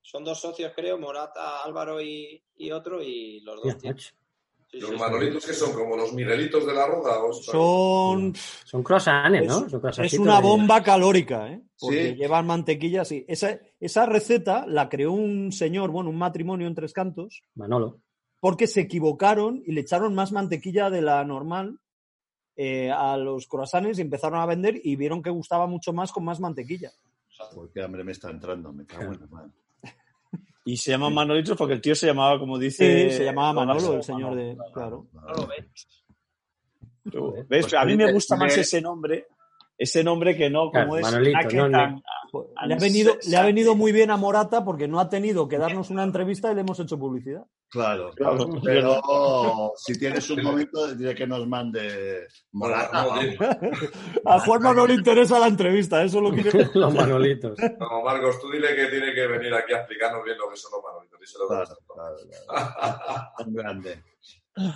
Son 0.00 0.22
dos 0.24 0.40
socios, 0.40 0.72
creo, 0.74 0.96
Morata, 0.96 1.64
Álvaro 1.64 2.00
y, 2.00 2.42
y 2.56 2.70
otro, 2.70 3.02
y 3.02 3.40
los 3.40 3.60
dos. 3.60 4.14
Sí, 4.76 4.80
Los 4.82 4.90
sí, 4.90 4.96
sí. 4.96 5.00
manolitos 5.02 5.46
que 5.46 5.52
son 5.54 5.72
como 5.72 5.96
los 5.96 6.12
miguelitos 6.12 6.66
de 6.66 6.72
la 6.74 6.86
roda. 6.86 7.22
o 7.24 7.32
sea, 7.32 7.52
Son. 7.52 8.34
Son 8.64 8.82
croissants, 8.82 9.46
¿no? 9.46 9.66
Es, 9.66 9.96
Son 9.96 10.04
es 10.04 10.18
una 10.18 10.36
de- 10.36 10.42
bomba 10.42 10.82
calórica, 10.82 11.50
¿eh? 11.50 11.62
Porque 11.78 12.10
Sí. 12.10 12.14
llevan 12.16 12.46
mantequilla 12.46 13.02
así. 13.02 13.24
Esa, 13.28 13.58
esa 13.80 14.06
receta 14.06 14.66
la 14.66 14.88
creó 14.88 15.12
un 15.12 15.50
señor, 15.52 15.90
bueno, 15.90 16.10
un 16.10 16.16
matrimonio 16.18 16.66
en 16.66 16.74
Tres 16.74 16.92
Cantos, 16.92 17.42
Manolo. 17.54 18.00
porque 18.40 18.66
se 18.66 18.82
equivocaron 18.82 19.62
y 19.66 19.72
le 19.72 19.80
echaron 19.80 20.14
más 20.14 20.32
mantequilla 20.32 20.90
de 20.90 21.02
la 21.02 21.24
normal 21.24 21.78
eh, 22.56 22.90
a 22.90 23.16
los 23.16 23.46
croissants 23.46 23.98
y 23.98 24.02
empezaron 24.02 24.40
a 24.40 24.46
vender 24.46 24.80
y 24.82 24.96
vieron 24.96 25.22
que 25.22 25.30
gustaba 25.30 25.66
mucho 25.66 25.92
más 25.92 26.12
con 26.12 26.24
más 26.24 26.40
mantequilla. 26.40 26.90
Porque 27.54 27.82
hambre 27.82 28.02
me 28.04 28.12
está 28.12 28.30
entrando, 28.30 28.72
me 28.72 28.86
cago 28.86 29.12
en 29.12 29.20
la 29.20 29.26
madre. 29.26 29.50
Y 30.66 30.76
se 30.76 30.90
llaman 30.90 31.14
Manolitos 31.14 31.56
porque 31.56 31.74
el 31.74 31.80
tío 31.80 31.94
se 31.94 32.08
llamaba, 32.08 32.40
como 32.40 32.58
dice. 32.58 33.08
Sí, 33.08 33.16
se 33.18 33.24
llamaba 33.24 33.52
Manolo, 33.52 33.94
el 33.94 34.02
señor 34.02 34.34
de. 34.34 34.58
Claro. 34.74 35.06
Manolo 35.12 35.46
Benz. 35.46 36.04
¿Ves? 37.48 37.66
Pues 37.66 37.74
a 37.74 37.84
mí 37.84 37.96
me 37.96 38.12
gusta 38.12 38.34
más 38.36 38.56
ese 38.58 38.80
nombre. 38.80 39.28
Ese 39.78 40.02
nombre 40.02 40.36
que 40.36 40.48
no, 40.48 40.70
Claro, 40.70 40.86
como 40.86 40.98
es 40.98 41.02
Manolito, 41.02 41.68
no, 41.68 42.02
Le 42.66 42.74
ha, 42.74 42.78
venido, 42.78 43.16
le 43.28 43.36
ha 43.36 43.42
venido 43.44 43.74
muy 43.74 43.92
bien 43.92 44.10
a 44.10 44.16
Morata 44.16 44.64
porque 44.64 44.88
no 44.88 45.00
ha 45.00 45.08
tenido 45.08 45.48
que 45.48 45.58
darnos 45.58 45.90
una 45.90 46.02
entrevista 46.02 46.50
y 46.50 46.54
le 46.54 46.62
hemos 46.62 46.80
hecho 46.80 46.98
publicidad. 46.98 47.44
Claro, 47.68 48.12
Claro. 48.14 48.48
Pero 48.62 49.72
si 49.76 49.98
tienes 49.98 50.30
un 50.30 50.42
momento, 50.42 50.94
diré 50.94 51.14
que 51.14 51.26
nos 51.26 51.46
mande 51.46 52.26
Morata. 52.52 53.06
A 54.24 54.40
Juanma 54.40 54.72
no 54.72 54.86
le 54.86 54.94
interesa 54.94 55.38
la 55.38 55.48
entrevista, 55.48 56.02
eso 56.02 56.20
lo 56.20 56.30
quiere. 56.30 56.70
Los 56.74 56.94
Manolitos. 56.94 57.58
No, 57.78 58.02
Marcos, 58.02 58.40
tú 58.40 58.50
dile 58.50 58.74
que 58.74 58.86
tiene 58.86 59.12
que 59.12 59.26
venir 59.26 59.52
aquí 59.52 59.74
a 59.74 59.78
explicarnos 59.78 60.24
bien 60.24 60.38
lo 60.38 60.48
que 60.48 60.56
son 60.56 60.72
los 60.72 60.82
manolitos. 60.82 61.20
díselo 61.20 61.48
Claro, 61.48 61.76
claro, 61.92 62.16
claro. 62.48 63.32
Tan 63.36 63.54
grande. 63.54 64.02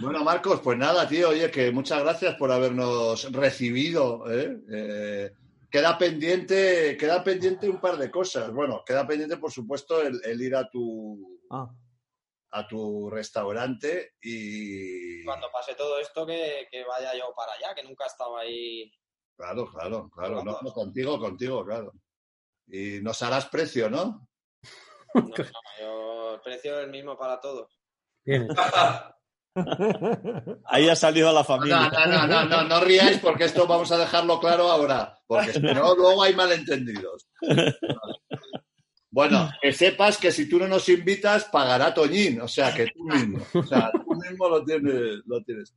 Bueno, 0.01 0.23
Marcos, 0.23 0.61
pues 0.63 0.77
nada, 0.77 1.09
tío, 1.09 1.31
oye, 1.31 1.51
que 1.51 1.71
muchas 1.73 2.03
gracias 2.03 2.35
por 2.37 2.53
habernos 2.53 3.33
recibido. 3.33 4.31
¿eh? 4.31 4.59
Eh, 4.71 5.31
queda 5.71 5.97
pendiente, 5.97 6.97
queda 6.99 7.25
pendiente 7.25 7.69
un 7.69 7.81
par 7.81 7.97
de 7.97 8.11
cosas. 8.11 8.53
Bueno, 8.53 8.83
queda 8.85 9.07
pendiente, 9.07 9.39
por 9.39 9.51
supuesto, 9.51 10.03
el, 10.03 10.21
el 10.25 10.41
ir 10.43 10.55
a 10.55 10.69
tu 10.69 11.41
Ah, 11.51 11.67
a 12.53 12.69
tu 12.69 13.09
restaurante 13.11 14.15
y 14.21 15.25
Cuando 15.25 15.51
pase 15.51 15.75
todo 15.75 15.99
esto, 15.99 16.27
que, 16.27 16.69
que 16.71 16.85
vaya 16.85 17.15
yo 17.17 17.33
para 17.35 17.53
allá, 17.55 17.75
que 17.75 17.83
nunca 17.83 18.05
estaba 18.07 18.41
ahí. 18.41 18.93
claro, 19.37 19.67
claro, 19.73 20.11
claro, 20.11 20.45
no, 20.45 20.59
no, 20.61 20.73
contigo, 20.73 21.19
contigo, 21.19 21.65
claro. 21.65 21.93
Y 22.69 23.01
nos 23.01 23.23
harás 23.23 23.47
precio, 23.49 23.89
¿no? 23.89 24.29
No, 25.15 25.23
no, 25.23 25.35
yo- 25.81 26.35
el 26.35 26.41
precio 26.43 26.79
es 26.79 26.85
el 26.85 26.91
mismo 26.91 27.17
para 27.17 27.41
todos. 27.41 27.81
Bien. 28.25 28.47
Ahí 30.67 30.89
ha 30.89 30.97
salido 30.97 31.29
a 31.29 31.33
la 31.33 31.41
No, 31.41 31.45
familia. 31.45 31.91
no, 31.91 32.07
no, 32.07 32.27
no, 32.27 32.45
no, 32.45 32.65
no 32.65 32.81
ríais 32.81 33.19
porque 33.19 33.45
esto 33.45 33.67
vamos 33.67 33.91
a 33.93 33.99
dejarlo 33.99 34.39
claro 34.39 34.71
ahora, 34.71 35.19
porque 35.27 35.53
si 35.53 35.61
no, 35.61 35.95
luego 35.95 36.23
hay 36.23 36.35
malentendidos. 36.35 37.29
Bueno, 39.13 39.51
que 39.61 39.73
sepas 39.73 40.19
que 40.19 40.31
si 40.31 40.49
tú 40.49 40.59
no 40.61 40.69
nos 40.69 40.89
invitas, 40.89 41.47
pagará 41.47 41.93
Toñín, 41.93 42.41
o 42.41 42.47
sea, 42.47 42.73
que 42.73 42.87
tú 42.87 43.03
mismo, 43.03 43.45
o 43.55 43.63
sea, 43.65 43.91
tú 43.93 44.15
mismo 44.15 44.49
lo 44.49 44.65
tienes. 44.65 45.21
Lo 45.27 45.43
tienes. 45.43 45.75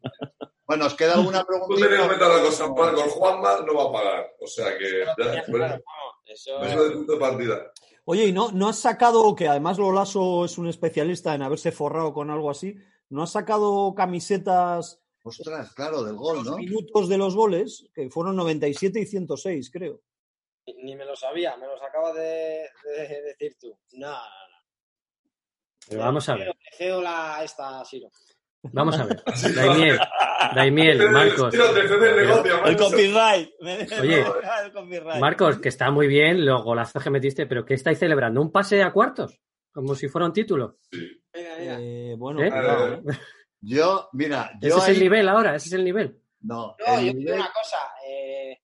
Bueno, 0.67 0.85
¿os 0.85 0.93
queda 0.93 1.15
alguna 1.15 1.43
Tú 1.67 1.75
ten 1.75 1.93
en 1.93 2.05
cuenta 2.05 2.27
una 2.29 2.41
cosa, 2.43 2.67
Marcos, 2.67 3.11
Juanma 3.13 3.57
no 3.65 3.73
va 3.73 3.83
a 3.89 3.91
pagar. 3.91 4.27
O 4.39 4.45
sea 4.47 4.77
que 4.77 5.03
ya, 5.17 5.43
pues, 5.49 5.73
eso 6.27 6.59
de 6.61 6.91
punto 6.91 7.13
de 7.13 7.19
partida. 7.19 7.71
Oye, 8.05 8.25
¿y 8.27 8.31
no, 8.31 8.51
no 8.51 8.69
has 8.69 8.77
sacado, 8.77 9.33
que 9.35 9.47
además 9.47 9.79
Lolaso 9.79 10.45
es 10.45 10.57
un 10.59 10.67
especialista 10.67 11.33
en 11.33 11.41
haberse 11.41 11.71
forrado 11.71 12.13
con 12.13 12.29
algo 12.29 12.51
así, 12.51 12.75
¿no 13.13 13.23
has 13.23 13.31
sacado 13.31 13.93
camisetas 13.95 14.99
Ostras, 15.25 15.73
claro, 15.73 16.03
del 16.03 16.15
gol, 16.15 16.43
¿no? 16.43 16.57
minutos 16.57 17.07
de 17.07 17.17
los 17.17 17.33
goles? 17.35 17.85
Que 17.93 18.09
fueron 18.09 18.35
97 18.35 18.99
y 18.99 19.05
106, 19.05 19.71
creo. 19.71 20.01
ni, 20.67 20.73
ni 20.83 20.95
me 20.95 21.05
lo 21.05 21.15
sabía, 21.15 21.55
me 21.55 21.65
los 21.65 21.81
acabas 21.81 22.15
de, 22.15 22.67
de 22.83 23.21
decir 23.21 23.55
tú. 23.57 23.77
No, 23.93 24.09
no, 24.09 24.15
no. 24.15 24.57
Pero 25.87 26.01
vamos 26.01 26.27
a 26.27 26.35
ver. 26.35 26.47
Le 26.47 26.77
cedo 26.77 27.01
la, 27.01 27.41
esta, 27.43 27.85
Siro. 27.85 28.09
Vamos 28.63 28.97
a 28.97 29.05
ver. 29.05 29.23
Daimiel, 29.55 29.99
Daimiel, 30.55 31.09
Marcos. 31.09 31.53
El 31.53 32.77
copyright. 32.77 33.51
Oye, 34.01 34.25
el 34.65 34.71
copyright. 34.73 35.19
Marcos, 35.21 35.59
que 35.59 35.69
está 35.69 35.91
muy 35.91 36.07
bien 36.07 36.45
los 36.45 36.63
golazos 36.63 37.03
que 37.03 37.09
metiste, 37.09 37.45
pero 37.45 37.65
¿qué 37.65 37.75
estáis 37.75 37.99
celebrando? 37.99 38.41
¿Un 38.41 38.51
pase 38.51 38.81
a 38.81 38.91
cuartos? 38.91 39.39
Como 39.73 39.95
si 39.95 40.07
fuera 40.07 40.27
un 40.27 40.33
título. 40.33 40.77
Mira, 40.91 41.55
mira. 41.59 41.77
Eh, 41.81 42.15
bueno, 42.17 42.41
¿Eh? 42.43 42.49
cuidado, 42.49 42.93
¿eh? 42.93 43.01
Yo, 43.61 44.09
mira, 44.13 44.51
Ese 44.61 44.69
yo 44.69 44.77
es 44.77 44.89
el 44.89 44.99
nivel 44.99 45.27
ahora, 45.29 45.55
ese 45.55 45.67
es 45.67 45.73
el 45.73 45.83
nivel. 45.83 46.21
No, 46.41 46.75
No, 46.85 46.97
el 46.99 47.05
yo 47.07 47.11
te 47.13 47.17
digo 47.17 47.31
nivel- 47.31 47.35
una 47.39 47.51
cosa. 47.53 47.77
eh, 48.07 48.61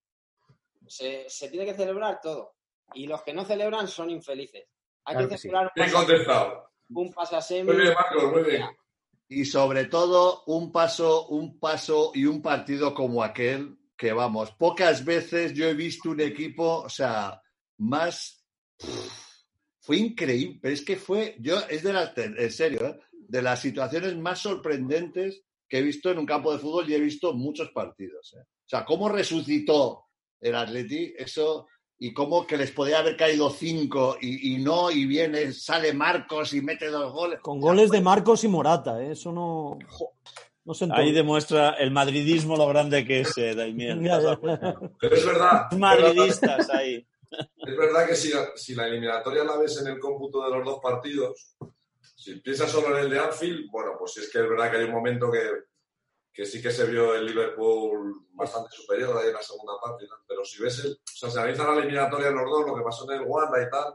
se, 0.87 1.25
se 1.29 1.49
tiene 1.49 1.65
que 1.65 1.73
celebrar 1.73 2.19
todo. 2.21 2.55
Y 2.93 3.07
los 3.07 3.21
que 3.23 3.33
no 3.33 3.45
celebran 3.45 3.87
son 3.87 4.09
infelices. 4.09 4.65
Hay 5.05 5.13
Claro 5.15 5.27
que 5.29 5.33
que 5.35 5.37
sí. 5.37 5.41
celebrar 5.49 5.71
un 5.75 5.91
contestado. 5.91 6.69
un 6.89 7.13
pase 7.13 7.35
a 7.35 7.41
semi. 7.41 7.71
Muy 7.71 7.81
bien, 7.81 7.93
Marcos, 7.93 8.31
muy 8.31 8.43
bien. 8.43 8.65
Y 9.29 9.45
sobre 9.45 9.85
todo, 9.85 10.43
un 10.47 10.71
paso, 10.71 11.27
un 11.27 11.59
paso 11.59 12.11
y 12.15 12.25
un 12.25 12.41
partido 12.41 12.93
como 12.93 13.23
aquel, 13.23 13.77
que 13.95 14.11
vamos, 14.11 14.51
pocas 14.53 15.05
veces 15.05 15.53
yo 15.53 15.65
he 15.65 15.73
visto 15.75 16.09
un 16.09 16.19
equipo, 16.19 16.81
o 16.81 16.89
sea, 16.89 17.41
más. 17.77 18.43
Fue 19.89 19.97
increíble, 19.97 20.59
pero 20.61 20.71
es 20.71 20.85
que 20.85 20.97
fue, 20.97 21.35
yo, 21.39 21.55
es 21.67 21.81
de 21.81 21.91
las, 21.93 22.15
en 22.15 22.51
serio, 22.51 22.85
¿eh? 22.85 22.99
de 23.11 23.41
las 23.41 23.59
situaciones 23.59 24.15
más 24.17 24.37
sorprendentes 24.37 25.41
que 25.67 25.79
he 25.79 25.81
visto 25.81 26.11
en 26.11 26.19
un 26.19 26.27
campo 26.27 26.53
de 26.53 26.59
fútbol 26.59 26.87
y 26.87 26.93
he 26.93 26.99
visto 26.99 27.33
muchos 27.33 27.71
partidos. 27.71 28.35
¿eh? 28.37 28.41
O 28.43 28.69
sea, 28.69 28.85
cómo 28.85 29.09
resucitó 29.09 30.05
el 30.41 30.53
Atleti, 30.53 31.11
eso, 31.17 31.65
y 31.97 32.13
cómo 32.13 32.45
que 32.45 32.55
les 32.55 32.69
podía 32.69 32.99
haber 32.99 33.17
caído 33.17 33.49
cinco 33.49 34.15
y, 34.21 34.53
y 34.53 34.57
no, 34.59 34.91
y 34.91 35.07
viene, 35.07 35.51
sale 35.53 35.91
Marcos 35.91 36.53
y 36.53 36.61
mete 36.61 36.85
dos 36.89 37.11
goles. 37.11 37.39
Con 37.41 37.59
goles 37.59 37.89
de 37.89 38.01
Marcos 38.01 38.43
y 38.43 38.47
Morata, 38.47 39.01
¿eh? 39.01 39.13
eso 39.13 39.31
no, 39.31 39.79
no 40.65 40.73
se 40.75 40.87
Ahí 40.91 41.11
demuestra 41.13 41.71
el 41.79 41.89
madridismo 41.89 42.55
lo 42.55 42.67
grande 42.67 43.03
que 43.07 43.21
es 43.21 43.35
eh, 43.39 43.55
Daimiel. 43.55 43.99
Ya, 44.03 44.21
ya, 44.21 44.39
ya. 44.39 44.75
Pero 44.99 45.15
es 45.15 45.25
verdad. 45.25 45.61
es 45.71 45.79
verdad- 45.79 45.79
Madridistas 45.79 46.69
ahí. 46.69 47.03
Es 47.31 47.77
verdad 47.77 48.07
que 48.07 48.15
si, 48.15 48.73
la 48.75 48.87
eliminatoria 48.87 49.43
la 49.43 49.57
ves 49.57 49.79
en 49.81 49.87
el 49.87 49.99
cómputo 49.99 50.43
de 50.43 50.55
los 50.57 50.65
dos 50.65 50.79
partidos, 50.81 51.55
si 52.15 52.35
piensas 52.39 52.71
solo 52.71 52.97
en 52.97 53.03
el 53.05 53.09
de 53.09 53.19
Anfield, 53.19 53.69
bueno, 53.71 53.91
pues 53.97 54.13
sí 54.13 54.21
es 54.21 54.31
que 54.31 54.39
es 54.39 54.49
verdad 54.49 54.71
que 54.71 54.77
hay 54.77 54.85
un 54.85 54.91
momento 54.93 55.31
que, 55.31 56.45
sí 56.45 56.61
que 56.61 56.71
se 56.71 56.85
vio 56.87 57.13
el 57.15 57.25
Liverpool 57.25 58.27
bastante 58.31 58.69
superior 58.75 59.15
ahí 59.17 59.27
en 59.27 59.33
la 59.33 59.41
segunda 59.43 59.73
parte, 59.81 60.05
pero 60.27 60.43
si 60.43 60.61
ves, 60.61 60.85
o 60.85 60.97
sea, 61.05 61.29
si 61.29 61.37
analizas 61.37 61.67
la 61.67 61.77
eliminatoria 61.81 62.29
en 62.29 62.35
los 62.35 62.49
dos, 62.49 62.65
lo 62.67 62.75
que 62.75 62.81
pasó 62.83 63.11
en 63.11 63.19
el 63.21 63.27
Wanda 63.27 63.61
y 63.61 63.69
tal, 63.69 63.93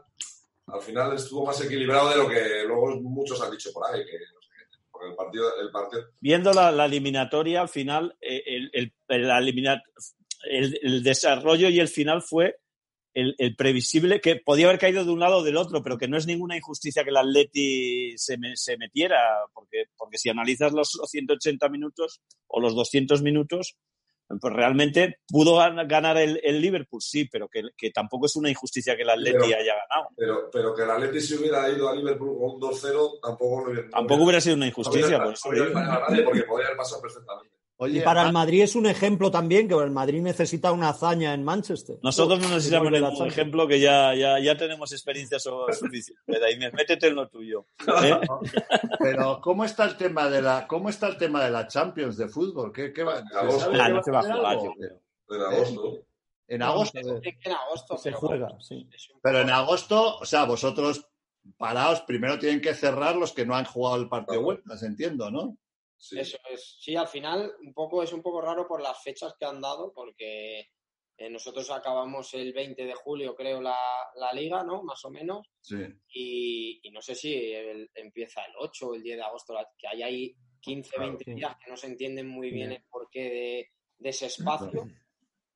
al 0.67 0.81
final 0.81 1.13
estuvo 1.15 1.45
más 1.45 1.59
equilibrado 1.63 2.09
de 2.09 2.17
lo 2.17 2.27
que 2.29 2.63
luego 2.65 3.01
muchos 3.01 3.41
han 3.41 3.51
dicho 3.51 3.71
por 3.73 3.89
ahí, 3.89 4.03
que 4.05 4.17
porque 4.91 5.09
el 5.09 5.15
partido, 5.15 5.59
el 5.59 5.71
partido 5.71 6.03
Viendo 6.21 6.53
la, 6.53 6.71
la 6.71 6.85
eliminatoria, 6.85 7.61
al 7.61 7.69
final, 7.69 8.15
eh, 8.21 8.43
el- 8.45 8.71
el 10.81 11.03
desarrollo 11.03 11.69
y 11.69 11.79
el 11.79 11.87
final 11.87 12.21
fue 12.21 12.59
el, 13.15 13.33
el 13.39 13.55
previsible, 13.55 14.21
que 14.21 14.35
podía 14.35 14.67
haber 14.67 14.77
caído 14.79 15.03
de 15.03 15.11
un 15.11 15.19
lado 15.19 15.37
o 15.37 15.43
del 15.43 15.57
otro, 15.57 15.81
pero 15.81 15.97
que 15.97 16.07
no 16.07 16.17
es 16.17 16.27
ninguna 16.27 16.55
injusticia 16.57 17.03
que 17.03 17.09
el 17.09 17.17
Atleti 17.17 18.15
se, 18.17 18.37
me- 18.37 18.55
se 18.55 18.77
metiera, 18.77 19.17
porque, 19.53 19.85
porque 19.97 20.17
si 20.19 20.29
analizas 20.29 20.71
los, 20.73 20.93
los 20.99 21.09
180 21.09 21.67
minutos 21.69 22.21
o 22.47 22.59
los 22.59 22.75
200 22.75 23.21
minutos, 23.23 23.75
pues 24.41 24.53
realmente 24.53 25.19
pudo 25.27 25.57
gan- 25.59 25.87
ganar 25.87 26.17
el, 26.17 26.41
el 26.43 26.59
Liverpool, 26.59 26.99
sí, 27.01 27.25
pero 27.31 27.47
que, 27.47 27.61
que 27.77 27.91
tampoco 27.91 28.25
es 28.25 28.35
una 28.35 28.49
injusticia 28.49 28.95
que 28.95 29.03
el 29.03 29.09
Atleti 29.11 29.33
Pero- 29.39 29.45
haya 29.45 29.75
ganado. 29.75 30.09
Pero, 30.17 30.49
pero 30.51 30.75
que 30.75 30.81
el 30.83 30.91
Atleti 30.91 31.21
si 31.21 31.35
hubiera 31.35 31.69
ido 31.69 31.87
a 31.87 31.95
Liverpool 31.95 32.37
con 32.37 32.55
un 32.55 32.59
2-0, 32.61 33.19
tampoco 33.21 33.63
hubiera. 33.69 33.89
Tampoco 33.89 34.23
hubiera 34.23 34.41
sido 34.41 34.55
una 34.55 34.65
no 34.65 34.69
injusticia, 34.69 35.07
hubiera- 35.07 35.23
por 35.25 35.33
eso 35.33 35.51
no 35.51 35.63
hubiera 35.63 36.25
porque 36.25 36.41
podría 36.43 36.67
haber 36.67 36.77
pasado 36.77 37.01
perfectamente. 37.03 37.54
Oye, 37.77 37.99
Y 37.99 38.01
para 38.03 38.23
el 38.25 38.31
Madrid 38.31 38.63
es 38.63 38.75
un 38.75 38.85
ejemplo 38.85 39.29
también, 39.29 39.67
que 39.67 39.73
el 39.73 39.91
Madrid 39.91 40.21
necesita 40.21 40.71
una 40.71 40.89
hazaña 40.89 41.33
en 41.33 41.43
Manchester. 41.43 41.97
Nosotros 42.01 42.39
no 42.39 42.47
necesitamos 42.47 42.89
ningún 42.89 43.27
ejemplo 43.27 43.67
que 43.67 43.81
ya, 43.81 44.15
ya, 44.15 44.39
ya 44.39 44.55
tenemos 44.55 44.93
experiencia 44.93 45.39
suficiente. 45.39 46.39
Daimiel, 46.39 46.71
métete 46.73 47.07
en 47.07 47.15
lo 47.15 47.27
tuyo. 47.27 47.65
¿eh? 48.03 48.17
Pero 48.99 49.41
¿cómo 49.41 49.65
está 49.65 49.83
el 49.83 49.97
tema 49.97 50.29
de 50.29 50.41
la 50.41 50.67
cómo 50.67 50.87
está 50.89 51.07
el 51.07 51.17
tema 51.17 51.43
de 51.43 51.51
la 51.51 51.67
Champions 51.67 52.15
de 52.15 52.29
fútbol? 52.29 52.71
¿Qué, 52.71 52.93
qué 52.93 53.03
va, 53.03 53.19
En 53.19 53.27
¿se 53.27 53.37
agosto. 53.37 53.59
sabe 53.59 53.81
Ah, 53.81 53.89
no 53.89 54.03
se 54.03 54.11
va 54.11 54.19
a 54.19 54.23
jugar, 54.23 54.45
algo? 54.45 54.65
yo 54.65 54.73
creo. 54.77 55.01
En 55.27 55.41
agosto. 55.41 55.97
En 56.47 56.61
agosto. 56.61 56.99
En 57.43 57.51
agosto. 57.51 57.97
Se 57.97 58.11
juega, 58.13 58.57
sí. 58.61 58.87
Pero 59.21 59.41
en 59.41 59.49
agosto, 59.49 60.17
o 60.19 60.25
sea, 60.25 60.45
vosotros 60.45 61.09
paraos, 61.57 62.01
primero 62.01 62.39
tienen 62.39 62.61
que 62.61 62.73
cerrar 62.73 63.15
los 63.15 63.33
que 63.33 63.45
no 63.45 63.55
han 63.55 63.65
jugado 63.65 63.97
el 63.97 64.07
partido 64.07 64.41
vueltas, 64.41 64.81
entiendo, 64.83 65.29
¿no? 65.29 65.57
Sí. 65.97 66.19
Eso 66.19 66.37
es. 66.49 66.77
Sí, 66.79 66.95
al 66.95 67.07
final 67.07 67.53
un 67.61 67.73
poco 67.73 68.03
es 68.03 68.11
un 68.13 68.21
poco 68.21 68.41
raro 68.41 68.67
por 68.67 68.81
las 68.81 69.01
fechas 69.01 69.33
que 69.39 69.45
han 69.45 69.61
dado, 69.61 69.91
porque 69.93 70.69
eh, 71.17 71.29
nosotros 71.29 71.71
acabamos 71.71 72.33
el 72.33 72.51
20 72.53 72.83
de 72.85 72.93
julio, 72.93 73.33
creo, 73.35 73.61
la, 73.61 73.77
la 74.15 74.33
liga, 74.33 74.63
¿no? 74.63 74.83
Más 74.83 75.03
o 75.05 75.09
menos. 75.09 75.47
Sí. 75.61 75.77
Y, 76.13 76.79
y 76.83 76.91
no 76.91 77.01
sé 77.01 77.15
si 77.15 77.33
el- 77.53 77.89
empieza 77.95 78.43
el 78.45 78.53
8 78.59 78.89
o 78.89 78.95
el 78.95 79.01
10 79.03 79.17
de 79.17 79.23
agosto, 79.23 79.53
la- 79.53 79.67
que 79.77 79.87
hay 79.87 80.03
ahí 80.03 80.35
15, 80.59 80.89
Claro, 80.91 81.07
20 81.09 81.23
sí. 81.25 81.33
días 81.35 81.55
que 81.63 81.71
no 81.71 81.77
se 81.77 81.87
entienden 81.87 82.27
muy 82.27 82.51
bien 82.51 82.69
Sí. 82.69 82.75
el 82.75 82.83
porqué 82.89 83.21
de, 83.29 83.69
de 83.97 84.09
ese 84.09 84.25
espacio. 84.25 84.83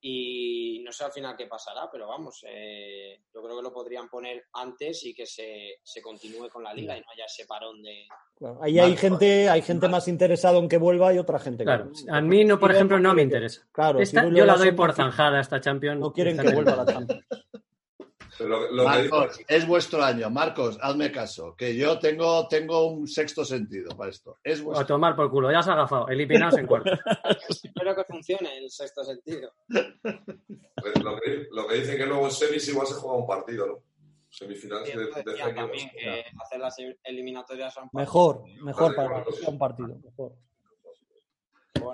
Y 0.01 0.81
no 0.85 0.91
sé 0.93 1.03
al 1.03 1.11
final 1.11 1.35
qué 1.35 1.45
pasará, 1.47 1.89
pero 1.91 2.07
vamos, 2.07 2.41
eh, 2.47 3.21
yo 3.33 3.41
creo 3.43 3.57
que 3.57 3.63
lo 3.63 3.73
podrían 3.73 4.07
poner 4.07 4.45
antes 4.53 5.03
y 5.05 5.13
que 5.13 5.25
se, 5.25 5.79
se 5.83 6.01
continúe 6.01 6.47
con 6.49 6.63
la 6.63 6.73
liga 6.73 6.95
y 6.97 7.01
no 7.01 7.07
haya 7.11 7.25
ese 7.25 7.45
parón 7.45 7.81
de... 7.81 8.05
Claro, 8.37 8.59
Ahí 8.63 8.79
hay 8.79 8.95
gente, 8.95 9.49
hay 9.49 9.61
gente 9.61 9.89
más 9.89 10.07
interesada 10.07 10.57
en 10.57 10.69
que 10.69 10.77
vuelva 10.77 11.13
y 11.13 11.17
otra 11.19 11.37
gente 11.39 11.63
que 11.63 11.65
Claro, 11.65 11.91
no. 12.07 12.15
a 12.15 12.21
mí 12.21 12.45
no, 12.45 12.57
por 12.57 12.71
ejemplo, 12.71 12.97
no 12.97 13.09
me 13.13 13.17
que- 13.17 13.23
interesa. 13.23 13.67
Claro, 13.73 13.99
Esta, 13.99 14.29
yo 14.29 14.45
la 14.45 14.55
doy 14.55 14.71
por 14.71 14.93
zanjada 14.93 15.41
esta 15.41 15.59
Champions. 15.59 15.99
No 15.99 16.13
quieren 16.13 16.37
que 16.37 16.49
vuelva 16.53 16.77
la. 16.77 16.85
Champions. 16.85 17.25
Pero 18.39 18.49
lo, 18.49 18.71
lo 18.71 18.89
que 18.91 18.97
dice- 19.03 19.09
Marcos, 19.09 19.39
es 19.47 19.67
vuestro 19.67 20.01
año. 20.03 20.29
Marcos, 20.31 20.79
hazme 20.81 21.11
caso, 21.11 21.55
que 21.55 21.75
yo 21.75 21.99
tengo, 21.99 22.47
tengo 22.47 22.87
un 22.87 23.07
sexto 23.07 23.45
sentido 23.45 23.95
para 23.95 24.09
esto. 24.09 24.37
Es 24.43 24.63
A 24.75 24.85
tomar 24.85 25.15
por 25.15 25.29
culo, 25.29 25.51
ya 25.51 25.61
se 25.61 25.69
ha 25.69 25.73
agafado. 25.73 26.07
Eliminados 26.07 26.57
en 26.57 26.65
cuarto. 26.65 26.89
Espero 27.49 27.95
que 27.95 28.03
funcione 28.05 28.57
el 28.57 28.69
sexto 28.71 29.03
sentido. 29.03 29.51
lo, 29.67 31.19
que, 31.19 31.47
lo 31.51 31.67
que 31.67 31.75
dicen 31.75 31.97
que 31.97 32.05
luego 32.05 32.25
en 32.25 32.31
semis 32.31 32.67
igual 32.69 32.87
se 32.87 32.93
juega 32.95 33.17
un 33.17 33.27
partido, 33.27 33.67
¿no? 33.67 33.79
Semifinales 34.31 34.89
Sí, 34.89 34.95
de, 34.97 35.05
de 35.05 35.09
decían 35.09 35.47
Fekir, 35.49 35.55
también 35.55 35.87
¿no? 35.87 35.91
que 35.93 36.25
hacer 36.43 36.59
las 36.59 36.75
eliminatorias 37.03 37.73
son 37.73 37.89
Mejor, 37.93 38.43
mejor 38.63 38.95
para 38.95 39.07
que 39.07 39.13
vale. 39.31 39.31
sea 39.37 39.49
un 39.49 39.57
partido. 39.57 39.95
Mejor. 40.03 40.33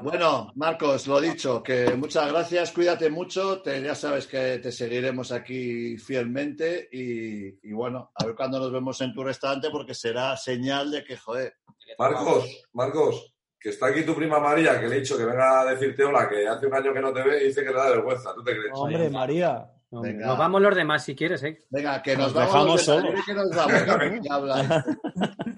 Bueno, 0.01 0.51
Marcos, 0.55 1.07
lo 1.07 1.19
dicho, 1.21 1.61
que 1.63 1.95
muchas 1.95 2.31
gracias, 2.31 2.71
cuídate 2.71 3.09
mucho, 3.09 3.61
te- 3.61 3.81
ya 3.81 3.95
sabes 3.95 4.27
que 4.27 4.59
te 4.59 4.71
seguiremos 4.71 5.31
aquí 5.31 5.97
fielmente 5.97 6.89
y, 6.91 7.67
y 7.69 7.73
bueno, 7.73 8.11
a 8.15 8.25
ver 8.25 8.35
cuándo 8.35 8.59
nos 8.59 8.71
vemos 8.71 8.99
en 9.01 9.13
tu 9.13 9.23
restaurante 9.23 9.69
porque 9.71 9.93
será 9.93 10.35
señal 10.37 10.91
de 10.91 11.03
que, 11.03 11.17
joder, 11.17 11.55
Marcos, 11.99 12.65
Marcos, 12.73 13.33
que 13.59 13.69
está 13.69 13.87
aquí 13.87 14.03
tu 14.03 14.15
prima 14.15 14.39
María, 14.39 14.79
que 14.79 14.87
le 14.87 14.97
he 14.97 14.99
dicho 14.99 15.17
que 15.17 15.25
venga 15.25 15.61
a 15.61 15.65
decirte 15.65 16.03
hola, 16.03 16.27
que 16.29 16.47
hace 16.47 16.67
un 16.67 16.73
año 16.75 16.93
que 16.93 16.99
no 17.01 17.13
te 17.13 17.23
ve 17.23 17.43
y 17.43 17.47
dice 17.47 17.61
que 17.63 17.69
le 17.71 17.77
da 17.77 17.89
vergüenza. 17.89 18.33
¿Tú 18.33 18.43
te 18.43 18.51
crees? 18.51 18.71
Hombre, 18.73 19.09
María. 19.09 19.71
Venga. 20.01 20.25
Nos 20.27 20.37
vamos 20.37 20.61
los 20.61 20.75
demás 20.75 21.03
si 21.03 21.15
quieres, 21.15 21.43
¿eh? 21.43 21.65
venga, 21.69 22.01
que 22.03 22.15
nos, 22.17 22.33
Nos 22.33 22.33
vamos, 22.33 22.47
dejamos 22.53 22.67
los 22.67 22.79
de 22.79 22.85
solos. 23.11 23.25
Que 23.25 23.33
nos 23.33 23.49
vamos. 23.55 24.83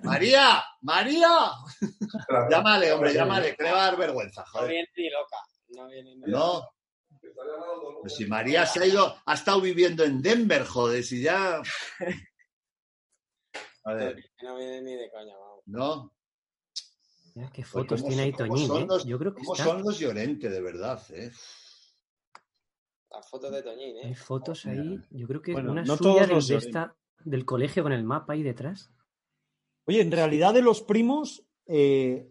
María, 0.03 0.63
María, 0.81 1.29
llámale, 2.49 2.91
hombre, 2.93 3.13
llámale, 3.13 3.55
que 3.55 3.63
le 3.63 3.71
va 3.71 3.79
a 3.81 3.85
dar 3.85 3.97
vergüenza, 3.97 4.41
No 4.41 4.47
joder. 4.51 4.69
viene 4.69 4.87
ni 4.95 5.09
loca. 5.09 5.37
No 5.69 5.87
viene 5.87 6.15
ni 6.15 6.21
loca. 6.21 6.31
No, 6.31 6.59
¿no? 6.59 7.99
pues 8.01 8.15
si 8.15 8.25
María 8.25 8.65
se 8.65 8.81
ha 8.81 8.85
ido, 8.85 9.15
ha 9.25 9.33
estado 9.33 9.61
viviendo 9.61 10.03
en 10.03 10.21
Denver, 10.21 10.65
joder, 10.65 11.03
si 11.03 11.21
ya... 11.21 11.61
A 13.83 13.93
ver, 13.93 14.17
No 14.41 14.57
viene 14.57 14.81
ni 14.81 14.95
de 14.95 15.09
coña, 15.11 15.33
vamos. 15.37 15.63
¿no? 15.65 16.13
Mira 17.35 17.49
qué 17.53 17.63
fotos 17.63 18.01
¿cómo 18.01 18.09
tiene 18.09 18.23
ahí 18.23 18.33
Toñín, 18.33 18.67
son 18.67 18.81
¿eh? 18.83 18.85
los- 18.87 19.05
Yo 19.05 19.19
creo 19.19 19.33
que 19.33 19.41
¿Cómo 19.41 19.53
está... 19.53 19.65
son 19.65 19.83
los 19.83 19.99
Llorente, 19.99 20.49
de 20.49 20.61
verdad, 20.61 21.01
eh? 21.11 21.31
Las 23.17 23.29
fotos 23.29 23.51
de 23.51 23.63
Toñín, 23.63 23.95
Hay 24.03 24.11
¿eh? 24.11 24.15
fotos 24.15 24.65
ahí, 24.67 24.99
yo 25.09 25.27
creo 25.27 25.41
que 25.41 25.51
Bueno, 25.53 25.71
una 25.71 25.83
no 25.83 25.97
suya 25.97 26.27
todos 26.27 26.47
de, 26.47 26.57
esta, 26.57 26.95
del 27.25 27.45
colegio 27.45 27.81
con 27.81 27.91
el 27.91 28.03
mapa 28.03 28.33
ahí 28.33 28.43
detrás. 28.43 28.91
Oye, 29.85 30.01
en 30.01 30.11
realidad 30.11 30.53
de 30.53 30.61
los 30.61 30.83
primos, 30.83 31.43
eh, 31.65 32.29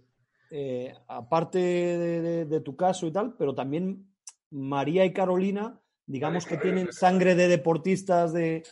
eh, 0.51 0.95
aparte 1.09 1.59
de, 1.59 2.21
de- 2.23 2.45
de 2.45 2.61
tu 2.61 2.77
caso 2.77 3.07
y 3.07 3.11
tal, 3.11 3.35
pero 3.37 3.53
también 3.55 4.13
María 4.51 5.05
y 5.05 5.13
Carolina, 5.13 5.81
digamos 6.07 6.47
que 6.47 6.57
tienen 6.57 6.93
sangre 6.93 7.35
de 7.35 7.49
deportistas 7.49 8.33
de, 8.33 8.63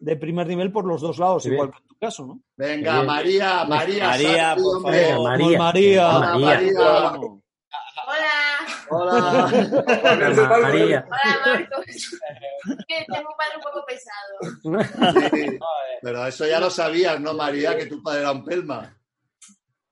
de 0.00 0.16
primer 0.16 0.46
nivel 0.46 0.72
por 0.72 0.86
los 0.86 1.02
dos 1.02 1.18
lados, 1.18 1.44
igual 1.44 1.68
bien. 1.68 1.72
que 1.72 1.82
en 1.82 1.88
tu 1.88 1.96
caso, 1.96 2.26
¿no? 2.26 2.40
Venga. 2.56 3.02
María, 3.02 3.64
María. 3.66 4.06
María, 4.06 4.56
por 4.56 4.80
favor. 4.80 5.28
María. 5.28 5.58
María. 5.58 5.58
María. 5.58 6.38
María. 6.38 7.12
Hola, 8.90 9.46
Hola. 9.50 10.58
María. 10.60 11.06
hola 11.06 11.40
Marcos. 11.46 11.86
que 12.86 13.04
tengo 13.12 13.28
un 13.30 13.36
padre 13.36 13.56
un 13.56 13.62
poco 13.62 13.84
pesado. 13.86 15.30
Sí, 15.30 15.58
pero 16.02 16.26
eso 16.26 16.46
ya 16.46 16.60
lo 16.60 16.70
sabías, 16.70 17.20
¿no, 17.20 17.34
María? 17.34 17.76
Que 17.76 17.86
tu 17.86 18.02
padre 18.02 18.20
era 18.20 18.32
un 18.32 18.44
pelma. 18.44 18.96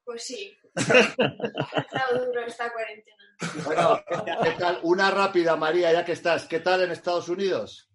Pues 0.05 0.25
sí. 0.25 0.57
Ha 0.77 1.81
estado 1.81 2.27
duro 2.27 2.41
esta 2.47 2.71
cuarentena. 2.73 3.17
Bueno, 3.65 4.01
¿qué 4.45 4.51
tal? 4.59 4.81
Una 4.83 5.11
rápida, 5.11 5.57
María, 5.57 5.93
ya 5.93 6.05
que 6.05 6.13
estás. 6.13 6.47
¿Qué 6.47 6.61
tal 6.61 6.83
en 6.83 6.91
Estados 6.91 7.29
Unidos? 7.29 7.91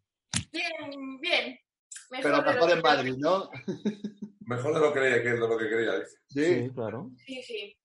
Bien, 0.51 1.19
bien. 1.19 1.59
Pero 2.21 2.41
mejor 2.41 2.71
en 2.71 2.81
Madrid, 2.81 3.15
¿no? 3.17 3.49
Mejor 4.41 4.73
de 4.73 4.79
lo 4.79 4.93
que 4.93 4.99
creía, 4.99 5.23
que 5.23 5.29
de 5.29 5.37
lo 5.37 5.57
que 5.57 5.69
quería. 5.69 5.93
dice. 5.99 6.17
Sí. 6.27 6.45
sí, 6.45 6.69
claro. 6.73 7.09
Sí, 7.25 7.41
sí. 7.43 7.77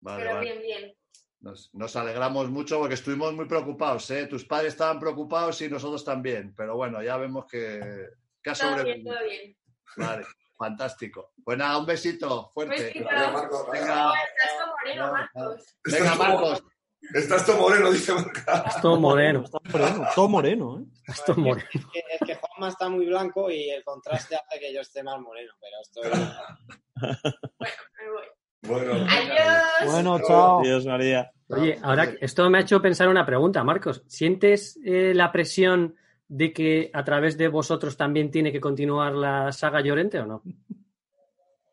Vale, 0.00 0.22
pero 0.22 0.34
vale. 0.36 0.52
bien, 0.52 0.62
bien. 0.62 0.97
Nos, 1.40 1.72
nos 1.72 1.94
alegramos 1.96 2.50
mucho 2.50 2.78
porque 2.80 2.94
estuvimos 2.94 3.32
muy 3.32 3.46
preocupados, 3.46 4.10
¿eh? 4.10 4.26
Tus 4.26 4.44
padres 4.44 4.72
estaban 4.72 4.98
preocupados 4.98 5.60
y 5.62 5.68
nosotros 5.68 6.04
también. 6.04 6.52
Pero 6.56 6.76
bueno, 6.76 7.00
ya 7.02 7.16
vemos 7.16 7.46
que, 7.46 8.08
que 8.42 8.50
ha 8.50 8.54
Todo 8.54 8.68
bien, 8.84 9.04
sobrevivido. 9.04 9.14
todo 9.14 9.24
bien. 9.24 9.56
Vale, 9.96 10.26
fantástico. 10.56 11.32
Pues 11.44 11.56
nada, 11.56 11.78
un 11.78 11.86
besito 11.86 12.50
fuerte. 12.52 12.82
Besito. 12.84 13.08
Gracias, 13.08 13.32
Marcos. 13.32 13.66
Venga, 13.70 14.12
Estás 14.12 14.52
como 14.58 14.72
moreno, 14.76 15.12
Marcos. 15.12 15.76
venga, 15.84 16.14
Marcos. 16.16 16.64
Estás 17.14 17.46
todo 17.46 17.58
moreno, 17.58 17.90
dice 17.92 18.12
Marca. 18.12 18.64
Es 18.66 18.80
todo 18.82 18.96
moreno. 19.00 19.44
Está 19.44 19.58
moreno, 19.70 20.06
todo 20.16 20.28
moreno, 20.28 20.80
¿eh? 20.80 20.84
Es 21.06 21.24
todo 21.24 21.36
moreno. 21.36 21.68
Es 21.72 21.86
que, 21.86 21.98
es 22.00 22.20
que 22.26 22.34
Juanma 22.34 22.68
está 22.68 22.88
muy 22.88 23.06
blanco 23.06 23.48
y 23.50 23.70
el 23.70 23.84
contraste 23.84 24.34
hace 24.34 24.58
que 24.58 24.74
yo 24.74 24.80
esté 24.80 25.04
más 25.04 25.20
moreno, 25.20 25.52
pero 25.60 25.76
estoy... 25.80 26.10
Bueno, 27.58 27.74
me 27.96 28.10
voy. 28.10 28.24
Bueno, 28.68 28.92
Adiós. 28.92 29.92
Bueno, 29.92 30.20
chao. 30.26 30.62
Dios, 30.62 30.86
María. 30.86 31.30
Oye, 31.50 31.78
ahora 31.82 32.12
esto 32.20 32.48
me 32.50 32.58
ha 32.58 32.60
hecho 32.60 32.80
pensar 32.82 33.08
una 33.08 33.24
pregunta, 33.24 33.64
Marcos. 33.64 34.02
¿Sientes 34.06 34.78
eh, 34.84 35.12
la 35.14 35.32
presión 35.32 35.96
de 36.28 36.52
que 36.52 36.90
a 36.92 37.02
través 37.04 37.38
de 37.38 37.48
vosotros 37.48 37.96
también 37.96 38.30
tiene 38.30 38.52
que 38.52 38.60
continuar 38.60 39.14
la 39.14 39.50
saga 39.52 39.80
Llorente 39.80 40.18
o 40.20 40.26
no? 40.26 40.42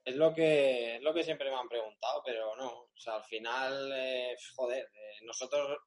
Es 0.06 0.16
lo 0.16 0.34
que 0.34 0.96
es 0.98 1.02
lo 1.02 1.14
que 1.14 1.24
siempre 1.24 1.50
me 1.50 1.58
han 1.58 1.68
preguntado, 1.68 2.22
pero 2.26 2.56
no. 2.56 2.68
O 2.68 2.98
sea, 2.98 3.16
al 3.16 3.24
final, 3.26 3.92
eh, 3.94 4.36
joder, 4.56 4.84
eh, 4.86 5.26
nosotros, 5.26 5.78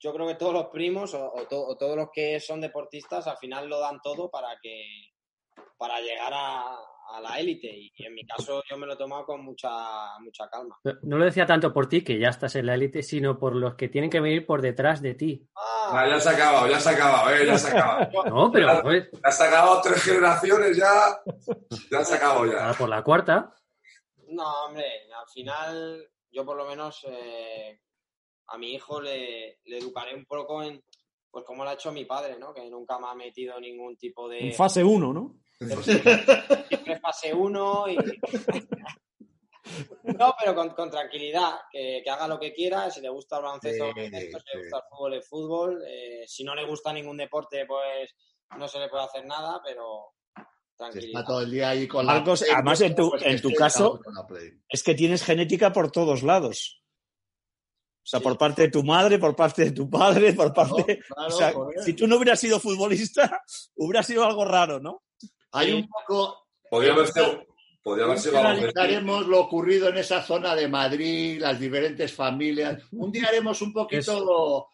yo 0.00 0.12
creo 0.12 0.26
que 0.26 0.34
todos 0.34 0.54
los 0.54 0.66
primos 0.66 1.14
o, 1.14 1.32
o 1.32 1.46
to- 1.46 1.66
o 1.66 1.76
todos 1.76 1.96
los 1.96 2.08
que 2.12 2.40
son 2.40 2.60
deportistas 2.60 3.26
al 3.28 3.36
final 3.36 3.68
lo 3.68 3.78
dan 3.78 4.00
todo 4.02 4.28
para 4.30 4.58
que 4.60 4.82
para 5.76 6.00
llegar 6.00 6.32
a, 6.34 6.74
a 7.10 7.20
la 7.20 7.38
élite. 7.38 7.68
Y, 7.68 7.92
en 8.04 8.14
mi 8.14 8.24
caso 8.26 8.62
yo 8.68 8.76
me 8.78 8.86
lo 8.86 8.94
he 8.94 8.96
tomado 8.96 9.24
con 9.24 9.44
mucha 9.44 9.70
mucha 10.20 10.48
calma. 10.48 10.78
No 11.02 11.18
lo 11.18 11.24
decía 11.24 11.46
tanto 11.46 11.72
por 11.72 11.88
ti, 11.88 12.02
que 12.02 12.18
ya 12.18 12.28
estás 12.28 12.54
en 12.56 12.66
la 12.66 12.74
élite, 12.74 13.02
sino 13.02 13.38
por 13.38 13.54
los 13.54 13.74
que 13.74 13.88
tienen 13.88 14.10
que 14.10 14.20
venir 14.20 14.46
por 14.46 14.62
detrás 14.62 15.02
de 15.02 15.14
ti. 15.14 15.48
Ah, 15.56 16.06
ya 16.08 16.20
se 16.20 16.28
ha 16.28 16.32
acabado, 16.32 16.68
ya 16.68 16.80
se 16.80 16.88
ha 16.88 16.92
acabado, 16.92 17.30
eh, 17.34 17.46
ya 17.46 17.58
se 17.58 17.68
ha 17.68 17.70
acabado. 17.70 18.24
No, 18.30 18.52
pero 18.52 18.92
Ya 18.92 19.30
se 19.30 19.42
ha 19.42 19.46
acabado 19.46 19.80
tres 19.82 20.02
generaciones, 20.02 20.76
ya. 20.76 21.20
Ya 21.90 22.04
se 22.04 22.14
ha 22.14 22.16
acabado 22.16 22.46
ya. 22.46 22.70
ah, 22.70 22.74
por 22.76 22.88
la 22.88 23.02
cuarta. 23.02 23.54
No, 24.28 24.66
hombre, 24.66 24.84
al 25.12 25.28
final 25.32 26.08
yo 26.30 26.44
por 26.44 26.56
lo 26.56 26.66
menos 26.66 27.04
eh, 27.08 27.80
a 28.48 28.58
mi 28.58 28.74
hijo 28.74 29.00
le, 29.00 29.58
le 29.64 29.78
educaré 29.78 30.14
un 30.14 30.24
poco 30.26 30.62
en, 30.62 30.82
pues 31.30 31.44
como 31.44 31.64
lo 31.64 31.70
ha 31.70 31.74
hecho 31.74 31.92
mi 31.92 32.04
padre, 32.04 32.38
¿no? 32.38 32.54
Que 32.54 32.68
nunca 32.70 32.98
me 32.98 33.08
ha 33.08 33.14
metido 33.14 33.58
ningún 33.60 33.96
tipo 33.96 34.28
de... 34.28 34.38
En 34.48 34.52
fase 34.54 34.84
1, 34.84 35.12
¿no? 35.12 35.40
Siempre 36.68 37.00
fase 37.00 37.34
1 37.34 37.84
y... 37.88 37.96
No, 40.18 40.34
pero 40.38 40.54
con, 40.54 40.70
con 40.70 40.90
tranquilidad, 40.90 41.52
que, 41.70 42.00
que 42.02 42.10
haga 42.10 42.26
lo 42.26 42.40
que 42.40 42.52
quiera, 42.52 42.90
si 42.90 43.00
le 43.00 43.08
gusta 43.08 43.36
el 43.36 43.42
baloncesto, 43.44 43.84
Sí, 43.94 44.00
si 44.06 44.10
le 44.10 44.30
gusta 44.32 44.42
el 44.54 44.82
fútbol, 44.90 45.14
el 45.14 45.22
fútbol, 45.22 45.82
eh, 45.86 46.24
si 46.26 46.42
no 46.42 46.54
le 46.56 46.66
gusta 46.66 46.92
ningún 46.92 47.16
deporte, 47.16 47.66
pues 47.66 48.10
no 48.58 48.66
se 48.66 48.80
le 48.80 48.88
puede 48.88 49.04
hacer 49.04 49.24
nada, 49.26 49.60
pero 49.64 50.14
Se 50.34 50.42
tranquilidad. 50.76 51.20
está 51.20 51.24
todo 51.32 51.42
el 51.42 51.50
día 51.52 51.68
ahí 51.68 51.86
con 51.86 52.04
la 52.04 52.14
Marcos, 52.14 52.40
Play, 52.40 52.52
además, 52.52 52.80
en 52.80 52.94
tu- 52.96 53.10
pues 53.10 53.22
en 53.22 53.40
tu 53.40 53.52
caso- 53.52 54.00
la. 54.06 54.26
Es 54.68 54.82
que 54.82 54.94
tienes 54.94 55.22
genética 55.22 55.72
por 55.72 55.92
todos 55.92 56.22
lados. 56.24 56.82
O 58.02 58.06
sea, 58.10 58.18
Sí. 58.18 58.24
por 58.24 58.38
parte 58.38 58.62
de 58.62 58.70
tu 58.70 58.82
madre, 58.82 59.18
por 59.20 59.36
parte 59.36 59.66
de 59.66 59.70
tu 59.72 59.88
padre, 59.88 60.32
por 60.32 60.52
parte. 60.52 60.98
Claro, 61.06 61.28
o 61.28 61.30
sea, 61.30 61.52
joder. 61.52 61.82
si 61.84 61.92
tú 61.92 62.08
no 62.08 62.16
hubieras 62.16 62.40
sido 62.40 62.58
futbolista, 62.58 63.40
hubiera 63.76 64.02
sido 64.02 64.24
algo 64.24 64.44
raro, 64.44 64.80
¿no? 64.80 65.02
Hay 65.52 65.72
un 65.72 65.88
poco. 65.88 66.46
Podría 66.70 66.92
haber 66.92 67.08
sido, 67.08 67.44
podría 67.82 68.04
haber 68.04 68.18
sido 68.18 68.34
baloncesto. 68.34 68.80
Analizaremos 68.80 69.26
lo 69.26 69.40
ocurrido 69.40 69.88
en 69.88 69.96
esa 69.98 70.22
zona 70.22 70.54
de 70.54 70.68
Madrid, 70.68 71.40
las 71.40 71.58
diferentes 71.58 72.12
familias. 72.12 72.82
Un 72.92 73.10
día 73.10 73.26
haremos 73.28 73.60
un 73.62 73.72
poquito. 73.72 74.00
Es- 74.00 74.08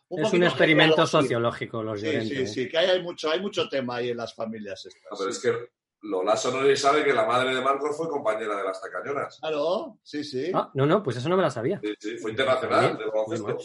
un 0.08 0.20
Es 0.20 0.24
poquito 0.26 0.36
un 0.36 0.42
experimento 0.44 1.06
sociológico, 1.06 1.82
los 1.82 2.00
Sí, 2.00 2.20
sí, 2.22 2.34
¿eh? 2.42 2.46
sí, 2.46 2.68
que 2.68 2.78
hay, 2.78 2.90
hay 2.90 3.02
mucho, 3.02 3.30
hay 3.30 3.40
mucho 3.40 3.68
tema 3.68 3.96
ahí 3.96 4.10
en 4.10 4.18
las 4.18 4.34
familias 4.34 4.84
estas. 4.86 5.02
No, 5.10 5.16
pero 5.18 5.30
es 5.30 5.38
que 5.40 5.52
Lola 6.02 6.36
Sonori 6.36 6.76
sabe 6.76 7.02
que 7.02 7.12
la 7.12 7.24
madre 7.26 7.54
de 7.54 7.60
Marcos 7.62 7.96
fue 7.96 8.08
compañera 8.08 8.56
de 8.58 8.62
las 8.64 8.80
tacañonas. 8.80 9.38
Claro, 9.40 9.98
sí, 10.04 10.22
sí. 10.22 10.50
Ah, 10.54 10.70
no, 10.74 10.86
no, 10.86 11.02
pues 11.02 11.16
eso 11.16 11.28
no 11.28 11.36
me 11.36 11.42
la 11.42 11.50
sabía. 11.50 11.80
Sí, 11.82 11.94
sí, 11.98 12.18
fue 12.18 12.30
internacional 12.32 12.96
de. 12.98 13.04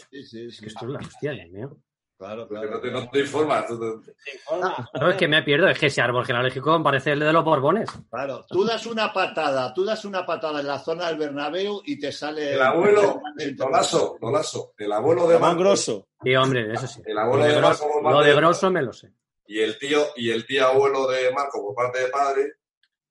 Sí, 0.09 0.23
sí, 0.23 0.45
Es 0.45 0.55
sí. 0.55 0.61
que 0.61 0.67
esto 0.69 0.85
es 0.85 0.91
la 0.91 0.99
hostia, 0.99 1.31
Dios 1.33 1.49
mío. 1.51 1.77
Claro, 2.21 2.47
claro. 2.47 2.69
no 2.69 2.79
te, 2.79 2.91
no 2.91 3.09
te 3.09 3.19
informas. 3.21 3.65
informa. 3.71 4.89
No, 4.99 5.09
es 5.09 5.17
que 5.17 5.27
me 5.27 5.41
pierdo, 5.41 5.67
es 5.67 5.79
que 5.79 5.87
ese 5.87 6.01
árbol 6.01 6.23
genealógico 6.23 6.83
parece 6.83 7.13
el 7.13 7.19
de 7.21 7.33
los 7.33 7.43
Borbones. 7.43 7.89
Claro, 8.11 8.45
tú 8.47 8.63
das 8.63 8.85
una 8.85 9.11
patada, 9.11 9.73
tú 9.73 9.83
das 9.83 10.05
una 10.05 10.23
patada 10.23 10.59
en 10.59 10.67
la 10.67 10.77
zona 10.77 11.07
del 11.07 11.17
Bernabéu 11.17 11.81
y 11.83 11.99
te 11.99 12.11
sale... 12.11 12.53
El 12.53 12.61
abuelo, 12.61 13.19
Nolaso, 13.57 14.17
Nolaso, 14.21 14.73
el 14.77 14.91
abuelo 14.91 15.27
de 15.27 15.39
Marco, 15.39 15.61
Grosso. 15.61 16.07
Sí, 16.23 16.35
hombre, 16.35 16.71
eso 16.71 16.85
sí. 16.85 17.01
el 17.05 17.15
Lo 17.15 17.21
abuelo 17.21 17.45
de, 17.45 17.55
de 17.55 17.61
Marco 17.61 17.87
por 17.87 18.03
lo 18.03 18.09
parte 18.11 18.27
de 18.27 18.29
de- 18.35 18.37
grosso 18.39 18.69
me 18.69 18.81
lo 18.83 18.93
sé. 18.93 19.11
y 19.47 19.59
el 19.59 19.79
tío 19.79 20.05
y 20.15 20.29
el 20.29 20.45
tío 20.45 20.67
abuelo 20.67 21.07
de 21.07 21.31
Marco 21.31 21.59
por 21.65 21.73
parte 21.73 22.01
de 22.03 22.07
padre 22.09 22.53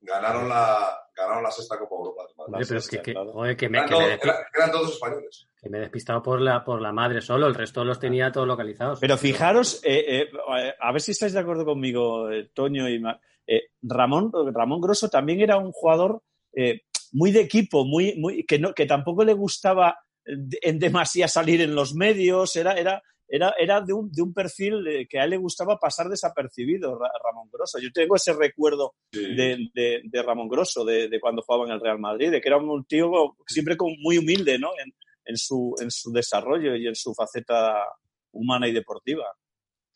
ganaron 0.01 0.48
la 0.48 0.97
ganaron 1.14 1.43
la 1.43 1.51
sexta 1.51 1.78
Copa 1.78 1.94
Europa. 1.97 2.22
Oye, 2.36 2.64
pero 2.66 2.78
es 2.81 2.89
que, 2.89 3.02
que- 3.02 3.14
joder, 3.14 3.56
que 3.56 3.68
me, 3.68 3.78
Eran, 3.78 3.89
que 3.90 3.94
me 3.94 4.01
todos, 4.01 4.12
despi- 4.14 4.22
eran- 4.24 4.36
eran 4.55 4.70
todos 4.72 4.93
españoles. 4.93 5.48
que 5.60 5.68
me 5.68 5.78
he 5.78 5.81
despistado 5.82 6.22
por 6.22 6.40
la, 6.40 6.64
por 6.64 6.81
la 6.81 6.93
madre 6.93 7.20
solo, 7.20 7.47
el 7.47 7.55
resto 7.55 7.85
los 7.85 8.01
tenía 8.01 8.32
todos 8.32 8.47
localizados. 8.47 8.98
Pero 9.01 9.18
fijaros, 9.18 9.81
eh, 9.85 10.22
eh, 10.22 10.74
a 10.81 10.93
ver 10.93 11.01
si 11.02 11.10
estáis 11.10 11.35
de 11.35 11.40
acuerdo 11.40 11.64
conmigo, 11.66 12.31
eh, 12.31 12.51
Toño 12.55 12.89
y 12.89 13.02
eh, 13.47 13.64
Ramón, 13.82 14.32
Ramón 14.55 14.81
Grosso 14.81 15.09
también 15.10 15.40
era 15.40 15.59
un 15.59 15.72
jugador 15.72 16.22
eh, 16.55 16.82
muy 17.12 17.32
de 17.32 17.40
equipo, 17.43 17.85
muy, 17.85 18.14
muy, 18.16 18.44
que, 18.47 18.59
no, 18.59 18.72
que 18.72 18.86
tampoco 18.86 19.22
le 19.24 19.35
gustaba 19.35 19.98
en 20.24 20.78
demasía 20.78 21.28
salir 21.28 21.60
en 21.60 21.74
los 21.74 21.94
medios, 21.94 22.55
era, 22.56 22.74
era, 22.78 23.02
era, 23.31 23.55
era 23.59 23.81
de, 23.81 23.93
un, 23.93 24.11
de 24.11 24.23
un 24.23 24.35
perfil 24.35 24.86
eh, 24.89 25.07
que 25.09 25.19
a 25.20 25.24
él 25.24 25.31
le 25.31 25.36
gustaba 25.36 25.78
pasar 25.78 26.09
desapercibido, 26.09 26.98
Ra- 26.98 27.11
Ramón 27.24 27.48
Grosso. 27.52 27.78
Yo 27.78 27.90
tengo 27.93 28.16
ese 28.16 28.32
recuerdo 28.35 28.94
Sí. 29.12 29.35
de, 29.35 29.69
de- 29.74 30.01
de 30.05 30.23
Ramón 30.23 30.48
Grosso, 30.48 30.85
de, 30.85 31.09
de 31.09 31.20
cuando 31.20 31.43
jugaba 31.43 31.65
en 31.66 31.73
el 31.73 31.81
Real 31.81 31.98
Madrid, 31.98 32.31
de 32.31 32.40
que 32.40 32.48
era 32.48 32.59
un 32.59 32.85
tío 32.85 33.11
siempre 33.47 33.77
como 33.77 33.94
muy 34.02 34.19
humilde 34.19 34.59
¿no? 34.59 34.70
en, 34.85 34.93
en 35.24 35.36
su, 35.36 35.74
en 35.81 35.90
su 35.90 36.11
desarrollo 36.12 36.74
y 36.77 36.86
en 36.89 36.94
su 36.94 37.15
faceta 37.15 37.85
humana 38.32 38.66
y 38.69 38.73
deportiva. 38.73 39.24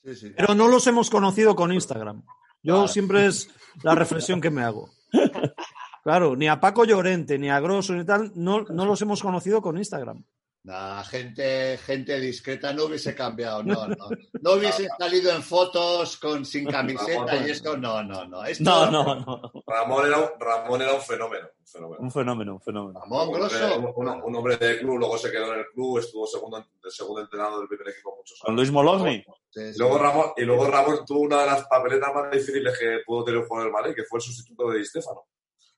Sí, 0.04 0.14
sí. 0.14 0.32
Pero 0.36 0.54
no 0.54 0.68
los 0.68 0.86
hemos 0.86 1.10
conocido 1.10 1.54
con 1.56 1.72
Instagram. 1.72 2.22
Yo 2.62 2.74
Claro. 2.74 2.88
siempre 2.88 3.26
es 3.26 3.50
la 3.82 3.94
reflexión 3.94 4.40
que 4.40 4.50
me 4.50 4.62
hago. 4.62 4.88
Claro, 6.02 6.36
ni 6.36 6.48
a 6.48 6.60
Paco 6.60 6.84
Llorente, 6.84 7.38
ni 7.38 7.48
a 7.48 7.60
Grosso, 7.60 7.94
ni 7.94 8.04
tal, 8.04 8.30
no, 8.34 8.60
no 8.64 8.84
los 8.84 9.00
hemos 9.00 9.22
conocido 9.22 9.62
con 9.62 9.78
Instagram. 9.78 10.22
Nah, 10.64 11.02
gente, 11.04 11.76
gente 11.76 12.18
discreta 12.18 12.72
no 12.72 12.84
hubiese 12.86 13.14
cambiado, 13.14 13.62
no, 13.62 13.86
no. 13.88 14.08
No 14.40 14.52
hubiesen 14.54 14.88
salido 14.98 15.30
en 15.30 15.42
fotos 15.42 16.16
con 16.16 16.44
sin 16.46 16.64
camiseta 16.66 17.36
y 17.46 17.50
esto, 17.50 17.76
no, 17.76 18.02
no, 18.02 18.24
no. 18.24 18.42
Esto, 18.44 18.64
No, 18.64 18.90
no, 18.90 19.14
no. 19.14 19.52
Ramón 19.66 20.06
era, 20.06 20.18
un- 20.20 20.30
Ramón 20.40 20.80
era 20.80 20.94
un 20.94 21.02
fenómeno. 21.02 21.46
Un 21.60 21.66
fenómeno. 21.66 22.02
Un 22.02 22.10
fenómeno, 22.10 22.54
un 22.54 22.60
fenómeno. 22.62 22.98
Ramón 23.00 23.28
Un, 23.28 23.34
Grosso. 23.34 23.78
un- 23.94 24.22
un 24.24 24.36
hombre 24.36 24.56
de 24.56 24.78
club, 24.78 24.96
luego 24.98 25.18
se 25.18 25.30
quedó 25.30 25.52
en 25.52 25.58
el 25.60 25.66
club, 25.66 25.98
estuvo 25.98 26.26
segundo, 26.26 26.64
segundo 26.88 27.20
entrenador 27.20 27.58
del 27.58 27.68
primer 27.68 27.88
equipo 27.88 28.16
muchos 28.16 28.38
Con 28.40 28.52
años. 28.52 28.60
Luis 28.60 28.72
Mologni. 28.72 29.24
Sí, 29.50 29.60
Y 29.60 29.72
sí. 29.74 29.78
luego, 29.78 29.98
Ramón, 29.98 30.32
y 30.36 30.42
luego 30.44 30.66
Ramón 30.66 31.00
tuvo 31.06 31.20
una 31.20 31.40
de 31.40 31.46
las 31.46 31.64
papeletas 31.66 32.14
más 32.14 32.30
difíciles 32.30 32.78
que 32.78 33.00
pudo 33.04 33.22
tener 33.24 33.40
un 33.40 33.46
jugador 33.46 33.70
del 33.70 33.72
Madrid, 33.74 33.94
que 33.94 34.04
fue 34.04 34.16
el 34.18 34.22
sustituto 34.22 34.70
de 34.70 34.78
Di 34.78 34.84
Stéfano. 34.86 35.26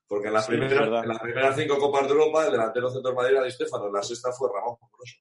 Porque 0.07 0.27
en 0.27 0.33
las, 0.33 0.45
Sí, 0.45 0.51
primeras, 0.51 1.03
en 1.03 1.09
las 1.09 1.19
primeras 1.19 1.55
cinco 1.55 1.77
Copas 1.77 2.03
de 2.07 2.13
Europa, 2.13 2.45
el 2.45 2.51
delantero 2.51 2.89
centro 2.89 3.09
del 3.11 3.15
Madrid 3.15 3.35
era 3.35 3.43
Di 3.43 3.51
Stéfano, 3.51 3.87
en 3.87 3.93
la 3.93 4.03
sexta 4.03 4.31
fue 4.31 4.49
Ramón 4.53 4.77
Grosso. 4.97 5.17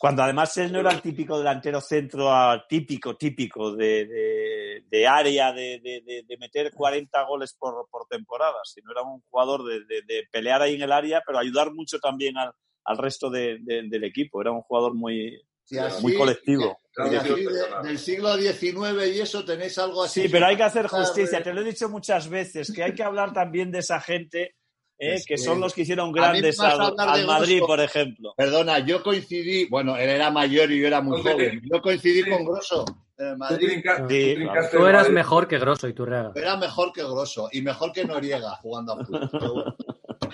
Cuando 0.00 0.22
además 0.22 0.56
él 0.58 0.72
no 0.72 0.78
era 0.80 0.92
el 0.92 1.02
típico 1.02 1.36
delantero 1.38 1.80
centro 1.80 2.30
típico, 2.68 3.16
típico 3.16 3.74
de, 3.74 4.06
de- 4.06 4.84
de 4.88 5.06
área, 5.08 5.52
de, 5.52 5.80
de- 5.82 6.02
de- 6.06 6.22
de 6.26 6.36
meter 6.38 6.72
40 6.72 7.20
goles 7.24 7.54
por, 7.58 7.88
por 7.90 8.06
temporada, 8.06 8.58
sino 8.64 8.92
era 8.92 9.02
un 9.02 9.20
jugador 9.28 9.64
de, 9.64 9.80
de- 9.86 10.02
de 10.06 10.28
pelear 10.30 10.62
ahí 10.62 10.74
en 10.76 10.82
el 10.82 10.92
área, 10.92 11.20
pero 11.26 11.38
ayudar 11.38 11.72
mucho 11.72 11.98
también 11.98 12.36
al, 12.38 12.52
al 12.84 12.98
resto 12.98 13.28
de- 13.28 13.58
de- 13.60 13.88
del 13.88 14.04
equipo. 14.04 14.40
Era 14.40 14.52
un 14.52 14.62
jugador 14.62 14.94
muy, 14.94 15.36
Así- 15.76 16.02
muy 16.02 16.14
colectivo. 16.14 16.78
y 17.10 17.14
así 17.14 17.28
de- 17.44 17.88
del 17.88 17.98
siglo 17.98 18.36
XIX 18.36 19.06
y 19.14 19.20
eso 19.20 19.44
tenéis 19.44 19.76
algo 19.78 20.02
así. 20.04 20.22
Sí, 20.22 20.28
pero 20.28 20.46
hay 20.46 20.56
que 20.56 20.62
hacer 20.64 20.86
justicia. 20.88 21.42
Te 21.42 21.52
lo 21.52 21.60
he 21.60 21.64
dicho 21.64 21.88
muchas 21.88 22.28
veces, 22.28 22.72
que 22.72 22.82
hay 22.82 22.94
que 22.94 23.02
hablar 23.02 23.32
también 23.32 23.70
de 23.70 23.78
esa 23.80 24.00
gente, 24.00 24.54
eh, 24.98 25.14
Es 25.14 25.24
que 25.26 25.34
que- 25.34 25.38
son 25.38 25.60
los 25.60 25.74
que 25.74 25.82
hicieron 25.82 26.10
grandes 26.10 26.58
al, 26.58 26.80
al 26.98 27.26
Madrid, 27.26 27.58
Grosso. 27.58 27.66
por 27.66 27.80
ejemplo. 27.80 28.34
Perdona, 28.36 28.80
yo 28.80 29.02
coincidí, 29.02 29.66
bueno, 29.68 29.96
él 29.96 30.08
era 30.08 30.30
mayor 30.32 30.72
y 30.72 30.80
yo 30.80 30.86
era 30.88 31.00
muy 31.00 31.22
joven. 31.22 31.60
Yo 31.72 31.80
coincidí 31.80 32.28
con 32.28 32.44
Grosso 32.44 32.84
en 33.16 33.26
el 33.26 33.32
Tú 33.34 33.38
Madrid. 33.38 33.58
tú 33.58 33.66
trincaste 33.66 34.32
eras 34.72 35.02
Madrid. 35.02 35.14
mejor 35.14 35.46
que 35.48 35.58
Grosso 35.58 35.86
y 35.88 35.92
tú 35.92 36.04
Reaga. 36.04 36.32
Era 36.34 36.56
mejor 36.56 36.92
que 36.92 37.02
Grosso 37.04 37.48
y 37.52 37.62
mejor 37.62 37.92
que 37.92 38.04
Noriega 38.04 38.56
jugando 38.56 38.94
a 38.94 39.04
fútbol. 39.04 39.76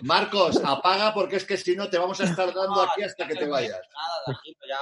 Marcos, 0.02 0.60
apaga 0.64 1.14
porque 1.14 1.36
es 1.36 1.44
que 1.44 1.56
si 1.56 1.76
no 1.76 1.88
te 1.88 1.98
vamos 1.98 2.20
a 2.20 2.24
estar 2.24 2.52
dando 2.52 2.82
aquí 2.82 3.02
hasta 3.02 3.26
que 3.26 3.34
te 3.34 3.46
vayas. 3.46 3.80
Nada, 4.26 4.40
ya 4.68 4.78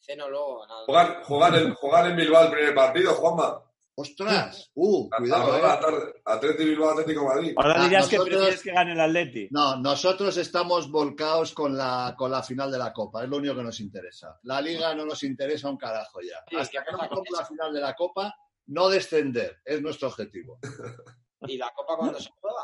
ceno 0.00 0.28
luego. 0.28 0.66
Nada. 0.66 0.84
Jugar, 0.86 1.22
jugar, 1.24 1.54
en, 1.56 1.74
jugar 1.74 2.06
en 2.10 2.16
Bilbao 2.16 2.44
el 2.44 2.50
primer 2.50 2.74
partido, 2.74 3.14
Juanma. 3.14 3.62
Ostras, 3.98 4.70
uh, 4.74 5.08
cuidado, 5.08 5.54
a, 5.54 5.58
eh. 5.58 5.62
la 5.62 5.80
tarde. 5.80 6.14
Atleti 6.22 6.64
Bilbao, 6.66 6.90
Atlético 6.90 7.24
Madrid. 7.24 7.54
Ahora 7.56 7.76
Ah, 7.78 7.84
dirías 7.84 8.06
que 8.06 8.20
prefieres 8.20 8.62
que 8.62 8.72
gane 8.72 8.92
el 8.92 9.00
Atleti. 9.00 9.48
No, 9.50 9.76
nosotros 9.76 10.36
estamos 10.36 10.90
volcados 10.90 11.54
con 11.54 11.74
la, 11.78 12.14
con 12.16 12.30
la 12.30 12.42
final 12.42 12.70
de 12.70 12.76
la 12.76 12.92
Copa, 12.92 13.24
es 13.24 13.30
lo 13.30 13.38
único 13.38 13.56
que 13.56 13.62
nos 13.62 13.80
interesa. 13.80 14.38
La 14.42 14.60
Liga 14.60 14.94
no 14.94 15.06
nos 15.06 15.22
interesa 15.22 15.70
un 15.70 15.78
carajo 15.78 16.20
ya. 16.20 16.44
Sí, 16.46 16.56
Hasta 16.56 16.84
¿qué 16.84 16.90
que 16.90 16.92
no 16.92 17.22
la 17.38 17.46
final 17.46 17.72
de 17.72 17.80
la 17.80 17.94
Copa, 17.94 18.36
no 18.66 18.88
descender, 18.90 19.60
es 19.64 19.80
nuestro 19.80 20.08
objetivo. 20.08 20.58
¿Y 21.42 21.56
la 21.56 21.72
copa 21.74 21.96
cuándo 21.96 22.20
se 22.20 22.30
juega? 22.40 22.62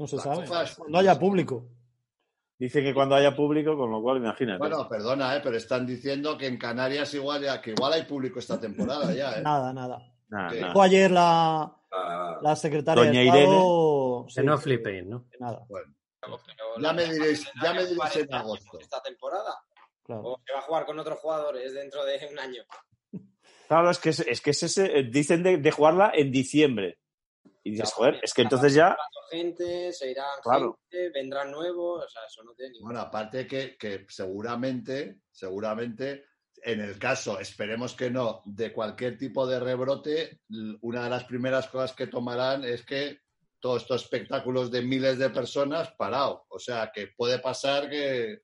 No 0.00 0.06
se 0.06 0.16
Las 0.16 0.24
sabe. 0.24 0.46
cosas- 0.46 0.76
Cuando 0.76 0.98
haya 0.98 1.18
público. 1.18 1.66
Dice 2.58 2.82
que 2.82 2.94
cuando 2.94 3.14
haya 3.16 3.36
público, 3.36 3.76
con 3.76 3.90
lo 3.90 4.00
cual 4.00 4.16
imagínate. 4.16 4.58
Bueno, 4.58 4.88
perdona, 4.88 5.36
eh, 5.36 5.40
pero 5.42 5.56
están 5.58 5.86
diciendo 5.86 6.38
que 6.38 6.46
en 6.46 6.56
Canarias 6.56 7.12
igual 7.12 7.42
ya, 7.42 7.60
que 7.60 7.72
igual 7.72 7.92
hay 7.92 8.04
público 8.04 8.38
esta 8.38 8.58
temporada 8.58 9.12
ya, 9.12 9.32
¿eh? 9.38 9.42
Nada, 9.42 9.74
nada. 9.74 10.10
Ayer 10.80 11.10
la, 11.10 11.76
Ah, 11.92 12.38
la 12.40 12.54
secretaria 12.56 13.04
Doña 13.04 13.20
de 13.20 13.26
Estado... 13.26 14.24
Que 14.26 14.32
sí, 14.32 14.42
no 14.42 14.56
que- 14.56 14.62
flipéis, 14.62 15.04
¿no? 15.06 15.26
Nada, 15.38 15.66
Bueno, 15.68 15.92
Ya 16.80 16.92
me 16.94 17.04
diréis- 17.04 17.40
¿se 17.42 17.50
ya 17.62 17.74
me 17.74 17.84
diréis 17.84 18.16
en 18.16 18.34
agosto. 18.34 18.78
Esta 18.80 19.02
temporada. 19.02 19.54
claro. 20.04 20.22
O 20.24 20.40
se 20.46 20.52
va 20.54 20.60
a 20.60 20.62
jugar 20.62 20.86
con 20.86 20.98
otros 20.98 21.18
jugadores 21.18 21.74
dentro 21.74 22.04
de 22.06 22.26
un 22.32 22.38
año. 22.38 22.62
Claro, 23.68 23.90
es 23.90 23.98
que 23.98 24.08
es, 24.10 24.20
es 24.20 24.40
que 24.40 24.50
es 24.50 24.62
ese, 24.62 24.98
eh, 24.98 25.02
dicen 25.02 25.42
de, 25.42 25.58
de 25.58 25.70
jugarla 25.72 26.10
en 26.14 26.30
diciembre. 26.32 26.99
Y 27.62 27.72
dices, 27.72 27.92
joder, 27.92 28.18
es 28.22 28.32
que 28.32 28.42
entonces 28.42 28.74
ya. 28.74 28.96
gente, 29.30 29.92
se 29.92 30.10
irán 30.10 30.26
Claro. 30.42 30.78
gente, 30.90 31.10
vendrán 31.10 31.50
nuevos, 31.50 32.04
o 32.04 32.08
sea, 32.08 32.22
eso 32.26 32.42
no 32.42 32.54
tiene 32.54 32.72
ningún 32.72 32.88
bueno, 32.88 33.00
aparte 33.00 33.46
que, 33.46 33.76
que 33.76 34.06
seguramente, 34.08 35.20
seguramente, 35.30 36.24
en 36.62 36.80
el 36.80 36.98
caso, 36.98 37.38
esperemos 37.38 37.94
que 37.94 38.10
no, 38.10 38.42
de 38.44 38.72
cualquier 38.72 39.18
tipo 39.18 39.46
de 39.46 39.60
rebrote, 39.60 40.40
una 40.80 41.04
de 41.04 41.10
las 41.10 41.24
primeras 41.24 41.68
cosas 41.68 41.94
que 41.94 42.06
tomarán 42.06 42.64
es 42.64 42.84
que 42.84 43.18
todos 43.60 43.82
estos 43.82 44.02
espectáculos 44.02 44.70
de 44.70 44.82
miles 44.82 45.18
de 45.18 45.30
personas 45.30 45.92
parado. 45.92 46.46
O 46.48 46.58
sea, 46.58 46.90
que 46.92 47.08
puede 47.08 47.38
pasar 47.38 47.88
que, 47.90 48.40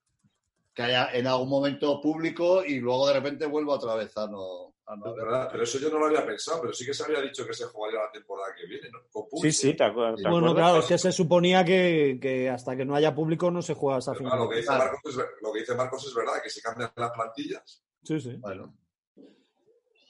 que 0.74 0.82
haya 0.82 1.10
en 1.12 1.26
algún 1.26 1.48
momento 1.48 2.01
público 2.01 2.64
y 2.64 2.78
luego 2.80 3.09
de 3.09 3.14
repente 3.14 3.47
vuelva 3.47 3.74
otra 3.74 3.94
vez 3.94 4.14
a 4.16 4.26
no, 4.28 4.65
a 4.87 4.97
no 4.97 5.07
es 5.07 5.13
haber. 5.13 5.25
verdad, 5.25 5.49
pero 5.51 5.65
eso 5.65 5.79
yo 5.79 5.91
no 5.91 5.99
lo 5.99 6.07
había 6.07 6.25
pensado, 6.25 6.61
pero 6.61 6.73
sí 6.73 6.87
que 6.87 6.95
se 6.95 7.05
había 7.05 7.21
dicho 7.21 7.47
que 7.47 7.53
se 7.55 7.65
jugaría 7.65 8.01
la 8.01 8.11
temporada 8.13 8.55
que 8.55 8.67
viene, 8.67 8.89
¿no? 8.91 9.01
Con 9.11 9.29
público. 9.29 9.43
Sí, 9.43 9.53
sí, 9.53 9.75
te, 9.75 9.85
acuer- 9.85 10.17
te 10.17 10.23
Bueno, 10.29 10.49
acuerdas? 10.51 10.55
claro, 10.55 10.79
es 10.79 10.87
que 10.87 10.99
se 10.99 11.13
suponía 11.13 11.65
que, 11.65 12.19
que 12.21 12.49
hasta 12.51 12.77
que 12.77 12.85
no 12.85 12.95
haya 12.95 13.15
público 13.15 13.51
no 13.51 13.63
se 13.63 13.75
juega 13.75 13.99
esa 13.99 14.15
final. 14.15 14.33
claro, 14.33 14.45
lo, 14.45 14.51
que 14.51 14.57
dice. 14.57 14.71
Marcos 14.71 15.01
es, 15.05 15.17
ver- 15.17 15.29
lo 15.43 15.53
que 15.53 15.59
dice 15.61 15.75
Marcos 15.75 16.07
es 16.07 16.15
verdad, 16.15 16.33
que 16.43 16.51
se 16.51 16.63
cambian 16.63 16.93
las 16.97 17.11
plantillas. 17.11 17.83
Sí, 18.05 18.21
sí. 18.21 18.37
Bueno, 18.39 18.75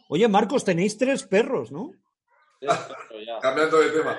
Oye, 0.08 0.28
Marcos, 0.28 0.64
tenéis 0.64 0.96
tres 0.96 1.24
perros, 1.24 1.72
¿no? 1.72 1.90
Cambiando 3.40 3.78
de 3.80 3.90
tema. 3.90 4.18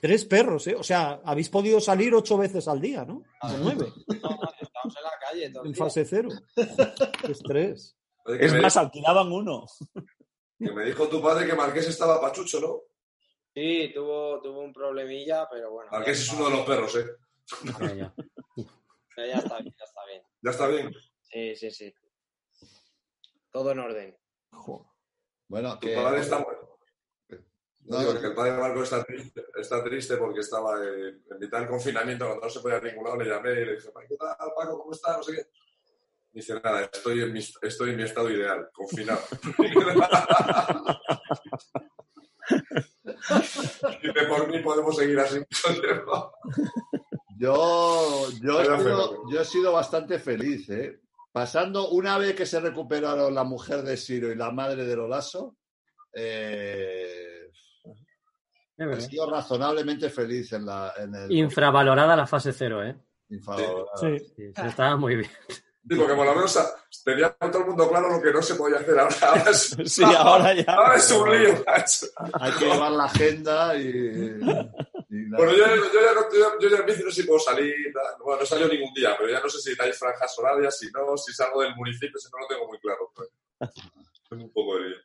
Tres 0.00 0.24
perros, 0.24 0.66
¿eh? 0.68 0.74
O 0.74 0.82
sea, 0.82 1.20
habéis 1.24 1.48
podido 1.48 1.80
salir 1.80 2.14
ocho 2.14 2.38
veces 2.38 2.66
al 2.68 2.80
día, 2.80 3.04
¿no? 3.04 3.22
O 3.42 3.48
nueve, 3.58 3.92
No, 4.22 4.30
no, 4.30 4.38
estamos 4.60 4.96
en 4.96 5.02
la 5.02 5.10
calle 5.20 5.50
todo 5.50 5.64
en 5.64 5.74
fase 5.74 6.04
cero. 6.04 6.28
Estrés. 7.28 7.96
Oye, 8.26 8.44
Es 8.44 8.52
me, 8.52 8.60
más, 8.62 8.76
alquilaban 8.76 9.30
uno. 9.32 9.66
que 10.58 10.72
me 10.72 10.84
dijo 10.84 11.08
tu 11.08 11.22
padre 11.22 11.46
que 11.46 11.54
Marqués 11.54 11.88
estaba 11.88 12.20
pachucho, 12.20 12.60
¿no? 12.60 12.80
Sí, 13.54 13.90
tuvo, 13.94 14.40
tuvo 14.42 14.60
un 14.60 14.72
problemilla, 14.72 15.48
pero 15.50 15.70
bueno. 15.70 15.90
Marqués 15.90 16.20
es 16.20 16.32
uno 16.32 16.46
de 16.46 16.56
los 16.56 16.66
perros, 16.66 16.96
¿eh? 16.96 17.06
Ya, 17.80 17.94
ya. 17.94 18.14
Ya, 19.16 19.26
ya 19.26 19.38
está 19.38 19.58
bien, 19.60 19.74
ya 19.78 19.84
está 19.84 20.04
bien. 20.06 20.22
Ya 20.42 20.50
está 20.50 20.66
bien. 20.68 20.94
Sí, 21.22 21.56
sí, 21.56 21.70
sí. 21.70 21.94
Todo 23.50 23.70
en 23.72 23.78
orden. 23.78 24.18
Bueno, 25.48 25.78
Tu 25.78 25.86
que. 25.86 25.94
padre 25.94 26.20
está 26.20 26.38
bueno. 26.42 26.78
No, 27.88 28.00
Digo 28.00 28.20
que 28.20 28.26
el 28.26 28.34
padre 28.34 28.52
de 28.52 28.58
Marcos 28.58 28.82
está 28.82 29.04
triste, 29.04 29.44
está 29.60 29.84
triste 29.84 30.16
porque 30.16 30.40
estaba 30.40 30.76
en 30.84 31.22
mitad 31.38 31.60
del 31.60 31.68
confinamiento, 31.68 32.26
cuando 32.26 32.44
no 32.46 32.50
se 32.50 32.58
podía 32.60 32.78
a 32.78 32.80
ningún 32.80 33.04
lado, 33.04 33.16
le 33.16 33.26
llamé 33.30 33.52
y 33.52 33.64
le 33.64 33.74
dije, 33.76 33.88
¿qué 34.08 34.16
tal, 34.16 34.36
Paco? 34.56 34.78
¿Cómo 34.80 34.90
estás? 34.92 35.16
No 35.18 35.22
sé 35.22 35.36
qué. 35.36 35.46
Dice, 36.36 36.60
nada, 36.62 36.82
estoy 36.82 37.22
en 37.22 37.32
mi, 37.32 37.38
estoy 37.38 37.92
en 37.92 37.96
mi 37.96 38.02
estado 38.02 38.30
ideal, 38.30 38.68
confinado. 38.70 39.22
Dice, 44.02 44.26
por 44.28 44.46
mí 44.50 44.58
podemos 44.58 44.96
seguir 44.96 45.18
así. 45.18 45.38
Yo, 47.38 48.28
yo, 48.42 48.60
he 48.60 48.64
sido, 48.64 49.30
yo 49.30 49.40
he 49.40 49.44
sido 49.46 49.72
bastante 49.72 50.18
feliz, 50.18 50.68
¿eh? 50.68 51.00
pasando 51.32 51.88
una 51.88 52.18
vez 52.18 52.34
que 52.34 52.44
se 52.44 52.60
recuperaron 52.60 53.34
la 53.34 53.44
mujer 53.44 53.80
de 53.80 53.96
Siro 53.96 54.30
y 54.30 54.34
la 54.34 54.50
madre 54.50 54.84
de 54.84 54.94
Lolaso, 54.94 55.56
eh, 56.12 57.50
he 58.76 59.00
sido 59.00 59.30
razonablemente 59.30 60.10
feliz 60.10 60.52
en, 60.52 60.66
la, 60.66 60.92
en 60.98 61.14
el 61.14 61.32
Infravalorada 61.32 62.14
la 62.14 62.26
fase 62.26 62.52
cero, 62.52 62.84
¿eh? 62.84 62.94
infravalorada. 63.30 63.96
Sí. 63.96 64.18
Sí, 64.36 64.52
estaba 64.54 64.98
muy 64.98 65.16
bien. 65.16 65.30
Sí, 65.88 65.94
porque 65.94 66.14
por 66.14 66.26
lo 66.26 66.34
menos 66.34 66.58
tenía 67.04 67.30
todo 67.30 67.58
el 67.60 67.66
mundo 67.66 67.88
claro 67.88 68.08
lo 68.10 68.20
que 68.20 68.32
no 68.32 68.42
se 68.42 68.56
podía 68.56 68.78
hacer 68.78 68.98
ahora. 68.98 69.14
Ahora 69.22 69.50
es, 69.50 69.76
Sí, 69.86 70.02
ahora 70.02 70.54
ya. 70.54 70.64
ahora 70.74 70.96
es 70.96 71.10
un 71.12 71.30
lío, 71.30 71.64
macho. 71.64 72.06
Hay 72.40 72.52
que 72.52 72.64
llevar 72.64 72.90
la 72.92 73.04
agenda 73.04 73.76
y. 73.76 74.40
Bueno, 74.40 75.52
yo, 75.52 75.64
yo, 75.64 75.92
ya, 75.92 76.12
no- 76.14 76.32
yo, 76.32 76.58
yo 76.60 76.68
ya 76.68 76.76
en 76.78 76.86
bici 76.86 77.02
no 77.04 77.10
sé 77.10 77.22
si 77.22 77.26
puedo 77.28 77.38
salir. 77.38 77.72
Bueno, 78.24 78.40
no 78.40 78.46
salió 78.46 78.66
ningún 78.66 78.92
día, 78.94 79.14
pero 79.16 79.30
ya 79.30 79.40
no 79.40 79.48
sé 79.48 79.60
si 79.60 79.76
dais 79.76 79.96
franjas 79.96 80.36
horarias, 80.38 80.76
si 80.76 80.90
no, 80.90 81.16
si 81.16 81.32
salgo 81.32 81.62
del 81.62 81.74
municipio, 81.76 82.18
si 82.18 82.28
no 82.32 82.38
lo 82.40 82.46
tengo 82.48 82.66
muy 82.66 82.78
claro. 82.80 83.12
Tengo 84.28 84.42
un 84.44 84.52
poco 84.52 84.76
de 84.78 84.88
lío. 84.88 84.96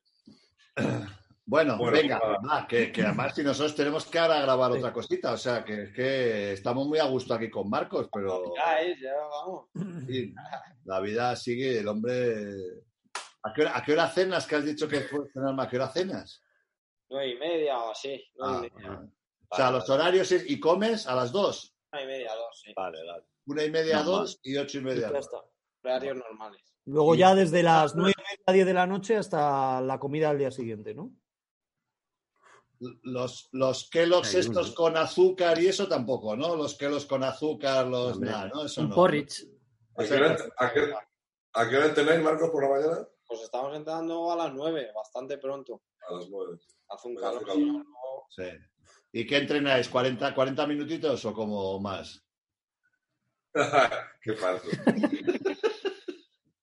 Bueno, 1.52 1.78
Bueno, 1.78 1.92
venga, 1.98 2.18
va, 2.50 2.66
que, 2.66 2.94
que 2.94 3.02
además 3.04 3.36
si 3.36 3.44
nosotros 3.44 3.76
tenemos 3.76 4.06
que 4.06 4.18
ahora 4.18 4.40
grabar 4.40 4.72
otra 4.72 4.94
cosita, 4.94 5.34
o 5.34 5.38
sea, 5.38 5.66
que 5.66 5.84
es 5.84 5.92
que 5.94 6.54
estamos 6.54 6.88
muy 6.88 6.98
a 6.98 7.04
gusto 7.04 7.34
aquí 7.34 7.50
con 7.50 7.70
Marcos, 7.70 8.08
pero 8.10 8.54
Ya 8.56 8.80
es, 8.80 8.98
ya 9.02 9.14
vamos. 9.30 9.66
sí, 10.08 10.34
la 10.86 11.02
vida 11.02 11.36
sigue, 11.36 11.80
el 11.80 11.90
hombre... 11.90 12.46
¿A 13.44 13.52
qué, 13.54 13.64
hora, 13.64 13.78
a 13.78 13.84
qué 13.84 13.92
hora 13.92 14.08
cenas? 14.08 14.48
Que 14.48 14.56
has 14.56 14.64
dicho 14.64 14.88
que 14.88 15.02
puedes 15.02 15.34
cenar 15.34 15.54
más. 15.54 15.68
¿A 15.68 15.70
qué 15.70 15.76
hora 15.76 15.90
cenas? 15.90 16.42
Nueve 17.10 17.32
y 17.32 17.38
media 17.38 17.80
o 17.80 17.92
así. 17.92 18.24
Nueve 18.38 18.56
Ah, 18.56 18.68
y 18.72 18.76
media. 18.84 19.10
O 19.50 19.56
sea, 19.58 19.72
los 19.72 19.90
horarios 19.90 20.32
es... 20.32 20.50
¿Y 20.50 20.58
comes 20.58 21.06
a 21.06 21.16
las 21.16 21.34
dos? 21.34 21.76
Nueve 21.92 22.06
y 22.06 22.12
media, 22.14 22.34
dos, 22.34 22.62
sí. 22.64 22.72
Vale, 22.74 22.98
vale. 23.06 23.26
Una 23.48 23.64
y 23.66 23.72
media, 23.72 23.98
Normal. 23.98 24.14
dos 24.22 24.40
y 24.44 24.56
ocho 24.56 24.78
y 24.78 24.82
media. 24.84 25.02
Ya 25.08 25.12
dos. 25.12 25.26
está. 25.26 25.38
Horarios 25.84 26.16
normales. 26.16 26.62
Luego 26.86 27.14
ya 27.16 27.36
desde 27.36 27.62
las 27.62 27.94
9 27.94 28.14
y 28.16 28.22
media, 28.22 28.54
10 28.54 28.66
de 28.68 28.74
la 28.74 28.88
noche 28.88 29.18
hasta 29.18 29.82
la 29.82 30.00
comida 30.00 30.30
al 30.30 30.38
día 30.38 30.50
siguiente, 30.52 30.94
¿no? 30.94 31.12
Los, 33.04 33.50
los 33.52 33.90
Kellogg's 33.90 34.34
estos 34.34 34.72
con 34.74 34.98
azúcar 34.98 35.60
y 35.62 35.68
eso 35.68 35.88
tampoco, 35.88 36.36
¿no? 36.36 36.56
Los 36.56 36.76
Kellogg's 36.76 37.06
con 37.06 37.24
azúcar, 37.24 37.86
los... 37.88 38.20
Nada, 38.20 38.50
¿no? 38.54 38.66
Eso 38.66 38.82
Un 38.82 38.90
no. 38.90 38.96
porridge. 38.96 39.48
¿A 39.98 40.04
qué, 40.04 40.14
hora, 40.16 40.38
a, 40.58 40.74
qué, 40.74 40.94
¿A 41.54 41.70
qué 41.70 41.78
hora 41.78 41.86
entrenáis, 41.88 42.22
Marcos, 42.22 42.50
por 42.50 42.64
la 42.64 42.70
mañana? 42.70 43.08
Pues 43.28 43.42
estamos 43.42 43.76
entrando 43.76 44.32
a 44.32 44.36
las 44.36 44.54
nueve, 44.54 44.90
bastante 44.96 45.38
pronto. 45.38 45.84
A 46.10 46.16
las 46.16 46.30
nueve. 46.30 46.58
Hace 46.90 47.08
un 47.08 47.16
calor. 47.16 47.46
Sí. 48.30 48.50
¿Y 49.12 49.28
qué 49.28 49.38
entrenáis? 49.38 49.92
¿40, 49.92 50.34
40 50.34 50.68
minutitos 50.68 51.24
o 51.26 51.34
como 51.34 51.80
más? 51.80 52.24
Qué 54.22 54.34
falso. 54.34 54.68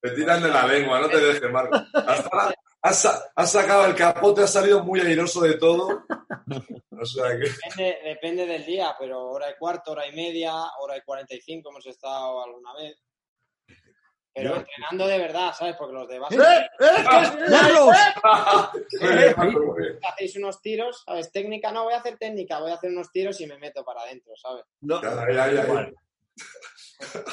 Te 0.01 0.11
tiran 0.11 0.43
de 0.43 0.49
la 0.49 0.67
lengua, 0.67 1.01
no 1.01 1.09
te 1.09 1.21
dejes, 1.21 1.51
Marcos. 1.51 1.83
Hasta 1.93 2.29
ahora 2.33 2.55
has, 2.83 3.01
sa- 3.03 3.33
has 3.35 3.53
sacado 3.53 3.87
el 3.87 3.95
capote, 3.95 4.43
has 4.43 4.53
salido 4.53 4.83
muy 4.83 5.01
airoso 5.01 5.41
de 5.43 5.55
todo. 5.55 6.05
O 7.01 7.05
sea 7.07 7.29
que. 7.31 7.49
Depende, 7.51 7.99
depende 8.05 8.47
del 8.47 8.65
día, 8.67 8.95
pero 8.99 9.29
hora 9.31 9.51
y 9.51 9.55
cuarto, 9.59 9.93
hora 9.93 10.07
y 10.07 10.13
media, 10.13 10.53
hora 10.81 10.97
y 10.97 11.01
cuarenta 11.03 11.35
y 11.35 11.41
cinco 11.41 11.71
hemos 11.71 11.87
estado 11.87 12.43
alguna 12.45 12.75
vez. 12.75 12.97
Pero 14.35 14.51
Yo- 14.51 14.57
entrenando 14.61 15.07
de 15.09 15.19
verdad, 15.19 15.53
¿sabes? 15.57 15.75
Porque 15.77 15.95
los 15.95 16.09
de 16.09 16.17
¡Eh! 16.17 16.19
base 16.21 16.37
¡Eh! 16.37 16.69
Muy 19.43 19.83
bien. 19.83 19.99
hacéis 20.09 20.37
unos 20.37 20.61
tiros, 20.61 21.03
¿sabes? 21.05 21.31
Técnica, 21.33 21.73
no 21.73 21.85
voy 21.85 21.95
a 21.95 21.99
hacer 21.99 22.17
técnica, 22.19 22.61
voy 22.61 22.71
a 22.71 22.75
hacer 22.75 22.91
unos 22.91 23.11
tiros 23.11 23.41
y 23.41 23.47
me 23.47 23.59
meto 23.59 23.85
para 23.85 24.03
adentro, 24.03 24.35
¿sabes? 24.37 24.65
No, 24.81 25.01
Ya, 25.03 25.15
ya, 25.33 25.35
ya, 25.35 25.53
ya. 25.55 25.67
Bueno. 25.67 25.91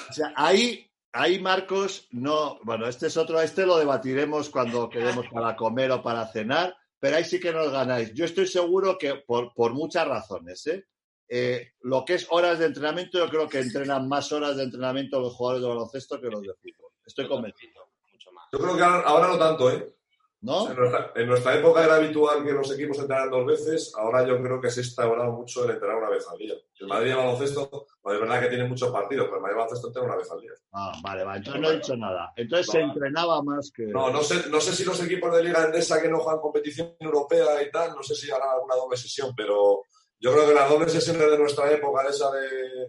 O 0.10 0.14
sea, 0.14 0.34
ahí, 0.36 0.90
ahí 1.16 1.40
Marcos, 1.40 2.08
no, 2.12 2.60
bueno, 2.64 2.88
este 2.88 3.08
es 3.08 3.18
otro, 3.18 3.42
este 3.42 3.66
lo 3.66 3.78
debatiremos 3.78 4.50
cuando 4.50 4.90
quedemos 4.90 5.26
para 5.30 5.56
comer 5.56 5.92
o 5.92 6.04
para 6.04 6.28
cenar, 6.28 6.76
pero 7.00 7.18
ahí 7.18 7.24
sí 7.24 7.40
que 7.40 7.54
nos 7.54 7.72
ganáis. 7.72 8.14
Yo 8.14 8.26
estoy 8.26 8.48
seguro 8.48 8.98
que 8.98 9.16
por, 9.16 9.54
por 9.54 9.74
muchas 9.74 10.08
razones, 10.08 10.68
¿eh? 10.68 10.86
Eh, 11.28 11.72
lo 11.82 12.06
que 12.06 12.16
es 12.16 12.28
horas 12.30 12.60
de 12.60 12.68
entrenamiento, 12.68 13.18
yo 13.18 13.28
creo 13.30 13.50
que 13.50 13.60
entrenan 13.60 14.08
más 14.08 14.32
horas 14.32 14.58
de 14.58 14.64
entrenamiento 14.64 15.20
los 15.20 15.34
jugadores 15.34 15.64
de 15.64 15.70
baloncesto 15.70 16.22
que 16.22 16.28
los 16.28 16.42
de 16.42 16.54
fútbol. 16.54 16.92
Estoy 17.04 17.28
convencido. 17.28 17.90
Mucho 18.12 18.32
más. 18.32 18.46
Yo 18.52 18.60
creo 18.60 18.76
que 18.76 18.84
ahora, 18.84 19.08
ahora 19.08 19.28
no 19.30 19.38
tanto, 19.40 19.72
¿eh? 19.72 19.96
¿No? 20.42 20.70
En 20.70 20.76
nuestra, 20.76 21.12
en 21.16 21.28
nuestra 21.28 21.56
época 21.56 21.84
era 21.84 21.96
habitual 21.96 22.44
que 22.44 22.52
los 22.52 22.72
equipos 22.72 23.00
entrenaran 23.00 23.32
dos 23.32 23.46
veces, 23.48 23.92
ahora 23.96 24.28
yo 24.28 24.40
creo 24.42 24.62
que 24.62 24.70
se 24.70 24.82
ha 24.82 24.84
instaurado 24.84 25.32
mucho 25.32 25.64
el 25.64 25.72
entrenar 25.72 25.98
una 25.98 26.10
vez 26.10 26.28
al 26.28 26.38
día. 26.38 26.54
El 26.80 26.88
Madrid 26.88 27.10
de 27.10 27.16
baloncesto, 27.16 27.88
pues 28.00 28.16
es 28.16 28.22
verdad 28.22 28.42
que 28.42 28.50
tiene 28.50 28.68
muchos 28.68 28.92
partidos, 28.92 29.26
pero 29.26 29.38
el 29.38 29.42
Madrid 29.42 29.56
de 29.56 29.60
baloncesto 29.60 29.88
entrena 29.88 30.08
una 30.08 30.18
vez 30.18 30.32
al 30.32 30.42
día. 30.42 30.52
Ah, 30.74 30.92
vale, 31.02 31.24
vale. 31.24 31.38
Entonces 31.40 31.62
no 31.62 31.70
he 31.70 31.76
dicho 31.76 31.96
nada. 31.96 32.34
Entonces 32.36 32.68
se 32.68 32.80
entrenaba 32.80 33.42
más 33.42 33.72
que. 33.76 33.86
No, 33.88 34.12
no 34.12 34.22
sé, 34.22 34.48
no 34.50 34.62
sé 34.62 34.76
si 34.76 34.84
los 34.84 35.02
equipos 35.04 35.36
de 35.36 35.44
Liga 35.44 35.64
Endesa 35.64 36.00
que 36.00 36.10
no 36.10 36.20
juegan 36.20 36.42
competición 36.42 36.96
europea 37.00 37.64
y 37.64 37.72
tal, 37.72 37.96
no 37.96 38.04
sé 38.04 38.14
si 38.14 38.30
harán 38.30 38.50
alguna 38.50 38.76
doble 38.76 38.98
sesión, 38.98 39.34
pero 39.36 39.82
yo 40.20 40.32
creo 40.32 40.48
que 40.48 40.54
las 40.54 40.70
dobles 40.70 40.92
sesiones 40.92 41.32
de 41.32 41.40
nuestra 41.40 41.72
época, 41.72 42.08
esa 42.08 42.30
de 42.32 42.88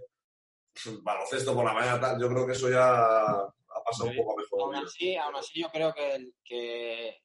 baloncesto 1.01 1.55
por 1.55 1.65
la 1.65 1.73
mañana, 1.73 1.99
tal, 1.99 2.21
yo 2.21 2.29
creo 2.29 2.47
que 2.47 2.53
eso 2.53 2.69
ya 2.69 2.91
ha 2.91 3.83
pasado 3.83 4.11
un 4.11 4.17
poco 4.17 4.33
a 4.33 4.37
mejor. 4.43 4.61
Aún 4.63 4.77
así, 4.85 5.17
aún 5.17 5.37
así 5.37 5.63
yo 5.63 5.71
creo 5.71 5.95
que 5.95 7.17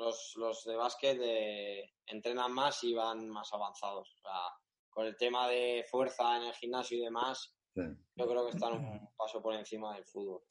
los, 0.00 0.32
los 0.36 0.64
de 0.64 0.76
básquet 0.76 1.18
eh, 1.22 1.92
entrenan 2.06 2.52
más 2.52 2.82
y 2.84 2.94
van 2.94 3.28
más 3.28 3.52
avanzados. 3.52 4.08
O 4.16 4.18
sea, 4.22 4.40
con 4.88 5.06
el 5.06 5.16
tema 5.16 5.48
de 5.48 5.84
fuerza 5.90 6.36
en 6.36 6.44
el 6.44 6.54
gimnasio 6.54 6.98
y 6.98 7.02
demás, 7.02 7.54
Sí. 7.72 7.82
yo 8.16 8.26
creo 8.28 8.44
que 8.46 8.50
están 8.56 8.72
un 8.72 9.08
paso 9.16 9.40
por 9.40 9.54
encima 9.54 9.94
del 9.94 10.04
fútbol. 10.04 10.42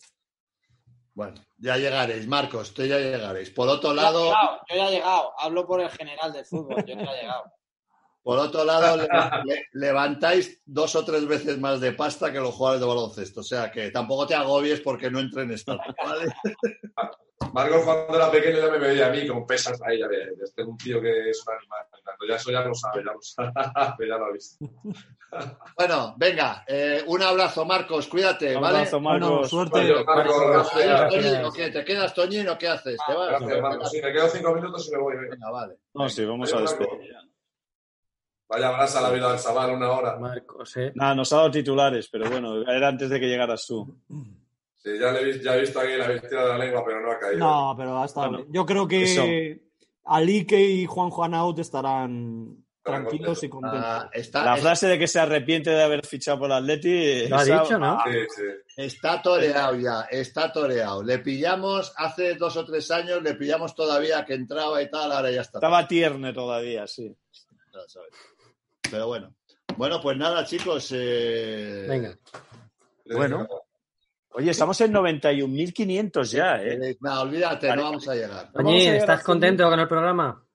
Bueno, 1.13 1.35
ya 1.57 1.75
llegaréis, 1.75 2.25
Marcos, 2.27 2.69
usted 2.69 2.85
ya 2.85 2.97
llegaréis. 2.97 3.49
Por 3.49 3.67
otro 3.67 3.89
Yo 3.89 3.95
lado, 3.95 4.23
llegado, 4.23 4.59
yo 4.69 4.75
ya 4.77 4.87
he 4.87 4.91
llegado, 4.91 5.33
hablo 5.37 5.67
por 5.67 5.81
el 5.81 5.89
general 5.89 6.31
del 6.31 6.45
fútbol, 6.45 6.77
yo 6.85 6.95
ya 6.95 7.01
he 7.11 7.21
llegado. 7.21 7.43
por 8.23 8.37
otro 8.39 8.63
lado, 8.63 8.95
le- 8.95 9.07
le- 9.45 9.65
levantáis 9.73 10.61
dos 10.65 10.95
o 10.95 11.03
tres 11.03 11.27
veces 11.27 11.59
más 11.59 11.81
de 11.81 11.91
pasta 11.91 12.31
que 12.31 12.39
los 12.39 12.53
jugadores 12.55 12.79
de 12.81 12.87
baloncesto. 12.87 13.41
O 13.41 13.43
sea 13.43 13.69
que 13.69 13.91
tampoco 13.91 14.25
te 14.25 14.35
agobies 14.35 14.79
porque 14.79 15.11
no 15.11 15.19
entrenes 15.19 15.65
tanto, 15.65 15.83
¿vale? 16.01 16.31
Marcos 17.53 17.83
cuando 17.83 18.15
era 18.15 18.29
pequeño 18.29 18.57
ya 18.59 18.69
me 18.71 18.77
veía 18.77 19.07
a 19.07 19.09
mí 19.11 19.25
con 19.27 19.45
pesas 19.47 19.81
ahí, 19.81 19.99
ya 19.99 20.07
ve, 20.07 20.33
este 20.43 20.61
es 20.61 20.67
un 20.67 20.77
tío 20.77 21.01
que 21.01 21.29
es 21.29 21.43
un 21.47 21.53
animal. 21.53 21.85
Ya 22.27 22.35
eso 22.35 22.51
ya 22.51 22.61
lo 22.61 22.75
sabe, 22.75 23.03
ya 23.03 23.13
lo 23.13 23.21
sabe, 23.21 23.51
ya 24.07 24.17
lo 24.17 24.25
ha 24.25 24.31
visto. 24.31 24.65
Bueno, 25.77 26.15
venga, 26.17 26.63
eh, 26.67 27.03
un 27.05 27.21
abrazo, 27.21 27.63
Marcos, 27.63 28.07
cuídate, 28.07 28.55
Un 28.55 28.61
¿vale? 28.63 28.77
abrazo, 28.79 28.99
Bueno, 28.99 29.29
Marcos. 29.29 29.49
suerte. 29.51 29.79
Adiós, 29.79 30.03
Marcos, 30.03 30.35
Adiós, 30.35 30.71
gracias. 30.71 31.09
Toñín, 31.23 31.43
¿o 31.45 31.51
qué? 31.51 31.69
¿Te 31.69 31.85
quedas, 31.85 32.13
Toñín, 32.15 32.49
o 32.49 32.57
qué 32.57 32.67
haces? 32.67 32.97
¿Te 33.07 33.13
vas? 33.13 33.29
Gracias, 33.29 33.61
Marcos. 33.61 33.91
Sí, 33.91 34.01
me 34.01 34.11
quedo 34.11 34.27
cinco 34.27 34.55
minutos 34.55 34.87
y 34.87 34.91
me 34.91 34.97
voy. 34.97 35.15
venga. 35.17 35.29
Venga, 35.29 35.51
vale. 35.51 35.75
No, 35.93 36.09
sí, 36.09 36.25
vamos 36.25 36.51
a 36.51 36.61
despedir. 36.61 37.11
ya. 37.13 37.21
Vaya 38.49 38.71
brasa 38.71 39.01
la 39.01 39.11
vida 39.11 39.29
del 39.31 39.39
chaval, 39.39 39.69
una 39.75 39.91
hora. 39.91 40.15
Marcos, 40.17 40.75
¿eh? 40.77 40.91
Nada, 40.95 41.13
nos 41.13 41.31
ha 41.31 41.35
dado 41.37 41.51
titulares, 41.51 42.09
pero 42.11 42.27
bueno, 42.27 42.63
era 42.67 42.87
antes 42.87 43.07
de 43.11 43.19
que 43.19 43.27
llegaras 43.27 43.65
tú. 43.67 43.97
Sí, 44.81 44.97
ya, 44.99 45.11
le 45.11 45.19
he, 45.21 45.25
vis- 45.25 45.43
ya 45.43 45.55
he 45.55 45.59
visto 45.61 45.79
aquí 45.79 45.93
la 45.97 46.07
vestida 46.07 46.41
de 46.43 46.49
la 46.49 46.57
lengua, 46.57 46.83
pero 46.85 47.01
no 47.01 47.11
ha 47.11 47.19
caído. 47.19 47.39
No, 47.39 47.73
pero 47.77 48.01
ha 48.01 48.05
estado 48.05 48.27
Bueno, 48.29 48.43
bien. 48.45 48.53
Yo 48.53 48.65
creo 48.65 48.87
que 48.87 49.61
Alique 50.05 50.59
y 50.61 50.85
Juan 50.85 51.09
Juan 51.09 51.33
Out 51.33 51.59
estarán 51.59 52.63
tranquilos 52.81 53.43
y 53.43 53.49
contentos. 53.49 53.81
Ah, 53.85 54.09
está, 54.13 54.45
La 54.45 54.55
es- 54.55 54.61
frase 54.61 54.87
de 54.87 54.97
que 54.97 55.07
se 55.07 55.19
arrepiente 55.19 55.69
de 55.69 55.83
haber 55.83 56.05
fichado 56.05 56.39
por 56.39 56.45
el 56.47 56.53
Atleti. 56.53 57.27
Lo 57.27 57.37
ha 57.37 57.43
esa- 57.43 57.61
dicho, 57.61 57.77
¿no? 57.77 57.99
Sí, 58.05 58.17
sí. 58.35 58.43
Está 58.77 59.21
toreado 59.21 59.75
ya, 59.75 60.07
está 60.09 60.51
toreado. 60.51 61.03
Le 61.03 61.19
pillamos 61.19 61.93
hace 61.97 62.35
dos 62.35 62.55
o 62.55 62.63
tres 62.65 62.89
años, 62.89 63.21
le 63.21 63.35
pillamos 63.35 63.75
todavía 63.75 64.23
que 64.25 64.33
entraba 64.35 64.81
y 64.81 64.89
tal, 64.89 65.11
ahora 65.11 65.29
ya 65.29 65.41
está. 65.41 65.57
Estaba 65.59 65.85
tierne 65.87 66.31
todavía, 66.33 66.87
sí. 66.87 67.13
Pero 68.89 69.07
bueno. 69.07 69.35
Bueno, 69.77 70.01
pues 70.01 70.17
nada, 70.17 70.45
chicos. 70.45 70.89
eh, 70.95 71.85
Venga. 71.87 72.17
Bueno. 73.05 73.47
Oye, 74.31 74.51
estamos 74.51 74.79
en 74.81 74.93
91.500 74.93 76.23
ya, 76.31 76.61
¿eh? 76.63 76.97
no, 77.01 77.21
olvídate, 77.21 77.75
no 77.75 77.83
vamos 77.83 78.07
a 78.07 78.13
llegar. 78.15 78.45
A 78.45 78.51
Toñín, 78.51 78.77
llegar 78.79 78.95
¿estás 78.97 79.23
contento 79.23 79.67
con 79.69 79.79
el 79.79 79.87
programa? 79.87 80.45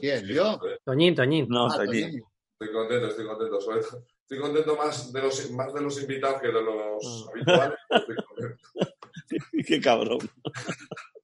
¿Quién? 0.00 0.26
¿Yo? 0.26 0.58
Toñín, 0.84 1.14
Toñín. 1.14 1.46
No, 1.48 1.66
Ah, 1.66 1.76
Toñín. 1.76 2.02
Toñín. 2.02 2.22
Estoy 2.60 2.74
contento, 2.74 3.06
estoy 3.08 3.26
contento. 3.26 3.60
Sobre 3.60 3.80
todo, 3.82 4.04
estoy 4.22 4.38
contento 4.40 4.76
más 4.76 5.12
de 5.12 5.22
los, 5.22 5.50
más 5.52 5.72
de 5.72 5.80
los 5.80 6.02
invitados 6.02 6.40
que 6.40 6.48
de 6.48 6.52
los 6.54 7.04
Ah. 7.04 7.30
habituales. 7.32 7.78
Estoy 7.90 8.16
contento. 8.16 8.58
Qué 9.66 9.80
cabrón. 9.80 10.18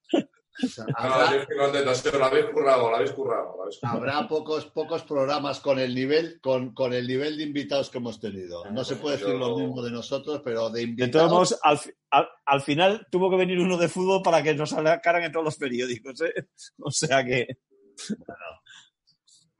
O 0.62 0.66
sea, 0.68 0.84
No, 0.84 0.94
habrá, 0.96 1.32
yo 1.32 1.40
estoy 1.42 1.56
contento. 1.56 1.94
Sí, 1.94 2.08
lo 2.16 2.24
habéis 2.24 2.46
currado, 2.46 2.90
lo 2.90 2.96
habéis 2.96 3.10
currado. 3.12 3.54
lo 3.56 3.62
habéis 3.62 3.78
currado. 3.80 3.96
habrá 3.98 4.28
pocos, 4.28 4.66
pocos 4.66 5.02
programas 5.02 5.58
con 5.60 5.78
el 5.80 5.94
nivel, 5.94 6.40
con, 6.40 6.72
con 6.74 6.92
el 6.92 7.06
nivel 7.08 7.36
de 7.36 7.42
invitados 7.42 7.90
que 7.90 7.98
hemos 7.98 8.20
tenido. 8.20 8.64
No 8.70 8.84
se 8.84 8.96
puede 8.96 9.16
decir 9.16 9.34
lo 9.34 9.56
mismo 9.58 9.82
de 9.82 9.90
nosotros, 9.90 10.40
pero 10.44 10.70
de 10.70 10.80
De 10.80 10.82
invitados. 10.86 11.12
todos 11.12 11.32
modos, 11.32 11.60
al, 11.62 11.78
fi- 11.78 11.92
al- 12.10 12.28
al 12.46 12.60
final 12.62 13.06
tuvo 13.10 13.30
que 13.30 13.36
venir 13.36 13.58
uno 13.58 13.76
de 13.76 13.88
fútbol 13.88 14.22
para 14.22 14.42
que 14.42 14.54
nos 14.54 14.70
sacaran 14.70 15.24
en 15.24 15.32
todos 15.32 15.44
los 15.44 15.56
periódicos, 15.56 16.20
¿eh? 16.20 16.32
O 16.78 16.90
sea 16.90 17.24
que. 17.24 17.48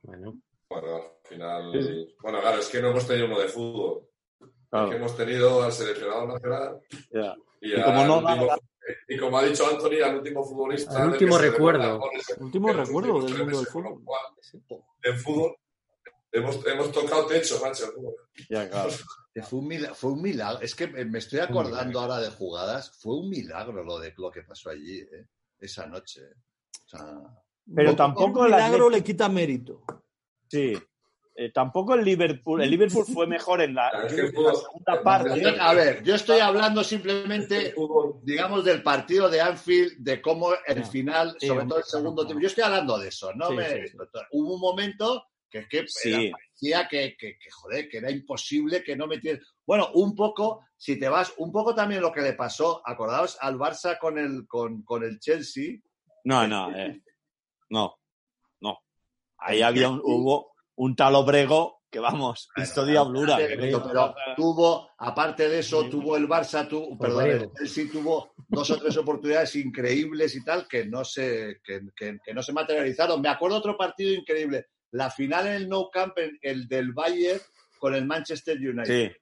Bueno, 0.02 0.38
Bueno, 0.68 0.96
al 0.96 1.28
final. 1.28 2.14
Bueno, 2.22 2.40
claro, 2.40 2.58
es 2.58 2.68
que 2.68 2.80
no 2.82 2.88
hemos 2.90 3.06
tenido 3.06 3.26
uno 3.26 3.38
de 3.40 3.48
fútbol. 3.48 4.02
Claro. 4.70 4.90
que 4.90 4.96
hemos 4.96 5.16
tenido 5.16 5.62
al 5.62 5.70
seleccionado 5.70 6.26
nacional 6.26 6.80
y, 7.60 7.72
Y 7.74 7.80
como 7.80 8.00
al 8.00 8.06
no 8.08 8.18
último- 8.18 8.48
y 9.09 9.19
como 9.19 9.39
ha 9.39 9.44
dicho 9.44 9.66
Anthony, 9.66 10.02
al 10.05 10.16
último 10.16 10.44
futbolista. 10.44 11.02
Al 11.02 11.11
último 11.11 11.39
recuerdo. 11.39 12.01
en- 12.36 12.43
Último 12.44 12.73
recuerdo 12.73 13.23
del 13.23 13.39
mundo 13.39 13.59
del 13.59 13.66
fútbol. 13.66 14.05
cual, 14.05 14.23
En 15.02 15.19
fútbol 15.19 15.56
hemos, 16.32 16.66
hemos 16.66 16.93
tocado 16.93 17.27
techo, 17.27 17.61
macho. 17.61 17.86
el. 17.86 18.47
Ya, 18.48 18.69
claro. 18.69 18.90
Fue 19.48 19.59
un, 19.59 19.66
milagro, 19.66 19.94
fue 19.97 20.12
un 20.12 20.23
milagro. 20.23 20.61
Es 20.61 20.74
que 20.77 20.86
me 20.86 21.19
estoy 21.19 21.40
acordando 21.40 21.98
ahora 22.01 22.19
de 22.20 22.31
jugadas. 22.31 22.97
Fue 23.01 23.16
un 23.16 23.28
milagro 23.28 23.82
lo 23.82 23.98
de 23.98 24.15
lo 24.16 24.31
que 24.31 24.43
pasó 24.43 24.70
allí, 24.70 25.01
¿eh? 25.01 25.27
esa 25.59 25.86
noche. 25.86 26.20
O 26.85 26.89
sea, 26.89 27.20
Pero 27.74 27.97
tampoco 27.97 28.44
el 28.44 28.52
milagro 28.52 28.89
le 28.90 29.02
quita 29.02 29.28
mérito. 29.28 29.85
Sí. 30.48 30.78
Eh, 31.36 31.51
tampoco 31.51 31.94
el 31.94 32.05
Liverpool. 32.05 32.62
El 32.62 32.70
Liverpool 32.70 33.05
fue 33.05 33.27
mejor 33.27 33.61
en 33.61 33.74
la, 33.74 33.90
Claro, 33.90 34.09
segunda 34.09 35.02
parte. 35.02 35.56
A 35.59 35.74
ver, 35.74 36.02
yo 36.05 36.15
estoy 36.15 36.39
hablando 36.39 36.85
simplemente, 36.85 37.74
digamos, 38.23 38.65
del 38.65 38.82
partido 38.85 39.28
de 39.28 39.40
Anfield, 39.40 39.97
de 39.98 40.23
cómo 40.23 40.51
el 40.66 40.85
final, 40.85 41.36
Sí, 41.40 41.48
sobre 41.48 41.66
todo 41.66 41.78
el 41.78 41.85
segundo 41.85 42.24
tiempo. 42.24 42.40
Yo 42.40 42.47
estoy 42.47 42.62
hablando 42.62 42.98
de 42.98 43.09
eso, 43.09 43.32
¿no? 43.35 43.48
Sí, 43.48 43.56
me- 43.56 43.69
sí, 43.69 43.89
sí. 43.89 43.97
Hubo 44.31 44.55
un 44.55 44.61
momento 44.61 45.27
que 45.51 45.59
es 45.59 45.69
que 45.69 45.85
parecía 46.31 46.89
que, 46.89 47.16
que, 47.16 47.36
que, 47.39 47.51
joder, 47.51 47.89
que 47.89 47.98
era 47.98 48.11
imposible 48.12 48.82
que 48.85 48.94
no 48.97 49.06
metieras. 49.09 49.44
Bueno, 49.66 49.89
un 49.94 50.15
poco, 50.15 50.65
si 50.77 50.98
te 50.98 51.09
vas, 51.09 51.32
un 51.39 51.51
poco 51.51 51.74
también 51.74 52.01
lo 52.01 52.12
que 52.12 52.20
le 52.23 52.35
pasó, 52.35 52.81
acordaos 52.85 53.39
al 53.40 53.56
Barça 53.56 53.98
con 53.98 54.19
el, 54.19 54.47
con, 54.47 54.82
con 54.82 55.02
el 55.02 55.19
Chelsea. 55.19 55.78
No, 56.24 56.47
no, 56.47 56.74
eh, 56.77 57.01
no, 57.70 57.97
no. 58.61 58.78
Ahí 59.39 59.62
había 59.62 59.89
un, 59.90 60.01
hubo 60.02 60.53
un 60.76 60.96
tal 60.96 61.14
obrego 61.14 61.82
que 61.90 62.01
vamos, 62.01 62.48
esto 62.56 62.84
diablura. 62.84 63.36
Pero, 63.36 63.82
pero 63.84 64.14
tuvo, 64.36 64.90
aparte 64.98 65.48
de 65.48 65.60
eso, 65.60 65.88
tuvo 65.88 66.16
el 66.16 66.26
Barça, 66.28 66.66
tuvo, 66.68 66.98
perdón, 66.98 67.26
el. 67.30 67.52
Chelsea 67.52 67.84
tuvo 67.92 68.32
dos 68.48 68.68
o 68.70 68.78
tres 68.80 68.96
oportunidades 68.96 69.55
increíbles 69.56 70.34
y 70.34 70.42
tal 70.44 70.66
que 70.66 70.84
no 70.86 71.05
se, 71.05 71.60
que, 71.64 71.80
que- 71.96 72.18
que 72.24 72.34
no 72.34 72.42
se 72.42 72.52
materializaron. 72.52 73.20
Me 73.20 73.28
acuerdo 73.28 73.59
otro 73.59 73.76
partido 73.76 74.12
increíble, 74.12 74.66
la 74.90 75.09
final 75.10 75.46
en 75.46 75.52
el 75.52 75.68
No 75.68 75.88
Camp, 75.90 76.18
en- 76.18 76.36
el 76.42 76.66
del 76.66 76.92
Bayern 76.92 77.40
con 77.78 77.94
el 77.94 78.05
Manchester 78.06 78.56
United. 78.59 79.10
Sí, 79.12 79.16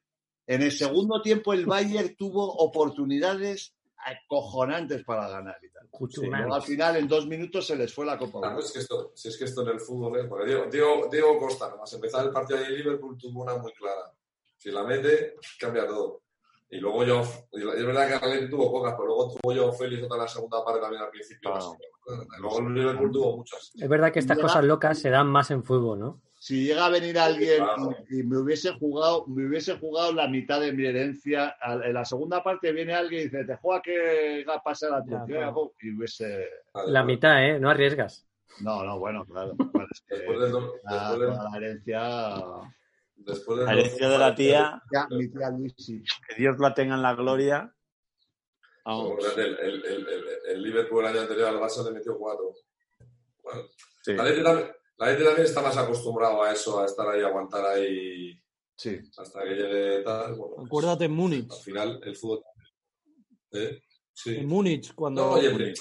En 0.47 0.63
el 0.63 0.73
segundo 0.73 1.21
tiempo 1.21 1.53
el 1.53 1.67
Bayern 1.67 2.17
tuvo 2.17 2.47
oportunidades 2.57 3.75
acojonantes 4.05 5.05
para 5.05 5.29
ganar 5.29 5.59
y 5.63 5.71
tal. 5.71 5.89
Luego, 6.31 6.55
al 6.55 6.63
final, 6.63 6.97
en 6.97 7.09
dos 7.09 7.27
minutos 7.27 7.67
se 7.67 7.77
les 7.77 7.93
fue 7.93 8.07
la 8.07 8.19
Copa. 8.19 8.41
Claro, 8.41 8.55
Europa. 8.55 8.67
es 8.67 8.73
que 8.73 8.79
esto, 8.81 9.13
si 9.15 9.29
es 9.29 9.37
que 9.37 9.45
esto 9.45 9.63
en 9.63 9.69
el 9.69 9.81
fútbol 9.81 10.19
es. 10.19 10.27
Porque 10.27 10.47
Diego, 10.47 10.67
Diego, 10.71 11.09
Diego 11.11 11.39
Costa, 11.39 11.71
nomás 11.71 11.93
empezar 11.93 12.27
el 12.27 12.33
partido 12.33 12.59
ahí 12.59 12.67
en 12.67 12.75
Liverpool, 12.75 13.17
tuvo 13.19 13.43
una 13.43 13.57
muy 13.57 13.73
clara. 13.73 14.13
Si 14.57 14.71
la 14.71 14.83
mete, 14.85 15.37
cambia 15.59 15.87
todo. 15.87 16.23
Y 16.71 16.79
luego 16.79 17.05
yo, 17.05 17.21
es 17.21 17.87
verdad 17.87 18.09
que 18.09 18.15
Atleti 18.15 18.49
tuvo 18.49 18.73
pocas, 18.73 18.95
pero 18.95 19.07
luego 19.07 19.35
tuvo 19.35 19.53
yo 19.53 19.73
Félix 19.73 20.05
otra 20.05 20.17
en 20.17 20.23
la 20.23 20.29
segunda 20.29 20.65
parte 20.65 20.81
también 20.81 21.03
al 21.03 21.11
principio. 21.11 21.51
Claro. 21.51 21.77
Y 22.07 22.41
Luego 22.41 22.59
el 22.61 22.75
Liverpool 22.75 23.13
tuvo 23.13 23.37
muchas. 23.37 23.73
Es 23.75 23.89
verdad 23.89 24.11
que 24.11 24.21
estas 24.21 24.39
cosas 24.39 24.65
locas 24.65 24.99
se 24.99 25.11
dan 25.11 25.27
más 25.27 25.51
en 25.51 25.63
fútbol, 25.63 26.01
¿no? 26.01 26.21
Si 26.45 26.65
llega 26.65 26.87
a 26.87 26.89
venir 26.89 27.17
alguien 27.21 27.59
Claro. 27.63 27.97
y, 28.11 28.25
me 28.25 28.37
hubiese 28.39 28.73
jugado, 28.73 29.25
me 29.29 29.47
hubiese 29.47 29.79
jugado 29.79 30.13
la 30.13 30.27
mitad 30.27 30.61
de 30.61 30.73
mi 30.73 30.85
herencia, 30.85 31.57
en 31.85 31.95
la 31.95 32.05
segunda 32.05 32.43
parte 32.43 32.73
viene 32.73 32.93
alguien 32.95 33.21
y 33.21 33.25
dice, 33.27 33.45
te 33.45 33.55
juega 33.59 33.81
que 33.81 34.45
pasa 34.65 34.91
la 34.91 34.97
atención 34.97 35.25
claro. 35.39 35.73
y 35.81 35.95
hubiese. 35.97 36.49
La 36.75 36.83
vale. 36.83 37.05
mitad, 37.05 37.45
¿eh? 37.45 37.61
No 37.61 37.71
arriesgas. 37.71 38.27
No, 38.61 38.83
no, 38.85 38.99
bueno, 38.99 39.25
claro. 39.25 39.53
Bueno, 39.73 39.87
es 39.89 40.01
que 40.01 40.17
Después 40.17 40.41
del, 40.41 40.53
la, 40.53 40.59
después 41.13 41.21
del- 41.21 41.29
toda 41.31 41.51
la 41.51 41.57
herencia. 41.57 42.35
después 43.15 43.59
del 43.59 43.67
la 43.67 43.73
herencia 43.75 44.09
de 44.09 44.19
la 44.19 44.35
tía, 44.35 44.83
Ya, 44.93 45.07
mi 45.11 45.29
tía 45.31 45.51
Luisi. 45.51 46.03
que 46.29 46.35
Dios 46.35 46.59
la 46.59 46.75
tenga 46.75 46.97
en 46.97 47.03
la 47.03 47.15
gloria. 47.15 47.73
Vamos, 48.85 49.15
Fíjate, 49.23 49.43
El, 49.43 49.55
el, 49.61 49.85
el, 49.85 50.09
el, 50.09 50.25
el 50.49 50.63
Liverpool 50.65 51.05
el 51.05 51.11
año 51.13 51.21
anterior 51.21 51.51
al 51.51 51.61
Barça 51.61 51.85
le 51.85 51.93
metió 51.93 52.19
cuatro. 52.19 52.53
Bueno, 53.45 53.63
sí. 54.03 54.13
la 54.15 54.25
Leti 54.25 54.43
también, 54.43 54.73
la 55.05 55.11
Leti 55.13 55.25
también 55.25 55.47
está 55.47 55.63
más 55.63 55.77
acostumbrado 55.77 56.43
a 56.43 56.53
eso, 56.53 56.81
a 56.81 56.87
estar 56.87 57.09
ahí, 57.09 57.23
aguantar 57.23 57.65
ahí 57.67 58.39
Sí. 58.77 58.99
hasta 59.17 59.43
que 59.45 59.51
llegue 59.51 60.03
tal. 60.03 60.35
Bueno, 60.35 60.55
pues, 60.57 60.67
Acuérdate 60.67 61.05
en 61.07 61.13
Múnich. 61.13 61.51
Al 61.53 61.59
final, 61.59 62.01
el 62.05 62.17
fútbol. 62.17 62.43
¿Eh? 63.53 63.81
Sí. 64.13 64.37
En 64.37 64.47
Múnich, 64.47 64.95
cuando 64.95 65.23
No, 65.23 65.31
oye, 65.33 65.75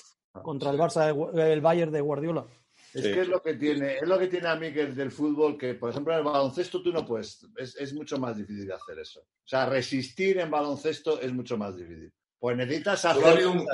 contra 0.44 0.72
el 0.72 0.78
Barça, 0.78 1.10
el 1.52 1.62
Bayern 1.62 1.92
de 1.92 2.02
Guardiola. 2.02 2.46
Es 2.94 3.04
Sí. 3.04 3.14
que 3.14 3.22
es 3.22 3.28
lo 3.30 3.42
que 3.42 3.54
tiene, 3.54 3.96
es 3.98 4.08
lo 4.08 4.20
que 4.20 4.28
tiene 4.28 4.48
a 4.50 4.56
mí 4.56 4.74
que 4.74 4.88
del 4.88 5.12
fútbol, 5.12 5.58
que 5.58 5.76
por 5.76 5.90
ejemplo 5.92 6.12
en 6.14 6.20
el 6.20 6.26
baloncesto 6.26 6.82
tú 6.82 6.92
no 6.92 7.06
puedes, 7.06 7.46
es, 7.58 7.76
es 7.78 7.94
mucho 7.94 8.18
más 8.18 8.36
difícil 8.38 8.68
de 8.68 8.74
hacer 8.74 9.00
eso. 9.00 9.22
O 9.22 9.48
sea, 9.48 9.66
resistir 9.66 10.40
en 10.40 10.52
baloncesto 10.52 11.20
es 11.22 11.32
mucho 11.32 11.58
más 11.58 11.78
difícil. 11.78 12.12
Pues 12.38 12.58
necesitas 12.58 13.06
hacer. 13.06 13.48
un- 13.48 13.66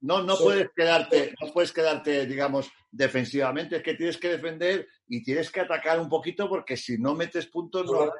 No, 0.00 0.20
no 0.24 0.36
puedes 0.36 0.68
quedarte, 0.74 1.32
no 1.40 1.52
puedes 1.52 1.72
quedarte, 1.72 2.26
digamos, 2.26 2.68
defensivamente, 2.92 3.76
es 3.76 3.82
que 3.82 3.94
tienes 3.94 4.18
que 4.18 4.28
defender 4.28 4.86
y 5.08 5.22
tienes 5.24 5.50
que 5.50 5.60
atacar 5.60 5.98
un 5.98 6.08
poquito 6.08 6.48
porque 6.48 6.76
si 6.76 6.98
no 6.98 7.14
metes 7.14 7.46
puntos 7.46 7.90
no. 7.90 8.12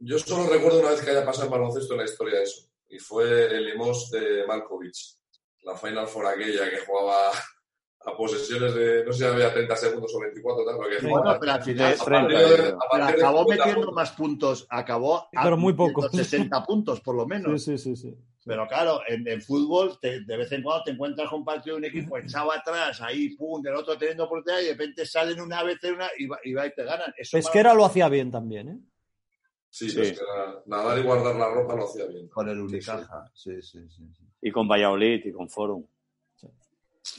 Yo 0.00 0.18
solo 0.18 0.52
recuerdo 0.52 0.80
una 0.80 0.90
vez 0.90 1.00
que 1.02 1.10
haya 1.12 1.24
pasado 1.24 1.46
en 1.46 1.52
baloncesto 1.52 1.94
en 1.94 2.00
la 2.00 2.04
historia 2.06 2.42
eso. 2.42 2.68
Y 2.88 2.98
fue 2.98 3.46
el 3.46 3.64
Limos 3.66 4.10
de 4.10 4.44
Malkovich. 4.46 5.16
La 5.62 5.76
Final 5.76 6.08
Four 6.08 6.26
aquella 6.26 6.68
que 6.68 6.78
jugaba 6.84 7.30
a 8.04 8.16
posesiones 8.16 8.74
de, 8.74 9.04
no 9.04 9.12
sé 9.12 9.18
si 9.20 9.24
había 9.24 9.52
30 9.54 9.76
segundos 9.76 10.12
o 10.12 10.18
24, 10.20 10.64
tal, 10.64 10.76
porque 10.76 10.96
Bueno, 11.02 11.18
jugaba- 11.18 11.38
pero 11.38 11.52
al 11.52 11.62
final 11.62 11.90
De 11.92 11.96
frente, 11.96 12.34
a 12.36 12.38
partir 12.40 12.48
de- 12.48 12.54
creo. 12.56 12.66
a 12.66 12.78
pero 12.78 12.90
partir 12.90 13.06
de 13.06 13.22
acabó 13.22 13.38
50 13.38 13.64
metiendo 13.64 13.80
puntos. 13.86 13.94
más 13.94 14.10
puntos, 14.10 14.66
acabó 14.68 15.28
Pero 15.30 15.56
muy 15.56 15.72
poco. 15.74 16.08
60 16.10 16.64
puntos 16.64 17.00
por 17.00 17.14
lo 17.14 17.26
menos. 17.26 17.62
Sí, 17.62 17.78
sí, 17.78 17.94
sí, 17.94 18.10
sí. 18.10 18.18
Pero 18.44 18.66
claro, 18.66 19.00
en, 19.06 19.26
en 19.28 19.40
fútbol 19.40 19.98
te- 20.00 20.20
de 20.24 20.36
vez 20.36 20.50
en 20.52 20.62
cuando 20.62 20.82
te 20.84 20.90
encuentras 20.90 21.28
con 21.30 21.44
partido 21.44 21.76
de 21.76 21.78
un 21.78 21.84
equipo 21.84 22.18
echado 22.18 22.50
atrás, 22.52 23.00
ahí, 23.00 23.36
pum, 23.36 23.62
del 23.62 23.76
otro 23.76 23.96
teniendo 23.96 24.24
oportunidad 24.24 24.60
y 24.60 24.64
de 24.66 24.70
repente 24.72 25.06
salen 25.06 25.40
una 25.40 25.62
vez 25.62 25.82
en 25.84 25.94
una 25.94 26.08
y 26.18 26.26
va, 26.26 26.38
y 26.42 26.52
va 26.52 26.66
y 26.66 26.72
te 26.74 26.82
ganan. 26.84 27.12
Eso 27.16 27.36
Pesquera 27.36 27.72
lo 27.72 27.84
hacía 27.84 28.08
bien 28.08 28.30
también, 28.32 28.68
¿eh? 28.68 28.78
Sí, 29.70 29.88
Sí. 29.88 29.94
pero 29.96 30.06
es 30.08 30.18
que 30.18 30.24
era- 30.24 30.62
nadar 30.66 30.98
y 30.98 31.02
guardar 31.02 31.36
la 31.36 31.48
ropa 31.50 31.74
lo 31.76 31.84
hacía 31.84 32.04
bien. 32.06 32.28
con 32.28 32.48
el 32.48 32.58
Unicaja. 32.60 33.30
Sí, 33.32 33.62
sí, 33.62 33.78
sí. 33.88 34.02
sí. 34.18 34.24
Y 34.42 34.50
con 34.50 34.66
Valladolid 34.68 35.24
y 35.24 35.32
con 35.32 35.48
Forum. 35.48 35.86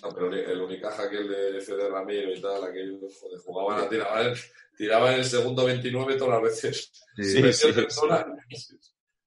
No, 0.02 0.10
pero 0.14 0.28
el- 0.28 0.40
el 0.50 0.62
Unicaja 0.62 1.04
aquel 1.04 1.28
de 1.30 1.60
Fede 1.62 1.90
Ramiro 1.90 2.34
y 2.34 2.42
tal, 2.42 2.64
aquello, 2.64 3.00
joder, 3.20 3.40
jugaban 3.40 3.84
a 3.86 3.90
tirar, 3.90 4.34
tiraban 4.78 5.14
en 5.14 5.20
el 5.20 5.26
segundo 5.26 5.66
29 5.66 6.16
todas 6.16 6.34
las 6.34 6.42
veces. 6.44 6.92
Sí, 7.16 7.54
Sí. 7.54 7.68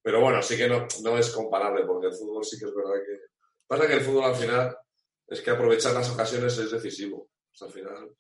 Pero 0.06 0.20
bueno, 0.20 0.40
sí 0.40 0.56
que 0.56 0.68
no, 0.68 0.86
no 1.02 1.18
es 1.18 1.30
comparable, 1.30 1.84
porque 1.84 2.06
el 2.06 2.12
fútbol 2.12 2.44
sí 2.44 2.56
que 2.60 2.66
es 2.66 2.72
verdad 2.72 2.94
que. 3.04 3.22
Pasa 3.66 3.88
que 3.88 3.94
el 3.94 4.02
fútbol 4.02 4.22
al 4.22 4.36
final 4.36 4.78
es 5.26 5.40
que 5.40 5.50
aprovechar 5.50 5.94
las 5.94 6.08
ocasiones 6.08 6.56
es 6.58 6.70
decisivo. 6.70 7.22
O 7.22 7.56
sea, 7.56 7.66
al 7.66 7.74
final. 7.74 8.10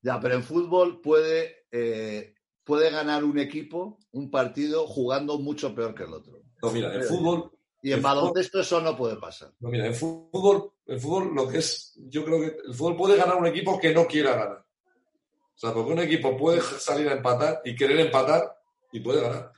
Ya, 0.00 0.20
pero 0.20 0.36
en 0.36 0.44
fútbol 0.44 1.00
puede, 1.00 1.66
eh, 1.72 2.36
puede 2.62 2.90
ganar 2.90 3.24
un 3.24 3.40
equipo 3.40 3.98
un 4.12 4.30
partido 4.30 4.86
jugando 4.86 5.40
mucho 5.40 5.74
peor 5.74 5.92
que 5.92 6.04
el 6.04 6.14
otro. 6.14 6.44
No, 6.62 6.70
mira, 6.70 6.94
en 6.94 7.02
fútbol. 7.02 7.50
Y 7.82 7.90
en 7.90 8.00
baloncesto 8.00 8.60
eso 8.60 8.80
no 8.80 8.96
puede 8.96 9.16
pasar. 9.16 9.52
No, 9.58 9.70
mira, 9.70 9.88
en 9.88 9.94
fútbol, 9.96 10.70
en 10.86 11.00
fútbol 11.00 11.34
lo 11.34 11.48
que 11.48 11.58
es. 11.58 11.94
Yo 11.96 12.24
creo 12.24 12.38
que 12.38 12.58
el 12.64 12.74
fútbol 12.74 12.96
puede 12.96 13.16
ganar 13.16 13.38
un 13.38 13.46
equipo 13.48 13.80
que 13.80 13.92
no 13.92 14.06
quiera 14.06 14.36
ganar. 14.36 14.58
O 14.58 15.58
sea, 15.58 15.74
porque 15.74 15.94
un 15.94 15.98
equipo 15.98 16.36
puede 16.36 16.60
salir 16.60 17.08
a 17.08 17.14
empatar 17.14 17.60
y 17.64 17.74
querer 17.74 17.98
empatar 17.98 18.56
y 18.92 19.00
puede 19.00 19.20
ganar. 19.20 19.52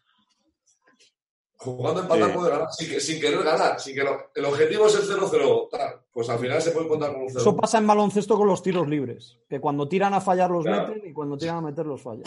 Jugando 1.59 2.01
a 2.01 2.03
empatar 2.05 2.29
Sí. 2.31 2.37
puede 2.37 2.51
ganar 2.51 2.69
sin, 2.73 2.89
que- 2.91 3.01
sin 3.01 3.21
querer 3.21 3.43
ganar. 3.43 3.81
Sin 3.81 3.95
que 3.95 4.03
lo- 4.05 4.31
el 4.35 4.45
objetivo 4.45 4.87
es 4.87 4.95
el 4.97 5.03
0-0. 5.07 5.69
tal. 5.71 6.01
Pues 6.13 6.29
al 6.29 6.39
final 6.39 6.61
se 6.61 6.71
puede 6.71 6.89
contar 6.89 7.13
con 7.13 7.23
un 7.23 7.29
0 7.29 7.41
Eso 7.41 7.57
pasa 7.57 7.79
en 7.79 7.87
baloncesto 7.87 8.37
con 8.37 8.47
los 8.47 8.63
tiros 8.63 8.87
libres. 8.89 9.39
Que 9.49 9.61
cuando 9.61 9.89
tiran 9.89 10.13
a 10.15 10.21
fallar 10.21 10.51
los 10.51 10.65
Claro. 10.65 10.89
meten 10.89 11.09
y 11.09 11.13
cuando 11.13 11.37
tiran 11.39 11.57
a 11.57 11.61
meter 11.63 11.87
los 11.87 12.03
fallan. 12.03 12.25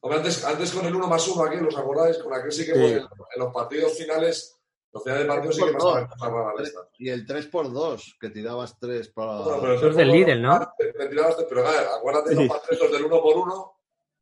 Hombre, 0.00 0.18
antes, 0.18 0.44
antes 0.44 0.72
con 0.72 0.84
el 0.84 0.94
1 0.96 1.06
más 1.06 1.26
1 1.28 1.44
aquí, 1.44 1.56
¿os 1.64 1.76
acordáis? 1.76 2.18
Con 2.18 2.34
aquel 2.34 2.50
sí 2.52 2.64
que 2.66 2.72
Sí. 2.74 2.80
fue 2.80 2.90
en, 2.90 2.96
en 2.98 3.38
los 3.38 3.52
partidos 3.54 3.96
finales, 3.96 4.58
los 4.92 5.02
finales 5.04 5.22
de 5.24 5.28
partidos 5.28 5.56
sí 5.56 5.62
que 5.64 5.72
pasaban 5.72 6.06
cosas 6.08 6.30
raras. 6.32 6.72
Y 6.98 7.08
el 7.08 7.24
3x2, 7.26 8.16
que 8.20 8.30
tirabas 8.30 8.76
3 8.80 9.08
para... 9.10 9.38
Bueno, 9.42 9.58
pero 9.60 9.74
Eso 9.74 9.88
es 9.90 9.96
del 9.96 10.08
Lidl, 10.10 10.42
¿no? 10.42 10.58
Te, 10.76 10.92
te 10.92 11.06
tirabas, 11.06 11.36
pero 11.48 11.62
claro, 11.62 11.88
acuérdate 11.98 12.30
de 12.30 12.36
Sí. 12.36 12.42
los 12.48 12.58
partidos 12.58 12.92
del 12.92 13.04
1 13.04 13.22
por 13.22 13.36
1 13.36 13.72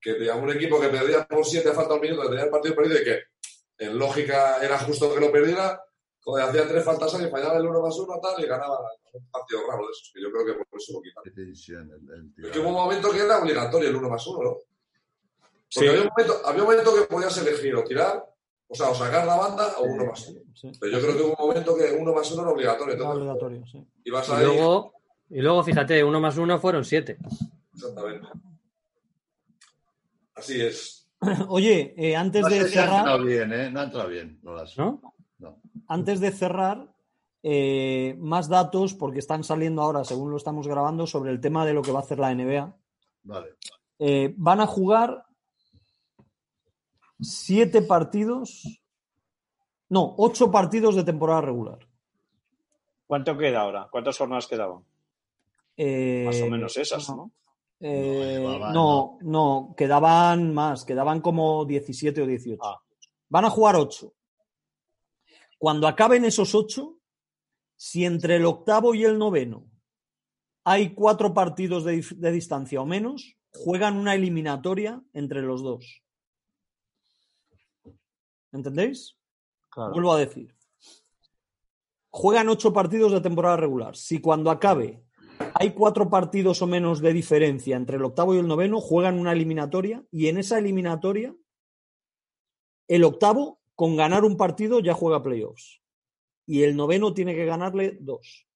que 0.02 0.15
digamos, 0.15 0.44
un 0.44 0.51
equipo 0.51 0.81
que 0.81 0.89
perdía 0.89 1.27
por 1.27 1.44
7 1.44 1.69
a 1.69 1.73
falta 1.74 1.93
un 1.94 2.01
minuto, 2.01 2.23
que 2.23 2.28
tenía 2.28 2.44
el 2.44 2.51
partido 2.51 2.74
perdido 2.74 3.01
y 3.01 3.05
que 3.05 3.19
en 3.81 3.98
lógica 3.98 4.62
era 4.62 4.78
justo 4.78 5.12
que 5.12 5.20
lo 5.20 5.32
perdiera, 5.32 5.82
joder, 6.23 6.44
hacía 6.48 6.69
tres 6.69 6.85
faltas 6.85 7.12
y 7.20 7.28
fallaba 7.28 7.57
el 7.59 7.66
1 7.66 7.81
más 7.82 7.98
1 7.98 8.20
tal, 8.20 8.44
y 8.44 8.47
ganaba 8.47 8.78
un 9.12 9.27
partido 9.31 9.61
raro 9.69 9.85
de 9.86 9.90
esos, 9.93 10.11
que 10.15 10.23
yo 10.23 10.31
creo 10.31 10.47
que 10.47 10.52
por 10.65 10.78
eso 10.81 10.93
lo 10.93 11.01
quitaron. 11.02 11.32
El- 12.36 12.44
el 12.44 12.51
que 12.52 12.59
hubo 12.61 12.69
un 12.69 12.74
momento 12.74 13.11
que 13.11 13.19
era 13.20 13.39
obligatorio 13.40 13.89
el 13.89 13.97
1 13.97 14.09
más 14.09 14.27
1, 14.27 14.43
¿no? 14.43 14.57
Sí. 15.69 15.81
Porque 15.81 15.89
había, 15.90 16.02
un 16.02 16.09
momento, 16.09 16.40
había 16.47 16.62
un 16.62 16.69
momento 16.69 16.94
que 16.94 17.01
podías 17.02 17.39
elegir 17.39 17.74
o 17.77 17.85
tirar, 17.85 18.24
o 18.69 18.74
sea, 18.74 18.90
o 18.90 18.94
sacar 18.94 19.27
la 19.27 19.36
banda 19.36 19.74
o 19.78 19.85
uno 19.85 20.05
más 20.07 20.28
uno. 20.28 20.40
Sí. 20.55 20.70
Pero 20.78 20.93
yo 20.98 21.01
creo 21.05 21.16
que 21.16 21.23
hubo 21.23 21.36
un 21.43 21.48
momento 21.48 21.77
que 21.77 21.93
uno 21.93 22.12
más 22.12 22.31
uno 22.32 22.43
era 22.43 22.51
obligatorio. 22.51 22.94
Era 22.94 23.11
obligatorio, 23.11 23.66
sí. 23.66 23.86
ibas 24.05 24.28
Y 24.28 24.32
ahí. 24.32 24.44
luego, 24.44 24.93
y 25.31 25.40
luego, 25.40 25.62
fíjate, 25.65 26.05
uno 26.05 26.20
más 26.20 26.36
uno 26.39 26.59
fueron 26.61 26.85
siete. 26.85 27.16
Exactamente. 27.74 28.27
Así 30.35 30.61
es. 30.61 30.99
Oye, 31.49 31.95
eh, 31.97 32.17
antes 32.17 32.43
No 32.43 32.49
de 32.49 32.61
sé 32.63 32.69
si 32.69 32.79
ha 32.79 32.83
cerrar, 32.83 32.99
entrado 32.99 33.25
bien, 33.25 33.53
¿eh? 33.53 33.71
No 33.71 33.81
ha 33.81 33.85
entrado 33.85 34.09
bien. 34.09 34.39
No 34.43 34.55
las- 34.55 34.77
¿No? 34.79 35.01
no. 35.39 35.59
antes 35.89 36.21
de 36.21 36.31
cerrar, 36.31 36.95
eh, 37.43 38.17
más 38.19 38.49
datos, 38.49 38.95
porque 38.95 39.19
están 39.19 39.45
saliendo 39.45 39.83
ahora, 39.83 40.05
según 40.05 40.31
lo 40.31 40.37
estamos 40.37 40.67
grabando, 40.69 41.07
sobre 41.07 41.31
el 41.31 41.41
tema 41.41 41.65
de 41.67 41.73
lo 41.75 41.83
que 41.83 41.93
va 41.93 42.01
a 42.01 42.03
hacer 42.03 42.19
la 42.19 42.31
NBA. 42.35 42.77
Vale. 43.25 43.55
Eh, 43.99 44.35
van 44.37 44.61
a 44.61 44.67
jugar 44.67 45.25
siete 47.21 47.83
partidos, 47.83 48.81
no, 49.89 50.15
ocho 50.19 50.51
partidos 50.51 50.95
de 50.97 51.05
temporada 51.05 51.41
regular. 51.43 51.79
¿Cuánto 53.07 53.37
queda 53.37 53.61
ahora? 53.63 53.89
¿Cuántas 53.91 54.17
jornadas 54.17 54.47
quedaban? 54.47 54.85
Eh, 55.77 56.23
Más 56.27 56.41
o 56.43 56.47
menos 56.47 56.77
esas, 56.77 57.09
¿no? 57.11 57.31
Eh, 57.81 58.39
No, 58.39 58.44
llevaban, 58.44 58.74
no, 58.74 59.19
no, 59.23 59.74
quedaban 59.77 60.55
más, 60.55 60.85
quedaban 60.85 61.20
como 61.20 61.65
17 61.65 62.23
o 62.23 62.27
18. 62.27 62.62
Ah. 62.62 62.81
Van 63.28 63.44
a 63.44 63.51
jugar 63.51 63.77
ocho. 63.77 64.15
Cuando 65.59 65.86
acaben 65.86 66.24
esos 66.24 66.55
ocho, 66.55 66.98
si 67.77 68.05
entre 68.05 68.36
el 68.36 68.44
octavo 68.44 68.94
y 68.94 69.05
el 69.05 69.19
noveno 69.19 69.66
hay 70.65 70.94
cuatro 70.94 71.32
partidos 71.32 71.85
de, 71.85 72.05
de 72.16 72.32
distancia 72.32 72.81
o 72.81 72.86
menos, 72.86 73.36
juegan 73.52 73.97
una 73.97 74.15
eliminatoria 74.15 75.02
entre 75.12 75.43
los 75.43 75.62
dos. 75.62 76.02
¿Entendéis? 78.52 79.16
Vuelvo 79.74 80.12
a 80.12 80.19
decir. 80.19 80.55
Juegan 82.11 82.48
ocho 82.48 82.73
partidos 82.73 83.12
de 83.12 83.20
temporada 83.20 83.57
regular. 83.57 83.97
Si 83.97 84.20
cuando 84.20 84.51
acabe 84.51 85.05
hay 85.55 85.73
cuatro 85.73 86.09
partidos 86.09 86.62
o 86.62 86.67
menos 86.67 87.01
de 87.01 87.12
diferencia 87.12 87.77
entre 87.77 87.97
el 87.97 88.05
octavo 88.05 88.35
y 88.35 88.39
el 88.39 88.47
noveno, 88.47 88.81
juegan 88.81 89.19
una 89.19 89.33
eliminatoria 89.33 90.05
y 90.11 90.29
en 90.29 90.39
esa 90.39 90.59
eliminatoria 90.59 91.35
el 92.89 93.05
octavo, 93.05 93.61
con 93.77 93.97
ganar 93.97 94.25
un 94.25 94.37
partido, 94.37 94.81
ya 94.81 94.95
juega 94.95 95.23
playoffs. 95.23 95.81
Y 96.45 96.65
el 96.65 96.75
noveno 96.75 97.15
tiene 97.15 97.35
que 97.35 97.45
ganarle 97.45 97.97
dos. 98.01 98.49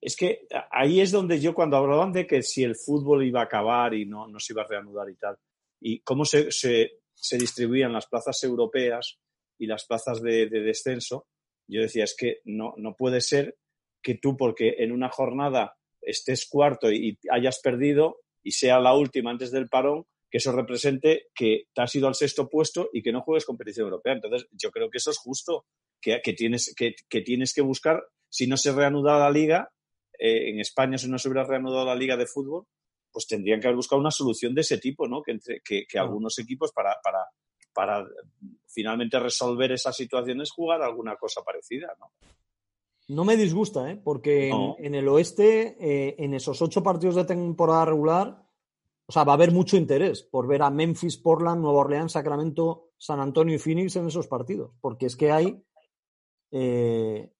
Es 0.00 0.16
que 0.16 0.48
ahí 0.70 1.00
es 1.00 1.12
donde 1.12 1.40
yo, 1.40 1.54
cuando 1.54 1.76
hablaban 1.76 2.12
de 2.12 2.26
que 2.26 2.42
si 2.42 2.64
el 2.64 2.74
fútbol 2.74 3.24
iba 3.24 3.40
a 3.40 3.44
acabar 3.44 3.94
y 3.94 4.04
no, 4.04 4.26
no 4.26 4.40
se 4.40 4.52
iba 4.52 4.62
a 4.62 4.66
reanudar 4.66 5.08
y 5.08 5.14
tal, 5.14 5.38
y 5.80 6.00
cómo 6.00 6.24
se, 6.24 6.50
se, 6.50 7.02
se 7.14 7.38
distribuían 7.38 7.92
las 7.92 8.08
plazas 8.08 8.42
europeas 8.42 9.20
y 9.58 9.66
las 9.66 9.86
plazas 9.86 10.20
de, 10.20 10.48
de 10.48 10.60
descenso, 10.60 11.28
yo 11.68 11.82
decía, 11.82 12.02
es 12.02 12.16
que 12.18 12.40
no, 12.44 12.74
no 12.78 12.96
puede 12.96 13.20
ser 13.20 13.56
que 14.02 14.14
tú, 14.14 14.36
porque 14.36 14.76
en 14.78 14.92
una 14.92 15.08
jornada 15.08 15.76
estés 16.00 16.46
cuarto 16.46 16.90
y 16.90 17.18
hayas 17.30 17.60
perdido 17.60 18.20
y 18.42 18.52
sea 18.52 18.80
la 18.80 18.94
última 18.94 19.30
antes 19.30 19.52
del 19.52 19.68
parón, 19.68 20.06
que 20.30 20.38
eso 20.38 20.52
represente 20.52 21.28
que 21.34 21.66
te 21.74 21.82
has 21.82 21.94
ido 21.94 22.08
al 22.08 22.14
sexto 22.14 22.48
puesto 22.48 22.88
y 22.92 23.02
que 23.02 23.12
no 23.12 23.20
juegues 23.20 23.44
competición 23.44 23.84
europea. 23.84 24.14
Entonces, 24.14 24.48
yo 24.52 24.70
creo 24.70 24.90
que 24.90 24.98
eso 24.98 25.10
es 25.10 25.18
justo, 25.18 25.66
que, 26.00 26.20
que 26.22 26.32
tienes, 26.32 26.74
que, 26.74 26.94
que 27.08 27.20
tienes 27.20 27.52
que 27.52 27.60
buscar, 27.60 28.02
si 28.28 28.46
no 28.46 28.56
se 28.56 28.72
reanuda 28.72 29.18
la 29.18 29.30
liga, 29.30 29.70
eh, 30.18 30.50
en 30.50 30.58
España, 30.58 30.98
si 30.98 31.08
no 31.08 31.18
se 31.18 31.28
hubiera 31.28 31.46
reanudado 31.46 31.84
la 31.84 31.94
liga 31.94 32.16
de 32.16 32.26
fútbol, 32.26 32.66
pues 33.12 33.26
tendrían 33.26 33.60
que 33.60 33.66
haber 33.66 33.76
buscado 33.76 34.00
una 34.00 34.10
solución 34.10 34.54
de 34.54 34.62
ese 34.62 34.78
tipo, 34.78 35.06
¿no? 35.06 35.22
Que, 35.22 35.32
entre, 35.32 35.60
que, 35.60 35.84
que 35.86 35.98
algunos 35.98 36.38
equipos, 36.38 36.72
para, 36.72 36.96
para, 37.02 37.26
para 37.74 38.06
finalmente 38.66 39.18
resolver 39.20 39.72
esas 39.72 39.94
situaciones, 39.94 40.50
jugar 40.50 40.82
alguna 40.82 41.16
cosa 41.16 41.42
parecida, 41.42 41.94
¿no? 42.00 42.10
No 43.12 43.24
me 43.24 43.36
disgusta, 43.36 43.90
¿eh? 43.90 44.00
porque 44.02 44.48
No. 44.48 44.76
en, 44.78 44.86
en 44.86 44.94
el 44.94 45.08
oeste, 45.08 45.76
eh, 45.78 46.16
en 46.18 46.34
esos 46.34 46.62
ocho 46.62 46.82
partidos 46.82 47.14
de 47.14 47.24
temporada 47.24 47.84
regular, 47.84 48.42
o 49.06 49.12
sea, 49.12 49.24
va 49.24 49.32
a 49.32 49.34
haber 49.34 49.52
mucho 49.52 49.76
interés 49.76 50.22
por 50.22 50.46
ver 50.46 50.62
a 50.62 50.70
Memphis, 50.70 51.18
Portland, 51.18 51.60
Nueva 51.60 51.80
Orleans, 51.80 52.12
Sacramento, 52.12 52.92
San 52.96 53.20
Antonio 53.20 53.56
y 53.56 53.58
Phoenix 53.58 53.96
en 53.96 54.06
esos 54.06 54.26
partidos, 54.26 54.72
porque 54.80 55.06
es 55.06 55.16
que 55.16 55.30
hay, 55.30 55.62
eh, 56.50 57.30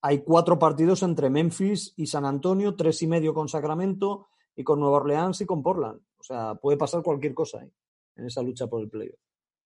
hay 0.00 0.18
cuatro 0.20 0.58
partidos 0.58 1.02
entre 1.02 1.28
Memphis 1.28 1.92
y 1.96 2.06
San 2.06 2.24
Antonio, 2.24 2.74
tres 2.74 3.02
y 3.02 3.06
medio 3.06 3.34
con 3.34 3.48
Sacramento 3.48 4.28
y 4.56 4.64
con 4.64 4.80
Nueva 4.80 4.96
Orleans 4.96 5.40
y 5.40 5.46
con 5.46 5.62
Portland. 5.62 6.00
O 6.18 6.22
sea, 6.22 6.54
puede 6.54 6.78
pasar 6.78 7.02
cualquier 7.02 7.34
cosa 7.34 7.60
ahí 7.60 7.70
en 8.16 8.26
esa 8.26 8.42
lucha 8.42 8.66
por 8.66 8.80
el 8.80 8.88
playoff. 8.88 9.18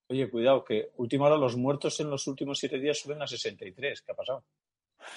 Oye, 0.09 0.31
cuidado, 0.31 0.65
que 0.65 0.91
última 0.97 1.27
hora 1.27 1.37
los 1.37 1.57
muertos 1.57 1.99
en 2.01 2.11
los 2.11 2.27
últimos 2.27 2.59
siete 2.59 2.79
días 2.79 2.99
suben 2.99 3.23
a 3.23 3.27
63. 3.27 4.03
¿Qué 4.03 4.13
ha 4.13 4.15
pasado? 4.15 4.45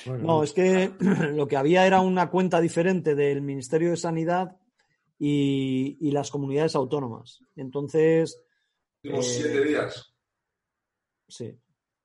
No, 0.05 0.43
es 0.43 0.53
que 0.53 0.91
lo 1.33 1.47
que 1.47 1.57
había 1.57 1.85
era 1.85 2.01
una 2.01 2.29
cuenta 2.29 2.61
diferente 2.61 3.15
del 3.15 3.41
Ministerio 3.41 3.89
de 3.91 3.97
Sanidad 3.97 4.55
y, 5.19 5.97
y 5.99 6.11
las 6.11 6.29
comunidades 6.31 6.75
autónomas. 6.75 7.41
Entonces, 7.55 8.41
Últimos 9.03 9.27
Eh, 9.27 9.29
siete 9.41 9.63
días. 9.63 10.13
sí. 11.27 11.57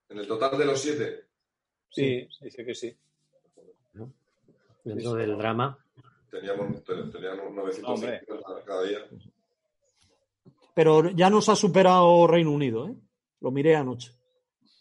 En 0.09 0.19
el 0.19 0.27
total 0.27 0.57
de 0.57 0.65
los 0.65 0.79
siete. 0.79 1.25
Sí, 1.89 2.27
dice 2.41 2.65
que 2.65 2.75
sí. 2.75 2.95
Dentro 4.83 5.13
del 5.13 5.37
drama. 5.37 5.77
Teníamos, 6.29 6.83
ten- 6.83 7.11
teníamos 7.11 7.53
900 7.53 7.89
Hombre. 7.93 8.21
cada 8.65 8.83
día. 8.83 8.99
Pero 10.75 11.09
ya 11.11 11.29
nos 11.29 11.47
ha 11.49 11.55
superado 11.55 12.25
Reino 12.27 12.51
Unido, 12.51 12.87
¿eh? 12.89 12.95
Lo 13.41 13.51
miré 13.51 13.75
anoche. 13.75 14.11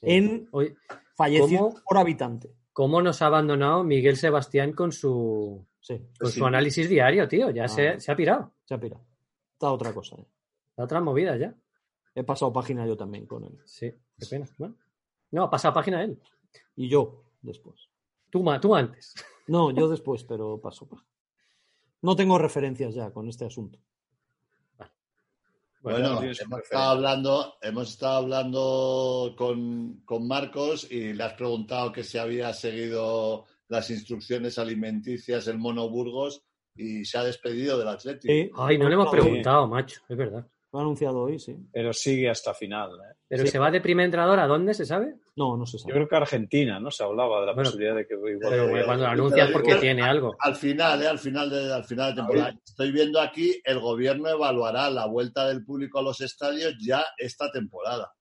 En 0.00 0.48
Oye, 0.52 0.74
fallecidos 1.16 1.74
¿Cómo? 1.74 1.82
por 1.86 1.98
habitante. 1.98 2.50
¿Cómo 2.72 3.02
nos 3.02 3.20
ha 3.22 3.26
abandonado 3.26 3.84
Miguel 3.84 4.16
Sebastián 4.16 4.72
con 4.72 4.92
su, 4.92 5.66
Sí, 5.80 5.98
con 6.18 6.30
Sí. 6.30 6.38
su 6.38 6.46
análisis 6.46 6.88
diario, 6.88 7.26
tío? 7.28 7.50
Ya 7.50 7.64
Ah. 7.64 7.68
se, 7.68 8.00
se 8.00 8.12
ha 8.12 8.16
pirado. 8.16 8.52
se 8.64 8.74
ha 8.74 8.78
pirado. 8.80 9.04
Está 9.52 9.70
otra 9.72 9.92
cosa. 9.92 10.16
¿eh? 10.16 10.26
La 10.76 10.84
otra 10.84 11.00
movida 11.00 11.36
ya. 11.36 11.54
He 12.14 12.22
pasado 12.24 12.52
página 12.52 12.86
yo 12.86 12.96
también 12.96 13.26
con 13.26 13.44
él. 13.44 13.58
Sí, 13.64 13.90
qué 14.18 14.26
pena. 14.26 14.46
Bueno. 14.58 14.76
No, 15.32 15.44
ha 15.44 15.50
pasado 15.50 15.74
página 15.74 16.02
él. 16.04 16.20
Y 16.76 16.88
yo 16.88 17.24
después. 17.40 17.88
Tú, 18.30 18.44
tú 18.60 18.74
antes. 18.74 19.14
No, 19.48 19.70
yo 19.70 19.88
después, 19.88 20.24
pero 20.24 20.60
paso 20.60 20.86
página. 20.88 21.08
No 22.02 22.14
tengo 22.16 22.38
referencias 22.38 22.94
ya 22.94 23.10
con 23.12 23.28
este 23.28 23.44
asunto. 23.44 23.78
Bueno, 25.82 26.22
hemos 26.22 26.38
estado 26.62 26.90
hablando, 26.90 27.54
hemos 27.60 27.90
estado 27.90 28.18
hablando 28.18 29.34
con, 29.36 30.02
con 30.04 30.28
Marcos 30.28 30.86
y 30.88 31.12
le 31.12 31.24
has 31.24 31.32
preguntado 31.34 31.90
que 31.90 32.04
si 32.04 32.18
había 32.18 32.52
seguido 32.52 33.46
las 33.68 33.90
instrucciones 33.90 34.58
alimenticias 34.58 35.48
el 35.48 35.58
Mono 35.58 35.88
Burgos 35.88 36.44
y 36.76 37.04
se 37.04 37.18
ha 37.18 37.24
despedido 37.24 37.78
del 37.78 37.88
Atlético. 37.88 38.32
Sí, 38.32 38.50
Ay, 38.56 38.78
no 38.78 38.88
le 38.88 38.94
hemos 38.94 39.10
preguntado, 39.10 39.66
macho. 39.66 40.00
Es 40.08 40.16
verdad. 40.16 40.46
Anunciado 40.80 41.20
hoy, 41.22 41.38
sí. 41.38 41.56
Pero 41.72 41.92
sigue 41.92 42.30
hasta 42.30 42.54
final. 42.54 42.90
¿eh? 42.92 43.14
Pero 43.28 43.46
se 43.46 43.58
va 43.58 43.70
de 43.70 43.80
primer 43.80 44.06
entrenador 44.06 44.38
a 44.40 44.46
dónde, 44.46 44.72
¿se 44.74 44.86
sabe? 44.86 45.14
No, 45.36 45.56
no 45.56 45.66
se 45.66 45.76
Yo 45.76 45.82
sabe. 45.82 45.92
creo 45.94 46.08
que 46.08 46.16
Argentina, 46.16 46.80
¿no? 46.80 46.90
Se 46.90 47.04
hablaba 47.04 47.40
de 47.40 47.46
la 47.46 47.52
Bueno, 47.52 47.68
posibilidad 47.70 47.96
de 47.96 48.06
que 48.06 48.14
igual 48.14 48.38
Pero 48.40 48.76
Eh, 48.78 48.82
cuando 48.84 49.04
lo 49.04 49.10
anuncias 49.10 49.50
porque 49.50 49.68
igual- 49.68 49.80
tiene 49.80 50.02
algo. 50.02 50.34
Al 50.38 50.54
final, 50.56 51.02
¿eh? 51.02 51.06
al 51.08 51.18
final 51.18 51.50
de, 51.50 51.72
al 51.74 51.84
final 51.84 52.10
de 52.14 52.16
temporada. 52.22 52.54
Estoy 52.64 52.92
viendo 52.92 53.20
aquí, 53.20 53.60
el 53.64 53.80
gobierno 53.80 54.28
evaluará 54.28 54.88
la 54.90 55.06
vuelta 55.06 55.46
del 55.48 55.64
público 55.64 55.98
a 55.98 56.02
los 56.02 56.20
estadios 56.20 56.74
ya 56.80 57.04
esta 57.18 57.50
temporada. 57.52 58.12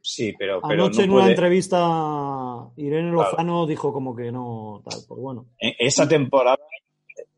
Sí, 0.00 0.34
pero, 0.38 0.60
pero 0.62 0.84
Anoche 0.84 0.98
no 0.98 1.04
en 1.04 1.10
una 1.10 1.20
puede- 1.22 1.32
entrevista 1.32 1.78
Irene 2.76 3.12
Claro. 3.12 3.30
Lozano 3.30 3.66
dijo 3.66 3.92
como 3.92 4.14
que 4.14 4.30
no, 4.30 4.82
tal, 4.88 5.00
pues 5.08 5.20
bueno. 5.20 5.46
en 5.58 5.74
esa 5.80 6.06
temporada 6.06 6.58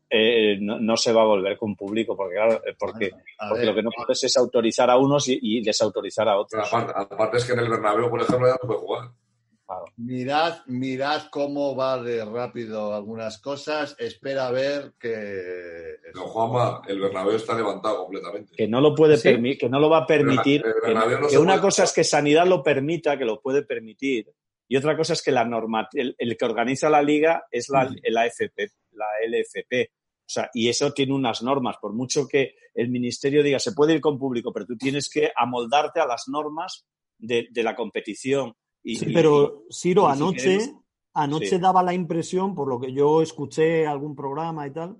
eh, 0.09 0.57
no, 0.59 0.79
no 0.79 0.97
se 0.97 1.13
va 1.13 1.21
a 1.21 1.25
volver 1.25 1.57
con 1.57 1.75
público 1.75 2.15
porque, 2.17 2.35
claro, 2.35 2.61
eh, 2.65 2.75
porque, 2.77 3.11
A 3.37 3.49
porque 3.49 3.59
ver, 3.65 3.69
lo 3.69 3.75
que 3.75 3.83
no 3.83 3.89
puedes 3.95 4.23
es 4.23 4.37
autorizar 4.37 4.89
a 4.89 4.97
unos 4.97 5.27
y, 5.27 5.37
y 5.41 5.61
desautorizar 5.63 6.27
a 6.27 6.37
otros. 6.39 6.67
aparte, 6.67 6.93
aparte 6.95 7.37
es 7.37 7.45
que 7.45 7.53
en 7.53 7.59
el 7.59 7.69
Bernabéu, 7.69 8.09
por 8.09 8.21
ejemplo, 8.21 8.47
ya 8.47 8.57
no 8.61 8.67
puede 8.67 8.79
jugar. 8.79 9.09
Claro. 9.65 9.85
Mirad, 9.97 10.57
mirad 10.65 11.21
cómo 11.29 11.75
va 11.75 12.01
de 12.01 12.25
rápido 12.25 12.91
algunas 12.95 13.37
cosas. 13.39 13.95
Espera 13.99 14.47
a 14.47 14.51
ver 14.51 14.93
que. 14.99 15.11
Pero 16.11 16.25
Juanma, 16.25 16.81
el 16.87 16.99
Bernabéu 16.99 17.35
está 17.35 17.53
levantado 17.55 17.99
completamente. 18.05 18.55
Que 18.55 18.67
no 18.67 18.81
lo 18.81 18.95
puede 18.95 19.15
¿Sí? 19.17 19.29
permi- 19.29 19.59
que 19.59 19.69
no 19.69 19.79
lo 19.79 19.87
va 19.87 19.99
a 19.99 20.07
permitir. 20.07 20.65
El 20.65 20.73
que, 20.73 20.79
Bernabéu 20.87 21.19
no 21.19 21.27
que 21.27 21.33
se 21.33 21.37
una 21.37 21.53
puede- 21.53 21.61
cosa 21.61 21.83
es 21.83 21.93
que 21.93 22.03
sanidad 22.03 22.47
lo 22.47 22.63
permita, 22.63 23.15
que 23.15 23.25
lo 23.25 23.39
puede 23.41 23.61
permitir, 23.61 24.31
y 24.67 24.75
otra 24.75 24.97
cosa 24.97 25.13
es 25.13 25.21
que 25.21 25.31
la 25.31 25.45
norma, 25.45 25.87
el, 25.93 26.15
el 26.17 26.35
que 26.35 26.45
organiza 26.45 26.89
la 26.89 27.03
liga 27.03 27.43
es 27.51 27.69
la, 27.69 27.87
la 28.09 28.21
AFP, 28.21 28.71
la 28.93 29.05
LFP. 29.27 29.91
O 30.29 30.31
sea, 30.31 30.47
y 30.53 30.69
eso 30.69 30.91
tiene 30.93 31.13
unas 31.15 31.41
normas. 31.41 31.77
Por 31.81 31.93
mucho 31.93 32.27
que 32.27 32.53
el 32.75 32.89
ministerio 32.91 33.41
diga 33.41 33.57
se 33.57 33.71
puede 33.71 33.95
ir 33.95 33.99
con 34.01 34.19
público, 34.19 34.53
pero 34.53 34.67
tú 34.67 34.77
tienes 34.77 35.09
que 35.09 35.31
amoldarte 35.35 35.99
a 35.99 36.05
las 36.05 36.25
normas 36.27 36.85
de, 37.17 37.47
de 37.49 37.63
la 37.63 37.75
competición. 37.75 38.53
Y, 38.83 38.97
Sí, 38.97 39.07
pero 39.11 39.63
Ciro, 39.71 40.03
y 40.03 40.05
si 40.15 40.21
anoche, 40.21 40.59
anoche 41.15 41.47
Sí. 41.47 41.57
daba 41.57 41.81
la 41.81 41.95
impresión, 41.95 42.53
por 42.53 42.67
lo 42.69 42.79
que 42.79 42.93
yo 42.93 43.23
escuché 43.23 43.87
algún 43.87 44.15
programa 44.15 44.67
y 44.67 44.71
tal, 44.71 44.97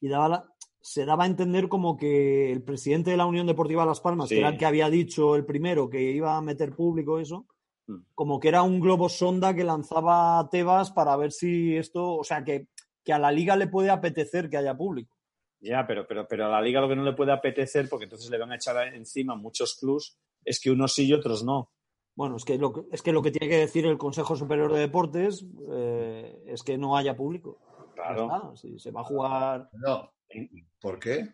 y 0.00 0.06
daba 0.08 0.28
la- 0.28 0.48
se 0.80 1.04
daba 1.04 1.24
a 1.24 1.26
entender 1.26 1.68
como 1.68 1.96
que 1.96 2.52
el 2.52 2.62
presidente 2.62 3.10
de 3.10 3.16
la 3.16 3.26
Unión 3.26 3.46
Deportiva 3.48 3.84
Las 3.84 4.00
Palmas, 4.00 4.28
Sí. 4.28 4.36
que 4.36 4.40
era 4.40 4.50
el 4.50 4.56
que 4.58 4.66
había 4.66 4.88
dicho 4.88 5.34
el 5.34 5.44
primero 5.44 5.90
que 5.90 6.00
iba 6.12 6.36
a 6.36 6.40
meter 6.42 6.76
público 6.76 7.18
eso, 7.18 7.46
Mm. 7.88 7.96
como 8.14 8.38
que 8.38 8.48
era 8.48 8.62
un 8.62 8.78
globo 8.80 9.08
sonda 9.08 9.52
que 9.54 9.64
lanzaba 9.64 10.48
Tebas 10.50 10.92
para 10.92 11.16
ver 11.16 11.32
si 11.32 11.74
esto, 11.76 12.16
o 12.18 12.22
sea, 12.24 12.44
que, 12.44 12.68
que 13.04 13.12
a 13.12 13.18
la 13.18 13.30
liga 13.30 13.56
le 13.56 13.66
puede 13.68 13.90
apetecer 13.90 14.48
que 14.48 14.56
haya 14.56 14.76
público. 14.76 15.16
Ya, 15.60 15.86
pero, 15.86 16.06
pero, 16.06 16.26
pero 16.28 16.46
a 16.46 16.48
la 16.50 16.60
liga 16.60 16.80
lo 16.80 16.88
que 16.88 16.96
no 16.96 17.04
le 17.04 17.12
puede 17.12 17.32
apetecer, 17.32 17.88
porque 17.88 18.04
entonces 18.04 18.30
le 18.30 18.38
van 18.38 18.52
a 18.52 18.56
echar 18.56 18.76
encima 18.94 19.34
muchos 19.34 19.76
clubs, 19.76 20.18
es 20.44 20.60
que 20.60 20.70
unos 20.70 20.92
sí 20.94 21.06
y 21.06 21.12
otros 21.12 21.42
no. 21.44 21.70
Bueno, 22.16 22.36
es 22.36 22.44
que 22.44 22.58
lo 22.58 22.72
que, 22.72 22.82
es 22.92 23.02
que, 23.02 23.12
lo 23.12 23.22
que 23.22 23.30
tiene 23.30 23.48
que 23.48 23.58
decir 23.60 23.86
el 23.86 23.98
Consejo 23.98 24.36
Superior 24.36 24.72
de 24.72 24.80
Deportes 24.80 25.44
eh, 25.72 26.42
es 26.46 26.62
que 26.62 26.78
no 26.78 26.96
haya 26.96 27.16
público. 27.16 27.58
Claro. 27.94 28.24
Está, 28.24 28.56
si 28.56 28.78
se 28.78 28.90
va 28.90 29.00
a 29.00 29.04
jugar. 29.04 29.68
No. 29.72 30.12
¿Por 30.80 30.98
qué? 30.98 31.28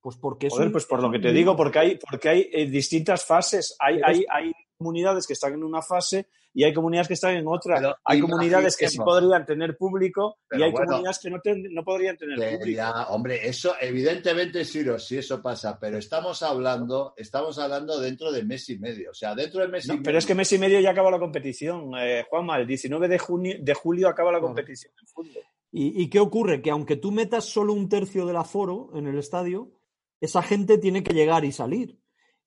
Pues 0.00 0.16
porque 0.16 0.46
es 0.46 0.52
Joder, 0.52 0.66
un- 0.68 0.72
pues 0.72 0.86
por 0.86 1.02
lo 1.02 1.10
que 1.10 1.18
te 1.18 1.32
digo, 1.32 1.56
porque 1.56 1.78
hay, 1.78 1.98
porque 1.98 2.28
hay 2.28 2.50
eh, 2.52 2.66
distintas 2.66 3.24
fases. 3.24 3.76
Hay, 3.80 4.00
hay, 4.04 4.24
hay 4.30 4.52
comunidades 4.82 5.26
que 5.26 5.32
están 5.34 5.52
en 5.54 5.64
una 5.64 5.82
fase 5.82 6.26
y 6.54 6.64
hay 6.64 6.72
comunidades 6.72 7.08
que 7.08 7.14
están 7.14 7.36
en 7.36 7.46
otra. 7.46 7.76
Pero 7.76 7.96
hay 8.04 8.20
comunidades 8.20 8.76
que 8.76 8.88
sí 8.88 8.98
podrían 8.98 9.44
tener 9.44 9.76
público 9.76 10.38
y 10.50 10.62
hay 10.62 10.70
bueno. 10.70 10.86
comunidades 10.86 11.18
que 11.18 11.30
no, 11.30 11.40
ten- 11.40 11.74
no 11.74 11.84
podrían 11.84 12.16
tener 12.16 12.36
público. 12.58 12.76
ya, 12.76 13.08
hombre, 13.08 13.46
eso 13.46 13.74
evidentemente, 13.80 14.64
Ciro, 14.64 14.98
sí 14.98 15.18
eso 15.18 15.42
pasa, 15.42 15.78
pero 15.78 15.98
estamos 15.98 16.42
hablando, 16.42 17.12
estamos 17.16 17.58
hablando 17.58 18.00
dentro 18.00 18.32
de 18.32 18.44
mes 18.44 18.68
y 18.70 18.78
medio. 18.78 19.10
O 19.10 19.14
sea, 19.14 19.34
dentro 19.34 19.60
de 19.60 19.68
mes 19.68 19.84
y 19.86 19.90
medio. 19.90 20.02
pero 20.04 20.18
es 20.18 20.26
que 20.26 20.34
mes 20.34 20.52
y 20.52 20.58
medio 20.58 20.80
ya 20.80 20.90
acaba 20.90 21.10
la 21.10 21.18
competición. 21.18 21.90
Eh, 22.00 22.24
Juanma, 22.30 22.56
el 22.58 22.66
19 22.66 23.08
de, 23.08 23.18
junio, 23.18 23.54
de 23.60 23.74
julio 23.74 24.08
acaba 24.08 24.32
la 24.32 24.40
competición 24.40 24.92
en 25.00 25.06
fútbol. 25.08 25.42
¿Y, 25.70 26.02
y 26.02 26.08
qué 26.08 26.18
ocurre? 26.18 26.62
Que 26.62 26.70
aunque 26.70 26.96
tú 26.96 27.12
metas 27.12 27.44
solo 27.44 27.74
un 27.74 27.88
tercio 27.88 28.24
del 28.26 28.36
aforo 28.36 28.90
en 28.94 29.06
el 29.06 29.18
estadio, 29.18 29.70
esa 30.20 30.42
gente 30.42 30.78
tiene 30.78 31.02
que 31.02 31.12
llegar 31.12 31.44
y 31.44 31.52
salir. 31.52 31.98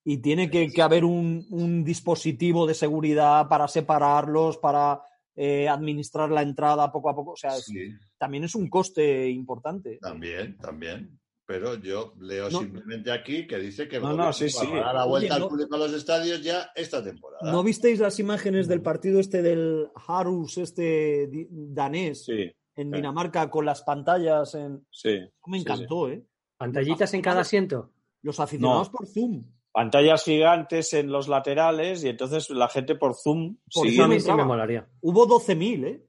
Y 0.03 0.17
tiene 0.17 0.49
que, 0.49 0.71
que 0.71 0.81
haber 0.81 1.05
un, 1.05 1.45
un 1.51 1.83
dispositivo 1.83 2.65
de 2.65 2.73
seguridad 2.73 3.47
para 3.47 3.67
separarlos, 3.67 4.57
para 4.57 5.01
eh, 5.35 5.67
administrar 5.69 6.29
la 6.31 6.41
entrada 6.41 6.91
poco 6.91 7.09
a 7.09 7.15
poco. 7.15 7.31
O 7.31 7.35
sea, 7.37 7.55
es- 7.55 7.71
también 8.17 8.43
es 8.43 8.55
un 8.55 8.67
coste 8.69 9.29
importante. 9.29 9.97
también, 10.01 10.57
también. 10.57 11.17
Pero 11.45 11.75
yo 11.75 12.13
leo 12.19 12.49
No. 12.49 12.59
simplemente 12.59 13.11
aquí 13.11 13.45
que 13.45 13.57
dice 13.57 13.87
que 13.87 13.99
No, 13.99 14.13
no, 14.13 14.31
sí, 14.31 14.49
sí. 14.49 14.65
va 14.67 14.77
a 14.77 14.83
dar 14.85 14.95
la 14.95 15.05
vuelta 15.05 15.25
Oye, 15.27 15.33
al 15.35 15.41
no- 15.41 15.49
público 15.49 15.75
a 15.75 15.79
los 15.79 15.93
estadios 15.93 16.41
ya 16.41 16.69
esta 16.75 17.03
temporada. 17.03 17.51
¿No 17.51 17.61
visteis 17.61 17.99
las 17.99 18.19
imágenes 18.19 18.67
del 18.69 18.81
partido 18.81 19.19
este 19.19 19.41
del 19.41 19.87
Harus, 20.07 20.57
este 20.57 21.27
danés, 21.51 22.23
Sí, 22.25 22.51
en. 22.75 22.91
Dinamarca 22.91 23.49
con 23.49 23.65
las 23.65 23.81
pantallas? 23.81 24.55
En... 24.55 24.85
sí. 24.91 25.17
Me 25.47 25.57
sí, 25.57 25.61
encantó, 25.63 26.09
¿eh? 26.09 26.23
Pantallitas 26.57 27.13
en 27.13 27.21
cada 27.21 27.41
asiento. 27.41 27.91
Los 28.21 28.39
aficionados 28.39 28.87
No. 28.87 28.91
por 28.93 29.07
Zoom. 29.07 29.43
Pantallas 29.72 30.23
gigantes 30.23 30.93
en 30.93 31.11
los 31.11 31.27
laterales 31.27 32.03
y 32.03 32.10
entonces 32.10 32.49
la 32.49 32.68
gente 32.68 32.95
por 32.95 33.15
Zoom 33.15 33.56
Por 33.73 33.85
siguiendo. 33.85 34.07
mí 34.10 34.19
sí 34.19 34.26
me 34.27 34.31
entraba. 34.31 34.45
molaría. 34.45 34.88
Hubo 35.02 35.26
12.000, 35.27 35.85
¿eh? 35.88 36.06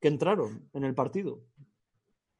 Que 0.00 0.08
entraron 0.08 0.68
en 0.72 0.84
el 0.84 0.94
partido. 0.94 1.40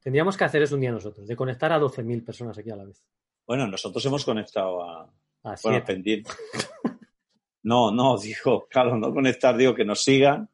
Tendríamos 0.01 0.35
que 0.35 0.43
hacer 0.43 0.61
eso 0.63 0.75
un 0.75 0.81
día 0.81 0.91
nosotros, 0.91 1.27
de 1.27 1.35
conectar 1.35 1.71
a 1.71 1.79
12.000 1.79 2.25
personas 2.25 2.57
aquí 2.57 2.69
a 2.71 2.75
la 2.75 2.85
vez. 2.85 3.01
Bueno, 3.47 3.67
nosotros 3.67 4.03
hemos 4.05 4.25
conectado 4.25 4.81
a. 4.83 5.03
A 5.43 5.55
Bueno, 5.63 5.83
pendiente. 5.85 6.29
No, 7.63 7.91
no, 7.91 8.17
digo, 8.17 8.65
claro, 8.67 8.97
no 8.97 9.13
conectar, 9.13 9.55
digo 9.55 9.75
que 9.75 9.85
nos 9.85 10.01
sigan 10.01 10.49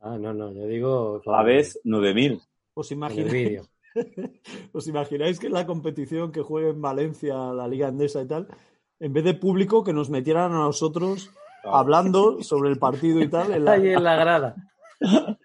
Ah, 0.00 0.16
no, 0.16 0.32
no, 0.32 0.52
yo 0.52 0.66
digo. 0.68 1.20
a 1.26 1.30
la 1.32 1.42
vez 1.42 1.80
9.000. 1.84 2.40
¿Os 2.74 2.92
imagináis. 2.92 3.60
¿Os 4.72 4.86
imagináis 4.86 5.40
que 5.40 5.48
la 5.48 5.66
competición 5.66 6.30
que 6.30 6.42
juegue 6.42 6.68
en 6.70 6.80
Valencia, 6.80 7.34
la 7.52 7.66
Liga 7.66 7.88
Andesa 7.88 8.22
y 8.22 8.28
tal, 8.28 8.46
en 9.00 9.12
vez 9.12 9.24
de 9.24 9.34
público, 9.34 9.82
que 9.84 9.92
nos 9.92 10.10
metieran 10.10 10.52
a 10.52 10.58
nosotros 10.58 11.30
Claro. 11.62 11.76
hablando 11.78 12.42
sobre 12.42 12.70
el 12.70 12.78
partido 12.78 13.20
y 13.20 13.28
tal, 13.28 13.52
en 13.52 13.64
la- 13.64 13.72
Ahí 13.72 13.88
en 13.88 14.02
la 14.04 14.16
grada. 14.16 14.54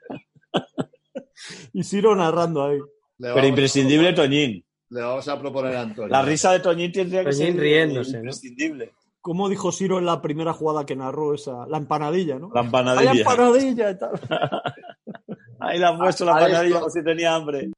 y 1.73 1.83
Siro 1.83 2.15
narrando 2.15 2.63
ahí. 2.65 2.79
Pero 3.17 3.45
imprescindible 3.47 4.13
Toñín. 4.13 4.63
le 4.89 5.01
vamos 5.01 5.27
a 5.27 5.39
proponer 5.39 5.75
a 5.75 5.81
Antonio. 5.81 6.09
La 6.09 6.21
risa 6.21 6.51
de 6.51 6.59
Toñín 6.61 6.91
tendría 6.91 7.23
que 7.23 7.31
Toñín 7.31 7.53
ser 7.53 7.59
riéndose, 7.61 8.11
¿no? 8.13 8.17
imprescindible. 8.19 8.93
Como 9.21 9.49
dijo 9.49 9.71
Siro 9.71 9.97
en 9.99 10.05
la 10.05 10.21
primera 10.21 10.53
jugada 10.53 10.85
que 10.85 10.95
narró 10.95 11.33
esa, 11.33 11.67
la 11.67 11.77
empanadilla, 11.77 12.39
¿no? 12.39 12.49
La 12.53 12.61
¡Ay, 12.61 12.65
empanadilla. 12.67 13.11
empanadilla! 13.11 13.91
y 13.91 13.97
tal. 13.99 14.11
Ahí 15.59 15.77
le 15.77 15.85
han 15.85 15.97
puesto 15.97 16.23
la 16.23 16.31
empanadilla 16.33 16.79
por 16.79 16.91
si 16.91 17.03
tenía 17.03 17.35
hambre. 17.35 17.69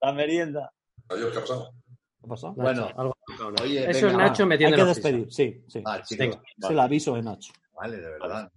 La 0.00 0.12
merienda. 0.12 0.72
Adiós, 1.08 1.32
¿qué 1.32 1.38
ha 1.38 1.40
pasado? 1.40 1.70
¿Qué 2.20 2.26
ha 2.26 2.28
pasado? 2.28 2.52
Bueno, 2.54 2.82
Nacho, 2.86 3.00
algo- 3.00 3.16
Oye, 3.62 3.90
Eso 3.90 4.06
venga, 4.06 4.08
es 4.24 4.28
Nacho 4.30 4.42
Hay 4.42 4.48
metiendo 4.48 4.76
que 4.76 4.82
la 4.84 4.92
prisa. 4.92 5.08
despedir, 5.08 5.32
sí, 5.32 5.64
sí. 5.68 5.80
va. 5.82 5.94
Ah, 5.94 6.02
chicos, 6.02 6.18
Venga. 6.26 6.42
Es 6.58 6.70
el 6.70 6.78
aviso 6.80 7.14
de 7.14 7.22
Nacho. 7.22 7.52
Vale, 7.74 7.96
de 7.96 8.08
verdad. 8.10 8.52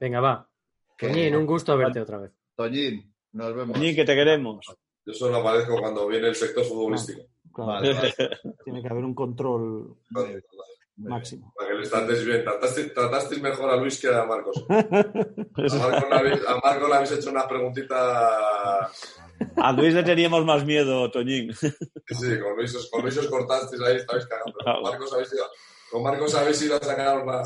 Venga, 0.00 0.20
va. 0.20 0.48
Que- 0.96 1.08
Toñín, 1.08 1.36
un 1.36 1.46
gusto 1.46 1.76
verte 1.76 2.00
otra 2.00 2.18
vez. 2.18 2.32
Toñín, 2.56 3.14
nos 3.32 3.54
vemos. 3.54 3.74
Toñín, 3.76 3.94
que 3.96 4.04
te 4.04 4.14
queremos. 4.14 4.66
Yo 5.06 5.14
solo 5.14 5.36
aparezco 5.38 5.78
cuando 5.78 6.06
viene 6.06 6.28
el 6.28 6.34
sector 6.34 6.64
futbolístico. 6.64 7.22
Claro, 7.54 7.70
Vale, 7.72 7.94
vale. 7.94 8.14
Tiene 8.64 8.82
que 8.82 8.88
haber 8.88 9.04
un 9.04 9.14
control. 9.14 9.96
Máximo. 10.98 11.52
Para 11.56 11.70
que 11.70 11.74
le 11.78 11.88
tratéis 11.88 12.24
bien. 12.24 12.44
Tratasteis, 12.44 12.92
tratasteis 12.94 13.40
mejor 13.42 13.70
a 13.70 13.76
Luis 13.76 14.00
que 14.00 14.08
a 14.08 14.24
Marcos. 14.24 14.64
A 14.68 14.74
Marcos, 15.76 16.10
le 16.10 16.16
habéis, 16.16 16.46
a 16.46 16.56
Marcos 16.62 16.88
le 16.88 16.94
habéis 16.94 17.12
hecho 17.12 17.30
unas 17.30 17.46
preguntitas. 17.46 17.98
A 19.56 19.72
Luis 19.72 19.94
le 19.94 20.02
teníamos 20.02 20.44
más 20.44 20.64
miedo, 20.64 21.10
Toñín. 21.10 21.52
Sí, 21.54 21.70
sí, 22.08 22.40
con 22.40 22.56
Luis, 22.56 22.74
os- 22.74 22.90
con 22.90 23.02
Luis 23.02 23.16
os 23.18 23.26
cortasteis 23.28 23.80
ahí, 23.82 23.96
estabais 23.96 24.26
cagando. 24.26 24.52
Con 24.64 24.82
Marcos 24.82 25.12
habéis 25.12 25.32
ido, 25.32 25.44
con 25.90 26.02
Marcos 26.02 26.34
habéis 26.34 26.62
ido 26.62 26.76
a 26.76 26.80
sacar 26.80 27.22
una. 27.22 27.42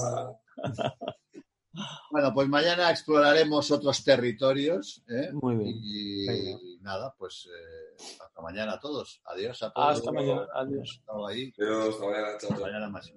Bueno, 2.10 2.34
pues 2.34 2.48
mañana 2.48 2.90
exploraremos 2.90 3.70
otros 3.70 4.04
territorios. 4.04 5.02
¿eh? 5.08 5.30
Muy 5.32 5.56
bien. 5.56 5.70
Y, 5.74 6.78
nada, 6.82 7.14
pues 7.16 7.48
eh, 7.48 7.94
hasta 8.22 8.42
mañana 8.42 8.74
a 8.74 8.80
todos. 8.80 9.22
Adiós 9.24 9.62
a 9.62 9.72
todos. 9.72 9.96
Hasta 9.98 10.12
mañana. 10.12 10.46
Adiós. 10.54 11.00
Hasta 11.00 11.14
mañana, 11.14 12.38
chao, 12.38 12.50
Hasta 12.52 12.60
mañana 12.66 12.88
más 12.90 13.12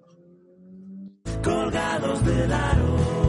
colgados 1.42 2.24
del 2.24 2.52
aro. 2.52 3.25